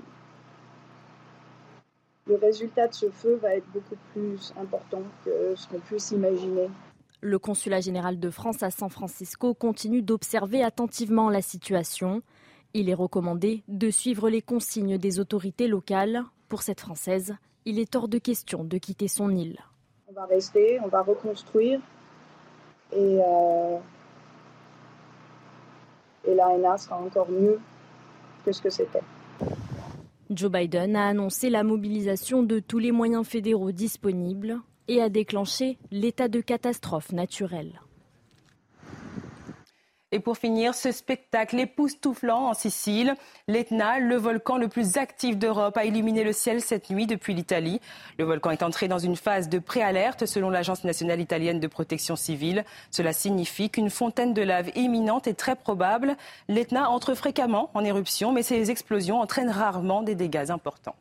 le 2.27 2.35
résultat 2.37 2.89
de 2.89 2.95
ce 2.95 3.11
feu 3.11 3.39
va 3.43 3.55
être 3.57 3.67
beaucoup 3.73 3.97
plus 4.13 4.55
important 4.61 5.03
que 5.25 5.55
ce 5.55 5.69
qu'on 5.69 5.81
puisse 5.81 6.13
imaginer. 6.13 6.69
Le 7.23 7.39
consulat 7.39 7.81
général 7.81 8.21
de 8.21 8.31
France 8.31 8.63
à 8.63 8.71
San 8.71 8.91
Francisco 8.91 9.55
continue 9.55 10.03
d'observer 10.03 10.63
attentivement 10.63 11.31
la 11.31 11.41
situation. 11.41 12.23
Il 12.75 12.91
est 12.91 12.95
recommandé 12.95 13.63
de 13.69 13.89
suivre 13.91 14.29
les 14.29 14.43
consignes 14.43 14.99
des 14.99 15.19
autorités 15.19 15.67
locales. 15.67 16.25
Pour 16.49 16.63
cette 16.63 16.81
Française, 16.81 17.35
il 17.65 17.79
est 17.79 17.97
hors 17.97 18.09
de 18.09 18.19
question 18.19 18.65
de 18.65 18.77
quitter 18.77 19.09
son 19.09 19.31
île. 19.31 19.59
On 20.09 20.13
va 20.13 20.27
rester, 20.27 20.79
on 20.85 20.89
va 20.89 21.01
reconstruire 21.03 21.81
et, 22.93 23.19
euh, 23.27 23.79
et 26.27 26.35
l'ANA 26.35 26.77
sera 26.77 26.99
encore 26.99 27.31
mieux 27.31 27.59
que 28.45 28.53
ce 28.53 28.61
que 28.61 28.71
c'était. 28.71 29.03
Joe 30.29 30.51
Biden 30.51 30.97
a 30.97 31.09
annoncé 31.09 31.49
la 31.49 31.63
mobilisation 31.63 32.43
de 32.43 32.59
tous 32.59 32.79
les 32.79 32.93
moyens 32.93 33.27
fédéraux 33.27 33.73
disponibles 33.73 34.61
et 34.89 35.03
a 35.03 35.09
déclenché 35.09 35.79
l'état 35.91 36.29
de 36.29 36.41
catastrophe 36.41 37.13
naturelle. 37.13 37.81
Et 40.13 40.21
pour 40.21 40.39
finir, 40.39 40.75
ce 40.75 40.93
spectacle 40.93 41.59
époustouflant 41.59 42.49
en 42.49 42.55
Sicile, 42.55 43.17
l'Etna, 43.49 43.99
le 43.99 44.15
volcan 44.15 44.57
le 44.57 44.69
plus 44.69 44.99
actif 44.99 45.37
d'Europe, 45.37 45.77
a 45.77 45.85
illuminé 45.85 46.23
le 46.23 46.33
ciel 46.33 46.61
cette 46.61 46.91
nuit 46.91 47.07
depuis 47.07 47.35
l'Italie. 47.35 47.81
Le 48.17 48.25
volcan 48.25 48.51
est 48.53 48.63
entré 48.63 48.87
dans 48.87 49.01
une 49.01 49.17
phase 49.17 49.49
de 49.49 49.59
préalerte 49.59 50.25
selon 50.25 50.49
l'Agence 50.49 50.85
nationale 50.85 51.21
italienne 51.21 51.59
de 51.59 51.67
protection 51.67 52.15
civile. 52.15 52.65
Cela 52.93 53.13
signifie 53.13 53.69
qu'une 53.69 53.91
fontaine 53.91 54.33
de 54.33 54.43
lave 54.43 54.71
imminente 54.77 55.27
est 55.27 55.35
très 55.35 55.57
probable. 55.57 56.17
L'Etna 56.49 56.89
entre 56.89 57.15
fréquemment 57.15 57.71
en 57.75 57.85
éruption, 57.85 58.31
mais 58.31 58.45
ces 58.45 58.71
explosions 58.71 59.21
entraînent 59.21 59.51
rarement 59.51 60.03
des 60.03 60.15
dégâts 60.15 60.51
importants. 60.51 60.97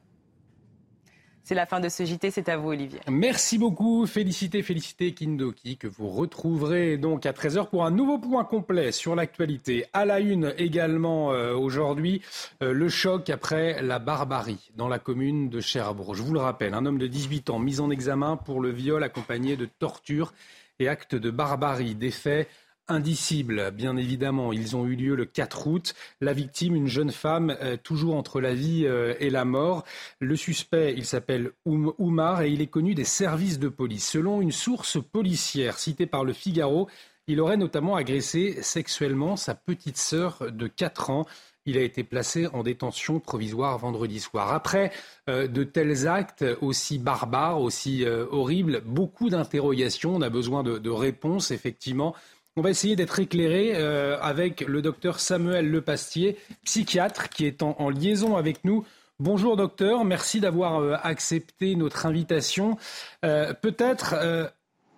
C'est 1.48 1.54
la 1.54 1.68
fin 1.68 1.80
de 1.80 1.90
ce 1.90 2.04
JT, 2.04 2.32
c'est 2.32 2.50
à 2.50 2.58
vous 2.58 2.70
Olivier. 2.70 3.00
Merci 3.08 3.60
beaucoup, 3.60 4.08
félicité, 4.08 4.64
félicité 4.64 5.14
Kindoki, 5.14 5.78
que 5.78 5.86
vous 5.86 6.10
retrouverez 6.10 6.98
donc 6.98 7.28
à 7.28 7.34
13h 7.34 7.70
pour 7.70 7.86
un 7.86 7.92
nouveau 7.92 8.18
point 8.18 8.44
complet 8.44 8.92
sur 8.92 9.16
l'actualité. 9.16 9.86
À 9.94 10.06
la 10.06 10.20
une 10.20 10.56
également 10.58 11.34
euh, 11.34 11.54
aujourd'hui, 11.54 12.24
euh, 12.64 12.74
le 12.74 12.90
choc 12.90 13.30
après 13.30 13.80
la 13.84 14.00
barbarie 14.00 14.72
dans 14.76 14.88
la 14.88 14.98
commune 14.98 15.50
de 15.50 15.60
Cherbourg. 15.60 16.16
Je 16.16 16.24
vous 16.24 16.34
le 16.34 16.40
rappelle, 16.40 16.74
un 16.74 16.84
homme 16.84 16.98
de 16.98 17.06
18 17.06 17.52
ans 17.52 17.60
mis 17.60 17.80
en 17.80 17.92
examen 17.92 18.38
pour 18.38 18.60
le 18.60 18.72
viol 18.72 19.04
accompagné 19.04 19.56
de 19.56 19.66
torture 19.66 20.34
et 20.80 20.88
actes 20.88 21.14
de 21.14 21.30
barbarie, 21.30 21.94
des 21.94 22.10
faits 22.10 22.50
indicibles, 22.88 23.72
bien 23.72 23.98
évidemment. 23.98 24.54
Ils 24.54 24.76
ont 24.76 24.86
eu 24.86 24.96
lieu 24.96 25.16
le 25.16 25.26
4 25.26 25.68
août. 25.68 25.96
La 26.22 26.34
victime, 26.34 26.76
une 26.76 26.88
jeune 26.88 27.12
femme, 27.12 27.56
euh, 27.62 27.78
toujours 27.82 28.16
entre 28.16 28.42
la 28.42 28.54
vie 28.54 28.86
euh, 28.86 29.16
et 29.20 29.30
la 29.30 29.46
mort. 29.46 29.84
Le 30.20 30.36
suspect, 30.36 30.94
il 30.96 31.06
s'appelle 31.06 31.52
Oumar 31.66 32.44
et 32.44 32.50
il 32.50 32.62
est 32.62 32.68
connu 32.68 32.94
des 32.96 33.04
services 33.04 33.60
de 33.60 33.70
police. 33.70 34.10
Selon 34.10 34.42
une 34.42 34.52
source 34.52 34.98
policière 35.02 35.80
citée 35.80 36.06
par 36.06 36.24
le 36.24 36.34
Figaro, 36.34 36.88
il 37.28 37.42
aurait 37.42 37.58
notamment 37.58 37.96
agressé 37.96 38.62
sexuellement 38.62 39.36
sa 39.36 39.56
petite 39.56 39.98
sœur 39.98 40.40
de 40.52 40.68
4 40.68 41.10
ans. 41.10 41.26
Il 41.68 41.80
a 41.80 41.82
été 41.82 42.04
placé 42.04 42.46
en 42.54 42.62
détention 42.62 43.20
provisoire 43.20 43.80
vendredi 43.80 44.20
soir. 44.20 44.54
Après 44.54 44.92
euh, 45.28 45.48
de 45.48 45.64
tels 45.64 46.08
actes 46.08 46.46
aussi 46.62 47.00
barbares, 47.00 47.60
aussi 47.60 48.06
horribles, 48.06 48.84
beaucoup 48.86 49.32
d'interrogations. 49.32 50.16
On 50.16 50.22
a 50.22 50.30
besoin 50.30 50.62
de, 50.62 50.78
de 50.78 50.90
réponses, 50.92 51.50
effectivement. 51.50 52.14
On 52.58 52.62
va 52.62 52.70
essayer 52.70 52.96
d'être 52.96 53.20
éclairé 53.20 53.74
euh, 53.76 54.18
avec 54.22 54.62
le 54.62 54.82
docteur 54.82 55.20
Samuel 55.20 55.70
Lepastier, 55.70 56.38
psychiatre, 56.64 57.28
qui 57.28 57.46
est 57.46 57.62
en, 57.62 57.90
liaison 57.90 58.38
avec 58.38 58.64
nous. 58.64 58.86
Bonjour 59.20 59.58
docteur, 59.58 60.06
merci 60.06 60.40
d'avoir 60.40 60.80
euh, 60.80 60.96
accepté 61.04 61.76
notre 61.76 62.06
invitation. 62.06 62.78
Euh, 63.26 63.54
peut-être 63.54 64.16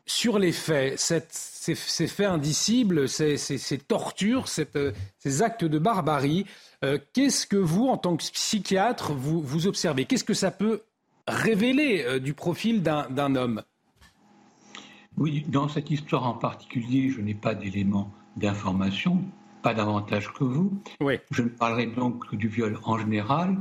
sur 0.05 0.37
les 0.37 0.51
faits, 0.51 0.99
ces, 0.99 1.75
faits 2.07 2.27
indicibles, 2.27 3.09
ces, 3.09 3.37
tortures, 3.87 4.47
ces 4.47 5.41
actes 5.41 5.65
de 5.65 5.79
barbarie, 5.79 6.45
qu'est-ce 7.13 7.47
que 7.47 7.57
vous, 7.57 7.87
en 7.87 7.97
tant 7.97 8.17
que 8.17 8.23
psychiatre, 8.23 9.13
vous, 9.13 9.41
vous 9.41 9.65
observez? 9.65 10.05
Qu'est-ce 10.05 10.23
que 10.23 10.35
ça 10.35 10.51
peut 10.51 10.83
révéler 11.27 12.19
du 12.19 12.35
profil 12.35 12.83
d'un 12.83 13.35
homme? 13.35 13.63
Oui, 15.17 15.43
dans 15.47 15.67
cette 15.67 15.89
histoire 15.89 16.27
en 16.27 16.33
particulier, 16.33 17.09
je 17.09 17.21
n'ai 17.21 17.33
pas 17.33 17.55
d'éléments 17.55 18.11
d'information 18.35 19.23
pas 19.63 19.73
davantage 19.73 20.31
que 20.33 20.43
vous. 20.43 20.71
Je 21.31 21.41
ne 21.41 21.49
parlerai 21.49 21.87
donc 21.87 22.27
que 22.27 22.35
du 22.35 22.47
viol 22.47 22.79
en 22.83 22.97
général. 22.97 23.57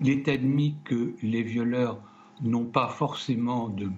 Il 0.00 0.08
est 0.08 0.26
admis 0.28 0.76
que 0.84 1.14
les 1.22 1.42
violeurs 1.42 2.00
n'ont 2.40 2.64
pas 2.64 2.88
forcément 2.88 3.68
de 3.68 3.90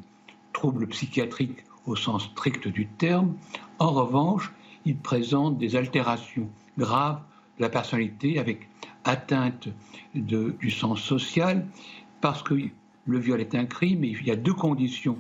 troubles 0.53 0.87
psychiatriques 0.89 1.65
au 1.87 1.97
sens 1.97 2.25
strict 2.25 2.69
du 2.69 2.87
terme. 2.87 3.37
En 3.79 3.91
revanche, 3.91 4.53
ils 4.85 4.97
présentent 4.97 5.59
des 5.59 5.77
altérations 5.77 6.49
graves 6.77 7.21
de 7.59 7.63
la 7.63 7.69
personnalité 7.69 8.39
avec 8.39 8.69
atteinte 9.05 9.69
du 10.15 10.71
sens 10.71 11.01
social, 11.01 11.67
parce 12.21 12.43
que 12.43 12.55
le 13.07 13.19
viol 13.19 13.41
est 13.41 13.55
un 13.55 13.65
crime 13.65 14.05
et 14.05 14.09
il 14.09 14.27
y 14.27 14.31
a 14.31 14.37
deux 14.37 14.53
conditions 14.53 15.19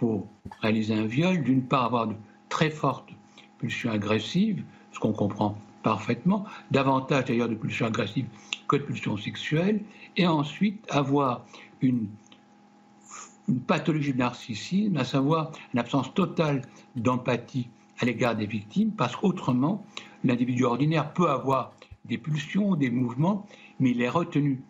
pour 0.00 0.26
réaliser 0.62 0.94
un 0.94 1.04
viol. 1.04 1.42
D'une 1.42 1.62
part, 1.62 1.84
avoir 1.84 2.06
de 2.06 2.14
très 2.48 2.70
fortes 2.70 3.10
pulsions 3.58 3.90
agressives, 3.90 4.64
ce 4.92 4.98
qu'on 4.98 5.12
comprend 5.12 5.58
parfaitement, 5.82 6.46
davantage 6.70 7.26
d'ailleurs 7.26 7.50
de 7.50 7.54
pulsions 7.54 7.86
agressives 7.86 8.26
que 8.66 8.76
de 8.76 8.82
pulsions 8.82 9.18
sexuelles, 9.18 9.82
et 10.16 10.26
ensuite 10.26 10.82
avoir 10.90 11.44
une, 11.82 12.08
pathologie 13.66 14.12
de 14.12 14.18
narcissisme, 14.18 14.96
à 14.96 15.04
savoir 15.04 15.50
une 15.74 15.80
absence 15.80 16.14
totale 16.14 16.62
d'empathie 16.96 17.68
à 17.98 18.06
l'égard 18.06 18.36
des 18.36 18.46
victimes, 18.46 18.92
parce 18.92 19.16
qu'autrement, 19.16 19.84
l'individu 20.24 20.64
ordinaire 20.64 21.12
peut 21.12 21.28
avoir 21.28 21.72
des 22.06 22.16
pulsions, 22.16 22.74
des 22.74 22.90
mouvements, 22.90 23.46
mais 23.80 23.90
il 23.90 24.00
est 24.00 24.08
retenu 24.08 24.62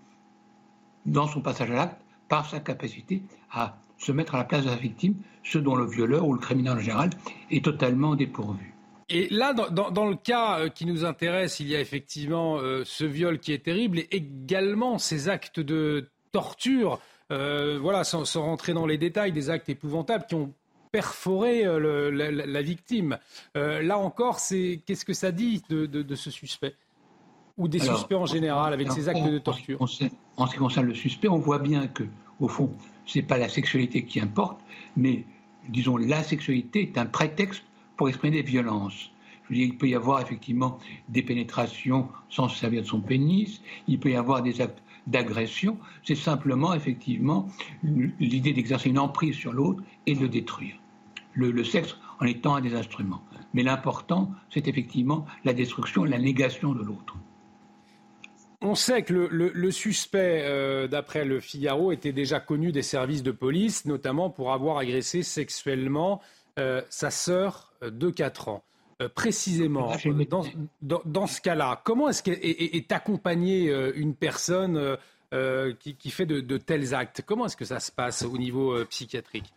dans 1.07 1.29
son 1.29 1.41
passage 1.41 1.71
à 1.71 1.75
l'acte 1.75 2.01
par 2.29 2.49
sa 2.49 2.59
capacité 2.59 3.23
à 3.53 3.77
se 4.01 4.13
mettre 4.13 4.35
à 4.35 4.39
la 4.39 4.45
place 4.45 4.65
de 4.65 4.71
la 4.71 4.77
victime, 4.77 5.15
ce 5.45 5.59
dont 5.59 5.77
le 5.77 5.87
violeur 5.87 6.27
ou 6.27 6.33
le 6.33 6.41
criminel 6.41 6.73
en 6.73 6.81
général 6.81 7.11
est 7.51 7.65
totalement 7.65 8.17
dépourvu. 8.17 8.75
Et 9.11 9.29
là, 9.31 9.53
dans, 9.53 10.07
le 10.07 10.15
cas 10.15 10.61
euh, 10.61 10.69
qui 10.69 10.87
nous 10.87 11.05
intéresse, 11.05 11.59
il 11.59 11.67
y 11.67 11.75
a 11.75 11.81
effectivement 11.81 12.59
euh, 12.59 12.83
ce 12.85 13.05
viol 13.05 13.41
qui 13.41 13.53
est 13.53 13.65
terrible 13.65 13.99
et 13.99 14.09
également 14.13 14.99
ces 14.99 15.29
actes 15.29 15.59
de 15.59 16.09
torture, 16.31 17.01
euh, 17.33 17.77
voilà, 17.81 18.05
sans, 18.05 18.25
rentrer 18.41 18.73
dans 18.73 18.87
les 18.87 18.99
détails, 18.99 19.33
des 19.33 19.51
actes 19.51 19.69
épouvantables 19.69 20.27
qui 20.29 20.37
ont 20.37 20.55
perforé 20.93 21.65
la, 21.65 22.63
victime. 22.63 23.19
là 23.55 23.97
encore, 23.97 24.41
c'est 24.41 24.83
qu'est-ce 24.87 25.05
que 25.05 25.13
ça 25.13 25.31
dit 25.31 25.63
de, 25.69 26.15
ce 26.17 26.33
suspect? 26.33 26.75
Ou 27.59 27.69
des 27.69 27.79
suspects 27.79 28.17
en 28.17 28.27
général 28.27 28.73
avec 28.73 28.91
ces 28.91 29.09
actes 29.09 29.25
de 29.25 29.39
torture? 29.39 29.81
en 29.81 29.87
ce, 29.87 30.05
qui 30.53 30.59
concerne 30.59 30.87
le 30.87 30.95
suspect, 30.95 31.29
on 31.29 31.39
voit 31.39 31.61
bien 31.61 31.87
que, 31.87 32.03
au 32.41 32.49
fond, 32.49 32.73
ce 33.07 33.19
n'est 33.19 33.25
pas 33.25 33.39
la 33.39 33.49
sexualité 33.49 34.05
qui 34.05 34.21
importe, 34.21 34.61
mais 34.97 35.25
disons 35.69 35.97
la 35.97 36.23
sexualité 36.23 36.83
est 36.83 36.99
un 36.99 37.07
prétexte 37.07 37.65
pour 37.97 38.09
exprimer 38.09 38.43
des 38.43 38.49
violences. 38.49 39.11
Je 39.51 39.57
il 39.57 39.77
peut 39.77 39.89
y 39.89 39.95
avoir 39.95 40.21
effectivement 40.21 40.79
des 41.09 41.23
pénétrations 41.23 42.09
sans 42.29 42.49
se 42.49 42.57
servir 42.57 42.83
de 42.83 42.87
son 42.87 43.01
pénis, 43.01 43.61
il 43.89 43.99
peut 43.99 44.11
y 44.11 44.17
avoir 44.17 44.43
des 44.43 44.61
actes 44.61 44.81
d'agression, 45.07 45.79
c'est 46.05 46.15
simplement 46.15 46.73
effectivement 46.75 47.49
l'idée 47.83 48.53
d'exercer 48.53 48.91
une 48.91 48.99
emprise 48.99 49.35
sur 49.35 49.53
l'autre 49.53 49.83
et 50.07 50.15
de 50.15 50.21
le 50.21 50.29
détruire. 50.29 50.77
Le, 51.33 51.65
sexe 51.65 51.97
en 52.21 52.27
étant 52.27 52.57
un 52.57 52.61
des 52.61 52.75
instruments. 52.75 53.23
Mais 53.55 53.63
l'important, 53.63 54.31
c'est 54.51 54.69
effectivement 54.69 55.27
la 55.45 55.53
destruction, 55.53 56.05
la 56.05 56.19
négation 56.19 56.75
de 56.75 56.83
l'autre. 56.83 57.17
On 58.63 58.75
sait 58.75 59.03
que 59.03 59.15
le, 59.15 59.71
suspect, 59.71 60.43
euh, 60.45 60.87
d'après 60.87 61.25
le 61.25 61.41
Figaro, 61.41 61.93
était 61.93 62.13
déjà 62.13 62.41
connu 62.41 62.73
des 62.73 62.83
services 62.83 63.23
de 63.23 63.31
police, 63.31 63.87
notamment 63.87 64.29
pour 64.29 64.53
avoir 64.53 64.77
agressé 64.77 65.23
sexuellement 65.23 66.21
euh, 66.59 66.83
sa 66.91 67.11
sœur 67.11 67.73
euh, 67.83 67.91
de 67.91 68.11
4 68.11 68.49
ans. 68.49 68.63
Euh, 69.01 69.09
précisément, 69.09 69.93
dans, 70.83 71.27
ce 71.27 71.41
cas-là, 71.41 71.81
comment 71.85 72.11
est-ce 72.11 72.23
qu'est 72.23 72.93
accompagnée 72.93 73.73
une 73.95 74.15
personne 74.15 74.99
qui, 75.79 76.11
fait 76.11 76.27
de, 76.27 76.57
tels 76.59 76.95
actes? 76.95 77.23
Comment 77.25 77.47
est-ce 77.47 77.57
que 77.57 77.65
ça 77.65 77.81
se 77.81 77.91
passe 77.91 78.23
au 78.25 78.37
niveau 78.37 78.85
psychiatrique? 78.85 79.55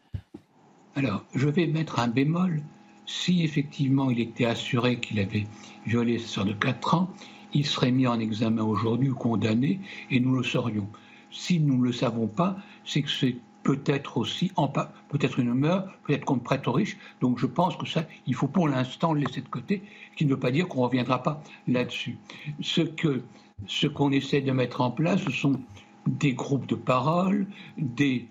Alors, 0.95 1.25
je 1.35 1.49
vais 1.49 1.67
mettre 1.67 1.99
un 1.99 2.07
bémol. 2.07 2.61
Si 3.05 3.43
effectivement 3.43 4.09
il 4.09 4.21
était 4.21 4.45
assuré 4.45 5.01
qu'il 5.01 5.19
avait 5.19 5.45
violé 5.85 6.19
sa 6.19 6.27
sœur 6.27 6.45
de 6.45 6.53
4 6.53 6.93
ans, 6.93 7.09
il 7.53 7.65
serait 7.65 7.91
mis 7.91 8.07
en 8.07 8.19
examen 8.19 8.63
aujourd'hui 8.63 9.09
ou 9.09 9.15
condamné 9.15 9.79
et 10.09 10.19
nous 10.19 10.35
le 10.35 10.43
saurions. 10.43 10.87
Si 11.31 11.59
nous 11.59 11.77
ne 11.77 11.83
le 11.83 11.91
savons 11.91 12.27
pas, 12.27 12.57
c'est 12.85 13.01
que 13.01 13.09
c'est 13.09 13.35
peut-être 13.63 14.17
aussi, 14.17 14.51
peut-être 15.09 15.39
une 15.39 15.53
meurtre, 15.53 15.89
peut-être 16.05 16.25
qu'on 16.25 16.39
prête 16.39 16.67
aux 16.67 16.73
riches. 16.73 16.97
Donc 17.21 17.39
je 17.39 17.45
pense 17.45 17.75
que 17.77 17.87
ça, 17.87 18.05
il 18.27 18.35
faut 18.35 18.47
pour 18.47 18.67
l'instant 18.67 19.13
le 19.13 19.21
laisser 19.21 19.41
de 19.41 19.47
côté, 19.47 19.81
ce 20.11 20.17
qui 20.17 20.25
ne 20.25 20.31
veut 20.31 20.39
pas 20.39 20.51
dire 20.51 20.67
qu'on 20.67 20.81
ne 20.81 20.85
reviendra 20.85 21.23
pas 21.23 21.41
là-dessus. 21.67 22.17
Ce 22.61 22.81
que 22.81 23.23
ce 23.67 23.87
qu'on 23.87 24.11
essaie 24.11 24.41
de 24.41 24.51
mettre 24.51 24.81
en 24.81 24.91
place, 24.91 25.21
ce 25.21 25.31
sont 25.31 25.59
des 26.07 26.33
groupes 26.33 26.67
de 26.67 26.75
parole, 26.75 27.47
des, 27.77 28.27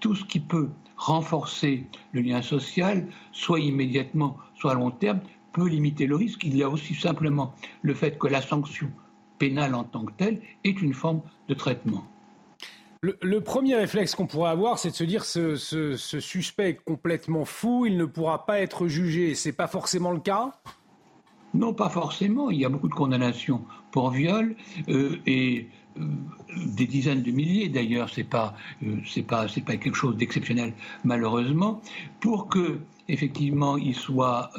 tout 0.00 0.14
ce 0.14 0.24
qui 0.24 0.40
peut 0.40 0.70
renforcer 0.96 1.86
le 2.12 2.20
lien 2.20 2.42
social, 2.42 3.06
soit 3.32 3.60
immédiatement, 3.60 4.36
soit 4.54 4.72
à 4.72 4.74
long 4.74 4.90
terme, 4.90 5.20
peut 5.52 5.68
limiter 5.68 6.06
le 6.06 6.16
risque. 6.16 6.44
Il 6.44 6.56
y 6.56 6.62
a 6.62 6.68
aussi 6.68 6.94
simplement 6.94 7.54
le 7.82 7.94
fait 7.94 8.18
que 8.18 8.26
la 8.26 8.42
sanction 8.42 8.90
pénale 9.38 9.74
en 9.74 9.84
tant 9.84 10.04
que 10.04 10.12
telle 10.12 10.40
est 10.64 10.82
une 10.82 10.94
forme 10.94 11.22
de 11.48 11.54
traitement. 11.54 12.04
Le, 13.00 13.40
premier 13.40 13.76
réflexe 13.76 14.16
qu'on 14.16 14.26
pourrait 14.26 14.50
avoir, 14.50 14.80
c'est 14.80 14.90
de 14.90 14.94
se 14.94 15.04
dire 15.04 15.24
ce, 15.24 15.54
ce, 15.54 15.94
suspect 16.18 16.70
est 16.70 16.84
complètement 16.84 17.44
fou, 17.44 17.86
il 17.86 17.96
ne 17.96 18.04
pourra 18.04 18.44
pas 18.44 18.58
être 18.58 18.88
jugé. 18.88 19.36
C'est 19.36 19.52
pas 19.52 19.68
forcément 19.68 20.10
le 20.10 20.18
cas? 20.18 20.52
Non, 21.54 21.72
pas 21.72 21.90
forcément. 21.90 22.50
Il 22.50 22.58
y 22.58 22.64
a 22.64 22.68
beaucoup 22.68 22.88
de 22.88 22.94
condamnations 22.94 23.62
pour 23.92 24.10
viol 24.10 24.56
euh, 24.88 25.16
et 25.26 25.68
euh, 25.96 26.02
des 26.66 26.86
dizaines 26.86 27.22
de 27.22 27.30
milliers 27.30 27.68
d'ailleurs. 27.68 28.10
C'est 28.10 28.24
pas 28.24 28.56
euh, 28.82 28.96
c'est 29.06 29.22
pas 29.22 29.46
c'est 29.46 29.64
pas 29.64 29.76
quelque 29.76 29.96
chose 29.96 30.16
d'exceptionnel 30.16 30.74
malheureusement. 31.04 31.80
Pour 32.18 32.48
que 32.48 32.80
effectivement 33.06 33.76
il 33.76 33.94
soit 33.94 34.50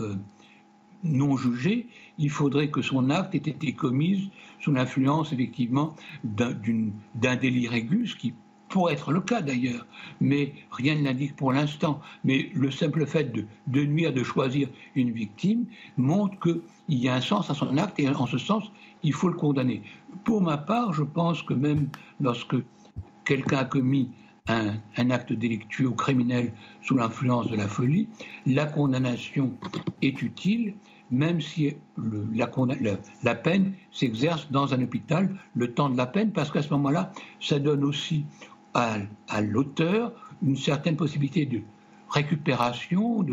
non 1.04 1.38
jugé, 1.38 1.88
il 2.18 2.30
faudrait 2.30 2.70
que 2.70 2.82
son 2.82 3.10
acte 3.10 3.36
ait 3.36 3.38
été 3.38 3.74
commis 3.74 4.32
sous 4.60 4.72
l'influence 4.72 5.32
effectivement 5.32 5.96
d'un 6.24 7.36
délire 7.36 7.74
aigu, 7.74 8.08
ce 8.08 8.16
qui 8.16 8.34
pourrait 8.70 8.94
être 8.94 9.12
le 9.12 9.22
cas 9.22 9.42
d'ailleurs, 9.42 9.86
mais 10.22 10.54
rien 10.72 10.96
ne 10.96 11.04
l'indique 11.04 11.36
pour 11.36 11.52
l'instant. 11.52 12.00
Mais 12.24 12.50
le 12.54 12.72
simple 12.72 13.06
fait 13.06 13.34
de, 13.68 13.84
nuire, 13.84 14.14
de 14.14 14.24
choisir 14.24 14.70
une 14.96 15.12
victime, 15.12 15.66
montre 15.98 16.40
qu'il 16.40 17.00
y 17.00 17.10
a 17.10 17.16
un 17.16 17.22
sens 17.22 17.50
à 17.50 17.56
son 17.56 17.78
acte 17.78 18.00
et 18.00 18.08
en 18.08 18.28
ce 18.28 18.38
sens, 18.38 18.72
il 19.04 19.14
faut 19.14 19.28
le 19.28 19.34
condamner. 19.36 19.82
Pour 20.24 20.42
ma 20.42 20.58
part, 20.58 20.94
je 20.94 21.04
pense 21.04 21.42
que 21.42 21.54
même 21.54 21.90
lorsque 22.22 22.56
quelqu'un 23.26 23.58
a 23.58 23.66
commis 23.66 24.12
un, 24.48 25.10
acte 25.12 25.34
délictueux 25.34 25.88
ou 25.88 25.94
criminel 25.94 26.52
sous 26.82 26.96
l'influence 26.96 27.50
de 27.50 27.56
la 27.56 27.68
folie, 27.68 28.08
la 28.46 28.66
condamnation 28.66 29.54
est 30.02 30.22
utile 30.22 30.74
même 31.12 31.42
si 31.42 31.76
la, 33.24 33.36
peine 33.36 33.74
s'exerce 33.92 34.52
dans 34.52 34.74
un 34.74 34.82
hôpital, 34.82 35.36
le 35.56 35.74
temps 35.74 35.90
de 35.90 35.98
la 35.98 36.06
peine, 36.06 36.32
parce 36.32 36.52
qu'à 36.52 36.62
ce 36.62 36.70
moment-là, 36.70 37.12
ça 37.40 37.60
donne 37.60 37.84
aussi 37.84 38.26
à, 38.74 38.98
l'auteur 39.42 40.14
une 40.42 40.56
certaine 40.56 40.96
possibilité 40.96 41.46
de 41.46 41.62
récupération, 42.10 43.26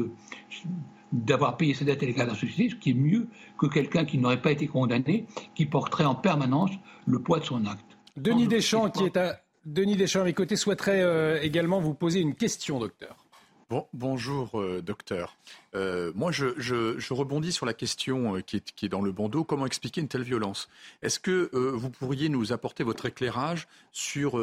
d'avoir 1.13 1.57
payé 1.57 1.75
ses 1.75 1.85
dettes 1.85 2.03
à 2.03 2.07
l'égard 2.07 2.27
de 2.27 2.33
la 2.33 2.37
société, 2.37 2.71
ce 2.71 2.77
qui 2.77 2.91
est 2.91 2.95
mieux 2.95 3.29
que 3.59 3.67
quelqu'un 3.67 4.05
qui 4.05 4.19
n'aurait 4.19 4.43
pas 4.43 4.51
été 4.51 4.67
condamné, 4.67 5.27
qui 5.55 5.67
porterait 5.67 6.05
en 6.05 6.15
permanence 6.15 6.71
le 7.07 7.21
poids 7.21 7.39
de 7.39 7.45
son 7.45 7.65
acte. 7.67 7.85
Denis 8.17 8.49
Deschamps, 8.49 8.91
qui 8.91 9.05
est 9.05 9.17
à 9.17 9.41
Denis 9.65 9.97
Deschamps 9.97 10.23
à 10.23 10.25
mes 10.25 10.33
côtés, 10.33 10.57
souhaiterait 10.57 11.03
euh, 11.03 11.41
également 11.43 11.81
vous 11.81 11.95
poser 11.95 12.21
une 12.21 12.35
question, 12.35 12.79
docteur. 12.79 13.27
Bon, 13.69 13.87
bonjour, 13.93 14.61
euh, 14.61 14.81
docteur. 14.81 15.37
Euh, 15.77 16.11
moi, 16.15 16.33
je, 16.33 17.13
rebondis 17.13 17.53
sur 17.53 17.67
la 17.67 17.75
question 17.75 18.37
euh, 18.37 18.41
qui, 18.41 18.57
est, 18.57 18.89
dans 18.89 19.03
le 19.03 19.13
bandeau. 19.13 19.45
Comment 19.45 19.67
expliquer 19.67 20.01
une 20.01 20.09
telle 20.09 20.23
violence? 20.23 20.69
Est-ce 21.03 21.21
que 21.21 21.51
vous 21.53 21.91
pourriez 21.91 22.29
nous 22.29 22.53
apporter 22.53 22.83
votre 22.83 23.07
éclairage 23.07 23.69
sur, 23.93 24.35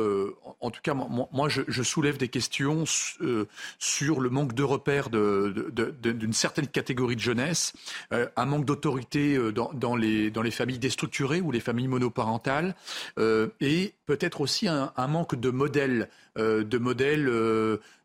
en, 0.61 0.71
tout 0.71 0.81
cas, 0.81 0.93
moi, 0.93 1.49
je, 1.49 1.83
soulève 1.83 2.17
des 2.17 2.27
questions 2.27 2.85
sur 2.85 4.19
le 4.19 4.29
manque 4.29 4.53
de 4.53 4.63
repères 4.63 5.09
d'une 5.09 6.33
certaine 6.33 6.67
catégorie 6.67 7.15
de 7.15 7.21
jeunesse, 7.21 7.73
un 8.11 8.45
manque 8.45 8.65
d'autorité 8.65 9.37
dans, 9.51 9.95
les, 9.95 10.51
familles 10.51 10.79
déstructurées 10.79 11.41
ou 11.41 11.51
les 11.51 11.59
familles 11.59 11.87
monoparentales, 11.87 12.75
et 13.19 13.93
peut-être 14.05 14.41
aussi 14.41 14.67
un, 14.67 14.91
manque 15.07 15.35
de 15.35 15.49
modèles, 15.49 16.09
de 16.35 16.77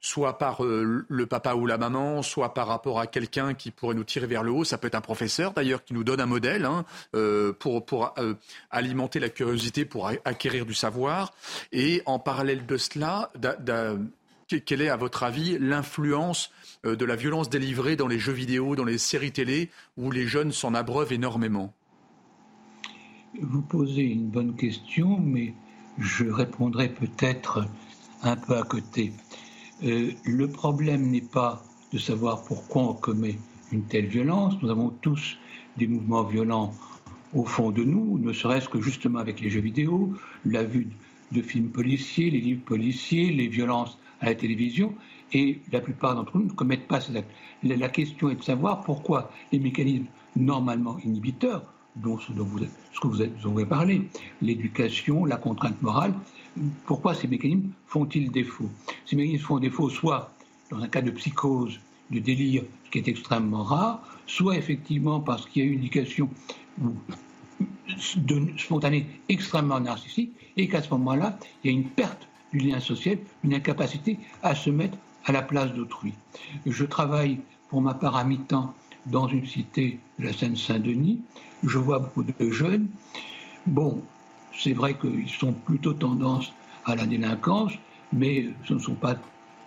soit 0.01 0.39
par 0.39 0.65
euh, 0.65 1.05
le 1.09 1.27
papa 1.27 1.55
ou 1.55 1.67
la 1.67 1.79
maman, 1.79 2.23
soit 2.23 2.55
par 2.55 2.69
rapport 2.69 3.01
à 3.01 3.07
quelqu'un 3.19 3.55
qui 3.55 3.73
pourrait 3.73 3.97
nous 3.97 4.05
tirer 4.05 4.29
vers 4.29 4.45
le 4.45 4.53
haut. 4.53 4.63
Ça 4.63 4.79
peut 4.79 4.87
être 4.87 4.95
un 4.95 5.01
professeur 5.01 5.53
d'ailleurs 5.53 5.83
qui 5.85 5.93
nous 5.93 6.05
donne 6.05 6.21
un 6.21 6.27
modèle 6.27 6.65
hein, 6.65 6.85
euh, 7.17 7.53
pour, 7.53 7.85
pour 7.85 8.15
euh, 8.19 8.35
alimenter 8.71 9.19
la 9.19 9.29
curiosité, 9.29 9.85
pour 9.85 10.07
acquérir 10.07 10.67
du 10.67 10.75
savoir. 10.75 11.35
Et 11.73 12.03
en 12.07 12.21
parallèle 12.21 12.65
de 12.65 12.77
cela, 12.77 13.33
quelle 14.47 14.83
est 14.83 14.89
à 14.89 14.97
votre 14.97 15.25
avis 15.25 15.59
l'influence 15.59 16.53
de 16.85 17.05
la 17.05 17.17
violence 17.17 17.51
délivrée 17.51 17.97
dans 17.97 18.07
les 18.07 18.21
jeux 18.21 18.33
vidéo, 18.33 18.77
dans 18.77 18.85
les 18.85 18.99
séries 18.99 19.33
télé, 19.33 19.69
où 19.97 20.13
les 20.13 20.29
jeunes 20.29 20.53
s'en 20.53 20.75
abreuvent 20.75 21.13
énormément? 21.13 21.75
Vous 23.41 23.63
posez 23.63 24.03
une 24.03 24.29
bonne 24.29 24.55
question, 24.55 25.19
mais 25.19 25.55
je 25.99 26.25
répondrai 26.31 26.89
peut-être 26.89 27.67
un 28.23 28.37
peu 28.37 28.57
à 28.57 28.63
côté. 28.63 29.13
Euh, 29.83 30.13
le 30.25 30.49
problème 30.49 31.11
n'est 31.11 31.21
pas 31.21 31.63
de 31.93 31.99
savoir 31.99 32.45
pourquoi 32.45 32.83
on 32.83 32.95
commet 32.95 33.39
une 33.73 33.83
telle 33.83 34.07
violence. 34.07 34.55
Nous 34.63 34.71
avons 34.71 34.91
tous 34.91 35.37
des 35.77 35.87
mouvements 35.87 36.25
violents 36.25 36.75
au 37.35 37.45
fond 37.45 37.71
de 37.71 37.85
nous, 37.85 38.19
ne 38.19 38.33
serait-ce 38.33 38.69
que 38.69 38.81
justement 38.81 39.19
avec 39.19 39.41
les 39.41 39.51
jeux 39.51 39.61
vidéo, 39.61 40.15
la 40.47 40.65
vue 40.65 40.89
de 41.33 41.43
films 41.43 41.69
policiers, 41.69 42.31
les 42.31 42.41
livres 42.41 42.65
policiers, 42.65 43.31
les 43.31 43.49
violences 43.49 43.99
à 44.21 44.27
la 44.27 44.35
télévision, 44.35 44.95
et 45.35 45.61
la 45.73 45.81
plupart 45.81 46.15
d'entre 46.15 46.39
nous 46.39 46.47
ne 46.47 46.53
commettent 46.53 46.89
pas 46.89 47.01
ces 47.01 47.15
actes. 47.17 47.31
La 47.63 47.89
question 47.89 48.31
est 48.31 48.37
de 48.37 48.43
savoir 48.43 48.81
pourquoi 48.81 49.31
les 49.53 49.59
mécanismes 49.59 50.07
normalement 50.37 50.99
inhibiteurs, 51.05 51.65
dont 51.97 52.19
ce, 52.19 52.33
dont 52.33 52.45
vous, 52.45 52.61
ce 52.61 53.01
que 53.01 53.09
vous 53.09 53.21
avez 53.21 53.67
parlé, 53.67 54.09
l'éducation, 54.41 55.27
la 55.27 55.37
contrainte 55.37 55.81
morale, 55.83 56.15
pourquoi 56.87 57.15
ces 57.15 57.29
mécanismes 57.29 57.71
font-ils 57.87 58.31
défaut? 58.31 58.71
Ces 59.05 59.17
mécanismes 59.17 59.45
font 59.45 59.59
défaut 59.59 59.91
soit 59.91 60.33
dans 60.71 60.81
un 60.83 60.89
cas 60.89 61.03
de 61.03 61.11
psychose, 61.11 61.79
de 62.11 62.19
délire, 62.19 62.63
ce 62.85 62.91
qui 62.91 62.99
est 62.99 63.09
extrêmement 63.09 63.63
rare, 63.63 64.03
soit 64.27 64.57
effectivement 64.57 65.21
parce 65.21 65.47
qu'il 65.47 65.65
y 65.65 65.69
a 65.69 65.73
une 65.73 65.85
indication 65.85 66.29
spontanée 68.57 69.07
extrêmement 69.29 69.81
narcissique, 69.81 70.33
et 70.57 70.69
qu'à 70.69 70.83
ce 70.83 70.91
moment-là, 70.91 71.39
il 71.63 71.71
y 71.71 71.75
a 71.75 71.77
une 71.77 71.89
perte 71.89 72.29
du 72.53 72.59
lien 72.59 72.81
social, 72.81 73.19
une 73.45 73.55
incapacité 73.55 74.19
à 74.43 74.55
se 74.55 74.71
mettre 74.71 74.97
à 75.25 75.33
la 75.33 75.43
place 75.43 75.73
d'autrui. 75.73 76.15
Je 76.67 76.85
travaille 76.85 77.41
pour 77.69 77.83
ma 77.83 77.95
part 77.95 78.17
à 78.17 78.25
mi-temps 78.25 78.75
dans 79.07 79.29
une 79.29 79.47
cité 79.47 79.99
de 80.19 80.25
la 80.25 80.33
Seine-Saint-Denis. 80.33 81.21
Je 81.63 81.79
vois 81.79 81.99
beaucoup 81.99 82.23
de 82.23 82.51
jeunes. 82.51 82.89
Bon, 83.67 84.03
c'est 84.57 84.73
vrai 84.73 84.97
qu'ils 84.97 85.29
sont 85.29 85.53
plutôt 85.53 85.93
tendance 85.93 86.53
à 86.85 86.95
la 86.97 87.07
délinquance, 87.07 87.73
mais 88.13 88.49
ce 88.65 88.75
ne 88.75 88.79
sont 88.79 88.95
pas 88.95 89.17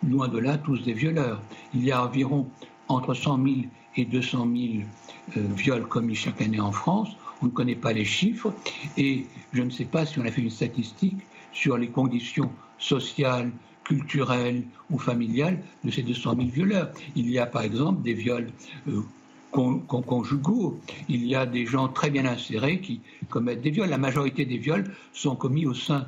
loin 0.08 0.28
de 0.28 0.39
là 0.39 0.58
tous 0.58 0.82
des 0.84 0.93
violeurs. 0.93 1.41
Il 1.74 1.84
y 1.84 1.91
a 1.91 2.04
environ 2.04 2.47
entre 2.88 3.14
100 3.14 3.43
000 3.43 3.56
et 3.97 4.06
200 4.06 4.47
000 4.56 4.84
euh, 5.38 5.41
viols 5.56 5.88
commis 5.88 6.16
chaque 6.16 6.41
année 6.41 6.60
en 6.60 6.72
France. 6.72 7.10
On 7.41 7.47
ne 7.47 7.52
connaît 7.52 7.76
pas 7.76 7.93
les 7.93 8.06
chiffres 8.06 8.54
et 8.97 9.26
je 9.54 9.62
ne 9.62 9.70
sais 9.70 9.86
pas 9.86 10.06
si 10.06 10.20
on 10.20 10.26
a 10.26 10.32
fait 10.32 10.41
une 10.41 10.49
statistique 10.49 11.18
sur 11.54 11.78
les 11.78 11.88
conditions 11.88 12.52
sociales, 12.78 13.52
culturelles 13.84 14.64
ou 14.89 14.97
familiales 14.97 15.60
de 15.84 15.91
ces 15.91 16.04
200 16.04 16.36
000 16.38 16.49
violeurs. 16.49 16.91
Il 17.16 17.30
y 17.30 17.39
a 17.39 17.45
par 17.45 17.64
exemple 17.64 18.02
des 18.04 18.14
viols 18.14 18.52
euh, 18.88 19.02
conjugaux. 19.52 20.80
Il 21.10 21.26
y 21.26 21.36
a 21.36 21.45
des 21.45 21.66
gens 21.66 21.88
très 21.88 22.10
bien 22.10 22.26
insérés 22.26 22.80
qui 22.80 23.02
commettent 23.30 23.62
des 23.62 23.72
viols. 23.72 23.89
La 23.89 23.97
majorité 23.97 24.45
des 24.45 24.58
viols 24.58 24.93
sont 25.14 25.36
commis 25.36 25.66
au 25.66 25.74
sein 25.74 26.08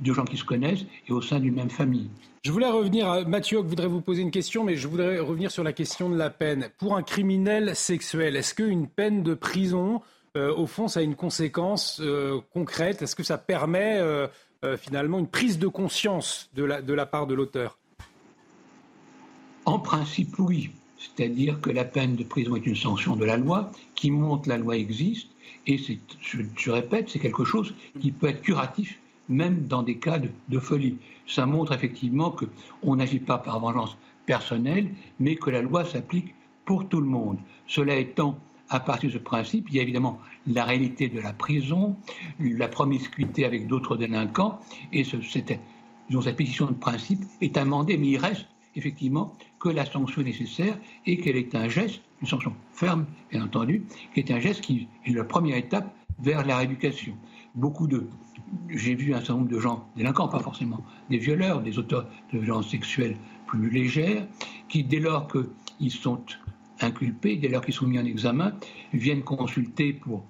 de 0.00 0.12
gens 0.12 0.24
qui 0.24 0.36
se 0.36 0.44
connaissent 0.44 0.84
et 1.08 1.12
au 1.12 1.22
sein 1.22 1.40
d'une 1.40 1.54
même 1.54 1.70
famille. 1.70 2.08
Je 2.44 2.52
voulais 2.52 2.68
revenir, 2.68 3.26
Mathieu, 3.26 3.58
je 3.62 3.66
voudrais 3.66 3.86
vous 3.86 4.02
poser 4.02 4.20
une 4.20 4.30
question, 4.30 4.64
mais 4.64 4.76
je 4.76 4.86
voudrais 4.86 5.18
revenir 5.18 5.50
sur 5.50 5.64
la 5.64 5.72
question 5.72 6.10
de 6.10 6.16
la 6.16 6.28
peine. 6.28 6.68
Pour 6.78 6.94
un 6.94 7.02
criminel 7.02 7.74
sexuel, 7.74 8.36
est-ce 8.36 8.54
qu'une 8.54 8.86
peine 8.86 9.22
de 9.22 9.32
prison, 9.32 10.02
euh, 10.36 10.54
au 10.54 10.66
fond, 10.66 10.86
ça 10.86 11.00
a 11.00 11.02
une 11.02 11.14
conséquence 11.14 12.00
euh, 12.02 12.40
concrète? 12.52 13.00
Est-ce 13.00 13.16
que 13.16 13.22
ça 13.22 13.38
permet 13.38 13.96
euh, 13.98 14.28
finalement 14.76 15.18
une 15.18 15.26
prise 15.26 15.58
de 15.58 15.68
conscience 15.68 16.50
de 16.54 16.64
la, 16.64 16.82
de 16.82 16.92
la 16.92 17.06
part 17.06 17.26
de 17.26 17.32
l'auteur? 17.32 17.78
En 19.64 19.78
principe, 19.78 20.38
oui. 20.38 20.70
C'est-à-dire 20.98 21.60
que 21.62 21.70
la 21.70 21.84
peine 21.84 22.14
de 22.14 22.24
prison 22.24 22.56
est 22.56 22.66
une 22.66 22.76
sanction 22.76 23.16
de 23.16 23.24
la 23.24 23.38
loi 23.38 23.72
qui 23.94 24.10
montre 24.10 24.50
la 24.50 24.58
loi 24.58 24.76
existe 24.76 25.28
et 25.66 25.78
je, 25.78 26.38
je 26.56 26.70
répète, 26.70 27.08
c'est 27.08 27.18
quelque 27.18 27.44
chose 27.44 27.74
qui 28.00 28.10
peut 28.10 28.28
être 28.28 28.42
curatif 28.42 28.98
même 29.28 29.66
dans 29.66 29.82
des 29.82 29.96
cas 29.96 30.18
de, 30.18 30.58
folie. 30.58 30.98
Ça 31.26 31.46
montre 31.46 31.72
effectivement 31.72 32.34
qu'on 32.82 32.96
n'agit 32.96 33.18
pas 33.18 33.38
par 33.38 33.60
vengeance 33.60 33.96
personnelle, 34.26 34.90
mais 35.18 35.36
que 35.36 35.50
la 35.50 35.62
loi 35.62 35.84
s'applique 35.84 36.34
pour 36.64 36.88
tout 36.88 37.00
le 37.00 37.06
monde. 37.06 37.38
Cela 37.66 37.96
étant, 37.96 38.38
à 38.68 38.80
partir 38.80 39.10
de 39.10 39.14
ce 39.14 39.18
principe, 39.18 39.68
il 39.70 39.76
y 39.76 39.78
a 39.78 39.82
évidemment 39.82 40.18
la 40.46 40.64
réalité 40.64 41.08
de 41.08 41.20
la 41.20 41.32
prison, 41.32 41.96
la 42.40 42.68
promiscuité 42.68 43.44
avec 43.44 43.66
d'autres 43.66 43.96
délinquants, 43.96 44.60
et 44.92 45.04
ce, 45.04 45.20
cette, 45.22 45.58
cette 46.22 46.36
pétition 46.36 46.66
de 46.66 46.72
principe 46.72 47.22
est 47.40 47.56
amendée, 47.56 47.96
mais 47.96 48.08
il 48.08 48.18
reste 48.18 48.46
effectivement 48.76 49.32
que 49.58 49.68
la 49.68 49.84
sanction 49.86 50.22
est 50.22 50.24
nécessaire 50.24 50.78
et 51.06 51.18
qu'elle 51.18 51.36
est 51.36 51.54
un 51.54 51.68
geste, 51.68 52.00
une 52.20 52.28
sanction 52.28 52.54
ferme, 52.72 53.06
bien 53.30 53.42
entendu, 53.42 53.84
qui 54.12 54.20
est 54.20 54.30
un 54.30 54.40
geste 54.40 54.62
qui 54.62 54.88
est 55.06 55.12
la 55.12 55.24
première 55.24 55.56
étape 55.56 55.94
vers 56.20 56.44
la 56.44 56.58
rééducation. 56.58 57.14
Beaucoup 57.54 57.86
de, 57.86 58.08
j'ai 58.68 58.94
vu 58.94 59.14
un 59.14 59.18
certain 59.18 59.34
nombre 59.34 59.48
de 59.48 59.58
gens, 59.58 59.88
délinquants, 59.96 60.28
pas 60.28 60.40
forcément 60.40 60.80
des 61.10 61.18
violeurs, 61.18 61.62
des 61.62 61.78
auteurs 61.78 62.08
de 62.32 62.38
violences 62.38 62.70
sexuelles 62.70 63.16
plus 63.46 63.70
légères, 63.70 64.26
qui, 64.68 64.84
dès 64.84 65.00
lors 65.00 65.28
qu'ils 65.28 65.90
sont 65.90 66.22
inculpés, 66.80 67.36
dès 67.36 67.48
lors 67.48 67.62
qu'ils 67.64 67.74
sont 67.74 67.86
mis 67.86 67.98
en 67.98 68.04
examen, 68.04 68.52
viennent 68.92 69.22
consulter 69.22 69.92
pour 69.92 70.24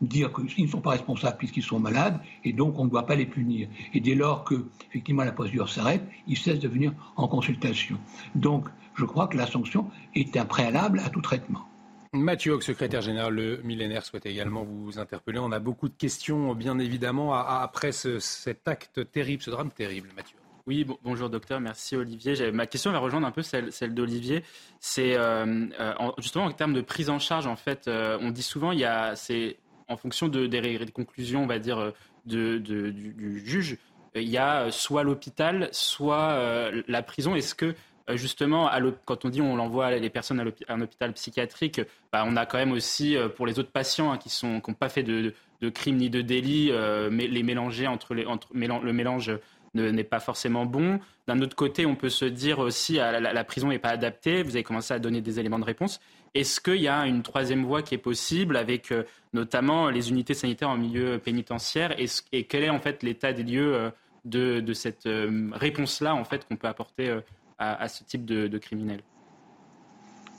dire 0.00 0.30
qu'ils 0.32 0.64
ne 0.64 0.70
sont 0.70 0.80
pas 0.80 0.90
responsables 0.90 1.38
puisqu'ils 1.38 1.62
sont 1.62 1.80
malades 1.80 2.20
et 2.44 2.52
donc 2.52 2.78
on 2.78 2.84
ne 2.84 2.90
doit 2.90 3.06
pas 3.06 3.14
les 3.14 3.26
punir. 3.26 3.68
Et 3.94 4.00
dès 4.00 4.14
lors 4.14 4.44
que 4.44 4.66
effectivement 4.90 5.24
la 5.24 5.32
procédure 5.32 5.68
s'arrête, 5.68 6.04
ils 6.26 6.36
cessent 6.36 6.60
de 6.60 6.68
venir 6.68 6.92
en 7.16 7.28
consultation. 7.28 7.96
Donc 8.34 8.68
je 8.94 9.04
crois 9.04 9.26
que 9.26 9.36
la 9.36 9.46
sanction 9.46 9.90
est 10.14 10.36
un 10.36 10.44
préalable 10.44 11.00
à 11.04 11.08
tout 11.08 11.22
traitement. 11.22 11.66
Mathieu 12.12 12.60
secrétaire 12.60 13.02
général 13.02 13.34
Le 13.34 13.56
Millénaire, 13.62 14.04
souhaite 14.04 14.26
également 14.26 14.64
vous 14.64 14.98
interpeller. 14.98 15.38
On 15.38 15.52
a 15.52 15.58
beaucoup 15.58 15.88
de 15.88 15.94
questions, 15.94 16.54
bien 16.54 16.78
évidemment, 16.78 17.34
après 17.34 17.92
cet 17.92 18.68
acte 18.68 19.10
terrible, 19.10 19.42
ce 19.42 19.50
drame 19.50 19.70
terrible, 19.70 20.08
Mathieu. 20.14 20.36
Oui, 20.66 20.84
bonjour 21.04 21.30
docteur, 21.30 21.60
merci 21.60 21.94
Olivier. 21.94 22.50
Ma 22.50 22.66
question 22.66 22.90
va 22.90 22.98
rejoindre 22.98 23.26
un 23.26 23.30
peu 23.30 23.42
celle, 23.42 23.94
d'Olivier. 23.94 24.42
C'est 24.80 25.16
euh, 25.16 25.66
euh, 25.78 25.92
justement 26.18 26.46
en 26.46 26.50
termes 26.50 26.74
de 26.74 26.80
prise 26.80 27.08
en 27.08 27.20
charge, 27.20 27.46
en 27.46 27.54
fait, 27.54 27.86
euh, 27.86 28.18
on 28.20 28.30
dit 28.30 28.42
souvent, 28.42 28.72
il 28.72 28.80
y 28.80 28.84
a, 28.84 29.14
c'est 29.14 29.58
en 29.86 29.96
fonction 29.96 30.26
de, 30.26 30.48
des, 30.48 30.84
conclusions, 30.92 31.44
on 31.44 31.46
va 31.46 31.60
dire, 31.60 31.92
du, 32.24 32.58
du, 32.58 33.42
juge, 33.46 33.78
il 34.16 34.28
y 34.28 34.38
a 34.38 34.72
soit 34.72 35.04
l'hôpital, 35.04 35.68
soit 35.70 36.72
la 36.88 37.02
prison. 37.02 37.36
Est-ce 37.36 37.54
que 37.54 37.76
euh, 38.08 38.16
justement, 38.16 38.70
quand 39.04 39.24
on 39.24 39.28
dit 39.28 39.40
on 39.40 39.56
l'envoie 39.56 39.90
les 39.90 40.10
personnes 40.10 40.40
à 40.40 40.72
un 40.72 40.80
hôpital 40.80 41.12
psychiatrique, 41.12 41.80
bah, 42.12 42.24
on 42.26 42.36
a 42.36 42.46
quand 42.46 42.58
même 42.58 42.72
aussi 42.72 43.16
euh, 43.16 43.28
pour 43.28 43.46
les 43.46 43.58
autres 43.58 43.72
patients 43.72 44.12
hein, 44.12 44.18
qui 44.18 44.30
n'ont 44.44 44.60
pas 44.60 44.88
fait 44.88 45.02
de, 45.02 45.34
crimes 45.74 45.96
ni 45.96 46.10
de 46.10 46.22
délits, 46.22 46.68
euh, 46.70 47.08
mais 47.10 47.26
les 47.26 47.42
mélanger 47.42 47.86
entre, 47.86 48.14
le 48.14 48.92
mélange 48.92 49.32
n'est 49.74 50.04
pas 50.04 50.20
forcément 50.20 50.66
bon. 50.66 51.00
D'un 51.26 51.40
autre 51.40 51.56
côté, 51.56 51.84
on 51.84 51.96
peut 51.96 52.08
se 52.08 52.24
dire 52.24 52.60
aussi 52.60 52.94
la, 52.94 53.20
la, 53.20 53.44
prison 53.44 53.68
n'est 53.68 53.80
pas 53.80 53.90
adaptée. 53.90 54.42
Vous 54.42 54.50
avez 54.50 54.62
commencé 54.62 54.94
à 54.94 54.98
donner 55.00 55.20
des 55.20 55.40
éléments 55.40 55.58
de 55.58 55.64
réponse. 55.64 56.00
Est-ce 56.34 56.60
qu'il 56.60 56.80
y 56.80 56.88
a 56.88 57.06
une 57.06 57.22
troisième 57.22 57.64
voie 57.64 57.82
qui 57.82 57.94
est 57.94 57.98
possible 57.98 58.56
avec 58.56 58.94
notamment 59.32 59.90
les 59.90 60.10
unités 60.10 60.34
sanitaires 60.34 60.70
en 60.70 60.76
milieu 60.76 61.18
pénitentiaire? 61.18 61.94
Et, 61.98 62.44
quel 62.44 62.62
est 62.62 62.70
en 62.70 62.78
fait 62.78 63.02
l'état 63.02 63.32
des 63.32 63.42
lieux 63.42 63.90
de, 64.24 64.60
de 64.60 64.72
cette 64.72 65.08
réponse-là 65.52 66.14
en 66.14 66.24
fait 66.24 66.46
qu'on 66.46 66.56
peut 66.56 66.68
apporter 66.68 67.20
à, 67.58 67.88
ce 67.88 68.04
type 68.04 68.24
de, 68.24 68.58
criminels 68.58 69.02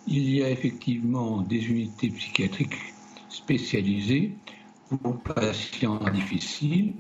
Il 0.08 0.30
y 0.30 0.44
a 0.44 0.50
effectivement 0.50 1.42
des 1.42 1.68
unités 1.70 2.10
psychiatriques 2.10 2.78
spécialisées 3.30 4.36
pour 4.90 5.20
patients 5.22 6.00
difficiles, 6.14 6.94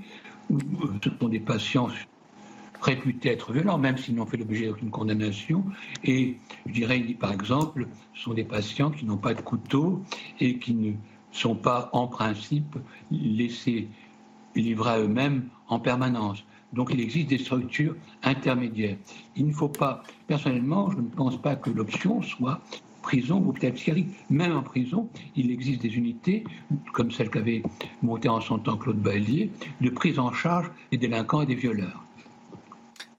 où 0.49 0.59
ce 1.03 1.09
sont 1.19 1.29
des 1.29 1.39
patients 1.39 1.89
réputés 2.81 3.29
être 3.29 3.53
violents, 3.53 3.77
même 3.77 3.97
s'ils 3.97 4.15
n'ont 4.15 4.25
fait 4.25 4.37
l'objet 4.37 4.67
d'aucune 4.67 4.89
condamnation. 4.89 5.63
Et 6.03 6.37
je 6.65 6.73
dirais, 6.73 6.99
par 7.19 7.31
exemple, 7.31 7.87
ce 8.13 8.23
sont 8.23 8.33
des 8.33 8.43
patients 8.43 8.91
qui 8.91 9.05
n'ont 9.05 9.17
pas 9.17 9.33
de 9.33 9.41
couteau 9.41 10.03
et 10.39 10.59
qui 10.59 10.73
ne 10.73 10.93
sont 11.31 11.55
pas, 11.55 11.89
en 11.93 12.07
principe, 12.07 12.77
laissés 13.11 13.87
livrer 14.55 14.89
à 14.89 14.99
eux-mêmes 14.99 15.49
en 15.67 15.79
permanence. 15.79 16.43
Donc 16.73 16.89
il 16.93 16.99
existe 16.99 17.29
des 17.29 17.37
structures 17.37 17.95
intermédiaires. 18.23 18.97
Il 19.35 19.47
ne 19.47 19.53
faut 19.53 19.69
pas, 19.69 20.03
personnellement, 20.27 20.91
je 20.91 20.97
ne 20.97 21.07
pense 21.07 21.41
pas 21.41 21.55
que 21.55 21.69
l'option 21.69 22.21
soit 22.21 22.61
prison 23.01 23.37
ou 23.37 23.49
hôpital 23.49 23.71
psychiatrique. 23.73 24.09
Même 24.29 24.55
en 24.55 24.63
prison, 24.63 25.09
il 25.37 25.49
existe 25.49 25.81
des 25.81 25.95
unités, 25.95 26.43
comme 26.93 27.09
celle 27.09 27.29
qu'avait 27.29 27.63
montée 28.01 28.27
en 28.27 28.41
son 28.41 28.59
temps 28.59 28.77
Claude 28.77 29.01
Baillier, 29.01 29.49
de 29.79 29.89
prise 29.89 30.19
en 30.19 30.33
charge 30.33 30.69
des 30.91 30.97
délinquants 30.97 31.41
et 31.41 31.45
des 31.45 31.55
violeurs. 31.55 32.03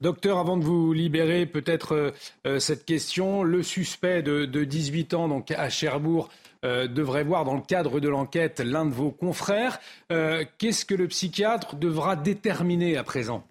Docteur, 0.01 0.39
avant 0.39 0.56
de 0.56 0.64
vous 0.64 0.93
libérer, 0.93 1.47
peut-être 1.47 1.93
euh, 1.93 2.10
euh, 2.47 2.60
cette 2.60 2.85
question. 2.85 3.43
Le 3.43 3.64
suspect 3.64 4.23
de, 4.23 4.44
de, 4.44 4.62
18 4.62 5.14
ans, 5.14 5.27
donc 5.27 5.51
à 5.51 5.70
Cherbourg, 5.70 6.28
euh, 6.64 6.89
devrait 6.89 7.24
voir 7.24 7.44
dans 7.44 7.55
le 7.55 7.60
cadre 7.60 8.01
de 8.01 8.09
l'enquête 8.09 8.60
l'un 8.60 8.85
de 8.85 8.90
vos 8.90 9.10
confrères. 9.10 9.78
Euh, 10.10 10.44
qu'est-ce 10.59 10.85
que 10.85 10.94
le 10.94 11.09
psychiatre 11.09 11.76
devra 11.76 12.16
déterminer 12.16 12.97
à 12.97 13.05
présent? 13.05 13.44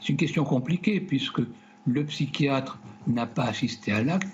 C'est 0.00 0.10
une 0.10 0.16
question 0.16 0.44
compliquée 0.44 1.00
puisque 1.00 1.40
le 1.86 2.04
psychiatre 2.04 2.78
n'a 3.06 3.26
pas 3.26 3.44
assisté 3.44 3.92
à 3.92 4.02
l'acte. 4.02 4.28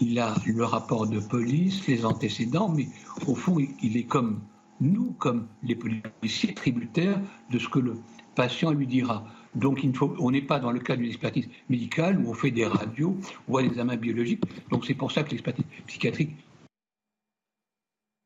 Il 0.00 0.18
a 0.18 0.34
le 0.46 0.64
rapport 0.64 1.06
de 1.06 1.20
police, 1.20 1.86
les 1.86 2.04
antécédents, 2.04 2.68
mais 2.68 2.88
au 3.26 3.34
fond, 3.34 3.58
il 3.82 3.96
est 3.96 4.06
comme 4.06 4.40
nous, 4.80 5.12
comme 5.18 5.46
les 5.62 5.76
policiers, 5.76 6.54
tributaires 6.54 7.20
de 7.50 7.58
ce 7.58 7.68
que 7.68 7.78
le 7.78 7.96
patient 8.34 8.72
lui 8.72 8.86
dira. 8.86 9.24
Donc 9.54 9.84
il 9.84 9.94
faut, 9.94 10.14
on 10.18 10.30
n'est 10.30 10.42
pas 10.42 10.58
dans 10.58 10.70
le 10.70 10.80
cas 10.80 10.96
d'une 10.96 11.06
expertise 11.06 11.48
médicale 11.68 12.18
où 12.18 12.30
on 12.30 12.34
fait 12.34 12.50
des 12.50 12.66
radios 12.66 13.16
ou 13.48 13.60
des 13.60 13.66
examens 13.66 13.96
biologiques. 13.96 14.42
Donc 14.70 14.86
c'est 14.86 14.94
pour 14.94 15.12
ça 15.12 15.22
que 15.22 15.30
l'expertise 15.30 15.64
psychiatrique 15.86 16.30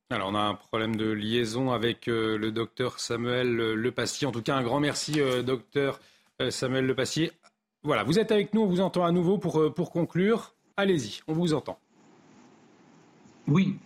alors, 0.08 0.28
on 0.28 0.36
a 0.36 0.40
un 0.40 0.54
problème 0.54 0.94
de 0.94 1.10
liaison 1.10 1.72
avec 1.72 2.06
euh, 2.06 2.38
le 2.38 2.52
docteur 2.52 3.00
Samuel 3.00 3.58
euh, 3.58 3.74
Lepassier. 3.74 4.28
En 4.28 4.30
tout 4.30 4.40
cas, 4.40 4.54
un 4.54 4.62
grand 4.62 4.78
merci, 4.78 5.20
euh, 5.20 5.42
docteur 5.42 5.98
Samuel 6.50 6.86
Lepassier. 6.86 7.32
Voilà, 7.82 8.04
vous 8.04 8.18
êtes 8.18 8.30
avec 8.30 8.54
nous, 8.54 8.60
on 8.60 8.66
vous 8.66 8.80
entend 8.80 9.04
à 9.04 9.10
nouveau 9.10 9.38
pour, 9.38 9.74
pour 9.74 9.90
conclure. 9.90 10.54
Allez-y, 10.76 11.22
on 11.26 11.32
vous 11.32 11.54
entend. 11.54 11.80
Oui. 13.48 13.78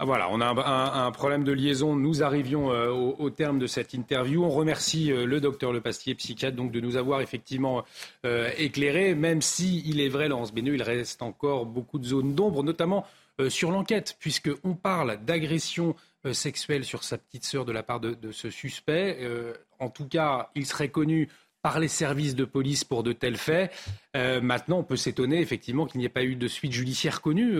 Ah, 0.00 0.04
voilà, 0.04 0.28
on 0.30 0.40
a 0.40 0.46
un, 0.46 1.10
problème 1.10 1.42
de 1.42 1.50
liaison. 1.50 1.96
Nous 1.96 2.22
arrivions 2.22 2.68
au, 2.68 3.30
terme 3.30 3.58
de 3.58 3.66
cette 3.66 3.94
interview. 3.94 4.44
On 4.44 4.50
remercie 4.50 5.08
le 5.08 5.40
docteur 5.40 5.72
Lepassier, 5.72 6.14
psychiatre, 6.14 6.56
donc 6.56 6.70
de 6.70 6.80
nous 6.80 6.96
avoir 6.96 7.20
effectivement 7.20 7.84
éclairé, 8.22 9.16
même 9.16 9.42
si 9.42 9.82
il 9.86 10.00
est 10.00 10.08
vrai, 10.08 10.28
Laurence 10.28 10.54
Béneux, 10.54 10.74
il 10.74 10.82
reste 10.82 11.20
encore 11.20 11.66
beaucoup 11.66 11.98
de 11.98 12.04
zones 12.04 12.36
d'ombre, 12.36 12.62
notamment 12.62 13.06
euh, 13.40 13.50
sur 13.50 13.70
l'enquête, 13.70 14.16
puisqu'on 14.18 14.74
parle 14.74 15.24
d'agression 15.24 15.94
euh, 16.26 16.32
sexuelle 16.32 16.84
sur 16.84 17.04
sa 17.04 17.18
petite 17.18 17.44
sœur 17.44 17.64
de 17.64 17.70
la 17.70 17.84
part 17.84 18.00
de, 18.00 18.32
ce 18.32 18.50
suspect. 18.50 19.18
Euh, 19.20 19.54
en 19.78 19.90
tout 19.90 20.08
cas, 20.08 20.50
il 20.56 20.66
serait 20.66 20.88
connu 20.88 21.28
par 21.68 21.80
les 21.80 21.88
services 21.88 22.34
de 22.34 22.46
police 22.46 22.82
pour 22.82 23.02
de 23.02 23.12
tels 23.12 23.36
faits. 23.36 23.70
maintenant, 24.14 24.78
on 24.78 24.84
peut 24.84 24.96
s'étonner 24.96 25.40
effectivement 25.40 25.84
qu'il 25.84 26.00
n'y 26.00 26.06
ait 26.06 26.08
pas 26.08 26.22
eu 26.22 26.34
de 26.34 26.48
suite 26.48 26.72
judiciaire 26.72 27.20
connue 27.20 27.58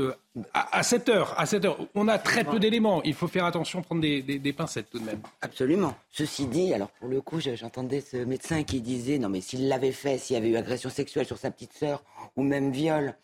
à, 0.54 0.82
cette 0.82 1.10
heure. 1.10 1.38
À 1.38 1.44
cette 1.44 1.66
heure, 1.66 1.76
on 1.94 2.08
a 2.08 2.18
très 2.18 2.42
peu 2.42 2.58
d'éléments. 2.58 3.02
Il 3.02 3.12
faut 3.12 3.28
faire 3.28 3.44
attention, 3.44 3.82
prendre 3.82 4.00
des, 4.00 4.22
des, 4.22 4.52
pincettes 4.54 4.88
tout 4.90 4.98
de 4.98 5.04
même. 5.04 5.20
Absolument. 5.42 5.94
Ceci 6.10 6.46
dit, 6.46 6.72
alors 6.72 6.88
pour 6.88 7.10
le 7.10 7.20
coup, 7.20 7.38
j'entendais 7.38 8.00
ce 8.00 8.16
médecin 8.16 8.62
qui 8.62 8.80
disait 8.80 9.18
non 9.18 9.28
mais 9.28 9.42
s'il 9.42 9.68
l'avait 9.68 9.92
fait, 9.92 10.16
s'il 10.16 10.34
y 10.34 10.36
avait 10.38 10.48
eu 10.48 10.56
agression 10.56 10.88
sexuelle 10.88 11.26
sur 11.26 11.36
sa 11.36 11.50
petite 11.50 11.74
sœur 11.74 12.02
ou 12.36 12.42
même 12.42 12.72
viol, 12.72 13.14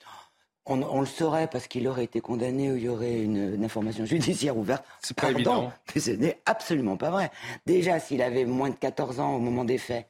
on, 0.67 1.01
le 1.01 1.07
saurait 1.07 1.47
parce 1.47 1.67
qu'il 1.67 1.87
aurait 1.89 2.05
été 2.05 2.21
condamné 2.21 2.73
ou 2.73 2.77
il 2.77 2.85
y 2.85 2.89
aurait 2.89 3.21
une, 3.21 3.63
information 3.65 4.05
judiciaire 4.07 4.57
ouverte. 4.57 4.85
C'est 5.03 5.17
pas 5.17 5.31
évident. 5.31 5.73
Mais 5.95 6.01
ce 6.01 6.11
n'est 6.13 6.39
absolument 6.47 6.97
pas 6.97 7.11
vrai. 7.11 7.31
Déjà, 7.67 8.01
s'il 8.01 8.23
avait 8.23 8.45
moins 8.45 8.71
de 8.71 8.77
14 8.77 9.21
ans 9.21 9.37
au 9.37 9.41
moment 9.41 9.65
des 9.65 9.79
faits, 9.79 10.07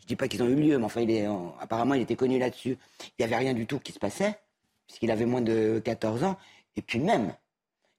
je 0.00 0.06
dis 0.06 0.16
pas 0.16 0.28
qu'ils 0.28 0.42
ont 0.42 0.48
eu 0.48 0.54
lieu, 0.54 0.78
mais 0.78 0.84
enfin, 0.84 1.00
il 1.00 1.10
est, 1.10 1.26
apparemment, 1.60 1.94
il 1.94 2.02
était 2.02 2.16
connu 2.16 2.38
là-dessus. 2.38 2.78
Il 3.00 3.12
n'y 3.20 3.24
avait 3.24 3.36
rien 3.36 3.54
du 3.54 3.66
tout 3.66 3.78
qui 3.78 3.92
se 3.92 3.98
passait, 3.98 4.38
puisqu'il 4.86 5.10
avait 5.10 5.26
moins 5.26 5.40
de 5.40 5.80
14 5.84 6.24
ans. 6.24 6.36
Et 6.76 6.82
puis 6.82 6.98
même, 6.98 7.34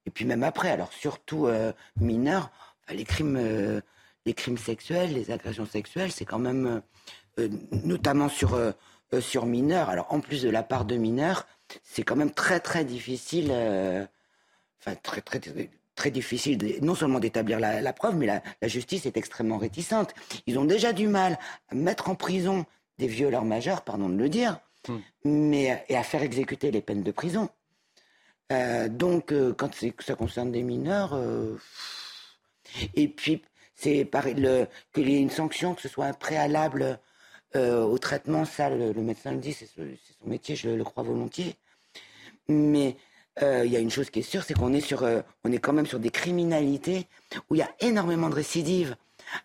et 0.06 0.10
puis 0.10 0.24
même 0.24 0.44
après, 0.44 0.70
alors 0.70 0.94
surtout 0.94 1.48
euh, 1.48 1.74
mineurs, 2.00 2.50
les 2.90 3.04
crimes, 3.04 3.36
euh, 3.38 3.82
les 4.26 4.34
crimes 4.34 4.58
sexuels, 4.58 5.14
les 5.14 5.32
agressions 5.32 5.66
sexuelles, 5.66 6.14
c'est 6.14 6.24
quand 6.24 6.40
même, 6.40 6.82
euh, 7.40 7.50
notamment 7.72 8.30
sur, 8.30 8.58
sur 9.20 9.46
mineurs. 9.46 9.90
Alors 9.90 10.08
en 10.14 10.22
plus 10.22 10.44
de 10.44 10.50
la 10.50 10.64
part 10.64 10.86
de 10.86 10.96
mineurs, 10.96 11.46
c'est 11.84 12.04
quand 12.04 12.16
même 12.16 12.32
très 12.32 12.62
très 12.62 12.86
difficile, 12.86 13.52
enfin 14.80 14.96
très 15.04 15.22
très 15.22 15.40
très 15.40 15.70
difficile 16.06 16.78
non 16.82 16.96
seulement 16.96 17.20
d'établir 17.20 17.60
la, 17.60 17.94
preuve, 17.94 18.16
mais 18.16 18.26
la, 18.26 18.42
justice 18.68 19.06
est 19.06 19.18
extrêmement 19.18 19.58
réticente. 19.58 20.14
Ils 20.46 20.60
ont 20.60 20.66
déjà 20.66 20.94
du 20.94 21.08
mal 21.08 21.38
à 21.70 21.76
mettre 21.76 22.10
en 22.10 22.16
prison 22.16 22.66
des 22.98 23.08
violeurs 23.08 23.46
majeurs, 23.46 23.84
pardon 23.84 24.10
de 24.10 24.16
le 24.16 24.30
dire, 24.30 24.60
hmm. 24.88 24.98
mais 25.26 25.86
et 25.90 25.98
à 25.98 26.04
faire 26.04 26.24
exécuter 26.24 26.72
les 26.72 26.82
peines 26.82 27.04
de 27.04 27.12
prison. 27.12 27.50
Euh, 28.52 28.88
donc 28.88 29.34
euh, 29.34 29.54
quand 29.54 29.72
ça 30.00 30.16
concerne 30.16 30.52
des 30.52 30.64
mineurs, 30.64 31.20
et 32.96 33.08
puis 33.08 33.42
c'est 33.76 34.06
pareil, 34.06 34.36
qu'il 34.94 35.10
y 35.10 35.16
ait 35.16 35.22
une 35.22 35.30
sanction, 35.30 35.76
que 35.76 35.82
ce 35.82 35.90
soit 35.90 36.06
un 36.06 36.14
préalable 36.14 37.00
euh, 37.56 37.84
au 37.84 37.98
traitement, 37.98 38.46
ça, 38.46 38.70
le, 38.70 38.94
médecin 38.94 39.32
le 39.32 39.38
dit, 39.38 39.54
c'est 39.54 39.68
son 39.68 39.84
métier, 40.26 40.56
je 40.56 40.70
le 40.70 40.84
crois 40.84 41.04
volontiers. 41.04 41.56
Mais 42.50 42.98
euh, 43.42 43.66
il 43.66 43.72
y 43.72 43.76
a 43.76 43.80
une 43.80 43.92
chose 43.92 44.10
qui 44.10 44.20
est 44.20 44.24
sûre, 44.24 44.44
c'est 44.44 44.54
qu'on 44.54 44.74
est 44.74 44.82
sur, 44.82 45.04
euh, 45.04 45.22
on 45.44 45.52
est 45.52 45.60
quand 45.60 45.74
même 45.74 45.86
sur 45.86 46.00
des 46.00 46.10
criminalités 46.10 47.08
où 47.50 47.56
il 47.56 47.60
y 47.60 47.62
a 47.62 47.72
énormément 47.80 48.30
de 48.30 48.36
récidives. 48.36 48.96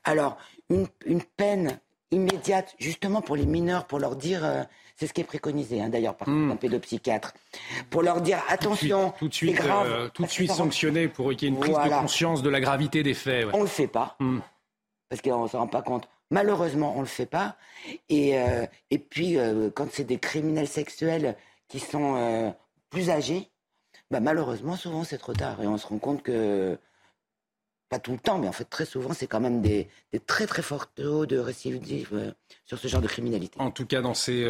Alors, 0.05 0.39
une, 0.71 0.87
peine 1.37 1.79
immédiate, 2.11 2.75
justement 2.79 3.21
pour 3.21 3.37
les 3.37 3.47
mineurs, 3.47 3.87
pour 3.87 3.99
leur 3.99 4.17
dire, 4.17 4.67
c'est 4.97 5.07
ce 5.07 5.13
qui 5.13 5.21
est 5.21 5.25
préconisé, 5.25 5.83
hein, 5.83 5.89
d'ailleurs, 5.89 6.17
par 6.17 6.29
hmm. 6.29 6.53
un 6.53 6.57
pédopsychiatre, 6.57 7.35
pour 7.91 8.03
leur 8.03 8.21
dire 8.21 8.39
attention, 8.49 9.13
tout 9.19 9.29
de 9.29 9.35
suite, 9.35 9.61
tout 10.15 10.23
de 10.23 10.29
suite, 10.29 10.53
sanctionné 10.53 11.09
pour 11.09 11.31
qu'il 11.31 11.43
y 11.43 11.45
ait 11.47 11.49
une 11.55 11.59
prise 11.59 11.75
de 11.77 11.89
conscience 11.89 12.43
de 12.43 12.49
la 12.49 12.61
gravité 12.61 13.03
des 13.03 13.15
faits. 13.15 13.47
On 13.53 13.63
le 13.63 13.67
fait 13.67 13.89
pas, 13.89 14.17
hmm. 14.21 14.39
parce 15.09 15.21
qu'on 15.21 15.43
ne 15.43 15.49
se 15.49 15.57
rend 15.57 15.67
pas 15.67 15.83
compte. 15.83 16.09
Malheureusement, 16.33 16.95
on 16.95 17.01
ne 17.01 17.03
le 17.03 17.09
fait 17.09 17.27
pas. 17.27 17.57
Et, 18.09 18.39
euh, 18.39 18.65
et 18.91 18.99
puis, 18.99 19.37
euh, 19.37 19.69
quand 19.69 19.87
c'est 19.93 20.05
des 20.05 20.19
criminels 20.19 20.67
sexuels 20.67 21.37
qui 21.69 21.79
sont 21.79 22.15
euh, 22.17 22.51
plus 22.89 23.11
âgés, 23.11 23.51
bah, 24.13 24.21
malheureusement, 24.21 24.77
souvent, 24.77 25.03
c'est 25.03 25.19
trop 25.19 25.33
tard. 25.33 25.61
Et 25.63 25.67
on 25.67 25.77
se 25.79 25.87
rend 25.87 25.99
compte 25.99 26.23
que, 26.23 26.79
pas 27.89 27.99
tout 27.99 28.13
le 28.13 28.19
temps, 28.19 28.39
mais 28.39 28.47
en 28.47 28.53
fait, 28.53 28.65
très 28.65 28.85
souvent, 28.85 29.13
c'est 29.13 29.27
quand 29.27 29.41
même 29.41 29.61
des, 29.61 29.89
très, 30.27 30.47
très 30.47 30.63
forts 30.63 30.87
taux 30.93 31.27
de 31.27 31.39
récidive 31.39 32.35
sur 32.65 32.79
ce 32.79 32.87
genre 32.89 33.01
de 33.01 33.09
criminalité. 33.09 33.61
En 33.61 33.71
tout 33.71 33.87
cas, 33.87 34.01
dans 34.01 34.15
ces 34.15 34.47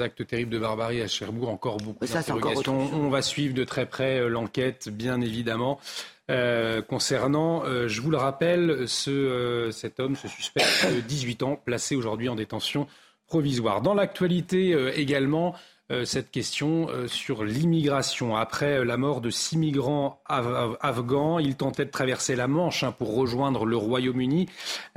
actes 0.00 0.24
terribles 0.26 0.52
de 0.52 0.58
barbarie 0.58 1.02
à 1.02 1.08
Cherbourg, 1.08 1.48
encore 1.48 1.78
beaucoup 1.78 2.06
d'interrogations. 2.06 2.78
On 2.94 3.10
va 3.10 3.22
suivre 3.22 3.54
de 3.54 3.64
très 3.64 3.86
près 3.86 4.28
l'enquête, 4.28 4.88
bien 4.88 5.20
évidemment. 5.20 5.80
Euh, 6.28 6.82
concernant, 6.82 7.64
euh, 7.64 7.86
je 7.86 8.00
vous 8.00 8.10
le 8.10 8.16
rappelle, 8.16 8.88
ce, 8.88 9.10
euh, 9.10 9.70
cet 9.70 10.00
homme, 10.00 10.16
ce 10.16 10.26
suspect 10.26 10.64
de 10.84 11.00
18 11.00 11.42
ans, 11.44 11.60
placé 11.64 11.94
aujourd'hui 11.94 12.28
en 12.28 12.34
détention 12.34 12.88
provisoire. 13.28 13.80
Dans 13.80 13.94
l'actualité 13.94 14.70
également, 14.94 15.56
cette 16.04 16.30
question 16.30 16.88
sur 17.06 17.44
l'immigration. 17.44 18.36
Après 18.36 18.84
la 18.84 18.96
mort 18.96 19.20
de 19.20 19.30
six 19.30 19.56
migrants 19.56 20.20
afghans, 20.26 21.38
ils 21.38 21.54
tentaient 21.54 21.84
de 21.84 21.90
traverser 21.90 22.34
la 22.34 22.48
Manche 22.48 22.82
hein, 22.82 22.92
pour 22.92 23.14
rejoindre 23.14 23.64
le 23.64 23.76
Royaume-Uni. 23.76 24.48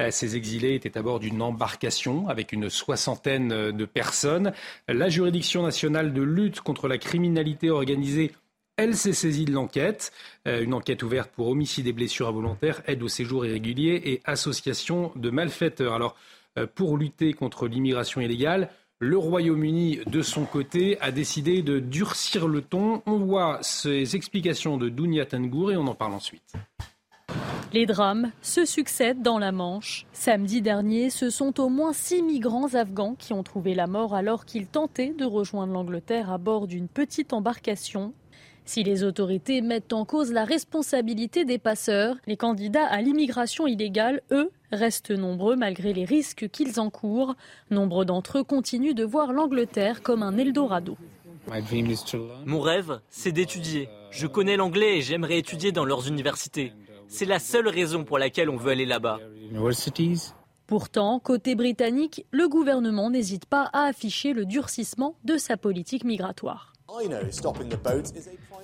ces 0.09 0.35
exilés 0.35 0.73
étaient 0.73 0.97
à 0.97 1.01
bord 1.01 1.19
d'une 1.19 1.41
embarcation 1.41 2.27
avec 2.27 2.53
une 2.53 2.69
soixantaine 2.69 3.71
de 3.71 3.85
personnes. 3.85 4.51
La 4.87 5.09
juridiction 5.09 5.61
nationale 5.63 6.13
de 6.13 6.21
lutte 6.23 6.61
contre 6.61 6.87
la 6.87 6.97
criminalité 6.97 7.69
organisée 7.69 8.31
elle 8.79 8.95
s'est 8.95 9.11
saisie 9.11 9.43
de 9.43 9.51
l'enquête, 9.51 10.13
euh, 10.47 10.63
une 10.63 10.73
enquête 10.73 11.03
ouverte 11.03 11.31
pour 11.31 11.49
homicide 11.49 11.85
et 11.87 11.91
blessures 11.91 12.29
involontaires, 12.29 12.81
aide 12.87 13.03
au 13.03 13.09
séjour 13.09 13.45
irrégulier 13.45 14.01
et 14.05 14.21
association 14.23 15.11
de 15.17 15.29
malfaiteurs. 15.29 15.93
Alors, 15.93 16.15
euh, 16.57 16.65
pour 16.65 16.97
lutter 16.97 17.33
contre 17.33 17.67
l'immigration 17.67 18.21
illégale, 18.21 18.69
le 18.99 19.17
Royaume-Uni, 19.17 20.01
de 20.07 20.21
son 20.21 20.43
côté, 20.43 20.99
a 20.99 21.11
décidé 21.11 21.61
de 21.61 21.79
durcir 21.79 22.49
le 22.49 22.61
ton. 22.61 23.01
On 23.05 23.17
voit 23.17 23.59
ces 23.61 24.17
explications 24.17 24.77
de 24.77 24.89
Dounia 24.89 25.25
Tengour 25.25 25.71
et 25.71 25.77
on 25.77 25.87
en 25.87 25.95
parle 25.95 26.13
ensuite. 26.13 26.53
Les 27.71 27.85
drames 27.85 28.31
se 28.41 28.65
succèdent 28.65 29.21
dans 29.21 29.39
la 29.39 29.53
Manche. 29.53 30.05
Samedi 30.11 30.61
dernier, 30.61 31.09
ce 31.09 31.29
sont 31.29 31.61
au 31.61 31.69
moins 31.69 31.93
six 31.93 32.21
migrants 32.21 32.73
afghans 32.73 33.15
qui 33.15 33.31
ont 33.31 33.43
trouvé 33.43 33.73
la 33.73 33.87
mort 33.87 34.15
alors 34.15 34.43
qu'ils 34.43 34.67
tentaient 34.67 35.13
de 35.17 35.25
rejoindre 35.25 35.71
l'Angleterre 35.71 36.31
à 36.31 36.37
bord 36.37 36.67
d'une 36.67 36.87
petite 36.89 37.31
embarcation 37.31 38.13
si 38.69 38.83
les 38.83 39.03
autorités 39.03 39.61
mettent 39.61 39.93
en 39.93 40.05
cause 40.05 40.31
la 40.31 40.45
responsabilité 40.45 41.43
des 41.43 41.57
passeurs, 41.57 42.17
les 42.27 42.37
candidats 42.37 42.85
à 42.85 43.01
l'immigration 43.01 43.65
illégale, 43.65 44.21
eux, 44.29 44.51
restent 44.71 45.09
nombreux 45.09 45.55
malgré 45.55 45.91
les 45.91 46.05
risques 46.05 46.47
qu'ils 46.49 46.79
encourent. 46.79 47.35
Nombre 47.71 48.05
d'entre 48.05 48.37
eux 48.37 48.43
continuent 48.43 48.93
de 48.93 49.03
voir 49.03 49.33
l'Angleterre 49.33 50.03
comme 50.03 50.21
un 50.21 50.37
Eldorado. 50.37 50.97
Mon 52.45 52.61
rêve, 52.61 52.99
c'est 53.09 53.31
d'étudier. 53.31 53.89
Je 54.11 54.27
connais 54.27 54.55
l'anglais 54.55 54.99
et 54.99 55.01
j'aimerais 55.01 55.39
étudier 55.39 55.71
dans 55.71 55.85
leurs 55.85 56.07
universités. 56.07 56.71
C'est 57.07 57.25
la 57.25 57.39
seule 57.39 57.69
raison 57.69 58.03
pour 58.03 58.19
laquelle 58.19 58.51
on 58.51 58.57
veut 58.57 58.69
aller 58.69 58.85
là-bas. 58.85 59.17
Pourtant, 60.69 61.17
côté 61.17 61.55
britannique, 61.55 62.27
le 62.29 62.47
gouvernement 62.47 63.09
n'hésite 63.09 63.47
pas 63.47 63.71
à 63.73 63.85
afficher 63.85 64.33
le 64.33 64.45
durcissement 64.45 65.15
de 65.23 65.35
sa 65.35 65.57
politique 65.57 66.03
migratoire. 66.03 66.73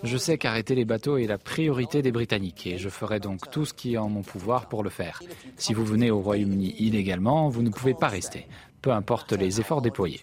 Je 0.04 0.16
sais 0.16 0.38
qu'arrêter 0.38 0.76
les 0.76 0.86
bateaux 0.86 1.18
est 1.18 1.26
la 1.26 1.40
priorité 1.40 2.04
des 2.04 2.12
Britanniques 2.12 2.68
et 2.68 2.78
je 2.78 2.90
ferai 2.90 3.20
donc 3.20 3.50
tout 3.50 3.66
ce 3.66 3.74
qui 3.74 3.96
est 3.96 3.98
en 3.98 4.08
mon 4.08 4.22
pouvoir 4.22 4.70
pour 4.70 4.84
le 4.84 4.92
faire. 4.92 5.20
Si 5.58 5.74
vous 5.74 5.84
venez 5.84 6.12
au 6.12 6.20
Royaume-Uni 6.20 6.76
illégalement, 6.78 7.50
vous 7.50 7.64
ne 7.64 7.72
pouvez 7.72 7.96
pas 7.96 8.10
rester, 8.10 8.46
peu 8.84 8.92
importe 8.92 9.32
les 9.34 9.60
efforts 9.60 9.82
déployés. 9.82 10.22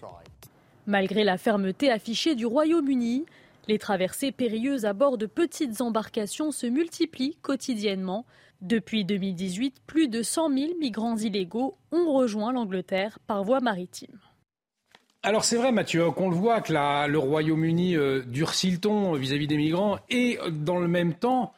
Malgré 0.87 1.25
la 1.25 1.37
fermeté 1.37 1.91
affichée 1.91 2.35
du 2.35 2.45
Royaume-Uni, 2.45 3.25
les 3.67 3.77
traversées 3.77 4.31
périlleuses 4.31 4.85
à 4.85 4.93
bord 4.93 5.17
de 5.17 5.25
petites 5.25 5.81
embarcations 5.81 6.53
se 6.53 6.65
multiplient 6.65 7.35
quotidiennement. 7.41 8.25
Depuis 8.63 9.03
2018, 9.03 9.81
plus 9.85 10.07
de 10.07 10.23
100 10.23 10.57
000 10.57 10.71
migrants 10.79 11.17
illégaux 11.17 11.75
ont 11.91 12.13
rejoint 12.13 12.53
l'Angleterre 12.53 13.19
par 13.27 13.43
voie 13.43 13.59
maritime. 13.59 14.17
Alors 15.21 15.43
c'est 15.43 15.57
vrai 15.57 15.73
Mathieu, 15.73 16.09
qu'on 16.11 16.29
le 16.29 16.35
voit 16.37 16.61
que 16.61 16.71
le 16.71 17.17
Royaume-Uni 17.17 17.97
euh, 17.97 18.21
durcit 18.25 18.71
le 18.71 18.77
ton 18.77 19.15
vis-à-vis 19.15 19.47
des 19.47 19.57
migrants 19.57 19.99
et 20.09 20.39
euh, 20.41 20.49
dans 20.49 20.79
le 20.79 20.87
même 20.87 21.13
temps, 21.13 21.51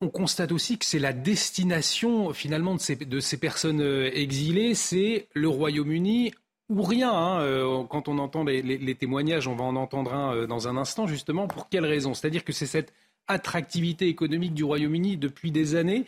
on 0.00 0.08
constate 0.08 0.52
aussi 0.52 0.78
que 0.78 0.84
c'est 0.84 1.00
la 1.00 1.12
destination 1.12 2.32
finalement 2.32 2.76
de 2.76 3.20
ces, 3.20 3.36
personnes 3.36 3.80
exilées, 4.12 4.76
c'est 4.76 5.26
le 5.34 5.48
Royaume-Uni 5.48 6.34
ou 6.68 6.82
rien. 6.82 7.12
Hein, 7.12 7.86
quand 7.90 8.06
on 8.06 8.18
entend 8.18 8.44
les, 8.44 8.62
les, 8.62 8.94
témoignages, 8.94 9.48
on 9.48 9.56
va 9.56 9.64
en 9.64 9.74
entendre 9.74 10.14
un 10.14 10.46
dans 10.46 10.68
un 10.68 10.76
instant 10.76 11.06
justement. 11.08 11.48
Pour 11.48 11.68
quelle 11.68 11.86
raison? 11.86 12.14
C'est-à-dire 12.14 12.44
que 12.44 12.52
c'est 12.52 12.66
cette 12.66 12.92
attractivité 13.28 14.08
économique 14.08 14.54
du 14.54 14.64
Royaume-Uni 14.64 15.16
depuis 15.16 15.50
des 15.50 15.74
années 15.76 16.04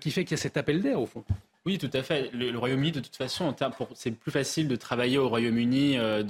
qui 0.00 0.10
fait 0.10 0.24
qu'il 0.24 0.32
y 0.32 0.40
a 0.40 0.42
cet 0.42 0.56
appel 0.56 0.82
d'air 0.82 1.00
au 1.00 1.06
fond. 1.06 1.24
Oui, 1.66 1.76
tout 1.76 1.90
à 1.92 2.02
fait. 2.02 2.30
Le, 2.32 2.56
Royaume-Uni, 2.58 2.92
de 2.92 3.00
toute 3.00 3.16
façon, 3.16 3.54
c'est 3.94 4.12
plus 4.12 4.30
facile 4.30 4.66
de 4.66 4.76
travailler 4.76 5.18
au 5.18 5.28
Royaume-Uni 5.28 5.98
euh, 5.98 6.24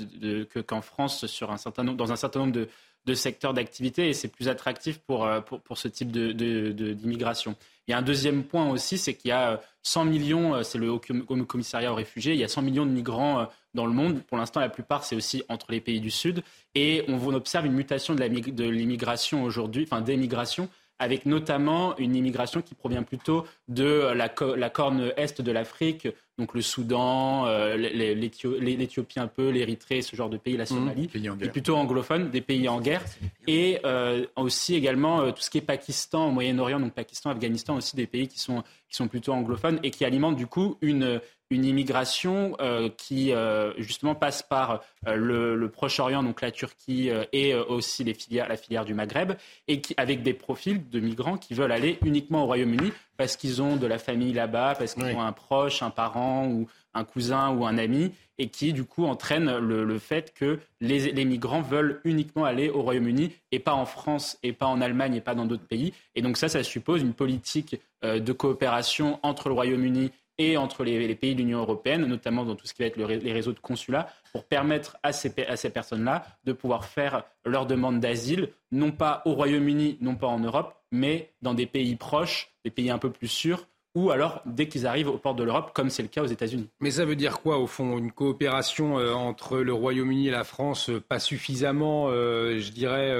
qu'en 0.66 0.80
France 0.80 1.26
sur 1.26 1.52
un 1.52 1.56
certain 1.56 1.84
nombre, 1.84 1.96
dans 1.96 2.10
un 2.10 2.16
certain 2.16 2.40
nombre 2.40 2.52
de, 2.52 2.68
de 3.06 3.14
secteurs 3.14 3.54
d'activité 3.54 4.08
et 4.08 4.12
c'est 4.12 4.28
plus 4.28 4.48
attractif 4.48 4.98
pour, 4.98 5.24
euh, 5.24 5.40
pour, 5.40 5.78
ce 5.78 5.86
type 5.86 6.10
d'immigration. 6.10 7.54
Il 7.86 7.92
y 7.92 7.94
a 7.94 7.98
un 7.98 8.02
deuxième 8.02 8.42
point 8.42 8.68
aussi, 8.70 8.98
c'est 8.98 9.14
qu'il 9.14 9.28
y 9.28 9.32
a 9.32 9.60
100 9.84 10.06
millions, 10.06 10.56
euh, 10.56 10.62
c'est 10.64 10.78
le 10.78 10.90
Haut 10.90 10.98
Commissariat 10.98 11.92
aux 11.92 11.96
réfugiés, 11.96 12.34
il 12.34 12.40
y 12.40 12.44
a 12.44 12.48
100 12.48 12.62
millions 12.62 12.86
de 12.86 12.90
migrants 12.90 13.48
dans 13.74 13.86
le 13.86 13.92
monde. 13.92 14.22
Pour 14.24 14.38
l'instant, 14.38 14.60
la 14.60 14.68
plupart, 14.68 15.04
c'est 15.04 15.16
aussi 15.16 15.42
entre 15.48 15.72
les 15.72 15.80
pays 15.80 16.00
du 16.00 16.10
Sud. 16.10 16.42
Et 16.74 17.04
on, 17.08 17.14
on 17.14 17.34
observe 17.34 17.66
une 17.66 17.72
mutation 17.72 18.14
de 18.14 18.64
l'immigration 18.64 19.42
aujourd'hui, 19.42 19.84
enfin 19.88 20.00
des 20.00 20.16
migrations, 20.16 20.68
avec 21.00 21.24
notamment 21.24 21.96
une 21.96 22.14
immigration 22.14 22.60
qui 22.60 22.74
provient 22.74 23.02
plutôt 23.02 23.46
de 23.68 24.12
la, 24.14 24.28
corne 24.28 25.12
est 25.16 25.40
de 25.40 25.50
l'Afrique, 25.50 26.06
donc 26.38 26.52
le 26.54 26.60
Soudan, 26.60 27.46
euh, 27.46 27.74
l'Éthiopie 27.76 29.18
un 29.18 29.26
peu, 29.26 29.48
l'Érythrée, 29.48 30.02
ce 30.02 30.14
genre 30.14 30.28
de 30.28 30.36
pays, 30.36 30.58
la 30.58 30.64
mmh. 30.64 30.66
Somalie, 30.66 31.10
et 31.40 31.48
plutôt 31.48 31.76
anglophone, 31.76 32.30
des 32.30 32.42
pays 32.42 32.68
en 32.68 32.82
guerre, 32.82 33.02
et 33.46 33.78
euh, 33.86 34.26
aussi 34.36 34.74
également 34.74 35.22
euh, 35.22 35.30
tout 35.32 35.40
ce 35.40 35.48
qui 35.48 35.58
est 35.58 35.62
Pakistan, 35.62 36.28
au 36.28 36.32
Moyen-Orient, 36.32 36.78
donc 36.78 36.92
Pakistan, 36.92 37.30
Afghanistan, 37.30 37.76
aussi 37.76 37.96
des 37.96 38.06
pays 38.06 38.28
qui 38.28 38.38
sont, 38.38 38.62
qui 38.90 38.96
sont 38.96 39.08
plutôt 39.08 39.32
anglophones 39.32 39.78
et 39.82 39.90
qui 39.90 40.04
alimentent 40.04 40.36
du 40.36 40.46
coup 40.46 40.76
une, 40.82 41.20
une 41.50 41.64
immigration 41.64 42.56
euh, 42.60 42.88
qui 42.96 43.32
euh, 43.32 43.72
justement 43.78 44.14
passe 44.14 44.42
par 44.42 44.82
euh, 45.06 45.16
le, 45.56 45.68
Proche-Orient, 45.68 46.22
donc 46.22 46.40
la 46.42 46.50
Turquie 46.50 47.10
et 47.32 47.54
aussi 47.54 48.04
les 48.04 48.14
filières, 48.14 48.48
la 48.48 48.56
filière 48.56 48.84
du 48.84 48.92
Maghreb, 48.94 49.32
et 49.68 49.80
qui, 49.80 49.94
avec 49.96 50.22
des 50.22 50.34
profils 50.34 50.88
de 50.88 51.00
migrants 51.00 51.38
qui 51.38 51.54
veulent 51.54 51.72
aller 51.72 51.98
uniquement 52.04 52.42
au 52.42 52.46
Royaume-Uni 52.46 52.92
parce 53.16 53.36
qu'ils 53.36 53.62
ont 53.62 53.76
de 53.76 53.86
la 53.86 53.98
famille 53.98 54.32
là-bas, 54.32 54.74
parce 54.78 54.94
qu'ils 54.94 55.04
ont 55.04 55.22
un 55.22 55.32
proche, 55.32 55.82
un 55.82 55.90
parent 55.90 56.46
ou 56.48 56.66
un 56.94 57.04
cousin 57.04 57.50
ou 57.50 57.66
un 57.66 57.78
ami, 57.78 58.12
et 58.38 58.48
qui 58.48 58.72
du 58.72 58.84
coup 58.84 59.04
entraîne 59.04 59.58
le, 59.58 59.98
fait 59.98 60.32
que 60.34 60.58
les, 60.80 61.24
migrants 61.24 61.60
veulent 61.60 62.00
uniquement 62.04 62.44
aller 62.44 62.70
au 62.70 62.82
Royaume-Uni 62.82 63.32
et 63.52 63.58
pas 63.58 63.74
en 63.74 63.84
France 63.84 64.38
et 64.42 64.52
pas 64.52 64.66
en 64.66 64.80
Allemagne 64.80 65.14
et 65.14 65.20
pas 65.20 65.34
dans 65.34 65.44
d'autres 65.44 65.66
pays. 65.66 65.92
Et 66.14 66.22
donc 66.22 66.38
ça, 66.38 66.48
ça 66.48 66.62
suppose 66.62 67.02
une 67.02 67.12
politique 67.12 67.76
de 68.02 68.32
coopération 68.32 69.20
entre 69.22 69.48
le 69.48 69.54
Royaume-Uni 69.54 70.10
et 70.40 70.56
entre 70.56 70.84
les, 70.84 71.14
pays 71.16 71.34
de 71.34 71.40
l'Union 71.40 71.58
européenne, 71.58 72.06
notamment 72.06 72.46
dans 72.46 72.56
tout 72.56 72.66
ce 72.66 72.72
qui 72.72 72.80
va 72.80 72.86
être 72.86 72.96
les 72.96 73.32
réseaux 73.32 73.52
de 73.52 73.58
consulats, 73.58 74.08
pour 74.32 74.44
permettre 74.44 74.96
à 75.02 75.12
ces, 75.12 75.30
à 75.46 75.56
ces 75.56 75.68
personnes-là 75.68 76.24
de 76.44 76.54
pouvoir 76.54 76.86
faire 76.86 77.24
leur 77.44 77.66
demande 77.66 78.00
d'asile, 78.00 78.48
non 78.72 78.90
pas 78.90 79.20
au 79.26 79.34
Royaume-Uni, 79.34 79.98
non 80.00 80.14
pas 80.14 80.28
en 80.28 80.38
Europe, 80.38 80.74
mais 80.92 81.30
dans 81.42 81.52
des 81.52 81.66
pays 81.66 81.94
proches, 81.94 82.50
des 82.64 82.70
pays 82.70 82.90
un 82.90 82.96
peu 82.96 83.10
plus 83.10 83.28
sûrs, 83.28 83.66
ou 83.94 84.10
alors 84.10 84.42
dès 84.46 84.68
qu'ils 84.68 84.86
arrivent 84.86 85.08
aux 85.08 85.18
portes 85.18 85.38
de 85.38 85.44
l'Europe, 85.44 85.72
comme 85.74 85.90
c'est 85.90 86.02
le 86.02 86.08
cas 86.08 86.22
aux 86.22 86.26
États-Unis. 86.26 86.68
Mais 86.80 86.90
ça 86.90 87.04
veut 87.04 87.16
dire 87.16 87.40
quoi, 87.40 87.58
au 87.58 87.66
fond 87.66 87.98
Une 87.98 88.12
coopération 88.12 88.98
euh, 88.98 89.12
entre 89.12 89.58
le 89.58 89.72
Royaume-Uni 89.72 90.28
et 90.28 90.30
la 90.30 90.44
France, 90.44 90.90
euh, 90.90 91.00
pas 91.00 91.18
suffisamment, 91.18 92.06
euh, 92.08 92.58
je 92.58 92.70
dirais, 92.70 93.12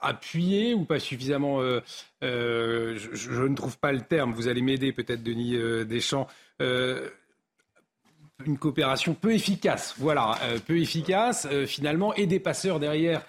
appuyé 0.00 0.74
ou 0.74 0.84
pas 0.84 0.98
suffisamment 0.98 1.60
euh, 1.60 1.80
euh, 2.22 2.98
je, 3.12 3.42
ne 3.42 3.54
trouve 3.54 3.78
pas 3.78 3.92
le 3.92 4.00
terme. 4.00 4.32
Vous 4.32 4.48
allez 4.48 4.62
m'aider 4.62 4.92
peut-être, 4.92 5.22
Denis 5.22 5.56
euh, 5.56 5.84
Deschamps. 5.84 6.26
une 6.60 8.58
coopération 8.58 9.14
peu 9.14 9.32
efficace, 9.32 9.94
voilà, 9.98 10.38
peu 10.66 10.78
efficace 10.78 11.48
finalement, 11.66 12.14
et 12.14 12.26
des 12.26 12.38
passeurs 12.38 12.78
derrière 12.78 13.22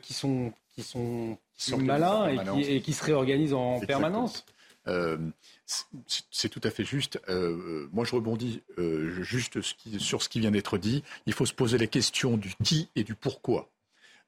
qui 0.00 0.14
sont 0.14 0.52
qui 0.72 0.82
sont, 0.82 1.38
malins 1.78 2.28
et 2.58 2.80
qui, 2.80 2.92
se 2.92 3.04
réorganisent 3.04 3.54
en 3.54 3.80
permanence. 3.80 4.44
C'est 4.86 6.48
tout 6.48 6.60
à 6.62 6.70
fait 6.70 6.84
juste. 6.84 7.20
moi, 7.92 8.04
je 8.04 8.14
rebondis 8.14 8.62
juste 9.20 9.60
sur 9.98 10.22
ce 10.22 10.28
qui 10.28 10.40
vient 10.40 10.50
d'être 10.50 10.78
dit. 10.78 11.02
Il 11.26 11.32
faut 11.32 11.46
se 11.46 11.54
poser 11.54 11.78
les 11.78 11.88
questions 11.88 12.36
du 12.36 12.54
qui 12.62 12.88
et 12.96 13.04
du 13.04 13.14
pourquoi. 13.14 13.70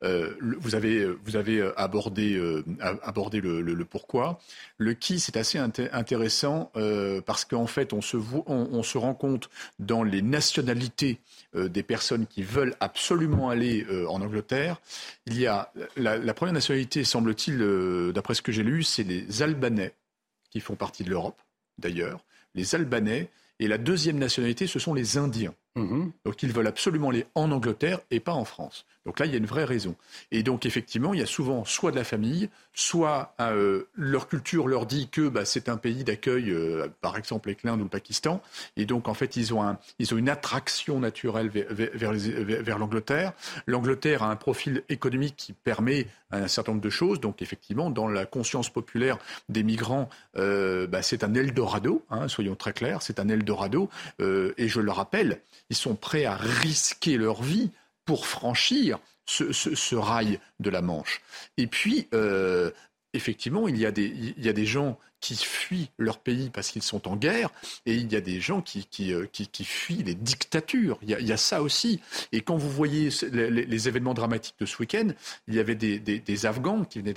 Euh, 0.04 0.34
vous 0.60 0.74
avez, 0.74 1.06
vous 1.24 1.36
avez 1.36 1.58
euh, 1.58 1.72
abordé, 1.78 2.34
euh, 2.34 2.62
abordé 2.80 3.40
le, 3.40 3.84
pourquoi. 3.84 4.38
Le 4.76 4.92
qui, 4.92 5.20
c'est 5.20 5.36
assez 5.36 5.58
intéressant 5.58 6.70
parce 7.24 7.44
qu'en 7.44 7.66
fait, 7.66 7.92
on 7.92 8.00
se, 8.00 8.16
on, 8.46 8.82
se 8.82 8.98
rend 8.98 9.14
compte 9.14 9.48
dans 9.78 10.02
les 10.02 10.22
nationalités 10.22 11.20
des 11.54 11.82
personnes 11.82 12.26
qui 12.26 12.42
veulent 12.42 12.74
absolument 12.80 13.48
aller 13.48 13.86
en 14.08 14.20
Angleterre. 14.20 14.80
Il 15.26 15.38
y 15.38 15.46
a 15.46 15.72
la, 15.96 16.34
première 16.34 16.52
nationalité, 16.52 17.04
semble-t-il, 17.04 17.58
d'après 18.12 18.34
ce 18.34 18.42
que 18.42 18.52
j'ai 18.52 18.62
lu, 18.62 18.82
c'est 18.82 19.04
les 19.04 19.42
Albanais 19.42 19.94
qui 20.56 20.60
font 20.60 20.74
partie 20.74 21.04
de 21.04 21.10
l'Europe, 21.10 21.42
d'ailleurs. 21.76 22.24
Les 22.54 22.74
Albanais. 22.74 23.28
Et 23.58 23.68
la 23.68 23.76
deuxième 23.76 24.18
nationalité, 24.18 24.66
ce 24.66 24.78
sont 24.78 24.94
les 24.94 25.18
Indiens. 25.18 25.54
Mmh 25.76 26.10
Donc 26.24 26.42
ils 26.42 26.52
veulent 26.52 26.66
absolument 26.66 27.10
aller 27.10 27.26
en 27.34 27.50
Angleterre 27.52 28.00
et 28.10 28.18
pas 28.18 28.32
en 28.32 28.46
France. 28.46 28.86
Donc 29.06 29.20
là, 29.20 29.26
il 29.26 29.32
y 29.32 29.34
a 29.36 29.38
une 29.38 29.46
vraie 29.46 29.64
raison. 29.64 29.94
Et 30.32 30.42
donc, 30.42 30.66
effectivement, 30.66 31.14
il 31.14 31.20
y 31.20 31.22
a 31.22 31.26
souvent 31.26 31.64
soit 31.64 31.92
de 31.92 31.96
la 31.96 32.02
famille, 32.02 32.50
soit 32.74 33.34
euh, 33.40 33.84
leur 33.94 34.26
culture 34.28 34.66
leur 34.66 34.84
dit 34.84 35.08
que 35.08 35.28
bah, 35.28 35.44
c'est 35.44 35.68
un 35.68 35.76
pays 35.76 36.02
d'accueil, 36.02 36.50
euh, 36.50 36.88
par 37.00 37.16
exemple 37.16 37.48
avec 37.48 37.62
l'Inde 37.62 37.80
ou 37.80 37.84
le 37.84 37.88
Pakistan. 37.88 38.42
Et 38.76 38.84
donc, 38.84 39.06
en 39.06 39.14
fait, 39.14 39.36
ils 39.36 39.54
ont, 39.54 39.62
un, 39.62 39.78
ils 40.00 40.12
ont 40.12 40.18
une 40.18 40.28
attraction 40.28 40.98
naturelle 40.98 41.48
vers, 41.48 41.66
vers, 41.70 42.12
vers 42.14 42.78
l'Angleterre. 42.78 43.32
L'Angleterre 43.66 44.24
a 44.24 44.30
un 44.30 44.36
profil 44.36 44.82
économique 44.88 45.36
qui 45.36 45.52
permet 45.52 46.08
un 46.32 46.48
certain 46.48 46.72
nombre 46.72 46.82
de 46.82 46.90
choses. 46.90 47.20
Donc, 47.20 47.42
effectivement, 47.42 47.90
dans 47.90 48.08
la 48.08 48.26
conscience 48.26 48.70
populaire 48.70 49.18
des 49.48 49.62
migrants, 49.62 50.08
euh, 50.36 50.88
bah, 50.88 51.02
c'est 51.02 51.22
un 51.22 51.32
Eldorado, 51.34 52.04
hein, 52.10 52.26
soyons 52.26 52.56
très 52.56 52.72
clairs, 52.72 53.02
c'est 53.02 53.20
un 53.20 53.28
Eldorado. 53.28 53.88
et 54.18 54.68
je 54.68 54.80
le 54.80 54.90
rappelle, 54.90 55.40
ils 55.70 55.76
sont 55.76 55.94
prêts 55.94 56.24
à 56.24 56.36
risquer 56.36 57.16
leur 57.16 57.42
vie 57.42 57.70
pour 58.04 58.26
franchir 58.26 58.98
ce, 59.26 59.94
rail 59.94 60.38
de 60.60 60.70
la 60.70 60.82
Manche. 60.82 61.20
Et 61.56 61.66
puis, 61.66 62.08
euh, 62.14 62.70
effectivement, 63.12 63.66
il 63.66 63.76
y, 63.76 63.86
a 63.86 63.90
des, 63.90 64.06
il 64.06 64.44
y 64.44 64.48
a 64.48 64.52
des 64.52 64.66
gens 64.66 64.98
qui 65.26 65.34
fuient 65.34 65.88
leur 65.98 66.18
pays 66.18 66.50
parce 66.50 66.70
qu'ils 66.70 66.84
sont 66.84 67.08
en 67.08 67.16
guerre, 67.16 67.50
et 67.84 67.94
il 67.94 68.12
y 68.12 68.16
a 68.16 68.20
des 68.20 68.40
gens 68.40 68.60
qui, 68.60 68.86
qui, 68.88 69.12
euh, 69.12 69.26
qui, 69.32 69.64
fuient 69.64 70.04
les 70.04 70.14
dictatures. 70.14 70.98
Il 71.02 71.10
y, 71.10 71.32
a, 71.32 71.36
ça 71.36 71.62
aussi. 71.62 72.00
Et 72.30 72.42
quand 72.42 72.56
vous 72.56 72.70
voyez 72.70 73.08
les, 73.32 73.88
événements 73.88 74.14
dramatiques 74.14 74.54
de 74.60 74.66
ce 74.66 74.78
week-end, 74.78 75.08
il 75.48 75.54
y 75.54 75.58
avait 75.58 75.74
des, 75.74 75.98
des, 75.98 76.46
Afghans 76.46 76.84
qui 76.84 77.00
venaient 77.00 77.14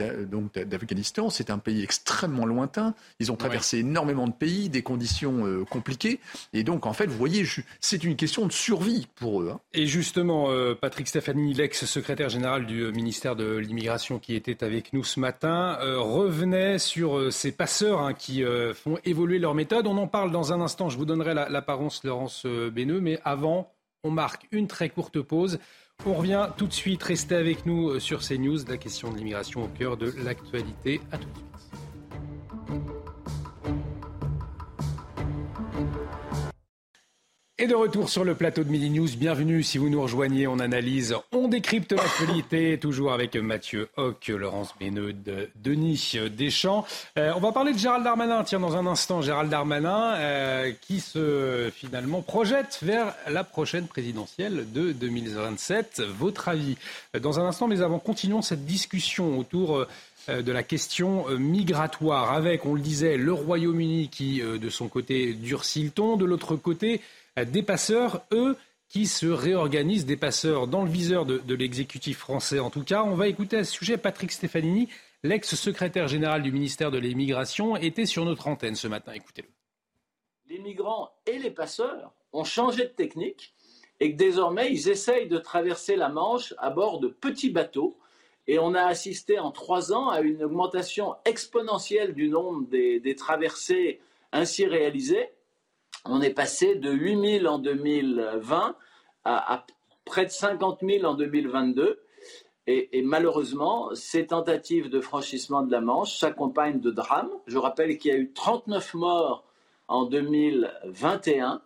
d'Afghanistan. 0.65 1.29
C'est 1.29 1.51
un 1.51 1.59
pays 1.59 1.83
extrêmement 1.83 2.45
lointain. 2.45 2.95
Ils 3.19 3.31
ont 3.31 3.35
traversé 3.35 3.79
énormément 3.79 4.27
de 4.27 4.33
pays, 4.33 4.69
des 4.69 4.81
conditions 4.81 5.45
euh, 5.45 5.63
compliquées. 5.65 6.19
Et 6.53 6.63
donc, 6.63 6.87
en 6.87 6.93
fait, 6.93 7.05
vous 7.05 7.17
voyez, 7.17 7.45
c'est 7.79 8.03
une 8.03 8.15
question 8.15 8.47
de 8.47 8.51
survie 8.51 9.07
pour 9.15 9.41
eux. 9.41 9.51
Hein. 9.53 9.59
Et 9.73 9.85
justement, 9.85 10.49
euh, 10.49 10.73
Patrick 10.73 11.07
Stephanie, 11.07 11.53
l'ex-secrétaire 11.53 12.29
général 12.29 12.65
du 12.65 12.91
ministère 12.91 13.35
de 13.35 13.57
l'immigration 13.57 14.17
qui 14.17 14.33
était 14.33 14.63
avec 14.63 14.93
nous 14.93 15.03
ce 15.03 15.19
matin, 15.19 15.77
revenait 15.79 16.79
sur 16.79 17.31
ces 17.31 17.51
passeurs 17.51 17.98
Hein, 17.99 18.13
qui 18.13 18.43
euh, 18.43 18.73
font 18.73 18.97
évoluer 19.03 19.39
leur 19.39 19.53
méthode. 19.53 19.85
On 19.85 19.97
en 19.97 20.07
parle 20.07 20.31
dans 20.31 20.53
un 20.53 20.61
instant. 20.61 20.89
Je 20.89 20.97
vous 20.97 21.05
donnerai 21.05 21.33
l'apparence 21.33 22.03
Laurence 22.03 22.43
euh, 22.45 22.69
Béneux. 22.69 23.01
Mais 23.01 23.19
avant, 23.25 23.73
on 24.03 24.11
marque 24.11 24.47
une 24.51 24.67
très 24.67 24.89
courte 24.89 25.21
pause. 25.21 25.59
On 26.05 26.13
revient 26.13 26.47
tout 26.55 26.67
de 26.67 26.73
suite. 26.73 27.03
Restez 27.03 27.35
avec 27.35 27.65
nous 27.65 27.89
euh, 27.89 27.99
sur 27.99 28.21
CNews. 28.21 28.59
La 28.67 28.77
question 28.77 29.11
de 29.11 29.17
l'immigration 29.17 29.63
au 29.63 29.67
cœur 29.67 29.97
de 29.97 30.13
l'actualité. 30.23 31.01
À 31.11 31.17
tout 31.17 31.27
de 31.29 31.35
suite. 31.35 31.48
Et 37.61 37.67
de 37.67 37.75
retour 37.75 38.07
sur 38.07 38.23
le 38.23 38.35
plateau 38.35 38.63
de 38.63 38.69
Midi 38.69 38.89
News, 38.89 39.09
bienvenue 39.17 39.63
si 39.63 39.77
vous 39.77 39.89
nous 39.89 40.01
rejoignez, 40.01 40.47
on 40.47 40.59
analyse, 40.59 41.13
on 41.33 41.49
décrypte 41.49 41.91
l'actualité, 41.91 42.77
toujours 42.81 43.11
avec 43.11 43.35
Mathieu 43.35 43.89
Hoc, 43.97 44.29
Laurence 44.29 44.73
Béneux, 44.79 45.13
Denis 45.61 46.15
Deschamps. 46.31 46.85
Euh, 47.17 47.33
on 47.35 47.41
va 47.41 47.51
parler 47.51 47.73
de 47.73 47.77
Gérald 47.77 48.05
Darmanin, 48.05 48.45
tiens 48.45 48.61
dans 48.61 48.77
un 48.77 48.87
instant, 48.87 49.21
Gérald 49.21 49.51
Darmanin 49.51 50.13
euh, 50.13 50.71
qui 50.79 51.01
se 51.01 51.69
finalement 51.75 52.21
projette 52.21 52.79
vers 52.81 53.13
la 53.27 53.43
prochaine 53.43 53.87
présidentielle 53.87 54.71
de 54.71 54.93
2027. 54.93 56.01
Votre 56.17 56.47
avis? 56.47 56.77
Dans 57.19 57.41
un 57.41 57.43
instant, 57.43 57.67
mais 57.67 57.81
avant, 57.81 57.99
continuons 57.99 58.41
cette 58.41 58.65
discussion 58.65 59.37
autour 59.37 59.85
euh, 60.29 60.41
de 60.41 60.51
la 60.53 60.63
question 60.63 61.25
migratoire. 61.37 62.31
Avec, 62.31 62.65
on 62.65 62.75
le 62.75 62.81
disait, 62.81 63.17
le 63.17 63.33
Royaume-Uni 63.33 64.07
qui 64.07 64.41
de 64.41 64.69
son 64.69 64.87
côté 64.87 65.33
durcit 65.33 65.83
le 65.83 65.89
ton, 65.89 66.15
de 66.15 66.25
l'autre 66.25 66.55
côté 66.55 67.01
des 67.45 67.63
passeurs, 67.63 68.21
eux, 68.31 68.57
qui 68.89 69.05
se 69.05 69.27
réorganisent, 69.27 70.05
des 70.05 70.17
passeurs 70.17 70.67
dans 70.67 70.83
le 70.83 70.89
viseur 70.89 71.25
de, 71.25 71.53
l'exécutif 71.53 72.17
français 72.17 72.59
en 72.59 72.69
tout 72.69 72.83
cas. 72.83 73.03
On 73.03 73.15
va 73.15 73.27
écouter 73.27 73.57
à 73.57 73.63
ce 73.63 73.71
sujet 73.71 73.97
Patrick 73.97 74.31
Stefanini, 74.31 74.89
L'ex-secrétaire 75.21 76.07
général 76.07 76.41
du 76.43 76.51
ministère 76.51 76.91
de 76.91 76.97
l'Immigration 76.97 77.75
était 77.75 78.05
sur 78.05 78.23
notre 78.23 78.47
antenne 78.47 78.75
ce 78.75 78.87
matin. 78.87 79.11
Écoutez-le. 79.11 79.49
Les 80.47 80.59
migrants 80.59 81.11
et 81.25 81.37
les 81.37 81.51
passeurs 81.51 82.13
ont 82.31 82.45
changé 82.45 82.83
de 82.83 82.89
technique 82.89 83.53
et 83.99 84.13
que 84.13 84.17
désormais 84.17 84.71
ils 84.71 84.87
essayent 84.87 85.27
de 85.27 85.37
traverser 85.37 85.97
la 85.97 86.07
Manche 86.07 86.53
à 86.57 86.69
bord 86.69 86.99
de 86.99 87.09
petits 87.09 87.49
bateaux. 87.49 87.97
Et 88.47 88.59
on 88.59 88.73
a 88.73 88.83
assisté 88.83 89.39
en 89.39 89.51
trois 89.51 89.91
ans 89.91 90.07
à 90.07 90.21
une 90.21 90.41
augmentation 90.41 91.15
exponentielle 91.25 92.13
du 92.13 92.29
nombre 92.29 92.65
des, 92.69 93.01
des 93.01 93.15
traversées 93.15 93.99
ainsi 94.31 94.65
réalisées. 94.65 95.29
On 96.05 96.21
est 96.21 96.33
passé 96.33 96.75
de 96.75 96.91
8 96.91 97.39
000 97.41 97.45
en 97.45 97.59
2020 97.59 98.75
à, 99.25 99.53
à 99.53 99.65
près 100.05 100.25
de 100.25 100.31
50 100.31 100.79
000 100.81 101.05
en 101.05 101.13
2022. 101.13 102.01
Et, 102.67 102.97
et, 102.97 103.01
malheureusement, 103.01 103.89
ces 103.95 104.27
tentatives 104.27 104.89
de 104.89 105.01
franchissement 105.01 105.63
de 105.63 105.71
la 105.71 105.81
Manche 105.81 106.17
s'accompagnent 106.17 106.79
de 106.79 106.91
drames. 106.91 107.31
Je 107.47 107.57
rappelle 107.57 107.97
qu'il 107.97 108.11
y 108.11 108.13
a 108.13 108.17
eu 108.17 108.31
39 108.31 108.93
morts 108.93 109.45
en 109.87 110.05
2021. 110.05 111.61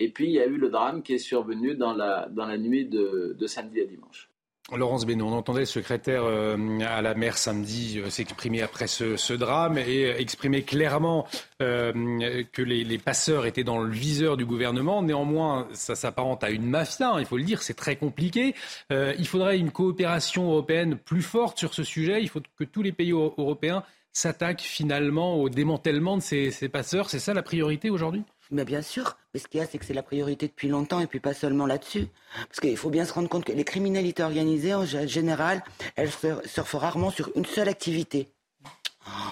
Et 0.00 0.10
puis, 0.10 0.26
il 0.26 0.32
y 0.32 0.40
a 0.40 0.46
eu 0.46 0.56
le 0.56 0.68
drame 0.68 1.02
qui 1.02 1.14
est 1.14 1.18
survenu 1.18 1.76
dans 1.76 1.92
la, 1.92 2.28
dans 2.28 2.46
la 2.46 2.58
nuit 2.58 2.86
de, 2.86 3.36
de 3.38 3.46
samedi 3.46 3.80
à 3.80 3.84
dimanche. 3.84 4.27
Laurence 4.76 5.06
Bénon, 5.06 5.28
on 5.28 5.32
entendait 5.32 5.60
le 5.60 5.66
secrétaire 5.66 6.24
euh, 6.24 6.80
à 6.80 7.00
la 7.00 7.14
mer 7.14 7.38
samedi 7.38 7.98
euh, 7.98 8.10
s'exprimer 8.10 8.60
après 8.60 8.86
ce, 8.86 9.32
drame 9.32 9.78
et 9.78 10.10
exprimer 10.18 10.62
clairement 10.62 11.26
euh, 11.62 12.44
que 12.52 12.62
les, 12.62 12.98
passeurs 12.98 13.46
étaient 13.46 13.64
dans 13.64 13.78
le 13.78 13.90
viseur 13.90 14.36
du 14.36 14.44
gouvernement. 14.44 15.02
Néanmoins, 15.02 15.68
ça 15.72 15.94
s'apparente 15.94 16.44
à 16.44 16.50
une 16.50 16.66
mafia, 16.66 17.12
hein, 17.12 17.20
il 17.20 17.24
faut 17.24 17.38
le 17.38 17.44
dire, 17.44 17.62
c'est 17.62 17.74
très 17.74 17.96
compliqué. 17.96 18.54
Euh, 18.92 19.14
il 19.18 19.26
faudrait 19.26 19.58
une 19.58 19.70
coopération 19.70 20.50
européenne 20.50 20.96
plus 20.96 21.22
forte 21.22 21.58
sur 21.58 21.72
ce 21.72 21.82
sujet. 21.82 22.20
Il 22.20 22.28
faut 22.28 22.42
que 22.56 22.64
tous 22.64 22.82
les 22.82 22.92
pays 22.92 23.12
européens 23.12 23.82
s'attaquent 24.12 24.60
finalement 24.60 25.36
au 25.36 25.48
démantèlement 25.48 26.16
de 26.16 26.22
ces, 26.22 26.50
ces 26.50 26.68
passeurs. 26.68 27.08
C'est 27.08 27.20
ça 27.20 27.32
la 27.32 27.42
priorité 27.42 27.88
aujourd'hui? 27.88 28.22
Mais 28.50 28.64
bien 28.64 28.82
sûr, 28.82 29.16
mais 29.32 29.40
ce 29.40 29.48
qu'il 29.48 29.60
y 29.60 29.62
a, 29.62 29.66
c'est 29.66 29.78
que 29.78 29.84
c'est 29.84 29.94
la 29.94 30.02
priorité 30.02 30.48
depuis 30.48 30.68
longtemps, 30.68 31.00
et 31.00 31.06
puis 31.06 31.20
pas 31.20 31.34
seulement 31.34 31.66
là-dessus. 31.66 32.08
Parce 32.48 32.60
qu'il 32.60 32.76
faut 32.76 32.90
bien 32.90 33.04
se 33.04 33.12
rendre 33.12 33.28
compte 33.28 33.44
que 33.44 33.52
les 33.52 33.64
criminalités 33.64 34.22
organisées, 34.22 34.74
en 34.74 34.84
général, 34.84 35.62
elles 35.96 36.10
surfent 36.10 36.74
rarement 36.74 37.10
sur 37.10 37.30
une 37.36 37.44
seule 37.44 37.68
activité. 37.68 38.28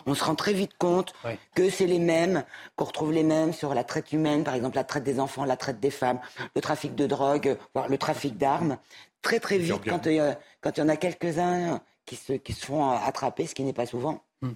On 0.06 0.14
se 0.14 0.24
rend 0.24 0.34
très 0.34 0.52
vite 0.52 0.72
compte 0.78 1.12
oui. 1.24 1.32
que 1.54 1.68
c'est 1.68 1.86
les 1.86 1.98
mêmes, 1.98 2.44
qu'on 2.76 2.86
retrouve 2.86 3.12
les 3.12 3.22
mêmes 3.22 3.52
sur 3.52 3.74
la 3.74 3.84
traite 3.84 4.12
humaine, 4.12 4.44
par 4.44 4.54
exemple 4.54 4.76
la 4.76 4.84
traite 4.84 5.04
des 5.04 5.20
enfants, 5.20 5.44
la 5.44 5.56
traite 5.56 5.80
des 5.80 5.90
femmes, 5.90 6.20
le 6.54 6.60
trafic 6.60 6.94
de 6.94 7.06
drogue, 7.06 7.58
voire 7.74 7.88
le 7.88 7.98
trafic 7.98 8.38
d'armes. 8.38 8.78
Très 9.22 9.40
très 9.40 9.58
vite, 9.58 9.82
quand 9.86 10.06
il, 10.06 10.14
y 10.14 10.20
a, 10.20 10.38
quand 10.60 10.76
il 10.76 10.80
y 10.80 10.82
en 10.82 10.88
a 10.88 10.96
quelques-uns 10.96 11.80
qui 12.04 12.16
se, 12.16 12.34
qui 12.34 12.52
se 12.52 12.64
font 12.64 12.90
attraper, 12.90 13.46
ce 13.46 13.54
qui 13.54 13.64
n'est 13.64 13.72
pas 13.72 13.86
souvent, 13.86 14.22
Mm. 14.42 14.50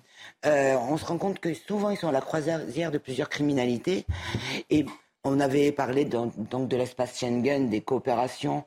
Euh, 0.46 0.76
on 0.76 0.96
se 0.96 1.04
rend 1.04 1.18
compte 1.18 1.40
que 1.40 1.52
souvent 1.54 1.90
ils 1.90 1.96
sont 1.96 2.08
à 2.08 2.12
la 2.12 2.20
croisière 2.20 2.90
de 2.90 2.98
plusieurs 2.98 3.28
criminalités. 3.28 4.06
Et 4.70 4.86
on 5.24 5.40
avait 5.40 5.72
parlé 5.72 6.04
donc 6.04 6.68
de 6.68 6.76
l'espace 6.76 7.18
Schengen, 7.18 7.68
des 7.68 7.80
coopérations 7.80 8.64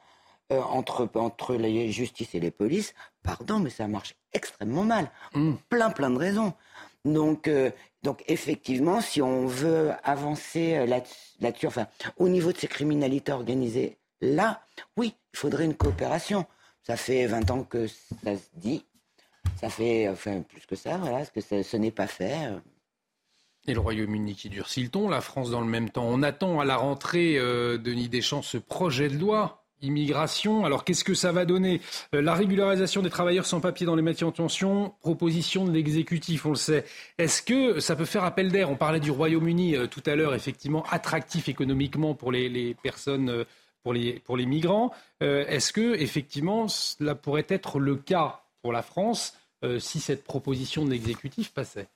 euh, 0.52 0.62
entre, 0.62 1.10
entre 1.16 1.56
la 1.56 1.90
justice 1.90 2.36
et 2.36 2.40
les 2.40 2.52
polices. 2.52 2.94
Pardon, 3.24 3.60
mais 3.60 3.70
ça 3.70 3.88
marche 3.88 4.16
extrêmement 4.34 4.84
mal. 4.84 5.12
Mm. 5.34 5.54
Plein, 5.70 5.90
plein 5.90 6.10
de 6.10 6.18
raisons. 6.18 6.54
Donc, 7.06 7.48
euh, 7.48 7.72
donc 8.02 8.24
effectivement, 8.28 9.02
si 9.02 9.22
on 9.22 9.46
veut 9.46 9.92
avancer 10.04 10.86
là-dessus, 10.86 11.68
enfin, 11.68 11.88
au 12.18 12.30
niveau 12.30 12.52
de 12.52 12.58
ces 12.58 12.68
criminalités 12.68 13.32
organisées, 13.32 13.98
là, 14.22 14.62
oui, 14.98 15.16
il 15.34 15.38
faudrait 15.38 15.66
une 15.66 15.76
coopération. 15.76 16.46
Ça 16.84 16.98
fait 16.98 17.26
20 17.28 17.52
ans 17.52 17.64
que 17.64 17.88
ça 17.88 18.36
se 18.36 18.50
dit. 18.56 18.86
Ça 19.64 19.70
fait 19.70 20.10
enfin, 20.10 20.42
plus 20.42 20.66
que 20.66 20.76
ça, 20.76 20.98
voilà, 20.98 21.20
parce 21.20 21.30
que 21.30 21.64
ce 21.64 21.78
n'est 21.78 21.90
pas 21.90 22.08
fait. 22.08 22.36
Et 23.66 23.74
le 23.74 23.80
Royaume-Uni 23.80 24.36
qui 24.36 24.50
durcit 24.50 24.84
le 24.84 24.90
ton, 24.90 25.08
la 25.08 25.22
France 25.22 25.52
dans 25.52 25.62
le 25.62 25.68
même 25.68 25.90
temps? 25.90 26.04
On 26.06 26.22
attend 26.22 26.60
à 26.60 26.66
la 26.66 26.76
rentrée, 26.76 27.38
euh, 27.38 27.78
Denis 27.78 28.10
Deschamps, 28.10 28.42
ce 28.42 28.58
projet 28.58 29.08
de 29.08 29.18
loi 29.18 29.64
immigration. 29.82 30.66
Alors 30.66 30.84
qu'est-ce 30.84 31.06
que 31.06 31.14
ça 31.14 31.32
va 31.32 31.46
donner? 31.46 31.80
Euh, 32.14 32.22
La 32.22 32.34
régularisation 32.34 33.02
des 33.02 33.10
travailleurs 33.10 33.46
sans 33.46 33.62
papier 33.62 33.86
dans 33.86 33.96
les 33.96 34.02
métiers 34.02 34.28
en 34.28 34.34
tension, 34.34 34.96
proposition 35.00 35.64
de 35.64 35.72
l'exécutif, 35.72 36.46
on 36.46 36.50
le 36.50 36.56
sait. 36.56 36.84
Est-ce 37.18 37.42
que 37.42 37.80
ça 37.80 37.96
peut 37.96 38.04
faire 38.04 38.26
appel 38.26 38.52
d'air? 38.52 38.70
On 38.70 38.76
parlait 38.76 39.00
du 39.00 39.12
Royaume-Uni 39.12 39.78
euh, 39.78 39.88
tout 39.88 40.04
à 40.06 40.16
l'heure, 40.16 40.36
effectivement, 40.36 40.84
attractif 40.90 41.48
économiquement 41.48 42.16
pour 42.16 42.34
les, 42.34 42.76
personnes, 42.84 43.30
euh, 43.30 43.44
pour, 43.82 43.94
les, 43.94 44.20
pour 44.26 44.36
les 44.36 44.46
migrants. 44.46 44.92
Est-ce 45.22 45.72
que, 45.72 45.96
effectivement, 45.96 46.68
cela 46.68 47.16
pourrait 47.16 47.46
être 47.48 47.80
le 47.80 47.96
cas 47.96 48.42
pour 48.62 48.74
la 48.74 48.82
France? 48.82 49.38
Euh, 49.64 49.80
si 49.80 50.00
cette 50.00 50.24
proposition 50.24 50.86
de 50.86 50.92
l'exécutif 50.92 51.52
passait 51.52 51.88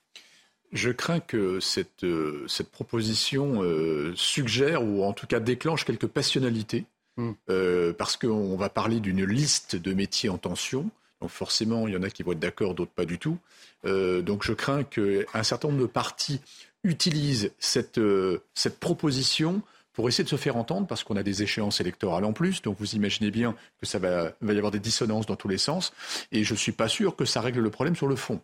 je 0.71 0.89
crains 0.89 1.19
que 1.19 1.59
cette, 1.59 2.03
euh, 2.03 2.45
cette 2.47 2.69
proposition 2.69 3.63
euh, 3.63 4.13
suggère 4.15 4.83
ou 4.83 5.03
en 5.03 5.13
tout 5.13 5.27
cas 5.27 5.39
déclenche 5.39 5.85
quelques 5.85 6.07
passionnalités, 6.07 6.85
mm. 7.17 7.31
euh, 7.49 7.93
parce 7.93 8.17
qu'on 8.17 8.55
va 8.55 8.69
parler 8.69 8.99
d'une 8.99 9.25
liste 9.25 9.75
de 9.75 9.93
métiers 9.93 10.29
en 10.29 10.37
tension. 10.37 10.89
Donc 11.21 11.29
forcément, 11.31 11.87
il 11.87 11.93
y 11.93 11.97
en 11.97 12.03
a 12.03 12.09
qui 12.09 12.23
vont 12.23 12.33
être 12.33 12.39
d'accord, 12.39 12.75
d'autres 12.75 12.91
pas 12.91 13.05
du 13.05 13.17
tout. 13.17 13.39
Donc 13.83 14.43
je 14.43 14.53
crains 14.53 14.83
qu'un 14.83 15.43
certain 15.43 15.69
nombre 15.69 15.81
de 15.81 15.87
partis 15.87 16.41
utilisent 16.83 17.51
cette, 17.57 17.99
cette 18.53 18.79
proposition 18.79 19.61
pour 19.97 20.07
essayer 20.07 20.23
de 20.23 20.29
se 20.29 20.35
faire 20.35 20.57
entendre, 20.57 20.85
parce 20.85 21.03
qu'on 21.03 21.15
a 21.15 21.23
des 21.23 21.41
échéances 21.41 21.81
électorales 21.81 22.23
en 22.23 22.31
plus, 22.31 22.61
donc 22.61 22.77
vous 22.79 22.93
imaginez 22.93 23.31
bien 23.31 23.55
que 23.81 23.87
ça 23.87 23.97
va, 23.97 24.31
va 24.41 24.53
y 24.53 24.57
avoir 24.57 24.69
des 24.69 24.77
dissonances 24.77 25.25
dans 25.25 25.35
tous 25.35 25.47
les 25.47 25.57
sens, 25.57 25.91
et 26.31 26.43
je 26.43 26.53
ne 26.53 26.57
suis 26.59 26.71
pas 26.71 26.87
sûr 26.87 27.15
que 27.15 27.25
ça 27.25 27.41
règle 27.41 27.61
le 27.61 27.71
problème 27.71 27.95
sur 27.95 28.05
le 28.05 28.15
fond. 28.15 28.39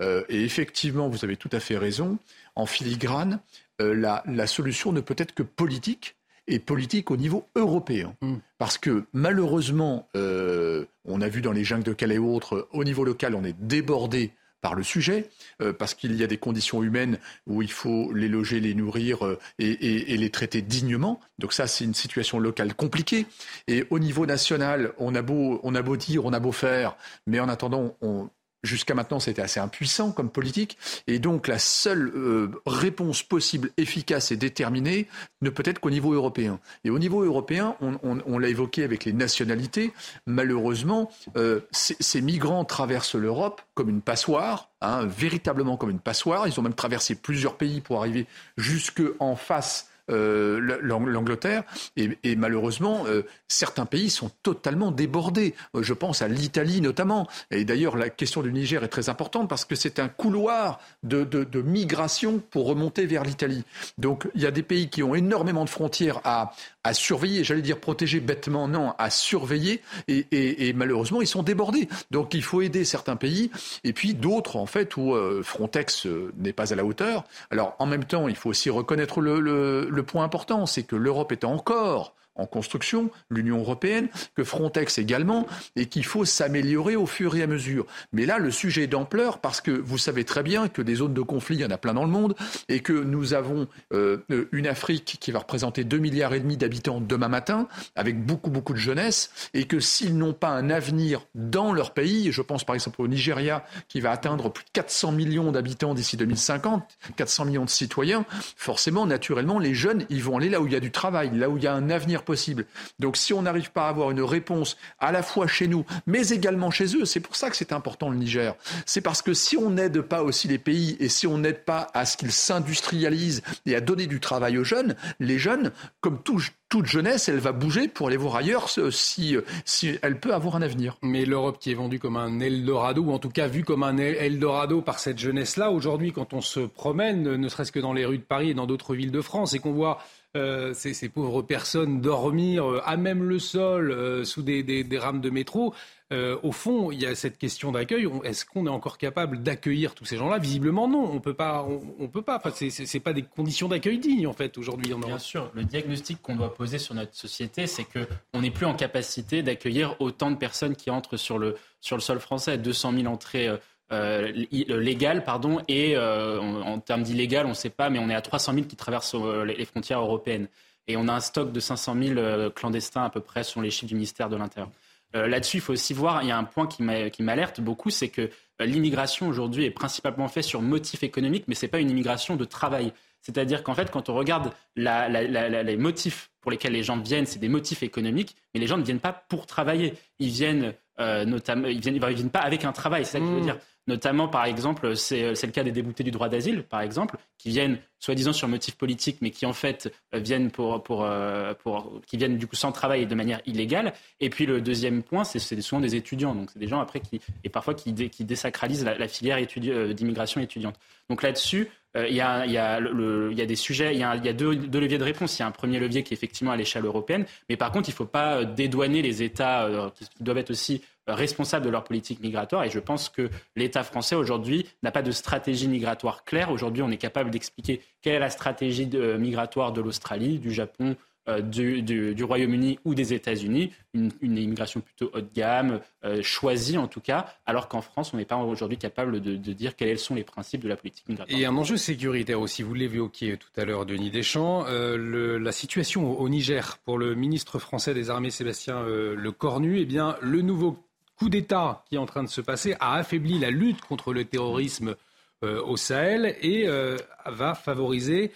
Euh, 0.00 0.24
et 0.28 0.42
effectivement, 0.42 1.08
vous 1.08 1.24
avez 1.24 1.36
tout 1.36 1.50
à 1.52 1.60
fait 1.60 1.78
raison, 1.78 2.18
en 2.56 2.66
filigrane, 2.66 3.38
euh, 3.80 3.94
la, 3.94 4.24
la, 4.26 4.48
solution 4.48 4.90
ne 4.90 5.00
peut 5.00 5.14
être 5.18 5.34
que 5.34 5.44
politique, 5.44 6.16
et 6.48 6.58
politique 6.58 7.12
au 7.12 7.16
niveau 7.16 7.46
européen. 7.54 8.16
Mm. 8.20 8.38
Parce 8.58 8.76
que 8.76 9.04
malheureusement, 9.12 10.08
euh, 10.16 10.84
on 11.04 11.20
a 11.20 11.28
vu 11.28 11.42
dans 11.42 11.52
les 11.52 11.62
jungles 11.62 11.84
de 11.84 11.92
Calais 11.92 12.16
et 12.16 12.18
autres, 12.18 12.66
au 12.72 12.82
niveau 12.82 13.04
local, 13.04 13.36
on 13.36 13.44
est 13.44 13.56
débordé 13.60 14.32
par 14.62 14.74
le 14.74 14.82
sujet, 14.82 15.28
euh, 15.60 15.74
parce 15.74 15.92
qu'il 15.92 16.14
y 16.14 16.22
a 16.22 16.26
des 16.26 16.38
conditions 16.38 16.82
humaines 16.82 17.18
où 17.46 17.60
il 17.60 17.70
faut 17.70 18.12
les 18.14 18.28
loger, 18.28 18.60
les 18.60 18.74
nourrir 18.74 19.26
euh, 19.26 19.38
et, 19.58 19.68
et, 19.68 20.14
et, 20.14 20.16
les 20.16 20.30
traiter 20.30 20.62
dignement. 20.62 21.20
Donc 21.38 21.52
ça, 21.52 21.66
c'est 21.66 21.84
une 21.84 21.94
situation 21.94 22.38
locale 22.38 22.72
compliquée. 22.74 23.26
Et 23.66 23.84
au 23.90 23.98
niveau 23.98 24.24
national, 24.24 24.92
on 24.98 25.14
a 25.14 25.20
beau, 25.20 25.60
on 25.64 25.74
a 25.74 25.82
beau 25.82 25.96
dire, 25.96 26.24
on 26.24 26.32
a 26.32 26.40
beau 26.40 26.52
faire, 26.52 26.96
mais 27.26 27.40
en 27.40 27.48
attendant, 27.48 27.96
on, 28.00 28.30
Jusqu'à 28.62 28.94
maintenant, 28.94 29.18
c'était 29.18 29.42
assez 29.42 29.58
impuissant 29.60 30.12
comme 30.12 30.30
politique. 30.30 30.78
Et 31.06 31.18
donc, 31.18 31.48
la 31.48 31.58
seule 31.58 32.12
euh, 32.14 32.50
réponse 32.64 33.22
possible, 33.22 33.70
efficace 33.76 34.30
et 34.30 34.36
déterminée 34.36 35.08
ne 35.40 35.50
peut 35.50 35.64
être 35.66 35.80
qu'au 35.80 35.90
niveau 35.90 36.12
européen. 36.12 36.60
Et 36.84 36.90
au 36.90 36.98
niveau 36.98 37.22
européen, 37.24 37.76
on, 37.80 37.98
on, 38.02 38.18
on 38.24 38.38
l'a 38.38 38.48
évoqué 38.48 38.84
avec 38.84 39.04
les 39.04 39.12
nationalités, 39.12 39.92
malheureusement, 40.26 41.10
euh, 41.36 41.60
ces 41.72 42.20
migrants 42.20 42.64
traversent 42.64 43.16
l'Europe 43.16 43.62
comme 43.74 43.88
une 43.88 44.02
passoire, 44.02 44.70
hein, 44.80 45.06
véritablement 45.06 45.76
comme 45.76 45.90
une 45.90 46.00
passoire. 46.00 46.46
Ils 46.46 46.58
ont 46.58 46.62
même 46.62 46.74
traversé 46.74 47.14
plusieurs 47.14 47.56
pays 47.56 47.80
pour 47.80 47.98
arriver 47.98 48.26
jusque 48.56 49.02
en 49.18 49.36
face 49.36 49.88
euh, 50.10 50.78
l'Angleterre. 50.82 51.62
Et, 51.96 52.18
et, 52.24 52.34
malheureusement, 52.34 53.04
euh, 53.06 53.22
certains 53.46 53.86
pays 53.86 54.10
sont 54.10 54.30
totalement 54.42 54.90
débordés. 54.90 55.54
Euh, 55.76 55.82
je 55.82 55.94
pense 55.94 56.22
à 56.22 56.28
l'Italie 56.28 56.80
notamment. 56.80 57.28
Et 57.50 57.64
d'ailleurs, 57.64 57.96
la 57.96 58.10
question 58.10 58.42
du 58.42 58.52
Niger 58.52 58.82
est 58.82 58.88
très 58.88 59.08
importante 59.08 59.48
parce 59.48 59.64
que 59.64 59.74
c'est 59.76 60.00
un 60.00 60.08
couloir 60.08 60.80
de, 61.02 61.24
de, 61.24 61.44
de, 61.44 61.62
migration 61.62 62.40
pour 62.50 62.66
remonter 62.66 63.06
vers 63.06 63.22
l'Italie. 63.22 63.64
Donc 63.98 64.28
il 64.34 64.42
y 64.42 64.46
a 64.46 64.50
des 64.50 64.64
pays 64.64 64.90
qui 64.90 65.02
ont 65.02 65.14
énormément 65.14 65.64
de 65.64 65.70
frontières 65.70 66.20
à, 66.24 66.52
à 66.84 66.94
surveiller, 66.94 67.44
j'allais 67.44 67.62
dire 67.62 67.78
protéger 67.78 68.20
bêtement, 68.20 68.68
non, 68.68 68.94
à 68.98 69.10
surveiller, 69.10 69.82
et, 70.08 70.26
et, 70.68 70.72
malheureusement, 70.72 71.22
ils 71.22 71.26
sont 71.26 71.42
débordés. 71.42 71.88
Donc 72.10 72.34
il 72.34 72.42
faut 72.42 72.60
aider 72.62 72.84
certains 72.84 73.16
pays, 73.16 73.50
et 73.84 73.92
puis 73.92 74.14
d'autres, 74.14 74.56
en 74.56 74.66
fait, 74.66 74.96
où 74.96 75.14
euh, 75.14 75.42
Frontex 75.42 76.06
euh, 76.06 76.32
n'est 76.38 76.52
pas 76.52 76.72
à 76.72 76.76
la 76.76 76.84
hauteur. 76.84 77.24
Alors 77.50 77.76
en 77.78 77.86
même 77.86 78.04
temps, 78.04 78.28
il 78.28 78.36
faut 78.36 78.50
aussi 78.50 78.70
reconnaître 78.70 79.20
le, 79.20 79.40
le, 79.40 79.88
le 79.88 80.02
point 80.02 80.24
important, 80.24 80.66
c'est 80.66 80.82
que 80.82 80.96
l'Europe 80.96 81.32
est 81.32 81.44
encore 81.44 82.14
en 82.34 82.46
construction, 82.46 83.10
l'Union 83.30 83.58
européenne, 83.58 84.08
que 84.34 84.44
Frontex 84.44 84.98
également, 84.98 85.46
et 85.76 85.86
qu'il 85.86 86.04
faut 86.04 86.24
s'améliorer 86.24 86.96
au 86.96 87.06
fur 87.06 87.36
et 87.36 87.42
à 87.42 87.46
mesure. 87.46 87.86
Mais 88.12 88.26
là, 88.26 88.38
le 88.38 88.50
sujet 88.50 88.84
est 88.84 88.86
d'ampleur 88.86 89.38
parce 89.38 89.60
que 89.60 89.70
vous 89.70 89.98
savez 89.98 90.24
très 90.24 90.42
bien 90.42 90.68
que 90.68 90.82
des 90.82 90.96
zones 90.96 91.14
de 91.14 91.20
conflit, 91.20 91.56
il 91.56 91.60
y 91.60 91.64
en 91.64 91.70
a 91.70 91.78
plein 91.78 91.94
dans 91.94 92.04
le 92.04 92.10
monde, 92.10 92.34
et 92.68 92.80
que 92.80 92.92
nous 92.92 93.34
avons 93.34 93.68
euh, 93.92 94.18
une 94.52 94.66
Afrique 94.66 95.18
qui 95.20 95.32
va 95.32 95.40
représenter 95.40 95.84
2 95.84 95.98
milliards 95.98 96.34
et 96.34 96.40
demi 96.40 96.56
d'habitants 96.56 97.00
demain 97.00 97.28
matin, 97.28 97.68
avec 97.96 98.24
beaucoup, 98.24 98.50
beaucoup 98.50 98.72
de 98.72 98.78
jeunesse, 98.78 99.30
et 99.54 99.64
que 99.64 99.80
s'ils 99.80 100.16
n'ont 100.16 100.32
pas 100.32 100.50
un 100.50 100.70
avenir 100.70 101.26
dans 101.34 101.72
leur 101.72 101.92
pays, 101.92 102.32
je 102.32 102.42
pense 102.42 102.64
par 102.64 102.74
exemple 102.74 103.00
au 103.02 103.08
Nigeria, 103.08 103.64
qui 103.88 104.00
va 104.00 104.10
atteindre 104.10 104.50
plus 104.50 104.64
de 104.64 104.70
400 104.72 105.12
millions 105.12 105.52
d'habitants 105.52 105.94
d'ici 105.94 106.16
2050, 106.16 106.84
400 107.16 107.44
millions 107.44 107.64
de 107.64 107.70
citoyens, 107.70 108.24
forcément, 108.56 109.06
naturellement, 109.06 109.58
les 109.58 109.74
jeunes, 109.74 110.04
ils 110.08 110.22
vont 110.22 110.38
aller 110.38 110.48
là 110.48 110.60
où 110.60 110.66
il 110.66 110.72
y 110.72 110.76
a 110.76 110.80
du 110.80 110.90
travail, 110.90 111.30
là 111.36 111.48
où 111.48 111.56
il 111.56 111.64
y 111.64 111.66
a 111.66 111.74
un 111.74 111.90
avenir 111.90 112.21
possible. 112.22 112.66
Donc 112.98 113.16
si 113.16 113.32
on 113.32 113.42
n'arrive 113.42 113.70
pas 113.72 113.86
à 113.86 113.88
avoir 113.88 114.10
une 114.10 114.22
réponse 114.22 114.76
à 114.98 115.12
la 115.12 115.22
fois 115.22 115.46
chez 115.46 115.68
nous, 115.68 115.84
mais 116.06 116.28
également 116.28 116.70
chez 116.70 116.96
eux, 116.96 117.04
c'est 117.04 117.20
pour 117.20 117.36
ça 117.36 117.50
que 117.50 117.56
c'est 117.56 117.72
important 117.72 118.10
le 118.10 118.16
Niger. 118.16 118.54
C'est 118.86 119.00
parce 119.00 119.22
que 119.22 119.34
si 119.34 119.56
on 119.56 119.70
n'aide 119.70 120.00
pas 120.02 120.22
aussi 120.22 120.48
les 120.48 120.58
pays 120.58 120.96
et 121.00 121.08
si 121.08 121.26
on 121.26 121.38
n'aide 121.38 121.64
pas 121.64 121.88
à 121.94 122.04
ce 122.04 122.16
qu'ils 122.16 122.32
s'industrialisent 122.32 123.42
et 123.66 123.74
à 123.74 123.80
donner 123.80 124.06
du 124.06 124.20
travail 124.20 124.58
aux 124.58 124.64
jeunes, 124.64 124.96
les 125.20 125.38
jeunes, 125.38 125.72
comme 126.00 126.18
toute 126.22 126.86
jeunesse, 126.86 127.28
elle 127.28 127.38
va 127.38 127.52
bouger 127.52 127.88
pour 127.88 128.08
aller 128.08 128.16
voir 128.16 128.36
ailleurs 128.36 128.68
si, 128.70 129.36
si 129.64 129.98
elle 130.02 130.18
peut 130.18 130.32
avoir 130.32 130.56
un 130.56 130.62
avenir. 130.62 130.96
Mais 131.02 131.24
l'Europe 131.24 131.58
qui 131.60 131.70
est 131.70 131.74
vendue 131.74 131.98
comme 131.98 132.16
un 132.16 132.40
Eldorado, 132.40 133.02
ou 133.02 133.12
en 133.12 133.18
tout 133.18 133.28
cas 133.28 133.46
vue 133.46 133.64
comme 133.64 133.82
un 133.82 133.98
Eldorado 133.98 134.80
par 134.80 134.98
cette 134.98 135.18
jeunesse-là, 135.18 135.70
aujourd'hui, 135.70 136.12
quand 136.12 136.32
on 136.32 136.40
se 136.40 136.60
promène, 136.60 137.22
ne 137.22 137.48
serait-ce 137.48 137.72
que 137.72 137.80
dans 137.80 137.92
les 137.92 138.06
rues 138.06 138.18
de 138.18 138.22
Paris 138.22 138.50
et 138.50 138.54
dans 138.54 138.66
d'autres 138.66 138.94
villes 138.94 139.10
de 139.10 139.20
France, 139.20 139.54
et 139.54 139.58
qu'on 139.58 139.72
voit 139.72 139.98
euh, 140.34 140.72
ces, 140.72 141.10
pauvres 141.10 141.42
personnes 141.42 142.00
dormir 142.00 142.64
euh, 142.64 142.80
à 142.86 142.96
même 142.96 143.22
le 143.22 143.38
sol 143.38 143.90
euh, 143.90 144.24
sous 144.24 144.40
des, 144.40 144.86
rames 144.98 145.20
de 145.20 145.28
métro. 145.28 145.74
au 146.10 146.52
fond, 146.52 146.90
il 146.90 147.02
y 147.02 147.06
a 147.06 147.14
cette 147.14 147.36
question 147.36 147.70
d'accueil. 147.70 148.08
Est-ce 148.24 148.46
qu'on 148.46 148.66
est 148.66 148.70
encore 148.70 148.96
capable 148.96 149.42
d'accueillir 149.42 149.94
tous 149.94 150.06
ces 150.06 150.16
gens-là? 150.16 150.38
Visiblement, 150.38 150.88
non. 150.88 151.10
On 151.12 151.20
peut 151.20 151.34
pas. 151.34 151.66
On, 151.98 152.08
peut 152.08 152.22
pas. 152.22 152.36
Enfin, 152.42 152.50
c'est 152.50 153.00
pas 153.00 153.12
des 153.12 153.22
conditions 153.22 153.68
d'accueil 153.68 153.98
dignes 153.98 154.26
en 154.26 154.32
fait 154.32 154.56
aujourd'hui 154.56 154.94
Bien 154.94 155.18
sûr. 155.18 155.50
Le 155.54 155.64
diagnostic 155.64 156.22
qu'on 156.22 156.36
doit 156.36 156.54
poser 156.54 156.78
sur 156.78 156.94
notre 156.94 157.14
société, 157.14 157.66
c'est 157.66 157.84
que 157.84 158.06
on 158.32 158.40
n'est 158.40 158.50
plus 158.50 158.66
en 158.66 158.74
capacité 158.74 159.42
d'accueillir 159.42 159.96
autant 160.00 160.30
de 160.30 160.36
personnes 160.36 160.76
qui 160.76 160.90
entrent 160.90 161.18
sur 161.18 161.38
le 161.38 161.56
sur 161.80 161.96
le 161.96 162.02
sol 162.02 162.20
français. 162.20 162.56
200 162.56 162.92
000 162.92 163.06
entrées 163.06 163.48
euh, 163.92 164.32
euh, 164.70 164.80
légal, 164.80 165.22
pardon, 165.22 165.60
et 165.68 165.96
euh, 165.96 166.40
en, 166.40 166.78
termes 166.80 167.02
d'illégal, 167.02 167.44
on 167.44 167.50
ne 167.50 167.54
sait 167.54 167.70
pas, 167.70 167.90
mais 167.90 167.98
on 167.98 168.08
est 168.08 168.14
à 168.14 168.22
300 168.22 168.54
000 168.54 168.66
qui 168.66 168.76
traversent 168.76 169.14
les 169.14 169.64
frontières 169.64 170.00
européennes. 170.00 170.48
Et 170.88 170.96
on 170.96 171.08
a 171.08 171.12
un 171.12 171.20
stock 171.20 171.52
de 171.52 171.60
500 171.60 171.96
000 172.02 172.50
clandestins 172.50 173.04
à 173.04 173.10
peu 173.10 173.20
près, 173.20 173.44
selon 173.44 173.62
les 173.62 173.70
chiffres 173.70 173.88
du 173.88 173.94
ministère 173.94 174.28
de 174.28 174.36
l'Intérieur. 174.36 174.70
Là-dessus, 175.14 175.58
il 175.58 175.60
faut 175.60 175.74
aussi 175.74 175.92
voir, 175.92 176.22
il 176.22 176.28
y 176.28 176.32
a 176.32 176.38
un 176.38 176.44
point 176.44 176.66
qui 176.66 176.82
m'alerte 177.22 177.60
beaucoup, 177.60 177.90
c'est 177.90 178.08
que 178.08 178.30
l'immigration 178.58 179.28
aujourd'hui 179.28 179.66
est 179.66 179.70
principalement 179.70 180.26
faite 180.26 180.44
sur 180.44 180.62
motif 180.62 181.02
économique, 181.02 181.44
mais 181.48 181.54
ce 181.54 181.66
n'est 181.66 181.70
pas 181.70 181.80
une 181.80 181.90
immigration 181.90 182.36
de 182.36 182.44
travail. 182.46 182.94
C'est-à-dire 183.20 183.62
qu'en 183.62 183.74
fait, 183.74 183.90
quand 183.90 184.08
on 184.08 184.14
regarde 184.14 184.52
les 184.74 185.76
motifs 185.76 186.30
pour 186.40 186.50
lesquels 186.50 186.72
les 186.72 186.82
gens 186.82 186.96
viennent, 186.96 187.26
c'est 187.26 187.38
des 187.38 187.50
motifs 187.50 187.82
économiques, 187.82 188.34
mais 188.54 188.60
les 188.60 188.66
gens 188.66 188.78
ne 188.78 188.84
viennent 188.84 189.00
pas 189.00 189.12
pour 189.12 189.46
travailler. 189.46 189.92
Ils 190.18 190.30
viennent 190.30 190.72
notamment, 190.98 191.68
ils 191.68 191.80
viennent, 191.80 191.98
viennent 191.98 192.30
pas 192.30 192.40
avec 192.40 192.64
un 192.64 192.72
travail. 192.72 193.04
C'est 193.04 193.12
ça 193.12 193.18
que 193.20 193.26
je 193.26 193.30
veux 193.30 193.40
mmh. 193.40 193.42
dire. 193.42 193.58
Notamment, 193.88 194.28
par 194.28 194.44
exemple, 194.44 194.96
c'est 194.96 195.32
le 195.32 195.50
cas 195.50 195.64
des 195.64 195.72
déboutés 195.72 196.04
du 196.04 196.12
droit 196.12 196.28
d'asile, 196.28 196.62
par 196.62 196.82
exemple, 196.82 197.16
qui 197.36 197.48
viennent 197.48 197.78
soi-disant 197.98 198.32
sur 198.32 198.48
motif 198.48 198.76
politique, 198.76 199.18
mais 199.20 199.30
qui 199.30 199.46
en 199.46 199.52
fait 199.52 199.92
euh, 200.14 200.18
viennent 200.18 200.50
pour, 200.50 200.82
pour, 200.82 201.04
euh, 201.04 201.54
pour, 201.54 202.00
qui 202.06 202.16
viennent 202.16 202.36
du 202.36 202.46
coup 202.46 202.56
sans 202.56 202.72
travail 202.72 203.02
et 203.02 203.06
de 203.06 203.14
manière 203.14 203.40
illégale. 203.46 203.92
Et 204.20 204.28
puis 204.28 204.44
le 204.44 204.60
deuxième 204.60 205.02
point, 205.02 205.24
c'est 205.24 205.60
souvent 205.60 205.80
des 205.80 205.94
étudiants. 205.94 206.34
Donc 206.34 206.50
c'est 206.52 206.58
des 206.58 206.66
gens 206.68 206.80
après 206.80 207.00
qui 207.00 207.20
et 207.44 207.48
parfois 207.48 207.74
qui, 207.74 207.94
qui 208.08 208.24
désacralisent 208.24 208.84
la, 208.84 209.08
filière 209.08 209.38
euh, 209.38 209.92
d'immigration 209.92 210.40
étudiante. 210.40 210.76
Donc 211.08 211.22
là-dessus, 211.22 211.68
il 211.94 212.14
y, 212.14 212.22
a, 212.22 212.46
y, 212.46 212.52
y, 212.52 212.56
a, 212.56 213.46
des 213.46 213.56
sujets, 213.56 213.94
il 213.94 214.00
y 214.00 214.02
a, 214.02 214.16
y 214.16 214.28
a 214.28 214.32
deux, 214.32 214.56
deux, 214.56 214.80
leviers 214.80 214.96
de 214.96 215.04
réponse. 215.04 215.38
Il 215.38 215.42
y 215.42 215.44
a 215.44 215.46
un 215.46 215.50
premier 215.50 215.78
levier 215.78 216.02
qui 216.02 216.14
est 216.14 216.16
effectivement 216.16 216.50
à 216.50 216.56
l'échelle 216.56 216.86
européenne, 216.86 217.26
mais 217.50 217.58
par 217.58 217.70
contre, 217.70 217.90
il 217.90 217.92
ne 217.92 217.96
faut 217.96 218.06
pas 218.06 218.46
dédouaner 218.46 219.02
les 219.02 219.22
États 219.22 219.92
qui, 219.94 220.06
doivent 220.24 220.38
être 220.38 220.50
aussi 220.50 220.80
responsables 221.06 221.64
de 221.64 221.70
leur 221.70 221.84
politique 221.84 222.20
migratoire. 222.20 222.64
Et 222.64 222.70
je 222.70 222.78
pense 222.78 223.08
que 223.08 223.30
l'État 223.56 223.82
français 223.82 224.14
aujourd'hui 224.14 224.66
n'a 224.82 224.90
pas 224.90 225.02
de 225.02 225.10
stratégie 225.10 225.68
migratoire 225.68 226.24
claire. 226.24 226.50
Aujourd'hui, 226.50 226.82
on 226.82 226.90
est 226.90 226.98
capable 226.98 227.30
d'expliquer 227.30 227.80
quelle 228.00 228.14
est 228.14 228.20
la 228.20 228.30
stratégie 228.30 228.86
de, 228.86 229.16
migratoire 229.16 229.72
de 229.72 229.80
l'Australie, 229.80 230.38
du 230.38 230.52
Japon, 230.52 230.96
euh, 231.28 231.40
du, 231.40 232.24
Royaume-Uni 232.24 232.80
ou 232.84 232.96
des 232.96 233.14
États-Unis, 233.14 233.72
une, 233.94 234.10
immigration 234.22 234.80
plutôt 234.80 235.08
haut 235.14 235.20
de 235.20 235.28
gamme, 235.32 235.80
euh, 236.04 236.20
choisie 236.20 236.78
en 236.78 236.88
tout 236.88 237.00
cas, 237.00 237.26
alors 237.46 237.68
qu'en 237.68 237.80
France, 237.80 238.12
on 238.12 238.16
n'est 238.16 238.24
pas 238.24 238.36
aujourd'hui 238.38 238.76
capable 238.76 239.20
de, 239.20 239.36
dire 239.36 239.76
quels 239.76 240.00
sont 240.00 240.16
les 240.16 240.24
principes 240.24 240.62
de 240.62 240.68
la 240.68 240.76
politique 240.76 241.08
migratoire. 241.08 241.38
Et 241.38 241.46
un 241.46 241.56
enjeu 241.56 241.76
sécuritaire 241.76 242.40
aussi, 242.40 242.64
vous 242.64 242.74
l'évoquiez 242.74 243.36
tout 243.36 243.60
à 243.60 243.64
l'heure, 243.64 243.86
Denis 243.86 244.10
Deschamps, 244.10 244.64
euh, 244.66 245.38
la 245.38 245.52
situation 245.52 246.18
au, 246.18 246.28
Niger 246.28 246.78
pour 246.78 246.98
le 246.98 247.14
ministre 247.14 247.60
français 247.60 247.94
des 247.94 248.10
Armées, 248.10 248.30
Sébastien 248.30 248.82
Lecornu, 248.82 249.78
eh 249.78 249.84
bien, 249.84 250.16
le 250.22 250.42
nouveau 250.42 250.76
coup 251.22 251.28
d'État 251.28 251.84
qui 251.88 251.94
est 251.94 251.98
en 251.98 252.06
train 252.06 252.24
de 252.24 252.28
se 252.28 252.40
passer 252.40 252.74
a 252.80 252.94
affaibli 252.94 253.38
la 253.38 253.50
lutte 253.50 253.80
contre 253.82 254.12
le 254.12 254.24
terrorisme 254.24 254.96
euh, 255.44 255.62
au 255.62 255.76
Sahel 255.76 256.36
et 256.40 256.66
euh, 256.66 256.96
va 257.26 257.54
favoriser 257.54 258.32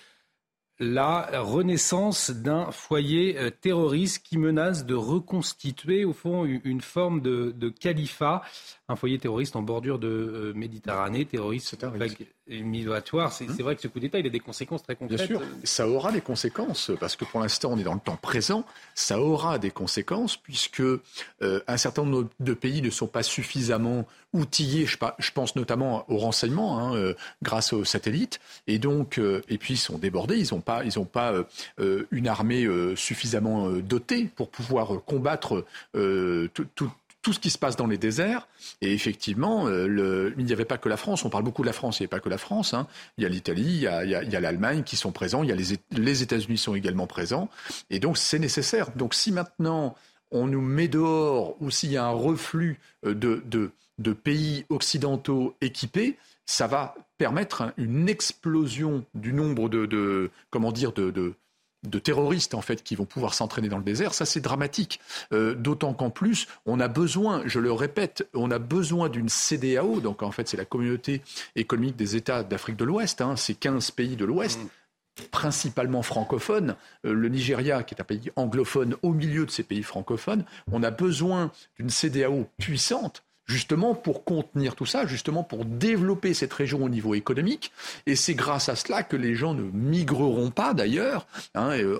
la 0.79 1.41
renaissance 1.41 2.31
d'un 2.31 2.71
foyer 2.71 3.39
euh, 3.39 3.51
terroriste 3.51 4.25
qui 4.25 4.39
menace 4.39 4.87
de 4.87 4.95
reconstituer 4.95 6.05
au 6.05 6.13
fond 6.13 6.45
une 6.45 6.81
forme 6.81 7.23
de, 7.23 7.69
califat, 7.71 8.43
un 8.89 8.95
foyer 8.95 9.19
terroriste 9.19 9.57
en 9.57 9.63
bordure 9.63 9.99
de 9.99 10.53
Méditerranée, 10.55 11.25
terroriste 11.25 11.77
migratoire. 12.49 13.33
C'est 13.33 13.63
vrai 13.63 13.77
que 13.77 13.83
ce 13.83 13.89
coup 13.89 14.01
d'État, 14.01 14.19
il 14.19 14.27
a 14.27 14.31
des 14.31 14.41
conséquences 14.41 14.83
très 14.83 14.97
concrètes. 14.97 15.19
Bien 15.19 15.27
sûr, 15.27 15.43
ça 15.65 15.89
aura 15.89 16.13
des 16.13 16.21
conséquences, 16.21 16.91
parce 17.01 17.17
que 17.17 17.25
pour 17.25 17.41
l'instant, 17.41 17.71
on 17.73 17.79
est 17.79 17.85
dans 17.85 17.95
le 17.95 18.01
temps 18.01 18.19
présent. 18.21 18.65
Ça 18.95 19.21
aura 19.21 19.59
des 19.59 19.71
conséquences, 19.71 20.37
puisque 20.37 20.81
euh, 20.81 21.01
un 21.41 21.77
certain 21.77 22.05
nombre 22.05 22.29
de 22.41 22.55
pays 22.55 22.83
ne 22.83 22.91
sont 22.91 23.07
pas 23.07 23.23
suffisamment 23.23 24.07
outillés. 24.33 24.87
Je, 24.87 24.97
pense 25.33 25.57
notamment 25.57 26.05
au 26.11 26.19
renseignement, 26.19 26.95
hein, 26.95 27.15
grâce 27.43 27.73
aux 27.73 27.85
satellites. 27.85 28.41
Et 28.67 28.79
donc, 28.79 29.19
et 29.49 29.59
puis, 29.59 29.75
ils 29.75 29.79
sont 29.79 29.99
débordés. 29.99 30.37
Ils 30.39 30.53
ont 30.53 30.63
ils 30.85 30.99
n'ont 30.99 31.05
pas 31.05 31.33
euh, 31.33 31.45
euh, 31.81 32.07
une 32.11 32.29
armée 32.29 32.65
euh, 32.65 32.97
suffisamment 32.97 33.71
dotée 33.71 34.29
pour 34.35 34.51
pouvoir 34.51 35.03
combattre 35.05 35.65
tout, 35.93 36.91
ce 37.33 37.39
qui 37.39 37.51
se 37.51 37.59
passe 37.59 37.77
dans 37.77 37.87
les 37.87 37.99
déserts. 37.99 38.49
Et 38.81 38.93
effectivement, 38.93 39.69
il 39.69 40.35
n'y 40.37 40.53
avait 40.53 40.65
pas 40.65 40.79
que 40.79 40.89
la 40.89 40.97
France. 40.97 41.25
On 41.25 41.31
parle 41.31 41.45
beaucoup 41.45 41.63
de 41.63 41.67
la 41.67 41.73
France. 41.73 42.01
Il 42.01 42.03
n'y 42.03 42.07
a 42.07 42.11
pas 42.11 42.21
que 42.21 42.29
la 42.29 42.39
France. 42.39 42.75
Hein. 42.75 42.87
Il 43.19 43.25
y 43.25 43.27
a 43.27 43.29
l'Italie, 43.29 43.65
il 43.65 43.81
y 43.81 43.87
a, 43.87 44.41
l'Allemagne 44.41 44.83
qui 44.83 44.97
sont 44.97 45.13
présents. 45.13 45.43
Il 45.43 45.49
y 45.49 45.53
a 45.53 45.57
les, 45.57 46.23
États-Unis 46.23 46.59
sont 46.59 46.75
également 46.75 47.07
présents. 47.07 47.49
Et 47.91 47.99
donc, 47.99 48.19
c'est 48.19 48.39
nécessaire. 48.39 48.91
Donc, 48.97 49.15
si 49.15 49.33
maintenant 49.33 49.95
on 50.33 50.47
nous 50.47 50.61
met 50.61 50.89
dehors 50.89 51.57
ou 51.61 51.71
s'il 51.71 51.93
y 51.93 51.97
a 51.97 52.05
un 52.05 52.11
reflux 52.11 52.81
de, 53.05 53.43
de 53.99 54.13
pays 54.13 54.67
occidentaux 54.69 55.55
équipés, 55.61 56.17
ça 56.47 56.67
va 56.67 56.95
permettre 57.19 57.73
une 57.77 58.09
explosion 58.09 59.05
du 59.15 59.33
nombre 59.33 59.69
de, 59.69 60.31
comment 60.51 60.73
dire 60.73 60.93
de, 60.93 61.35
terroristes 61.99 62.55
en 62.55 62.61
fait 62.61 62.83
qui 62.83 62.95
vont 62.95 63.05
pouvoir 63.05 63.35
s'entraîner 63.35 63.69
dans 63.69 63.79
le 63.79 63.85
désert. 63.85 64.15
Ça 64.15 64.25
c'est 64.25 64.41
dramatique. 64.41 65.01
Euh, 65.33 65.55
d'autant 65.55 65.95
qu'en 65.95 66.11
plus 66.11 66.47
on 66.67 66.81
a 66.81 66.89
besoin, 66.89 67.43
je 67.47 67.59
le 67.59 67.73
répète, 67.73 68.29
on 68.35 68.51
a 68.51 68.59
besoin 68.59 69.09
d'une 69.09 69.29
CDAO. 69.29 70.01
Donc 70.01 70.23
en 70.23 70.31
fait 70.31 70.49
c'est 70.49 70.57
la 70.57 70.65
communauté 70.65 71.23
économique 71.55 71.97
des 71.97 72.17
États 72.17 72.43
d'Afrique 72.43 72.77
de 72.77 72.85
l'Ouest. 72.85 73.21
Hein, 73.21 73.37
c'est 73.37 73.55
15 73.55 73.91
pays 73.93 74.17
de 74.17 74.25
l'Ouest. 74.25 74.61
Principalement 75.31 76.03
francophones, 76.03 76.77
euh, 77.07 77.15
le 77.15 77.29
Nigeria 77.31 77.83
qui 77.83 77.95
est 77.95 78.01
un 78.01 78.05
pays 78.05 78.31
anglophone 78.37 78.97
au 79.03 79.15
milieu 79.15 79.47
de 79.47 79.51
ces 79.51 79.63
pays 79.63 79.83
francophones, 79.83 80.45
on 80.71 80.83
a 80.83 80.91
besoin 80.91 81.51
d'une 81.79 81.89
CDAO 81.89 82.47
puissante 82.59 83.26
justement 83.47 83.95
pour 83.95 84.25
contenir 84.25 84.75
tout 84.75 84.87
ça, 84.87 85.07
justement 85.07 85.43
pour 85.43 85.65
développer 85.65 86.35
cette 86.35 86.53
région 86.53 86.83
au 86.83 86.89
niveau 86.89 87.15
économique. 87.15 87.73
Et 88.07 88.17
c'est 88.17 88.35
grâce 88.35 88.69
à 88.69 88.77
cela 88.77 89.03
que 89.03 89.17
les 89.17 89.35
gens 89.35 89.55
ne 89.55 89.63
migreront 89.63 90.51
pas 90.51 90.75
d'ailleurs. 90.75 91.27
Hein, 91.55 91.71
euh, 91.79 91.99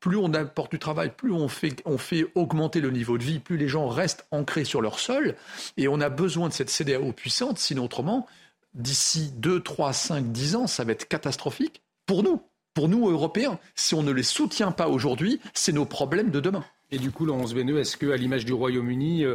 plus 0.00 0.16
on 0.16 0.32
apporte 0.34 0.70
du 0.72 0.78
travail, 0.78 1.12
plus 1.16 1.32
on 1.32 1.48
fait, 1.48 2.26
augmenter 2.34 2.80
le 2.80 2.90
niveau 2.90 3.18
de 3.18 3.24
vie, 3.24 3.38
plus 3.38 3.56
les 3.56 3.68
gens 3.68 3.88
restent 3.88 4.26
ancrés 4.30 4.64
sur 4.64 4.80
leur 4.80 4.98
sol. 4.98 5.34
Et 5.76 5.88
on 5.88 6.00
a 6.00 6.08
besoin 6.08 6.48
de 6.48 6.52
cette 6.52 6.70
CDAO 6.70 7.12
puissante, 7.12 7.58
sinon 7.58 7.84
autrement, 7.84 8.26
d'ici 8.74 9.32
2, 9.36 9.60
3, 9.60 9.92
5, 9.92 10.32
10 10.32 10.56
ans, 10.56 10.66
ça 10.66 10.84
va 10.84 10.92
être 10.92 11.08
catastrophique 11.08 11.82
pour 12.06 12.22
nous. 12.22 12.40
Pour 12.74 12.88
nous, 12.88 13.08
Européens, 13.08 13.58
si 13.74 13.94
on 13.94 14.02
ne 14.02 14.12
les 14.12 14.22
soutient 14.22 14.70
pas 14.70 14.88
aujourd'hui, 14.88 15.40
c'est 15.54 15.72
nos 15.72 15.86
problèmes 15.86 16.30
de 16.30 16.40
demain. 16.40 16.64
Et 16.90 16.98
du 16.98 17.10
coup, 17.10 17.24
Laurence 17.24 17.54
Beneux, 17.54 17.78
est-ce 17.78 17.96
qu'à 17.96 18.16
l'image 18.16 18.44
du 18.44 18.52
Royaume-Uni, 18.52 19.24
euh, 19.24 19.34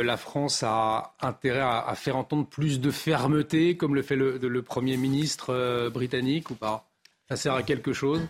la 0.00 0.16
France 0.16 0.62
a 0.62 1.14
intérêt 1.20 1.60
à, 1.60 1.92
faire 1.96 2.16
entendre 2.16 2.46
plus 2.46 2.80
de 2.80 2.90
fermeté, 2.90 3.76
comme 3.76 3.94
le 3.94 4.02
fait 4.02 4.16
le, 4.16 4.62
Premier 4.62 4.96
ministre 4.96 5.50
euh, 5.50 5.90
britannique 5.90 6.50
ou 6.50 6.54
pas? 6.54 6.88
Ça 7.28 7.36
sert 7.36 7.54
à 7.54 7.62
quelque 7.62 7.92
chose? 7.92 8.20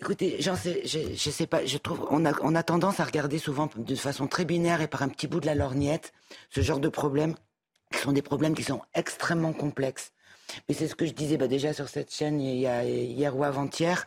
Écoutez, 0.00 0.36
je, 0.40 0.50
ne 0.50 1.16
sais 1.16 1.46
pas, 1.46 1.64
je 1.64 1.78
trouve, 1.78 2.06
on 2.10 2.24
a, 2.24 2.32
on 2.42 2.54
a 2.54 2.62
tendance 2.62 3.00
à 3.00 3.04
regarder 3.04 3.38
souvent 3.38 3.70
de 3.76 3.94
façon 3.94 4.26
très 4.26 4.44
binaire 4.44 4.80
et 4.80 4.88
par 4.88 5.02
un 5.02 5.08
petit 5.08 5.28
bout 5.28 5.40
de 5.40 5.46
la 5.46 5.54
lorgnette 5.54 6.12
ce 6.50 6.60
genre 6.60 6.80
de 6.80 6.88
problèmes, 6.88 7.34
qui 7.92 8.00
sont 8.00 8.12
des 8.12 8.22
problèmes 8.22 8.54
qui 8.54 8.64
sont 8.64 8.82
extrêmement 8.94 9.52
complexes. 9.52 10.12
Mais 10.68 10.74
c'est 10.74 10.88
ce 10.88 10.94
que 10.94 11.06
je 11.06 11.12
disais 11.12 11.36
bah 11.36 11.48
déjà 11.48 11.72
sur 11.72 11.88
cette 11.88 12.12
chaîne 12.12 12.40
hier 12.40 13.36
ou 13.36 13.44
avant-hier. 13.44 14.06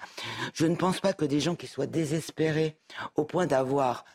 Je 0.53 0.65
ne 0.65 0.75
pense 0.75 0.99
pas 0.99 1.13
que 1.13 1.25
des 1.25 1.39
gens 1.39 1.55
qui 1.55 1.67
soient 1.67 1.87
désespérés 1.87 2.77
au 3.15 3.23
point 3.23 3.47
d'avoir 3.47 4.05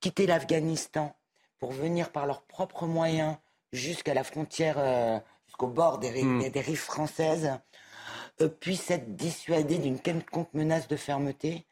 quitté 0.00 0.26
l'Afghanistan 0.26 1.16
pour 1.58 1.72
venir 1.72 2.10
par 2.10 2.26
leurs 2.26 2.42
propres 2.42 2.86
moyens 2.86 3.36
jusqu'à 3.72 4.14
la 4.14 4.24
frontière, 4.24 4.76
euh, 4.78 5.18
jusqu'au 5.46 5.68
bord 5.68 5.98
des, 5.98 6.10
rives, 6.10 6.26
hmm. 6.26 6.48
des 6.50 6.60
rives 6.60 6.78
françaises, 6.78 7.58
euh, 8.40 8.48
puissent 8.48 8.90
être 8.90 9.16
dissuadés 9.16 9.78
d'une 9.78 10.00
quelconque 10.00 10.52
menace 10.54 10.88
de 10.88 10.96
fermeté. 10.96 11.64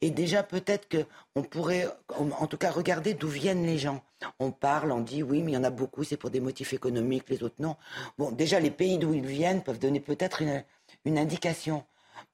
Et 0.00 0.10
déjà, 0.10 0.42
peut-être 0.42 0.88
qu'on 0.88 1.42
pourrait, 1.42 1.86
en 2.18 2.46
tout 2.46 2.56
cas, 2.56 2.70
regarder 2.70 3.14
d'où 3.14 3.28
viennent 3.28 3.64
les 3.64 3.78
gens. 3.78 4.02
On 4.38 4.50
parle, 4.50 4.92
on 4.92 5.00
dit 5.00 5.22
oui, 5.22 5.42
mais 5.42 5.52
il 5.52 5.54
y 5.54 5.58
en 5.58 5.64
a 5.64 5.70
beaucoup, 5.70 6.04
c'est 6.04 6.16
pour 6.16 6.30
des 6.30 6.40
motifs 6.40 6.72
économiques, 6.72 7.28
les 7.28 7.42
autres 7.42 7.56
non. 7.60 7.76
Bon, 8.18 8.32
déjà, 8.32 8.58
les 8.60 8.70
pays 8.70 8.98
d'où 8.98 9.14
ils 9.14 9.26
viennent 9.26 9.62
peuvent 9.62 9.78
donner 9.78 10.00
peut-être 10.00 10.42
une, 10.42 11.18
indication. 11.18 11.84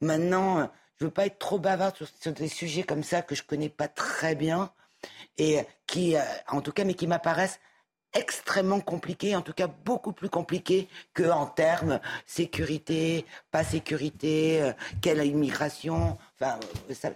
Maintenant, 0.00 0.70
je 0.96 1.04
ne 1.04 1.08
veux 1.08 1.12
pas 1.12 1.26
être 1.26 1.38
trop 1.38 1.58
bavard 1.58 1.92
sur, 2.20 2.32
des 2.32 2.48
sujets 2.48 2.82
comme 2.82 3.02
ça 3.02 3.22
que 3.22 3.34
je 3.34 3.42
ne 3.42 3.46
connais 3.46 3.68
pas 3.68 3.88
très 3.88 4.34
bien 4.34 4.72
et 5.38 5.60
qui, 5.86 6.16
euh, 6.16 6.20
en 6.48 6.60
tout 6.60 6.72
cas, 6.72 6.84
mais 6.84 6.94
qui 6.94 7.06
m'apparaissent 7.06 7.60
extrêmement 8.14 8.80
compliqués, 8.80 9.36
en 9.36 9.42
tout 9.42 9.52
cas 9.52 9.66
beaucoup 9.66 10.12
plus 10.12 10.28
compliqués 10.28 10.88
que 11.12 11.24
en 11.24 11.46
termes 11.46 12.00
sécurité, 12.24 13.26
pas 13.50 13.64
sécurité, 13.64 14.62
euh, 14.62 14.72
quelle 15.02 15.24
immigration. 15.24 16.16
Enfin, 16.34 16.58
euh, 16.90 16.94
ça, 16.94 17.10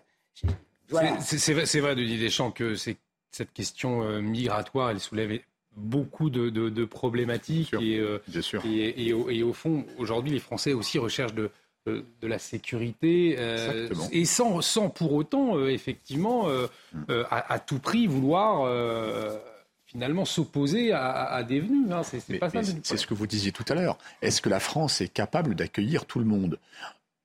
c'est 1.23 1.81
vrai, 1.81 1.95
de 1.95 2.05
dire 2.05 2.21
Deschamps, 2.21 2.51
que 2.51 2.75
cette 2.75 3.53
question 3.55 4.03
euh, 4.03 4.21
migratoire, 4.21 4.91
elle 4.91 5.01
soulève 5.01 5.39
beaucoup 5.77 6.31
de, 6.31 6.85
problématiques. 6.85 7.75
Et, 7.75 7.99
euh, 7.99 8.19
Et, 8.65 9.43
au, 9.43 9.53
fond, 9.53 9.87
aujourd'hui, 9.99 10.33
les 10.33 10.41
Français 10.41 10.73
aussi 10.73 10.99
recherchent 10.99 11.35
de, 11.35 11.51
de, 11.87 12.05
la 12.23 12.39
sécurité 12.39 13.37
et 14.13 14.25
sans, 14.25 14.61
sans, 14.61 14.91
pour 14.91 15.13
autant, 15.13 15.67
effectivement, 15.67 16.49
mm. 16.49 17.05
à, 17.31 17.59
tout 17.59 17.79
prix 17.79 18.07
vouloir 18.07 18.67
finalement 19.91 20.25
s'opposer 20.25 20.93
à, 20.93 21.43
des 21.43 21.61
venus. 21.61 21.91
Hein. 21.91 22.03
C'est 22.03 22.97
ce 22.97 23.07
que 23.07 23.15
vous 23.15 23.27
disiez 23.27 23.51
tout 23.51 23.65
à 23.69 23.75
l'heure. 23.75 23.99
Est-ce 24.23 24.41
que 24.41 24.49
la 24.49 24.61
France 24.61 25.01
est 25.01 25.09
capable 25.09 25.55
d'accueillir 25.55 26.05
tout 26.05 26.21
le 26.21 26.25
monde? 26.25 26.59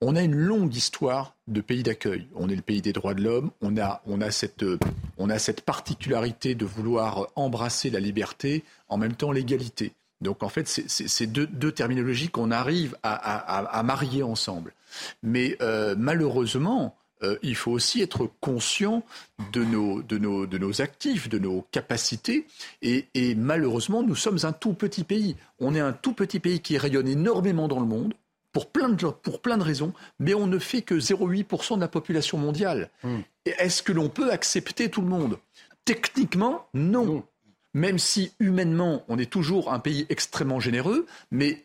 On 0.02 0.16
a 0.16 0.24
une 0.24 0.36
longue 0.36 0.76
histoire 0.76 1.36
de 1.48 1.62
pays 1.62 1.84
d'accueil. 1.84 2.28
On 2.36 2.50
est 2.50 2.56
le 2.56 2.62
pays 2.62 2.82
des 2.82 2.92
droits 2.92 3.14
de 3.14 3.22
l'homme. 3.22 3.52
On 3.62 3.78
a, 3.78 4.02
on, 4.08 4.20
a 4.20 4.32
cette, 4.32 4.66
on 5.18 5.30
a 5.30 5.40
cette 5.40 5.62
particularité 5.62 6.54
de 6.54 6.66
vouloir 6.66 7.28
embrasser 7.36 7.90
la 7.90 8.00
liberté, 8.00 8.64
en 8.90 8.98
même 8.98 9.14
temps 9.14 9.32
l'égalité. 9.32 9.94
Donc 10.26 10.44
en 10.44 10.50
fait, 10.50 10.68
c'est 10.68 11.28
deux, 11.28 11.72
terminologies 11.72 12.30
qu'on 12.30 12.52
arrive 12.52 12.98
à, 13.04 13.82
marier 13.84 14.24
ensemble. 14.24 14.74
Mais 15.24 15.56
euh, 15.62 15.96
malheureusement, 15.98 16.98
euh, 17.24 17.38
il 17.44 17.56
faut 17.56 17.72
aussi 17.72 18.02
être 18.02 18.30
conscient 18.42 19.04
de 19.54 19.64
nos, 19.64 20.02
de 20.02 20.18
nos, 20.18 20.46
de 20.46 20.58
nos 20.58 20.82
actifs, 20.82 21.30
de 21.30 21.40
nos 21.40 21.66
capacités. 21.72 22.48
Et, 22.82 23.08
et, 23.14 23.36
malheureusement, 23.36 24.04
nous 24.04 24.16
sommes 24.16 24.40
un 24.44 24.52
tout 24.52 24.74
petit 24.74 25.04
pays. 25.04 25.38
On 25.60 25.76
est 25.76 25.80
un 25.80 25.94
tout 25.94 26.14
petit 26.14 26.40
pays 26.40 26.60
qui 26.60 26.78
rayonne 26.78 27.08
énormément 27.08 27.68
dans 27.68 27.80
le 27.80 27.86
monde 27.86 28.14
pour 28.52 28.68
plein 28.72 28.90
de, 28.90 29.06
pour 29.08 29.42
plein 29.42 29.58
de 29.58 29.64
raisons, 29.64 29.94
mais 30.20 30.34
on 30.34 30.48
ne 30.48 30.60
fait 30.60 30.82
que 30.82 30.96
0,8% 30.96 31.76
de 31.76 31.82
la 31.82 31.88
population 31.88 32.38
mondiale. 32.38 32.90
Hmm. 33.04 33.20
Est-ce 33.46 33.84
que 33.84 33.92
l'on 33.92 34.10
peut 34.10 34.32
accepter 34.32 34.90
tout 34.90 35.02
le 35.02 35.08
monde? 35.08 35.38
Techniquement, 35.84 36.68
non 36.74 37.24
même 37.76 38.00
si 38.00 38.32
humainement, 38.40 39.04
on 39.10 39.20
est 39.20 39.30
toujours 39.30 39.72
un 39.72 39.80
pays 39.80 40.06
extrêmement 40.10 40.62
généreux, 40.62 41.06
mais 41.30 41.65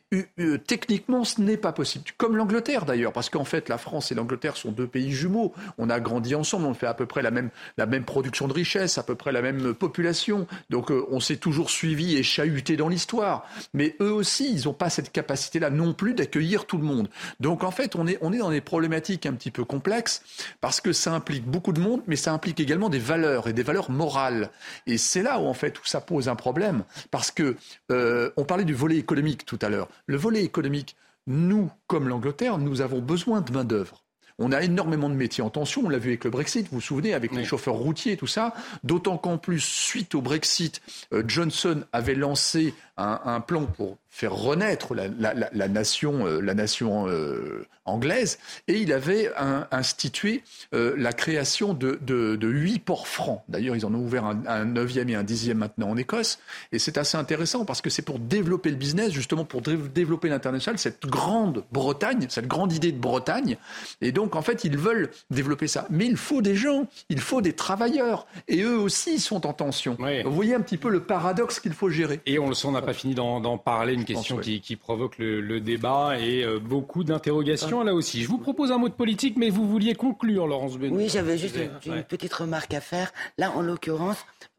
techniquement, 0.67 1.25
ce 1.25 1.41
n'est 1.41 1.57
pas 1.57 1.73
possible. 1.73 2.05
Comme 2.17 2.37
l'Angleterre 2.37 2.85
d'ailleurs, 2.85 3.13
parce 3.13 3.31
qu'en 3.31 3.45
fait, 3.45 3.69
la 3.69 3.79
France 3.79 4.11
et 4.11 4.15
l'Angleterre 4.15 4.57
sont 4.57 4.73
deux 4.73 4.87
pays 4.87 5.13
jumeaux. 5.13 5.55
On 5.79 5.89
a 5.89 6.01
grandi 6.01 6.35
ensemble, 6.35 6.67
on 6.67 6.75
fait 6.75 6.87
à 6.87 6.95
peu 6.95 7.07
près 7.07 7.23
la 7.23 7.31
même, 7.31 7.51
la 7.77 7.87
même 7.87 8.05
production 8.05 8.49
de 8.49 8.53
richesse, 8.53 8.99
à 8.99 9.03
peu 9.03 9.15
près 9.15 9.33
la 9.33 9.43
même 9.43 9.75
population. 9.75 10.47
Donc 10.69 10.91
euh, 10.91 11.07
on 11.11 11.21
s'est 11.21 11.37
toujours 11.37 11.71
suivi 11.71 12.17
et 12.17 12.23
chahuté 12.23 12.77
dans 12.77 12.89
l'histoire. 12.89 13.47
Mais 13.73 13.97
eux 14.01 14.13
aussi, 14.13 14.53
ils 14.53 14.65
n'ont 14.65 14.75
pas 14.75 14.91
cette 14.91 15.13
capacité-là 15.13 15.71
non 15.71 15.95
plus 15.95 16.15
d'accueillir 16.15 16.67
tout 16.67 16.79
le 16.79 16.85
monde. 16.85 17.09
Donc 17.39 17.63
en 17.63 17.71
fait, 17.71 17.95
on 17.95 18.07
est, 18.07 18.19
on 18.21 18.33
est 18.33 18.39
dans 18.39 18.51
des 18.51 18.61
problématiques 18.61 19.27
un 19.27 19.35
petit 19.35 19.51
peu 19.51 19.65
complexes, 19.65 20.23
parce 20.61 20.81
que 20.81 20.93
ça 20.93 21.13
implique 21.13 21.45
beaucoup 21.45 21.73
de 21.73 21.81
monde, 21.81 22.03
mais 22.07 22.17
ça 22.17 22.33
implique 22.33 22.61
également 22.61 22.89
des 22.89 22.99
valeurs 22.99 23.49
et 23.49 23.53
des 23.53 23.63
valeurs 23.63 23.91
morales. 23.91 24.51
Et 24.87 24.99
c'est 24.99 25.23
là 25.23 25.39
où 25.39 25.47
en 25.47 25.55
fait, 25.55 25.79
où 25.79 25.85
ça 25.85 26.01
pose 26.01 26.29
un 26.29 26.37
problème 26.37 26.85
parce 27.11 27.31
que 27.31 27.57
euh, 27.91 28.31
on 28.37 28.45
parlait 28.45 28.65
du 28.65 28.75
volet 28.75 28.97
économique 28.97 29.45
tout 29.45 29.59
à 29.63 29.69
l'heure. 29.69 29.89
Le 30.11 30.17
volet 30.17 30.43
économique, 30.43 30.97
nous, 31.29 31.71
comme 31.87 32.09
l'Angleterre, 32.09 32.59
nous 32.59 32.81
avons 32.81 32.99
besoin 32.99 33.43
de 33.43 33.53
main 33.53 33.63
d'œuvre. 33.63 34.03
On 34.41 34.51
a 34.51 34.61
énormément 34.61 35.09
de 35.09 35.15
métiers 35.15 35.45
en 35.45 35.51
tension. 35.51 35.83
On 35.85 35.89
l'a 35.89 35.99
vu 35.99 36.09
avec 36.09 36.25
le 36.25 36.31
Brexit, 36.31 36.67
vous 36.67 36.79
vous 36.79 36.81
souvenez, 36.81 37.15
avec 37.15 37.31
les 37.31 37.45
chauffeurs 37.45 37.77
routiers, 37.77 38.17
tout 38.17 38.27
ça. 38.27 38.53
D'autant 38.83 39.19
qu'en 39.19 39.39
plus, 39.39 39.61
suite 39.61 40.17
au 40.17 40.21
Brexit, 40.21 40.83
euh, 41.13 41.23
Johnson 41.29 41.85
avait 41.93 42.17
lancé 42.17 42.75
un, 42.97 43.41
plan 43.41 43.67
pour 43.67 43.99
faire 44.11 44.35
renaître 44.35 44.95
la, 44.95 45.69
nation, 45.69 46.25
la 46.25 46.55
nation 46.55 47.07
euh, 47.07 47.11
euh, 47.11 47.67
anglaise, 47.87 48.39
et 48.69 48.75
il 48.75 48.93
avait 48.93 49.31
institué 49.71 50.43
euh, 50.75 50.95
la 50.97 51.13
création 51.13 51.75
de, 51.75 51.99
huit 52.43 52.81
ports 52.81 53.07
francs. 53.07 53.43
D'ailleurs, 53.49 53.77
ils 53.77 53.87
en 53.87 53.95
ont 53.95 54.01
ouvert 54.01 54.25
un, 54.25 54.65
neuvième 54.65 55.09
et 55.09 55.15
un 55.15 55.23
dixième 55.23 55.59
maintenant 55.59 55.91
en 55.91 55.97
Écosse, 55.97 56.39
et 56.73 56.79
c'est 56.79 56.99
assez 56.99 57.17
intéressant 57.17 57.65
parce 57.65 57.81
que 57.81 57.91
c'est 57.91 58.03
pour 58.03 58.19
développer 58.19 58.71
le 58.71 58.77
business, 58.77 59.13
justement 59.13 59.45
pour 59.45 59.63
développer 59.63 60.29
l'international, 60.29 60.79
cette 60.79 61.07
grande 61.07 61.65
Bretagne, 61.73 62.27
cette 62.29 62.49
grande 62.49 62.73
idée 62.73 62.93
de 62.93 62.99
Bretagne, 62.99 63.57
et 64.01 64.13
donc 64.13 64.37
en 64.37 64.43
fait, 64.43 64.65
ils 64.65 64.77
veulent 64.77 65.11
développer 65.31 65.69
ça. 65.69 65.87
Mais 65.91 66.07
il 66.07 66.17
faut 66.17 66.43
des 66.43 66.57
gens, 66.57 66.87
il 67.09 67.21
faut 67.21 67.41
des 67.41 67.55
travailleurs, 67.55 68.27
et 68.49 68.63
eux 68.63 68.79
aussi 68.79 69.19
sont 69.21 69.47
en 69.47 69.53
tension. 69.53 69.97
Vous 70.25 70.33
voyez 70.33 70.55
un 70.55 70.61
petit 70.61 70.79
peu 70.79 70.91
le 70.91 71.01
paradoxe 71.01 71.61
qu'il 71.61 71.73
faut 71.73 71.91
gérer. 71.91 72.21
Et 72.27 72.39
on 72.39 72.49
le 72.49 72.55
sent, 72.55 72.69
on 72.69 72.73
n'a 72.73 72.83
pas 72.83 72.93
fini 72.93 73.15
d'en 73.15 73.59
parler, 73.59 73.97
une 74.01 74.07
question 74.07 74.39
qui, 74.39 74.77
provoque 74.77 75.19
le, 75.19 75.61
débat 75.61 76.19
et 76.19 76.43
euh, 76.43 76.59
beaucoup 76.59 77.05
d'interrogations 77.05 77.83
là 77.83 77.95
aussi. 77.95 78.23
Je 78.23 78.29
vous 78.29 78.39
propose 78.39 78.73
un 78.73 78.79
mot 78.79 78.89
de 78.89 78.95
politique, 78.95 79.37
mais 79.37 79.51
vous 79.51 79.69
vouliez 79.69 79.95
conclure, 79.95 80.47
Laurence 80.47 80.79
Benoît. 80.79 80.99
Oui, 80.99 81.09
j'avais 81.09 81.39
juste 81.39 81.57
une, 81.87 82.03
petite 82.03 82.33
remarque 82.33 82.73
à 82.75 82.81
faire. 82.81 83.13
Là, 83.39 83.53
en 83.55 83.63
l'occurrence, 83.63 84.19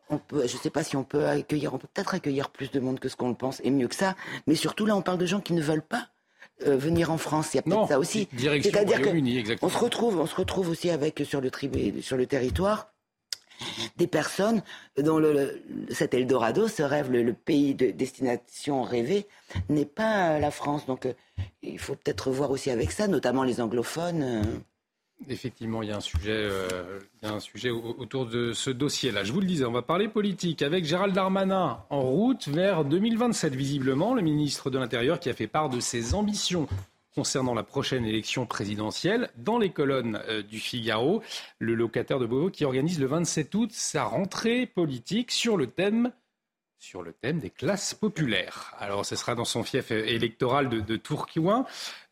on 0.10 0.18
peut, 0.18 0.48
je 0.48 0.56
ne 0.56 0.62
sais 0.62 0.70
pas 0.70 0.84
si 0.84 0.96
on 0.96 1.04
peut 1.04 1.26
accueillir, 1.26 1.74
on 1.74 1.78
peut 1.78 1.88
peut-être 1.94 2.14
accueillir 2.14 2.50
plus 2.50 2.72
de 2.72 2.80
monde 2.80 3.00
que 3.00 3.10
ce 3.10 3.16
qu'on 3.16 3.30
le 3.30 3.36
pense, 3.36 3.62
et 3.64 3.72
mieux 3.72 3.88
que 3.88 3.96
ça. 3.96 4.16
Mais 4.48 4.56
surtout, 4.56 4.86
là, 4.86 4.96
on 4.96 5.02
parle 5.02 5.18
de 5.18 5.26
gens 5.26 5.40
qui 5.40 5.54
ne 5.54 5.62
veulent 5.62 5.82
pas 5.82 6.08
euh, 6.68 6.78
venir 6.78 7.12
en 7.12 7.18
France. 7.18 7.54
Il 7.54 7.58
y 7.58 7.60
a 7.60 7.64
peut-être 7.64 7.88
ça 7.88 8.00
aussi. 8.00 8.28
C'est-à-dire 8.38 9.02
qu'on 9.60 9.70
se 9.70 9.78
retrouve, 9.78 10.20
on 10.20 10.28
se 10.28 10.36
retrouve 10.36 10.70
aussi 10.70 10.90
avec 10.90 11.24
sur 11.26 11.42
le, 11.42 11.50
sur 12.02 12.18
le 12.18 12.26
territoire 12.28 12.91
des 13.98 14.08
personnes 14.08 14.62
dont 14.98 15.22
cet 15.90 16.14
Eldorado, 16.14 16.68
ce 16.68 16.84
rêve, 16.84 17.12
le, 17.12 17.34
pays 17.34 17.76
de 17.76 17.92
destination 17.92 18.84
rêvé, 18.84 19.26
n'est 19.70 19.86
pas 19.86 20.40
la 20.40 20.52
France. 20.52 20.86
Donc 20.86 21.06
euh, 21.06 21.14
il 21.62 21.80
faut 21.80 21.96
peut-être 21.96 22.32
voir 22.32 22.52
aussi 22.52 22.70
avec 22.70 22.92
ça, 22.92 23.08
notamment 23.08 23.44
les 23.44 23.62
anglophones. 23.62 24.24
Euh. 24.24 24.44
Effectivement, 25.30 25.84
il 25.84 25.90
y 25.90 25.92
a 25.92 25.98
un 25.98 26.02
sujet, 26.02 26.32
euh, 26.32 27.00
il 27.22 27.28
y 27.28 27.32
a 27.32 27.36
un 27.36 27.40
sujet 27.40 27.70
autour 27.70 28.26
de 28.26 28.54
ce 28.54 28.72
dossier-là. 28.72 29.24
Je 29.24 29.32
vous 29.32 29.40
le 29.40 29.46
disais, 29.46 29.66
on 29.66 29.72
va 29.72 29.84
parler 29.84 30.08
politique 30.08 30.64
avec 30.64 30.84
Gérald 30.84 31.14
Darmanin 31.14 31.84
en 31.92 32.02
route 32.02 32.48
vers 32.48 32.84
2027, 32.86 33.54
visiblement, 33.54 34.16
le 34.16 34.24
ministre 34.24 34.72
de 34.72 34.80
l'Intérieur 34.80 35.20
qui 35.20 35.30
a 35.30 35.34
fait 35.34 35.48
part 35.48 35.70
de 35.70 35.80
ses 35.80 36.16
ambitions 36.16 36.68
concernant 37.16 37.54
la 37.54 37.64
prochaine 37.64 38.06
élection 38.06 38.46
présidentielle. 38.46 39.30
Dans 39.38 39.58
les 39.58 39.72
colonnes 39.72 40.22
euh, 40.28 40.42
du 40.42 40.60
Figaro, 40.60 41.22
le 41.60 41.76
locataire 41.76 42.20
de 42.20 42.26
Beauvau 42.26 42.50
qui 42.50 42.66
organise 42.66 43.00
le 43.00 43.08
27 43.08 43.54
août 43.56 43.70
sa 43.74 44.04
rentrée 44.04 44.66
politique 44.66 45.32
sur 45.32 45.58
le 45.58 45.68
thème 45.68 46.12
sur 46.82 47.04
le 47.04 47.14
thème 47.14 47.38
des 47.38 47.52
classes 47.52 47.94
populaires. 47.94 48.74
Alors, 48.80 49.06
ce 49.06 49.16
sera 49.16 49.36
dans 49.36 49.46
son 49.46 49.64
fief 49.64 49.92
électoral 49.92 50.68
de, 50.68 50.80
de 50.80 50.96
Tourquiouin. 50.96 51.66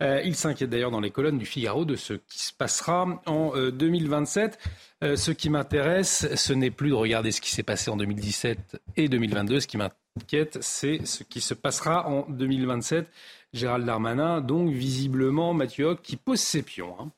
Euh, 0.03 0.21
il 0.23 0.35
s'inquiète 0.35 0.69
d'ailleurs 0.69 0.91
dans 0.91 0.99
les 0.99 1.09
colonnes 1.09 1.39
du 1.39 1.47
Figaro 1.47 1.85
de 1.85 1.95
ce 1.95 2.13
qui 2.13 2.39
se 2.39 2.53
passera 2.53 3.19
en 3.25 3.51
2027. 3.71 4.59
Euh, 5.03 5.15
ce 5.15 5.31
qui 5.31 5.49
m'intéresse, 5.49 6.27
ce 6.35 6.53
n'est 6.53 6.69
plus 6.69 6.89
de 6.89 6.93
regarder 6.93 7.31
ce 7.31 7.41
qui 7.41 7.49
s'est 7.49 7.63
passé 7.63 7.89
en 7.89 7.97
2017 7.97 8.79
et 8.95 9.09
2022. 9.09 9.59
Ce 9.59 9.65
qui 9.65 9.77
m'inquiète, 9.77 10.59
c'est 10.61 11.03
ce 11.03 11.23
qui 11.23 11.41
se 11.41 11.55
passera 11.55 12.07
en 12.07 12.29
2027. 12.29 13.07
Gérald 13.53 13.85
Darmanin, 13.85 14.41
donc 14.41 14.69
visiblement 14.69 15.53
Mathieu 15.53 15.85
Hoc 15.85 16.01
qui 16.01 16.15
pose 16.15 16.39
ses 16.39 16.61
pions. 16.61 16.95
Hein. 16.99 17.11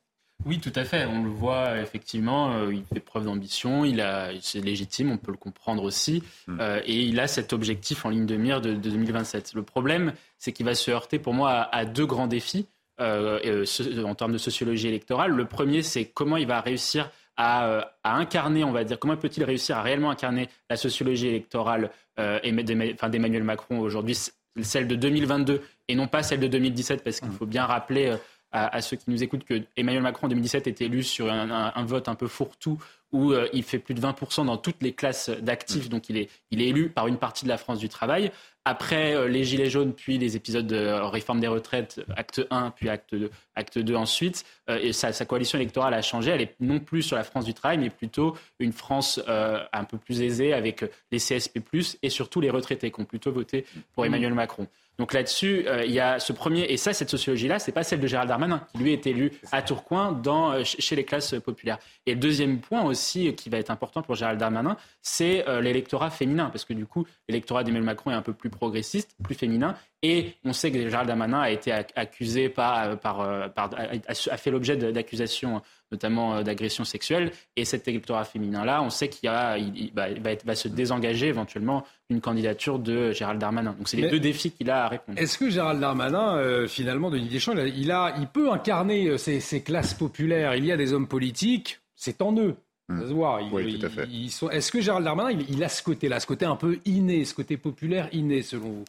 Oui, 0.46 0.60
tout 0.60 0.72
à 0.76 0.84
fait. 0.84 1.06
On 1.06 1.24
le 1.24 1.30
voit 1.30 1.80
effectivement. 1.80 2.54
Euh, 2.54 2.74
il 2.74 2.84
fait 2.84 3.00
preuve 3.00 3.26
d'ambition. 3.26 3.86
Il 3.86 4.02
a, 4.02 4.32
c'est 4.42 4.62
légitime. 4.62 5.12
On 5.12 5.18
peut 5.18 5.32
le 5.32 5.38
comprendre 5.38 5.84
aussi. 5.84 6.24
Hmm. 6.48 6.58
Euh, 6.60 6.82
et 6.86 7.02
il 7.02 7.20
a 7.20 7.28
cet 7.28 7.54
objectif 7.54 8.06
en 8.06 8.10
ligne 8.10 8.26
de 8.26 8.36
mire 8.36 8.62
de, 8.62 8.74
2027. 8.74 9.54
Le 9.54 9.64
problème, 9.64 10.14
c'est 10.38 10.52
qu'il 10.52 10.66
va 10.66 10.76
se 10.76 10.90
heurter 10.90 11.20
pour 11.20 11.34
moi 11.34 11.70
à, 11.72 11.86
deux 11.86 12.06
grands 12.06 12.28
défis 12.28 12.68
euh, 13.00 13.66
en 14.04 14.16
termes 14.16 14.34
de 14.34 14.38
sociologie 14.38 14.88
électorale. 14.88 15.32
Le 15.32 15.46
premier, 15.46 15.84
c'est 15.84 16.06
comment 16.06 16.38
il 16.38 16.48
va 16.48 16.60
réussir 16.62 17.12
à, 17.38 17.94
incarner, 18.04 18.64
on 18.64 18.72
va 18.72 18.84
dire, 18.84 19.00
comment 19.00 19.18
peut-il 19.18 19.44
réussir 19.44 19.76
à 19.76 19.82
réellement 19.82 20.12
incarner 20.12 20.48
la 20.70 20.78
sociologie 20.78 21.28
électorale 21.28 21.90
d'Emmanuel 22.18 23.44
Macron 23.44 23.80
aujourd'hui, 23.80 24.16
celle 24.62 24.88
de 24.88 24.96
2022 24.96 25.62
et 25.88 25.96
non 25.96 26.08
pas 26.08 26.24
celle 26.24 26.40
de 26.40 26.48
2017, 26.48 27.04
parce 27.04 27.20
qu'il 27.20 27.32
faut 27.32 27.46
bien 27.46 27.66
rappeler 27.66 28.16
à, 28.52 28.82
ceux 28.82 28.98
qui 28.98 29.10
nous 29.10 29.24
écoutent 29.24 29.46
que 29.46 29.62
Emmanuel 29.78 30.04
Macron 30.04 30.28
en 30.28 30.30
2017 30.30 30.68
était 30.68 30.86
élu 30.86 31.04
sur 31.04 31.32
un, 31.32 31.86
vote 31.86 32.10
un 32.10 32.16
peu 32.16 32.28
fourre-tout 32.28 32.78
où 33.12 33.32
euh, 33.32 33.48
il 33.54 33.64
fait 33.64 33.80
plus 33.80 33.94
de 33.94 34.02
20% 34.02 34.46
dans 34.46 34.58
toutes 34.58 34.82
les 34.82 34.94
classes 34.94 35.30
d'actifs, 35.30 35.90
donc 35.90 36.10
il 36.10 36.18
est, 36.18 36.30
il 36.50 36.62
est 36.62 36.68
élu 36.68 36.90
par 36.90 37.08
une 37.08 37.18
partie 37.18 37.44
de 37.44 37.50
la 37.50 37.58
France 37.58 37.80
du 37.80 37.90
travail. 37.90 38.32
Après 38.64 39.16
euh, 39.16 39.28
les 39.28 39.44
Gilets 39.44 39.70
jaunes, 39.70 39.94
puis 39.94 40.18
les 40.18 40.36
épisodes 40.36 40.68
de 40.68 40.88
réforme 41.10 41.40
des 41.40 41.48
retraites, 41.48 42.02
acte 42.16 42.42
1, 42.50 42.72
puis 42.72 42.90
acte 42.90 43.16
2, 43.16 43.30
acte 43.56 43.80
2 43.80 43.96
ensuite, 43.96 44.46
euh, 44.70 44.80
et 44.82 44.94
sa, 44.94 45.12
coalition 45.26 45.58
électorale 45.58 45.94
a 45.94 46.02
changé. 46.02 46.32
Elle 46.32 46.42
est 46.42 46.56
non 46.60 46.80
plus 46.80 47.02
sur 47.02 47.18
la 47.18 47.24
France 47.24 47.46
du 47.46 47.54
travail, 47.54 47.78
mais 47.80 47.90
plutôt 47.90 48.38
une 48.60 48.72
France 48.72 49.20
un 49.28 49.84
peu 49.84 49.98
plus 49.98 50.22
aisée 50.22 50.54
avec 50.54 50.86
les 51.12 51.18
CSP+, 51.18 51.60
et 52.02 52.10
surtout 52.10 52.40
les 52.40 52.50
retraités 52.50 52.92
qui 52.92 53.02
ont 53.02 53.06
plutôt 53.06 53.32
voté 53.32 53.66
pour 53.94 54.06
Emmanuel 54.06 54.34
Macron. 54.34 54.68
Donc 54.98 55.14
là-dessus, 55.14 55.64
euh, 55.68 55.84
il 55.86 55.92
y 55.92 56.00
a 56.00 56.20
ce 56.20 56.32
premier, 56.32 56.62
et 56.64 56.78
ça, 56.78 56.94
cette 56.94 57.10
sociologie-là, 57.10 57.60
c'est 57.60 57.72
pas 57.72 57.84
celle 57.84 58.00
de 58.00 58.08
Gérald 58.08 58.30
Darmanin, 58.30 58.66
qui 58.72 58.78
lui 58.78 58.94
est 58.94 59.08
élu 59.08 59.32
à 59.52 59.62
Tourcoing 59.62 60.12
dans, 60.12 60.52
euh, 60.52 60.64
chez 60.64 60.96
les 60.96 61.06
classes 61.06 61.36
populaires. 61.44 61.80
Et 62.06 62.14
le 62.14 62.20
deuxième 62.20 62.60
point 62.60 62.84
aussi, 62.84 63.28
euh, 63.28 63.32
qui 63.32 63.50
va 63.50 63.58
être 63.58 63.72
important 63.72 64.02
pour 64.02 64.16
Gérald 64.16 64.40
Darmanin, 64.40 64.78
c'est 65.02 65.44
l'électorat 65.62 66.12
féminin, 66.12 66.50
parce 66.52 66.66
que 66.66 66.74
du 66.74 66.86
coup, 66.86 67.06
l'électorat 67.28 67.64
d'Emmanuel 67.64 67.86
Macron 67.86 68.12
est 68.12 68.16
un 68.16 68.22
peu 68.22 68.34
plus 68.34 68.50
progressiste, 68.50 69.16
plus 69.24 69.36
féminin, 69.36 69.76
et 70.04 70.36
on 70.44 70.54
sait 70.54 70.72
que 70.72 70.90
Gérald 70.90 71.08
Darmanin 71.08 71.40
a 71.40 71.50
été 71.50 71.72
accusé 71.72 72.50
par, 72.50 73.00
par, 73.00 73.22
a 73.22 74.38
fait 74.38 74.52
l'objet 74.52 74.76
d'accusations 74.76 75.62
notamment 75.92 76.36
euh, 76.36 76.44
d'agression 76.44 76.84
sexuelle. 76.84 77.32
Et 77.56 77.66
cet 77.66 77.88
électorat 77.88 78.24
féminin-là, 78.24 78.82
on 78.82 78.90
sait 78.90 79.10
qu'il 79.10 79.30
va, 79.30 79.58
va, 79.94 80.56
se 80.56 80.68
désengager 80.68 81.28
éventuellement 81.28 81.84
d'une 82.12 82.22
candidature 82.22 82.78
de 82.78 83.12
Gérald 83.14 83.40
Darmanin. 83.40 83.74
Donc 83.78 83.88
c'est 83.88 83.98
les 83.98 84.10
deux 84.10 84.20
défis 84.20 84.52
qu'il 84.52 84.70
a 84.70 84.86
à 84.86 84.88
répondre. 84.90 85.18
Est-ce 85.18 85.38
que 85.38 85.50
Gérald 85.50 85.80
Darmanin, 85.80 86.36
euh, 86.36 86.68
finalement, 86.68 87.10
Denis 87.10 87.30
Deschamps, 87.30 87.56
il, 87.56 87.92
a, 87.92 88.14
il 88.20 88.28
peut 88.28 88.52
incarner 88.52 89.08
euh, 89.08 89.18
ces, 89.18 89.62
classes 89.62 89.94
populaires? 89.94 90.56
Il 90.56 90.66
y 90.66 90.72
a 90.72 90.78
des 90.78 90.94
hommes 90.94 91.08
politiques, 91.08 91.80
c'est 91.96 92.22
en 92.22 92.38
eux. 92.38 92.56
Ça 92.90 93.08
se 93.08 93.14
voit. 93.14 93.42
oui, 93.54 93.80
tout 93.80 93.86
à 93.86 93.90
fait. 93.90 94.10
Est-ce 94.52 94.72
que 94.72 94.82
Gérald 94.82 95.06
Darmanin, 95.06 95.40
il, 95.48 95.64
a 95.64 95.70
ce 95.70 95.82
côté-là, 95.82 96.20
ce 96.20 96.28
côté 96.28 96.46
un 96.46 96.58
peu 96.58 96.80
inné, 96.84 97.24
ce 97.24 97.34
côté 97.34 97.56
populaire 97.56 98.10
inné, 98.12 98.42
selon 98.42 98.70
vous? 98.70 98.86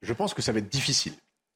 Je 0.00 0.12
pense 0.12 0.32
que 0.34 0.42
ça 0.42 0.52
va 0.52 0.60
être 0.60 0.68
difficile. 0.68 1.14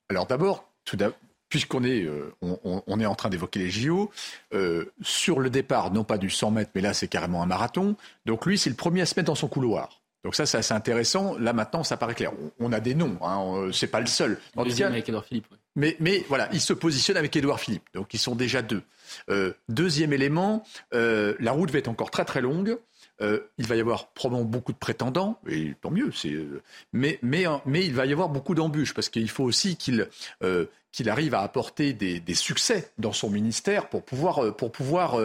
Alors 0.09 0.27
d'abord, 0.27 0.69
tout 0.85 0.97
d'abord, 0.97 1.17
puisqu'on 1.49 1.85
est, 1.85 2.03
euh, 2.03 2.35
on, 2.43 3.01
est 3.01 3.07
en 3.07 3.15
train 3.15 3.29
d'évoquer 3.29 3.61
les 3.61 3.71
JO, 3.71 4.11
euh, 4.53 4.93
sur 5.03 5.39
le 5.39 5.51
départ, 5.51 5.93
non 5.93 6.05
pas 6.05 6.19
du 6.19 6.31
100 6.31 6.51
mètres, 6.51 6.71
mais 6.75 6.81
là 6.81 6.93
c'est 6.95 7.09
carrément 7.09 7.43
un 7.43 7.47
marathon. 7.47 7.97
Donc 8.25 8.47
lui, 8.47 8.59
c'est 8.59 8.71
le 8.71 8.77
premier 8.77 9.03
à 9.03 9.07
se 9.07 9.15
mettre 9.17 9.29
dans 9.29 9.37
son 9.37 9.49
couloir. 9.49 10.01
Donc 10.27 10.35
ça, 10.35 10.45
c'est 10.45 10.59
assez 10.59 10.75
intéressant. 10.75 11.39
Là 11.39 11.53
maintenant, 11.53 11.85
ça 11.85 11.97
paraît 11.97 12.17
clair. 12.17 12.33
On, 12.59 12.73
a 12.73 12.81
des 12.81 12.97
noms, 12.97 13.17
hein, 13.23 13.71
c'est 13.73 13.87
pas 13.87 14.01
le 14.01 14.07
seul. 14.07 14.39
Deuxième 14.57 14.91
avec 14.91 15.09
Edouard 15.09 15.25
Philippe. 15.25 15.47
Mais, 15.77 15.97
mais, 16.01 16.25
voilà, 16.29 16.49
il 16.53 16.61
se 16.61 16.73
positionne 16.73 17.17
avec 17.17 17.37
Édouard 17.37 17.61
Philippe. 17.61 17.85
Donc 17.95 18.13
ils 18.13 18.19
sont 18.19 18.35
déjà 18.35 18.61
deux. 18.61 18.83
Euh, 19.31 19.53
deuxième 19.69 20.13
élément, 20.13 20.65
la 20.91 21.53
route 21.53 21.71
va 21.71 21.79
être 21.79 21.87
encore 21.87 22.11
très 22.11 22.25
très 22.25 22.41
longue. 22.41 22.77
Euh, 23.23 23.41
il 23.57 23.67
va 23.67 23.77
y 23.77 23.81
avoir 23.81 24.09
probablement 24.09 24.49
beaucoup 24.49 24.73
de 24.73 24.79
prétendants, 24.79 25.41
et 25.49 25.75
tant 25.81 25.91
mieux, 25.91 26.11
euh, 26.27 26.61
mais, 26.93 27.19
mais, 27.23 27.45
mais 27.65 27.85
il 27.85 27.95
va 27.95 28.05
y 28.05 28.13
avoir 28.13 28.29
beaucoup 28.29 28.55
d'embûches, 28.55 28.93
parce 28.93 29.09
qu'il 29.09 29.31
faut 29.31 29.45
aussi 29.45 29.77
qu'il 29.77 30.09
euh, 30.43 30.67
qu'il 30.97 31.11
arrive 31.11 31.35
à 31.35 31.43
apporter 31.43 31.93
des, 31.93 32.35
succès 32.35 32.91
dans 32.97 33.13
son 33.13 33.29
ministère 33.29 33.91
pour 33.91 34.03
pouvoir, 34.03 34.57
pour 34.57 34.73
pouvoir 34.73 35.21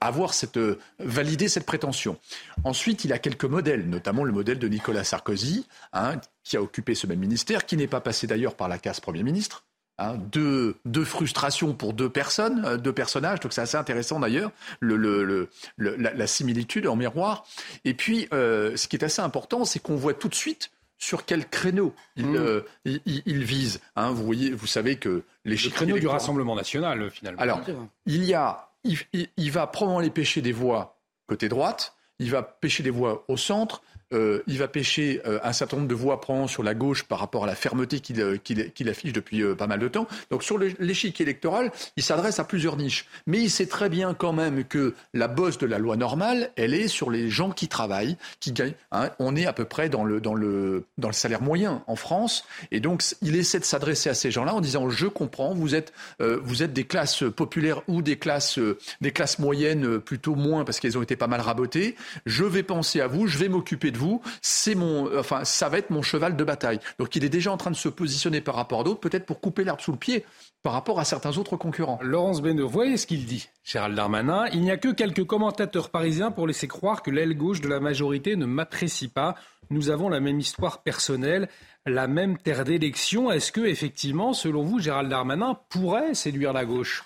avoir 0.00 0.32
cette, 0.32 0.60
valider 1.00 1.48
cette 1.48 1.66
prétention. 1.66 2.18
Ensuite, 2.62 3.04
il 3.04 3.12
a 3.12 3.18
quelques 3.18 3.46
modèles, 3.46 3.88
notamment 3.90 4.22
le 4.22 4.32
modèle 4.32 4.60
de 4.60 4.68
Nicolas 4.68 5.02
Sarkozy, 5.02 5.66
hein, 5.92 6.20
qui 6.44 6.56
a 6.56 6.62
occupé 6.62 6.94
ce 6.94 7.08
même 7.08 7.18
ministère, 7.18 7.66
qui 7.66 7.76
n'est 7.76 7.88
pas 7.88 8.00
passé 8.00 8.28
d'ailleurs 8.28 8.54
par 8.54 8.68
la 8.68 8.78
case 8.78 9.00
Premier 9.00 9.24
ministre, 9.24 9.64
Hein, 9.98 10.18
deux, 10.30 10.74
frustrations 11.04 11.72
pour 11.72 11.94
deux 11.94 12.10
personnes, 12.10 12.66
euh, 12.66 12.76
deux 12.76 12.92
personnages. 12.92 13.40
Donc 13.40 13.54
c'est 13.54 13.62
assez 13.62 13.78
intéressant 13.78 14.20
d'ailleurs, 14.20 14.50
le, 14.80 15.48
la, 15.78 16.26
similitude 16.26 16.86
en 16.86 16.96
miroir. 16.96 17.46
Et 17.86 17.94
puis, 17.94 18.28
euh, 18.34 18.76
ce 18.76 18.88
qui 18.88 18.96
est 18.96 19.04
assez 19.04 19.22
important, 19.22 19.64
c'est 19.64 19.78
qu'on 19.78 19.96
voit 19.96 20.12
tout 20.12 20.28
de 20.28 20.34
suite 20.34 20.70
sur 20.98 21.24
quel 21.24 21.48
créneau 21.48 21.94
il, 22.16 22.26
mmh. 22.26 22.36
euh, 22.36 22.60
il, 22.84 23.44
vise. 23.44 23.80
Hein. 23.96 24.10
vous 24.10 24.24
voyez, 24.24 24.52
vous 24.52 24.66
savez 24.66 24.96
que 24.96 25.24
les 25.44 25.56
le 25.56 25.70
créneau 25.70 25.98
du 25.98 26.06
Rassemblement 26.06 26.54
national, 26.54 27.10
finalement. 27.10 27.40
Alors, 27.40 27.60
il 28.06 28.24
y 28.24 28.34
a, 28.34 28.70
il, 28.84 28.98
il 29.36 29.50
va 29.50 29.66
probablement 29.66 30.00
les 30.00 30.10
pêcher 30.10 30.40
des 30.40 30.52
voix 30.52 30.96
côté 31.26 31.48
droite. 31.48 31.94
Il 32.18 32.30
va 32.30 32.42
pêcher 32.42 32.82
des 32.82 32.90
voix 32.90 33.24
au 33.28 33.36
centre, 33.36 33.82
euh, 34.12 34.42
il 34.46 34.58
va 34.58 34.68
pêcher 34.68 35.20
euh, 35.26 35.40
un 35.42 35.52
certain 35.52 35.78
nombre 35.78 35.88
de 35.88 35.94
voix 35.94 36.20
prend 36.20 36.46
sur 36.46 36.62
la 36.62 36.74
gauche 36.74 37.02
par 37.02 37.18
rapport 37.18 37.42
à 37.42 37.46
la 37.46 37.56
fermeté 37.56 37.98
qu'il 37.98 38.20
euh, 38.20 38.38
affiche 38.86 39.12
depuis 39.12 39.42
pas 39.56 39.66
mal 39.66 39.80
de 39.80 39.88
temps. 39.88 40.06
Donc 40.30 40.44
sur 40.44 40.58
l'échiquier 40.58 41.24
électoral, 41.24 41.72
il 41.96 42.02
s'adresse 42.02 42.38
à 42.38 42.44
plusieurs 42.44 42.76
niches. 42.76 43.06
Mais 43.26 43.38
il 43.38 43.50
sait 43.50 43.66
très 43.66 43.88
bien 43.88 44.14
quand 44.14 44.32
même 44.32 44.64
que 44.64 44.94
la 45.12 45.26
bosse 45.26 45.58
de 45.58 45.66
la 45.66 45.78
loi 45.78 45.96
normale, 45.96 46.50
elle 46.56 46.74
est 46.74 46.88
sur 46.88 47.10
les 47.10 47.30
gens 47.30 47.50
qui 47.50 47.66
travaillent, 47.66 48.16
qui 48.38 48.52
gagnent. 48.52 48.74
Hein. 48.92 49.10
On 49.18 49.34
est 49.34 49.46
à 49.46 49.52
peu 49.52 49.64
près 49.64 49.88
dans 49.88 50.04
le, 50.04 50.84
salaire 51.10 51.42
moyen 51.42 51.82
en 51.86 51.96
France. 51.96 52.44
Et 52.70 52.80
donc 52.80 53.02
il 53.22 53.34
essaie 53.34 53.58
de 53.58 53.64
s'adresser 53.64 54.08
à 54.08 54.14
ces 54.14 54.30
gens-là 54.30 54.54
en 54.54 54.60
disant 54.60 54.88
je 54.88 55.06
comprends, 55.06 55.54
vous 55.54 55.74
êtes, 55.74 55.92
des 56.20 56.84
classes 56.84 57.24
populaires 57.34 57.82
ou 57.88 58.02
des 58.02 58.16
classes, 58.16 58.60
des 59.00 59.10
classes 59.10 59.38
moyennes 59.38 59.98
plutôt 59.98 60.36
moins 60.36 60.64
parce 60.64 60.78
qu'elles 60.78 60.96
ont 60.96 61.02
été 61.02 61.16
pas 61.16 61.26
mal 61.26 61.40
rabotées. 61.40 61.96
Je 62.24 62.44
vais 62.44 62.62
penser 62.62 63.00
à 63.00 63.08
vous, 63.08 63.26
je 63.26 63.38
vais 63.38 63.48
m'occuper 63.48 63.90
vous, 63.96 64.22
c'est 64.42 64.74
mon, 64.74 65.10
enfin, 65.18 65.44
ça 65.44 65.68
va 65.68 65.78
être 65.78 65.90
mon 65.90 66.02
cheval 66.02 66.36
de 66.36 66.44
bataille. 66.44 66.80
Donc 66.98 67.16
il 67.16 67.24
est 67.24 67.28
déjà 67.28 67.52
en 67.52 67.56
train 67.56 67.70
de 67.70 67.76
se 67.76 67.88
positionner 67.88 68.40
par 68.40 68.54
rapport 68.54 68.80
à 68.80 68.84
d'autres, 68.84 69.00
peut-être 69.00 69.26
pour 69.26 69.40
couper 69.40 69.64
l'herbe 69.64 69.80
sous 69.80 69.92
le 69.92 69.98
pied 69.98 70.24
par 70.62 70.72
rapport 70.72 70.98
à 70.98 71.04
certains 71.04 71.38
autres 71.38 71.56
concurrents. 71.56 71.98
Laurence 72.02 72.42
Benoît, 72.42 72.66
voyez 72.66 72.96
ce 72.96 73.06
qu'il 73.06 73.24
dit, 73.24 73.48
Gérald 73.62 73.94
Darmanin. 73.94 74.46
Il 74.52 74.62
n'y 74.62 74.70
a 74.70 74.76
que 74.76 74.88
quelques 74.88 75.24
commentateurs 75.24 75.90
parisiens 75.90 76.30
pour 76.30 76.46
laisser 76.46 76.66
croire 76.66 77.02
que 77.02 77.10
l'aile 77.10 77.36
gauche 77.36 77.60
de 77.60 77.68
la 77.68 77.78
majorité 77.78 78.34
ne 78.34 78.46
m'apprécie 78.46 79.08
pas. 79.08 79.36
Nous 79.70 79.90
avons 79.90 80.08
la 80.08 80.20
même 80.20 80.40
histoire 80.40 80.82
personnelle, 80.82 81.48
la 81.86 82.08
même 82.08 82.36
terre 82.36 82.64
d'élection. 82.64 83.30
Est-ce 83.30 83.52
que, 83.52 83.60
effectivement, 83.60 84.32
selon 84.32 84.62
vous, 84.62 84.80
Gérald 84.80 85.08
Darmanin 85.08 85.58
pourrait 85.70 86.14
séduire 86.14 86.52
la 86.52 86.64
gauche? 86.64 87.04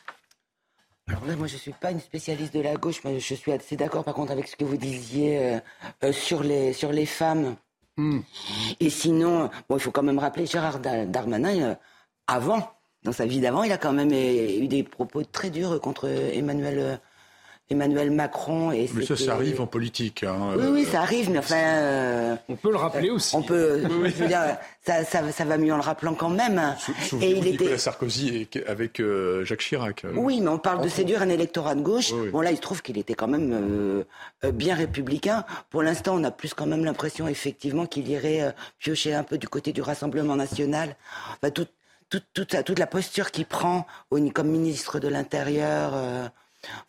Alors 1.09 1.25
là, 1.27 1.35
moi, 1.37 1.47
je 1.47 1.55
ne 1.55 1.59
suis 1.59 1.73
pas 1.73 1.91
une 1.91 2.01
spécialiste 2.01 2.55
de 2.55 2.61
la 2.61 2.77
gauche, 2.77 3.03
mais 3.05 3.19
je 3.19 3.35
suis 3.35 3.51
assez 3.51 3.77
d'accord, 3.77 4.05
par 4.05 4.15
contre, 4.15 4.33
avec 4.33 4.47
ce 4.47 4.57
que 4.57 4.65
vous 4.65 4.77
disiez 4.77 5.39
euh, 5.39 5.61
euh, 6.05 6.13
sur, 6.13 6.43
les, 6.43 6.73
sur 6.73 6.93
les 6.93 7.07
femmes. 7.07 7.57
Hmm. 7.97 8.21
Et 8.79 8.91
sinon, 8.91 9.51
bon, 9.69 9.77
il 9.77 9.81
faut 9.81 9.91
quand 9.91 10.05
même 10.05 10.19
rappeler 10.19 10.47
Gérard 10.47 10.79
Darmanin, 10.79 11.63
euh, 11.63 11.75
avant, 12.29 12.71
dans 13.03 13.13
sa 13.13 13.27
vie 13.27 13.41
d'avant, 13.41 13.65
il 13.65 13.73
a 13.73 13.79
quand 13.79 13.93
même 13.93 14.13
eu 14.13 14.69
des 14.69 14.85
propos 14.85 15.25
très 15.25 15.51
durs 15.51 15.81
contre 15.81 16.07
Emmanuel 16.09 17.01
Emmanuel 17.71 18.11
Macron. 18.11 18.73
Et 18.73 18.91
mais 18.95 19.07
ça, 19.07 19.17
ça 19.17 19.35
arrive 19.35 19.61
en 19.61 19.67
politique. 19.67 20.25
Hein, 20.25 20.55
oui, 20.59 20.67
oui, 20.73 20.85
ça 20.85 21.03
arrive, 21.03 21.31
mais 21.31 21.39
enfin. 21.39 21.55
Euh, 21.57 22.37
on 22.49 22.57
peut 22.57 22.71
le 22.71 22.77
rappeler 22.77 23.11
aussi. 23.11 23.35
On 23.37 23.43
peut. 23.43 23.83
je 23.83 24.23
veux 24.23 24.27
dire, 24.27 24.57
ça, 24.85 25.05
ça, 25.05 25.31
ça, 25.31 25.45
va 25.45 25.57
mieux 25.57 25.73
en 25.73 25.77
le 25.77 25.83
rappelant 25.83 26.15
quand 26.15 26.31
même. 26.31 26.61
et 27.21 27.31
il 27.31 27.47
était. 27.47 27.79
Sarkozy 27.79 28.49
avec 28.67 28.99
euh, 28.99 29.45
Jacques 29.45 29.61
Chirac. 29.61 30.05
Euh. 30.05 30.13
Oui, 30.17 30.41
mais 30.41 30.49
on 30.49 30.59
parle 30.59 30.83
de 30.83 30.89
séduire 30.89 31.23
un 31.23 31.29
électorat 31.29 31.77
de 31.77 31.83
gauche. 31.83 32.13
Bon, 32.33 32.41
là, 32.41 32.51
il 32.51 32.57
se 32.57 32.63
trouve 32.63 32.83
qu'il 32.83 32.99
était 32.99 33.15
quand 33.15 33.29
même 33.29 34.05
bien 34.53 34.75
républicain. 34.75 35.45
Pour 35.71 35.83
l'instant, 35.83 36.17
on 36.17 36.25
a 36.25 36.33
plus 36.33 36.55
quand 36.55 36.67
même 36.67 36.85
l'impression, 36.85 37.29
effectivement, 37.29 37.87
qu'il 37.87 38.09
irait 38.09 38.53
piocher 38.81 39.15
un 39.15 39.23
peu 39.23 39.39
du 39.39 39.49
côté 39.49 39.73
du 39.73 39.81
Rassemblement 39.81 40.35
national. 40.35 40.97
Enfin, 41.35 41.51
toute, 41.51 41.71
toute, 42.09 42.65
toute 42.65 42.79
la 42.81 42.87
posture 42.89 43.31
qu'il 43.31 43.47
prend 43.47 43.87
comme 44.35 44.49
ministre 44.49 44.99
de 44.99 45.07
l'Intérieur. 45.07 45.95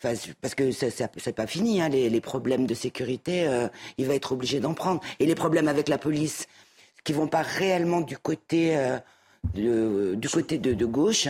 Parce 0.02 0.56
que 0.56 0.72
c'est 0.72 1.36
pas 1.36 1.48
fini, 1.48 1.82
hein, 1.82 1.90
les, 1.90 2.22
problèmes 2.22 2.66
de 2.66 2.74
sécurité, 2.74 3.48
euh, 3.48 3.68
il 3.98 4.06
va 4.06 4.16
être 4.16 4.34
obligé 4.34 4.60
d'en 4.60 4.74
prendre. 4.74 5.02
Et 5.20 5.26
les 5.26 5.36
problèmes 5.36 5.68
avec 5.68 5.88
la 5.88 5.98
police, 5.98 6.48
qui 7.04 7.14
vont 7.14 7.28
pas 7.28 7.42
réellement 7.42 8.02
du 8.02 8.18
côté, 8.18 8.78
euh, 8.78 9.00
de, 9.54 10.16
du 10.16 10.30
côté 10.30 10.58
de 10.58 10.86
gauche, 10.86 11.28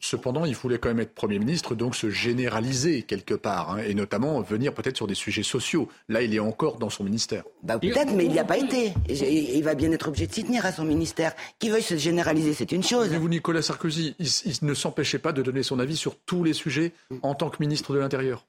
Cependant, 0.00 0.46
il 0.46 0.56
voulait 0.56 0.78
quand 0.78 0.88
même 0.88 1.00
être 1.00 1.14
Premier 1.14 1.38
ministre, 1.38 1.74
donc 1.74 1.94
se 1.94 2.08
généraliser 2.08 3.02
quelque 3.02 3.34
part, 3.34 3.72
hein, 3.72 3.82
et 3.86 3.92
notamment 3.92 4.40
venir 4.40 4.72
peut-être 4.72 4.96
sur 4.96 5.06
des 5.06 5.14
sujets 5.14 5.42
sociaux. 5.42 5.88
Là, 6.08 6.22
il 6.22 6.34
est 6.34 6.40
encore 6.40 6.78
dans 6.78 6.88
son 6.88 7.04
ministère. 7.04 7.44
Bah, 7.62 7.78
peut-être, 7.78 8.14
mais 8.14 8.24
il 8.24 8.32
n'y 8.32 8.38
a 8.38 8.44
pas 8.44 8.56
été. 8.56 8.94
Il 9.08 9.62
va 9.62 9.74
bien 9.74 9.92
être 9.92 10.08
obligé 10.08 10.26
de 10.26 10.32
s'y 10.32 10.44
tenir 10.44 10.64
à 10.64 10.72
son 10.72 10.84
ministère. 10.84 11.34
Qui 11.58 11.68
veuille 11.68 11.82
se 11.82 11.96
généraliser, 11.96 12.54
c'est 12.54 12.72
une 12.72 12.82
chose. 12.82 13.08
vous, 13.08 13.28
Nicolas 13.28 13.62
Sarkozy, 13.62 14.16
il, 14.18 14.52
ne 14.62 14.74
s'empêchait 14.74 15.18
pas 15.18 15.32
de 15.32 15.42
donner 15.42 15.62
son 15.62 15.78
avis 15.78 15.96
sur 15.96 16.16
tous 16.16 16.44
les 16.44 16.54
sujets 16.54 16.92
en 17.22 17.34
tant 17.34 17.50
que 17.50 17.58
ministre 17.60 17.92
de 17.92 17.98
l'Intérieur 17.98 18.46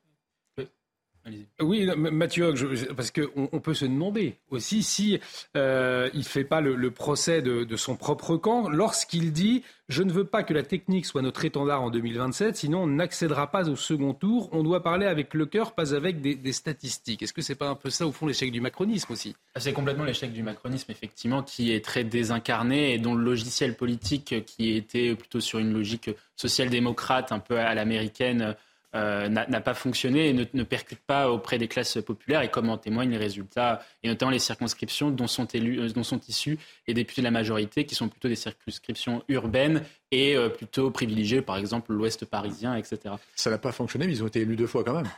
Oui, 1.60 1.88
Mathieu, 1.95 2.53
parce 2.95 3.11
qu'on 3.11 3.49
on 3.52 3.60
peut 3.60 3.76
se 3.76 3.85
demander 3.85 4.38
aussi 4.49 4.81
si 4.81 5.19
euh, 5.56 6.10
il 6.14 6.19
ne 6.19 6.26
fait 6.26 6.43
pas 6.43 6.61
le, 6.61 6.91
procès 6.91 7.41
de, 7.41 7.76
son 7.76 7.95
propre 7.95 8.38
camp 8.38 8.69
lorsqu'il 8.69 9.31
dit 9.31 9.64
je 9.88 10.03
ne 10.03 10.11
veux 10.11 10.23
pas 10.23 10.43
que 10.43 10.53
la 10.53 10.64
technique 10.64 11.06
soit 11.06 11.22
notre 11.22 11.43
étendard 11.43 11.84
en 11.84 11.89
2027, 11.89 12.56
sinon 12.56 12.84
on 12.84 12.88
n'accédera 12.88 13.52
pas 13.52 13.69
au 13.69 13.76
second 13.76 14.14
tour. 14.14 14.49
On 14.53 14.64
doit 14.64 14.81
parler 14.81 15.06
avec 15.06 15.34
le 15.34 15.45
cœur, 15.45 15.73
pas 15.73 15.93
avec 15.93 16.22
des, 16.22 16.53
statistiques. 16.53 17.22
Est-ce 17.22 17.34
que 17.34 17.41
c'est 17.41 17.56
pas 17.56 17.69
un 17.69 17.76
peu 17.76 17.89
ça 17.89 18.07
au 18.07 18.11
fond 18.11 18.26
l'échec 18.26 18.52
du 18.52 18.61
macronisme 18.61 19.11
aussi? 19.11 19.35
Ah, 19.53 19.60
C'est 19.60 19.73
complètement 19.73 20.06
l'échec 20.06 20.31
du 20.31 20.43
macronisme 20.43 20.91
effectivement 20.91 21.43
qui 21.43 21.73
est 21.73 21.84
très 21.84 22.03
désincarné 22.03 22.93
et 22.93 22.98
dont 22.99 23.14
le 23.14 23.23
logiciel 23.23 23.76
politique 23.76 24.43
qui 24.45 24.76
était 24.76 25.14
plutôt 25.15 25.39
sur 25.39 25.60
une 25.60 25.73
logique 25.73 26.10
social-démocrate 26.35 27.31
un 27.31 27.39
peu 27.39 27.60
à 27.60 27.76
l'américaine 27.76 28.56
euh, 28.93 29.30
n'a 29.30 29.61
pas 29.61 29.73
fonctionné 29.73 30.27
et 30.27 30.34
ne, 30.34 30.63
percute 30.63 30.99
pas 30.99 31.31
auprès 31.31 31.57
des 31.57 31.69
classes 31.69 31.99
populaires, 32.05 32.41
et 32.41 32.51
comme 32.51 32.69
en 32.69 32.77
témoignent 32.77 33.11
les 33.11 33.18
résultats, 33.18 33.81
et 34.03 34.09
notamment 34.09 34.31
les 34.31 34.39
circonscriptions 34.39 35.11
dont 35.11 35.27
sont, 35.27 35.45
élus, 35.45 35.80
euh, 35.80 35.89
dont 35.91 36.03
sont 36.03 36.19
issus 36.27 36.59
les 36.89 36.93
députés 36.93 37.22
de 37.22 37.26
la 37.26 37.31
majorité, 37.31 37.85
qui 37.85 37.95
sont 37.95 38.09
plutôt 38.09 38.27
des 38.27 38.35
circonscriptions 38.35 39.23
urbaines 39.30 39.84
et 40.11 40.35
euh, 40.35 40.49
plutôt 40.49 40.91
privilégiées, 40.91 41.41
par 41.41 41.55
exemple 41.55 41.93
l'Ouest 41.93 42.26
parisien, 42.26 42.76
etc. 42.76 43.15
Ça 43.34 43.49
n'a 43.49 43.57
pas 43.57 43.72
fonctionné, 43.72 44.07
mais 44.07 44.13
ils 44.13 44.23
ont 44.23 44.27
été 44.27 44.41
élus 44.41 44.57
deux 44.57 44.68
fois 44.68 44.84
quand 44.84 44.95
même. 44.95 45.09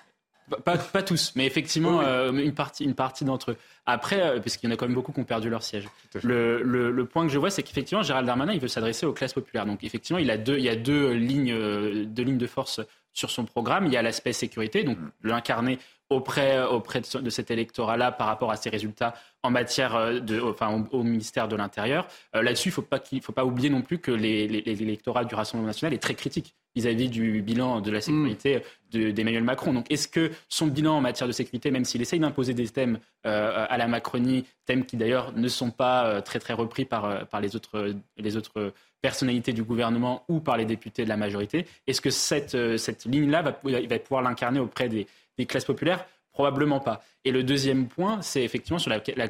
Pas, 0.65 0.77
tous, 1.01 1.31
mais 1.35 1.47
effectivement, 1.47 2.01
une 2.31 2.53
partie, 2.53 2.83
une 2.83 2.95
partie 2.95 3.23
d'entre 3.23 3.51
eux. 3.51 3.57
Après, 3.85 4.41
parce 4.41 4.57
qu'il 4.57 4.69
y 4.69 4.71
en 4.71 4.75
a 4.75 4.77
quand 4.77 4.85
même 4.85 4.93
beaucoup 4.93 5.13
qui 5.13 5.21
ont 5.21 5.23
perdu 5.23 5.49
leur 5.49 5.63
siège. 5.63 5.87
Le, 6.21 6.61
le, 6.61 7.05
point 7.05 7.25
que 7.25 7.31
je 7.31 7.39
vois, 7.39 7.49
c'est 7.49 7.63
qu'effectivement, 7.63 8.03
Gérald 8.03 8.27
Darmanin, 8.27 8.51
il 8.51 8.59
veut 8.59 8.67
s'adresser 8.67 9.05
aux 9.05 9.13
classes 9.13 9.33
populaires. 9.33 9.65
Donc, 9.65 9.85
effectivement, 9.85 10.19
il, 10.19 10.29
a 10.29 10.37
deux, 10.37 10.57
il 10.57 10.63
y 10.63 10.69
a 10.69 10.75
deux 10.75 11.13
lignes, 11.13 12.05
deux 12.05 12.23
lignes 12.23 12.37
de 12.37 12.45
force 12.45 12.81
sur 13.13 13.29
son 13.29 13.45
programme. 13.45 13.85
Il 13.85 13.93
y 13.93 13.97
a 13.97 14.01
l'aspect 14.01 14.33
sécurité, 14.33 14.83
donc 14.83 14.97
mm. 14.97 15.11
l'incarner 15.23 15.79
auprès, 16.09 16.61
auprès 16.63 17.01
de, 17.01 17.29
cet 17.29 17.51
électorat-là 17.51 18.11
par 18.11 18.27
rapport 18.27 18.51
à 18.51 18.55
ses 18.55 18.69
résultats 18.69 19.13
en 19.41 19.51
matière 19.51 19.95
euh, 19.95 20.19
de, 20.19 20.39
enfin, 20.39 20.85
au, 20.91 21.03
ministère 21.03 21.47
de 21.47 21.55
l'Intérieur. 21.55 22.07
Euh, 22.35 22.41
là-dessus, 22.41 22.69
il 22.69 23.15
ne 23.15 23.21
faut, 23.21 23.31
pas 23.31 23.45
oublier 23.45 23.69
non 23.69 23.81
plus 23.81 23.99
que 23.99 24.11
l'électorat 24.11 25.25
du 25.25 25.35
Rassemblement 25.35 25.67
national 25.67 25.93
est 25.93 25.99
très 25.99 26.15
critique 26.15 26.55
vis-à-vis 26.75 27.07
du 27.07 27.43
bilan 27.43 27.81
de 27.81 27.91
la 27.91 28.01
sécurité 28.01 28.63
mm. 28.93 29.11
d'Emmanuel 29.11 29.43
Macron. 29.43 29.73
Donc, 29.73 29.91
est-ce 29.91 30.07
que 30.07 30.31
son 30.49 30.67
bilan 30.67 30.97
en 30.97 31.01
matière 31.01 31.27
de 31.27 31.33
sécurité, 31.33 31.71
même 31.71 31.85
s'il 31.85 32.01
essaye 32.01 32.19
d'imposer 32.19 32.53
des 32.53 32.67
thèmes 32.69 32.99
euh, 33.25 33.65
à 33.69 33.77
la 33.77 33.87
Macronie, 33.87 34.45
thèmes 34.65 34.85
qui 34.85 34.97
d'ailleurs 34.97 35.33
ne 35.33 35.47
sont 35.47 35.71
pas 35.71 36.21
très 36.21 36.39
très 36.39 36.53
repris 36.53 36.85
par, 36.85 37.27
par 37.27 37.41
les 37.41 37.55
autres, 37.55 37.93
les 38.17 38.37
autres 38.37 38.73
personnalité 39.03 39.51
du 39.51 39.63
gouvernement 39.63 40.23
ou 40.29 40.39
par 40.39 40.57
les 40.57 40.65
députés 40.65 41.03
de 41.03 41.09
la 41.09 41.17
majorité. 41.17 41.67
Est-ce 41.85 42.01
que 42.01 42.09
cette, 42.09 42.55
euh, 42.55 42.77
ligne-là 43.05 43.41
va, 43.43 43.51
pouvoir 43.99 44.23
l'incarner 44.23 44.59
auprès 44.59 44.89
des 44.89 45.45
classes 45.45 45.65
populaires? 45.65 46.07
Probablement 46.33 46.79
pas. 46.79 47.03
Et 47.25 47.31
le 47.31 47.43
deuxième 47.43 47.87
point, 47.87 48.21
c'est 48.21 48.43
effectivement 48.43 48.79
sur 48.79 48.89
la, 48.89 48.99
la, 49.15 49.27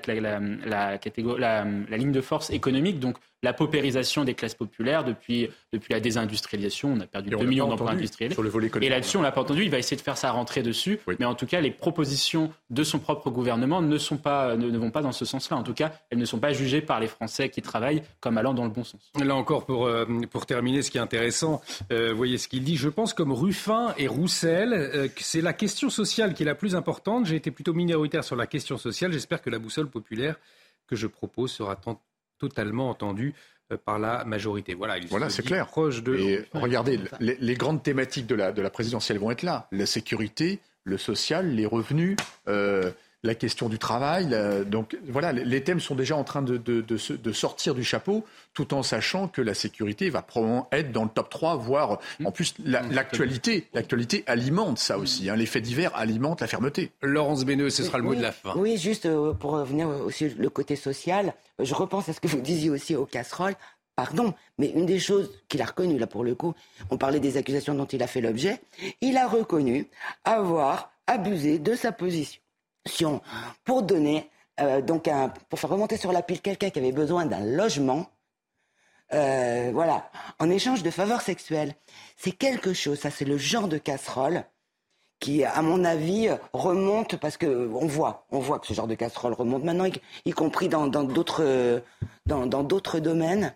la, 0.65 1.65
la, 1.69 1.97
ligne 1.97 2.11
de 2.11 2.21
force 2.21 2.49
économique, 2.49 2.99
donc 2.99 3.17
la 3.43 3.53
paupérisation 3.53 4.23
des 4.23 4.33
classes 4.33 4.55
populaires 4.55 5.03
depuis, 5.03 5.49
depuis 5.73 5.93
la 5.93 5.99
désindustrialisation. 5.99 6.93
On 6.93 6.99
a 7.01 7.05
perdu 7.05 7.29
2 7.29 7.45
millions 7.45 7.67
d'emplois 7.67 7.91
industriels. 7.91 8.33
et 8.81 8.89
là-dessus, 8.89 9.17
on 9.17 9.21
l'a 9.21 9.31
pas 9.31 9.41
entendu. 9.41 9.63
Il 9.63 9.69
va 9.69 9.77
essayer 9.77 9.97
de 9.97 10.01
faire 10.01 10.17
sa 10.17 10.31
rentrée 10.31 10.63
dessus. 10.63 10.99
Mais 11.19 11.25
en 11.25 11.35
tout 11.35 11.45
cas, 11.45 11.61
les 11.61 11.69
propositions 11.69 12.51
de 12.69 12.83
son 12.83 12.99
propre 12.99 13.29
gouvernement 13.29 13.81
ne, 13.81 13.97
sont 13.97 14.17
pas, 14.17 14.55
ne, 14.55 14.75
vont 14.77 14.91
pas 14.91 15.01
dans 15.01 15.11
ce 15.11 15.25
sens-là. 15.25 15.57
En 15.57 15.63
tout 15.63 15.73
cas, 15.73 15.91
elles 16.09 16.17
ne 16.17 16.25
sont 16.25 16.39
pas 16.39 16.53
jugées 16.53 16.81
par 16.81 16.99
les 16.99 17.07
Français 17.07 17.49
qui 17.49 17.61
travaillent 17.61 18.01
comme 18.21 18.37
allant 18.37 18.53
dans 18.53 18.63
le 18.63 18.69
bon 18.71 18.85
sens. 18.85 19.11
Là 19.21 19.35
encore, 19.35 19.65
pour, 19.65 19.85
euh, 19.85 20.05
pour 20.31 20.45
terminer, 20.45 20.81
ce 20.81 20.89
qui 20.89 20.97
est 20.97 21.01
intéressant, 21.01 21.61
euh, 21.91 22.13
voyez 22.13 22.37
ce 22.37 22.47
qu'il 22.47 22.63
dit. 22.63 22.77
Je 22.77 22.89
pense 22.89 23.13
comme 23.13 23.33
Ruffin 23.33 23.93
et 23.97 24.07
Roussel 24.07 24.73
euh, 24.73 25.07
que 25.09 25.21
c'est 25.21 25.41
la 25.41 25.53
question 25.53 25.89
sociale 25.89 26.33
qui 26.33 26.43
est 26.43 26.45
la 26.45 26.55
plus 26.55 26.75
importante. 26.75 26.92
J'ai 27.23 27.35
été 27.35 27.51
plutôt 27.51 27.73
minoritaire 27.73 28.23
sur 28.23 28.35
la 28.35 28.47
question 28.47 28.77
sociale. 28.77 29.11
J'espère 29.11 29.41
que 29.41 29.49
la 29.49 29.59
boussole 29.59 29.87
populaire 29.87 30.35
que 30.87 30.95
je 30.95 31.07
propose 31.07 31.51
sera 31.51 31.79
totalement 32.37 32.89
entendue 32.89 33.33
euh, 33.71 33.77
par 33.77 33.99
la 33.99 34.25
majorité. 34.25 34.73
Voilà, 34.73 34.95
voilà 35.09 35.29
c'est 35.29 35.43
clair. 35.43 35.67
Proche 35.67 36.03
de... 36.03 36.15
Et 36.15 36.45
regardez, 36.53 36.99
les, 37.19 37.55
grandes 37.55 37.83
thématiques 37.83 38.27
de 38.27 38.35
la, 38.35 38.51
de 38.51 38.61
la 38.61 38.69
présidentielle 38.69 39.19
vont 39.19 39.31
être 39.31 39.43
là. 39.43 39.67
La 39.71 39.85
sécurité, 39.85 40.59
le 40.83 40.97
social, 40.97 41.55
les 41.55 41.65
revenus, 41.65 42.17
euh, 42.47 42.91
la 43.23 43.35
question 43.35 43.69
du 43.69 43.79
travail. 43.79 44.35
donc 44.67 44.97
voilà, 45.07 45.31
les 45.31 45.63
thèmes 45.63 45.79
sont 45.79 45.95
déjà 45.95 46.15
en 46.15 46.23
train 46.23 46.41
de, 46.41 46.57
de, 46.57 47.31
sortir 47.31 47.73
du 47.73 47.83
chapeau, 47.83 48.25
tout 48.53 48.73
en 48.73 48.83
sachant 48.83 49.27
que 49.27 49.41
la 49.41 49.53
sécurité 49.53 50.09
va 50.09 50.21
probablement 50.21 50.67
être 50.71 50.91
dans 50.91 51.03
le 51.03 51.09
top 51.09 51.29
3, 51.29 51.55
voire 51.55 51.99
en 52.23 52.31
plus 52.31 52.53
l'actualité. 52.63 53.67
l'actualité 53.73 54.23
alimente 54.27 54.77
ça 54.77 54.97
aussi. 54.97 55.29
Hein. 55.29 55.35
les 55.35 55.45
faits 55.45 55.63
divers 55.63 55.95
alimentent 55.95 56.41
la 56.41 56.47
fermeté. 56.47 56.91
Laurence 57.01 57.45
Béneux, 57.45 57.69
ce 57.69 57.83
sera 57.83 57.97
le 57.97 58.03
mot 58.03 58.15
de 58.15 58.21
la 58.21 58.31
fin. 58.31 58.53
Oui, 58.55 58.77
juste 58.77 59.05
euh, 59.05 59.33
pour 59.33 59.51
revenir 59.51 59.87
aussi 59.87 60.29
le 60.29 60.49
côté 60.49 60.75
social, 60.75 61.33
je 61.59 61.73
repense 61.73 62.09
à 62.09 62.13
ce 62.13 62.19
que 62.19 62.27
vous 62.27 62.41
disiez 62.41 62.69
aussi 62.69 62.95
aux 62.95 63.05
casseroles. 63.05 63.55
Pardon, 63.95 64.33
mais 64.57 64.69
une 64.69 64.87
des 64.87 64.99
choses 64.99 65.29
qu'il 65.49 65.61
a 65.61 65.65
reconnues, 65.65 65.99
là 65.99 66.07
pour 66.07 66.23
le 66.23 66.33
coup, 66.33 66.55
on 66.89 66.97
parlait 66.97 67.19
des 67.19 67.37
accusations 67.37 67.75
dont 67.75 67.85
il 67.85 68.01
a 68.01 68.07
fait 68.07 68.21
l'objet, 68.21 68.59
il 69.01 69.17
a 69.17 69.27
reconnu 69.27 69.87
avoir 70.25 70.91
abusé 71.05 71.59
de 71.59 71.75
sa 71.75 71.91
position 71.91 72.41
pour 73.63 73.83
donner, 73.83 74.29
euh, 74.59 74.81
donc 74.81 75.09
pour 75.49 75.59
faire 75.59 75.69
remonter 75.69 75.97
sur 75.97 76.11
la 76.11 76.21
pile 76.21 76.41
quelqu'un 76.41 76.69
qui 76.69 76.79
avait 76.79 76.91
besoin 76.91 77.25
d'un 77.25 77.39
logement, 77.39 78.07
euh, 79.13 79.71
voilà, 79.73 80.09
en 80.39 80.49
échange 80.49 80.83
de 80.83 80.89
faveurs 80.89 81.21
sexuelles. 81.21 81.75
C'est 82.17 82.31
quelque 82.31 82.73
chose, 82.73 82.99
ça 82.99 83.11
c'est 83.11 83.25
le 83.25 83.37
genre 83.37 83.67
de 83.67 83.77
casserole 83.77 84.45
qui, 85.19 85.45
à 85.45 85.61
mon 85.61 85.85
avis, 85.85 86.29
remonte 86.51 87.15
parce 87.15 87.37
que 87.37 87.69
on 87.73 87.87
voit, 87.87 88.25
on 88.31 88.39
voit 88.39 88.59
que 88.59 88.67
ce 88.67 88.73
genre 88.73 88.87
de 88.87 88.95
casserole 88.95 89.33
remonte 89.33 89.63
maintenant, 89.63 89.85
y, 90.25 90.31
compris 90.31 90.67
dans 90.67 90.87
d'autres 90.87 91.81
dans, 92.25 92.45
dans 92.45 92.63
domaines. 92.63 93.53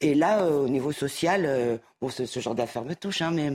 Et 0.00 0.14
là, 0.14 0.42
euh, 0.42 0.64
au 0.64 0.68
niveau 0.68 0.90
social, 0.90 1.80
bon, 2.00 2.08
ce, 2.08 2.26
ce, 2.26 2.40
genre 2.40 2.54
d'affaires 2.54 2.84
me 2.84 2.94
touche, 2.94 3.22
hein, 3.22 3.30
mais 3.32 3.52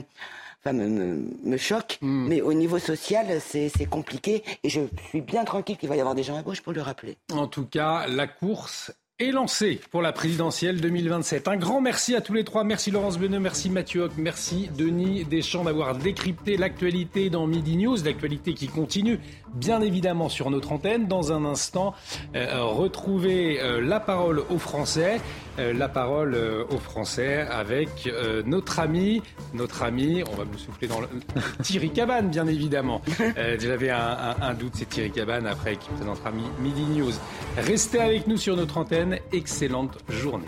enfin, 0.60 0.72
me, 0.72 1.56
choque. 1.56 1.98
Hmm. 2.00 2.28
Mais 2.28 2.40
au 2.40 2.52
niveau 2.52 2.78
social, 2.78 3.40
c'est 3.40 3.86
compliqué. 3.88 4.42
Et 4.62 4.68
je 4.68 4.80
suis 5.08 5.20
bien 5.20 5.44
tranquille 5.44 5.76
qu'il 5.76 5.88
va 5.88 5.96
y 5.96 6.00
avoir 6.00 6.14
des 6.14 6.22
gens 6.22 6.36
à 6.36 6.42
gauche 6.42 6.60
pour 6.60 6.72
le 6.72 6.82
rappeler. 6.82 7.16
En 7.32 7.46
tout 7.46 7.66
cas, 7.66 8.06
la 8.06 8.26
course 8.26 8.92
est 9.20 9.32
lancée 9.32 9.80
pour 9.90 10.00
la 10.00 10.12
présidentielle 10.12 10.80
2027. 10.80 11.48
Un 11.48 11.56
grand 11.56 11.80
merci 11.80 12.14
à 12.14 12.20
tous 12.20 12.34
les 12.34 12.44
trois. 12.44 12.62
Merci 12.62 12.92
Laurence 12.92 13.18
Beneux, 13.18 13.40
merci 13.40 13.68
Mathieu 13.68 14.02
Hoc, 14.02 14.12
merci 14.16 14.70
Denis 14.78 15.24
Deschamps 15.24 15.64
d'avoir 15.64 15.96
décrypté 15.96 16.56
l'actualité 16.56 17.28
dans 17.28 17.48
Midi 17.48 17.76
News, 17.76 17.96
l'actualité 18.04 18.54
qui 18.54 18.68
continue 18.68 19.18
bien 19.54 19.80
évidemment 19.80 20.28
sur 20.28 20.50
notre 20.50 20.70
antenne. 20.70 21.08
Dans 21.08 21.32
un 21.32 21.44
instant, 21.44 21.94
euh, 22.36 22.62
retrouver 22.62 23.60
euh, 23.60 23.80
la 23.80 23.98
parole 23.98 24.40
aux 24.50 24.58
Français, 24.58 25.20
euh, 25.58 25.72
la 25.72 25.88
parole 25.88 26.36
aux 26.70 26.78
Français 26.78 27.40
avec 27.50 28.08
notre 28.46 28.78
ami, 28.78 29.22
notre 29.52 29.82
ami, 29.82 30.22
on 30.30 30.36
va 30.36 30.44
me 30.44 30.56
souffler 30.56 30.86
dans 30.86 31.00
le... 31.00 31.08
Thierry 31.62 31.90
Cabane 31.90 32.28
bien 32.28 32.46
évidemment. 32.46 33.02
J'avais 33.58 33.90
un, 33.90 34.36
un, 34.40 34.54
doute, 34.54 34.74
c'est 34.74 34.88
Thierry 34.88 35.10
Cabane 35.10 35.46
après 35.46 35.76
qui 35.76 35.88
présentera 35.90 36.30
Midi 36.60 36.82
News. 36.82 37.12
Restez 37.56 38.00
avec 38.00 38.26
nous 38.28 38.36
sur 38.36 38.56
notre 38.56 38.78
antenne 38.78 39.07
excellente 39.32 39.98
journée. 40.08 40.46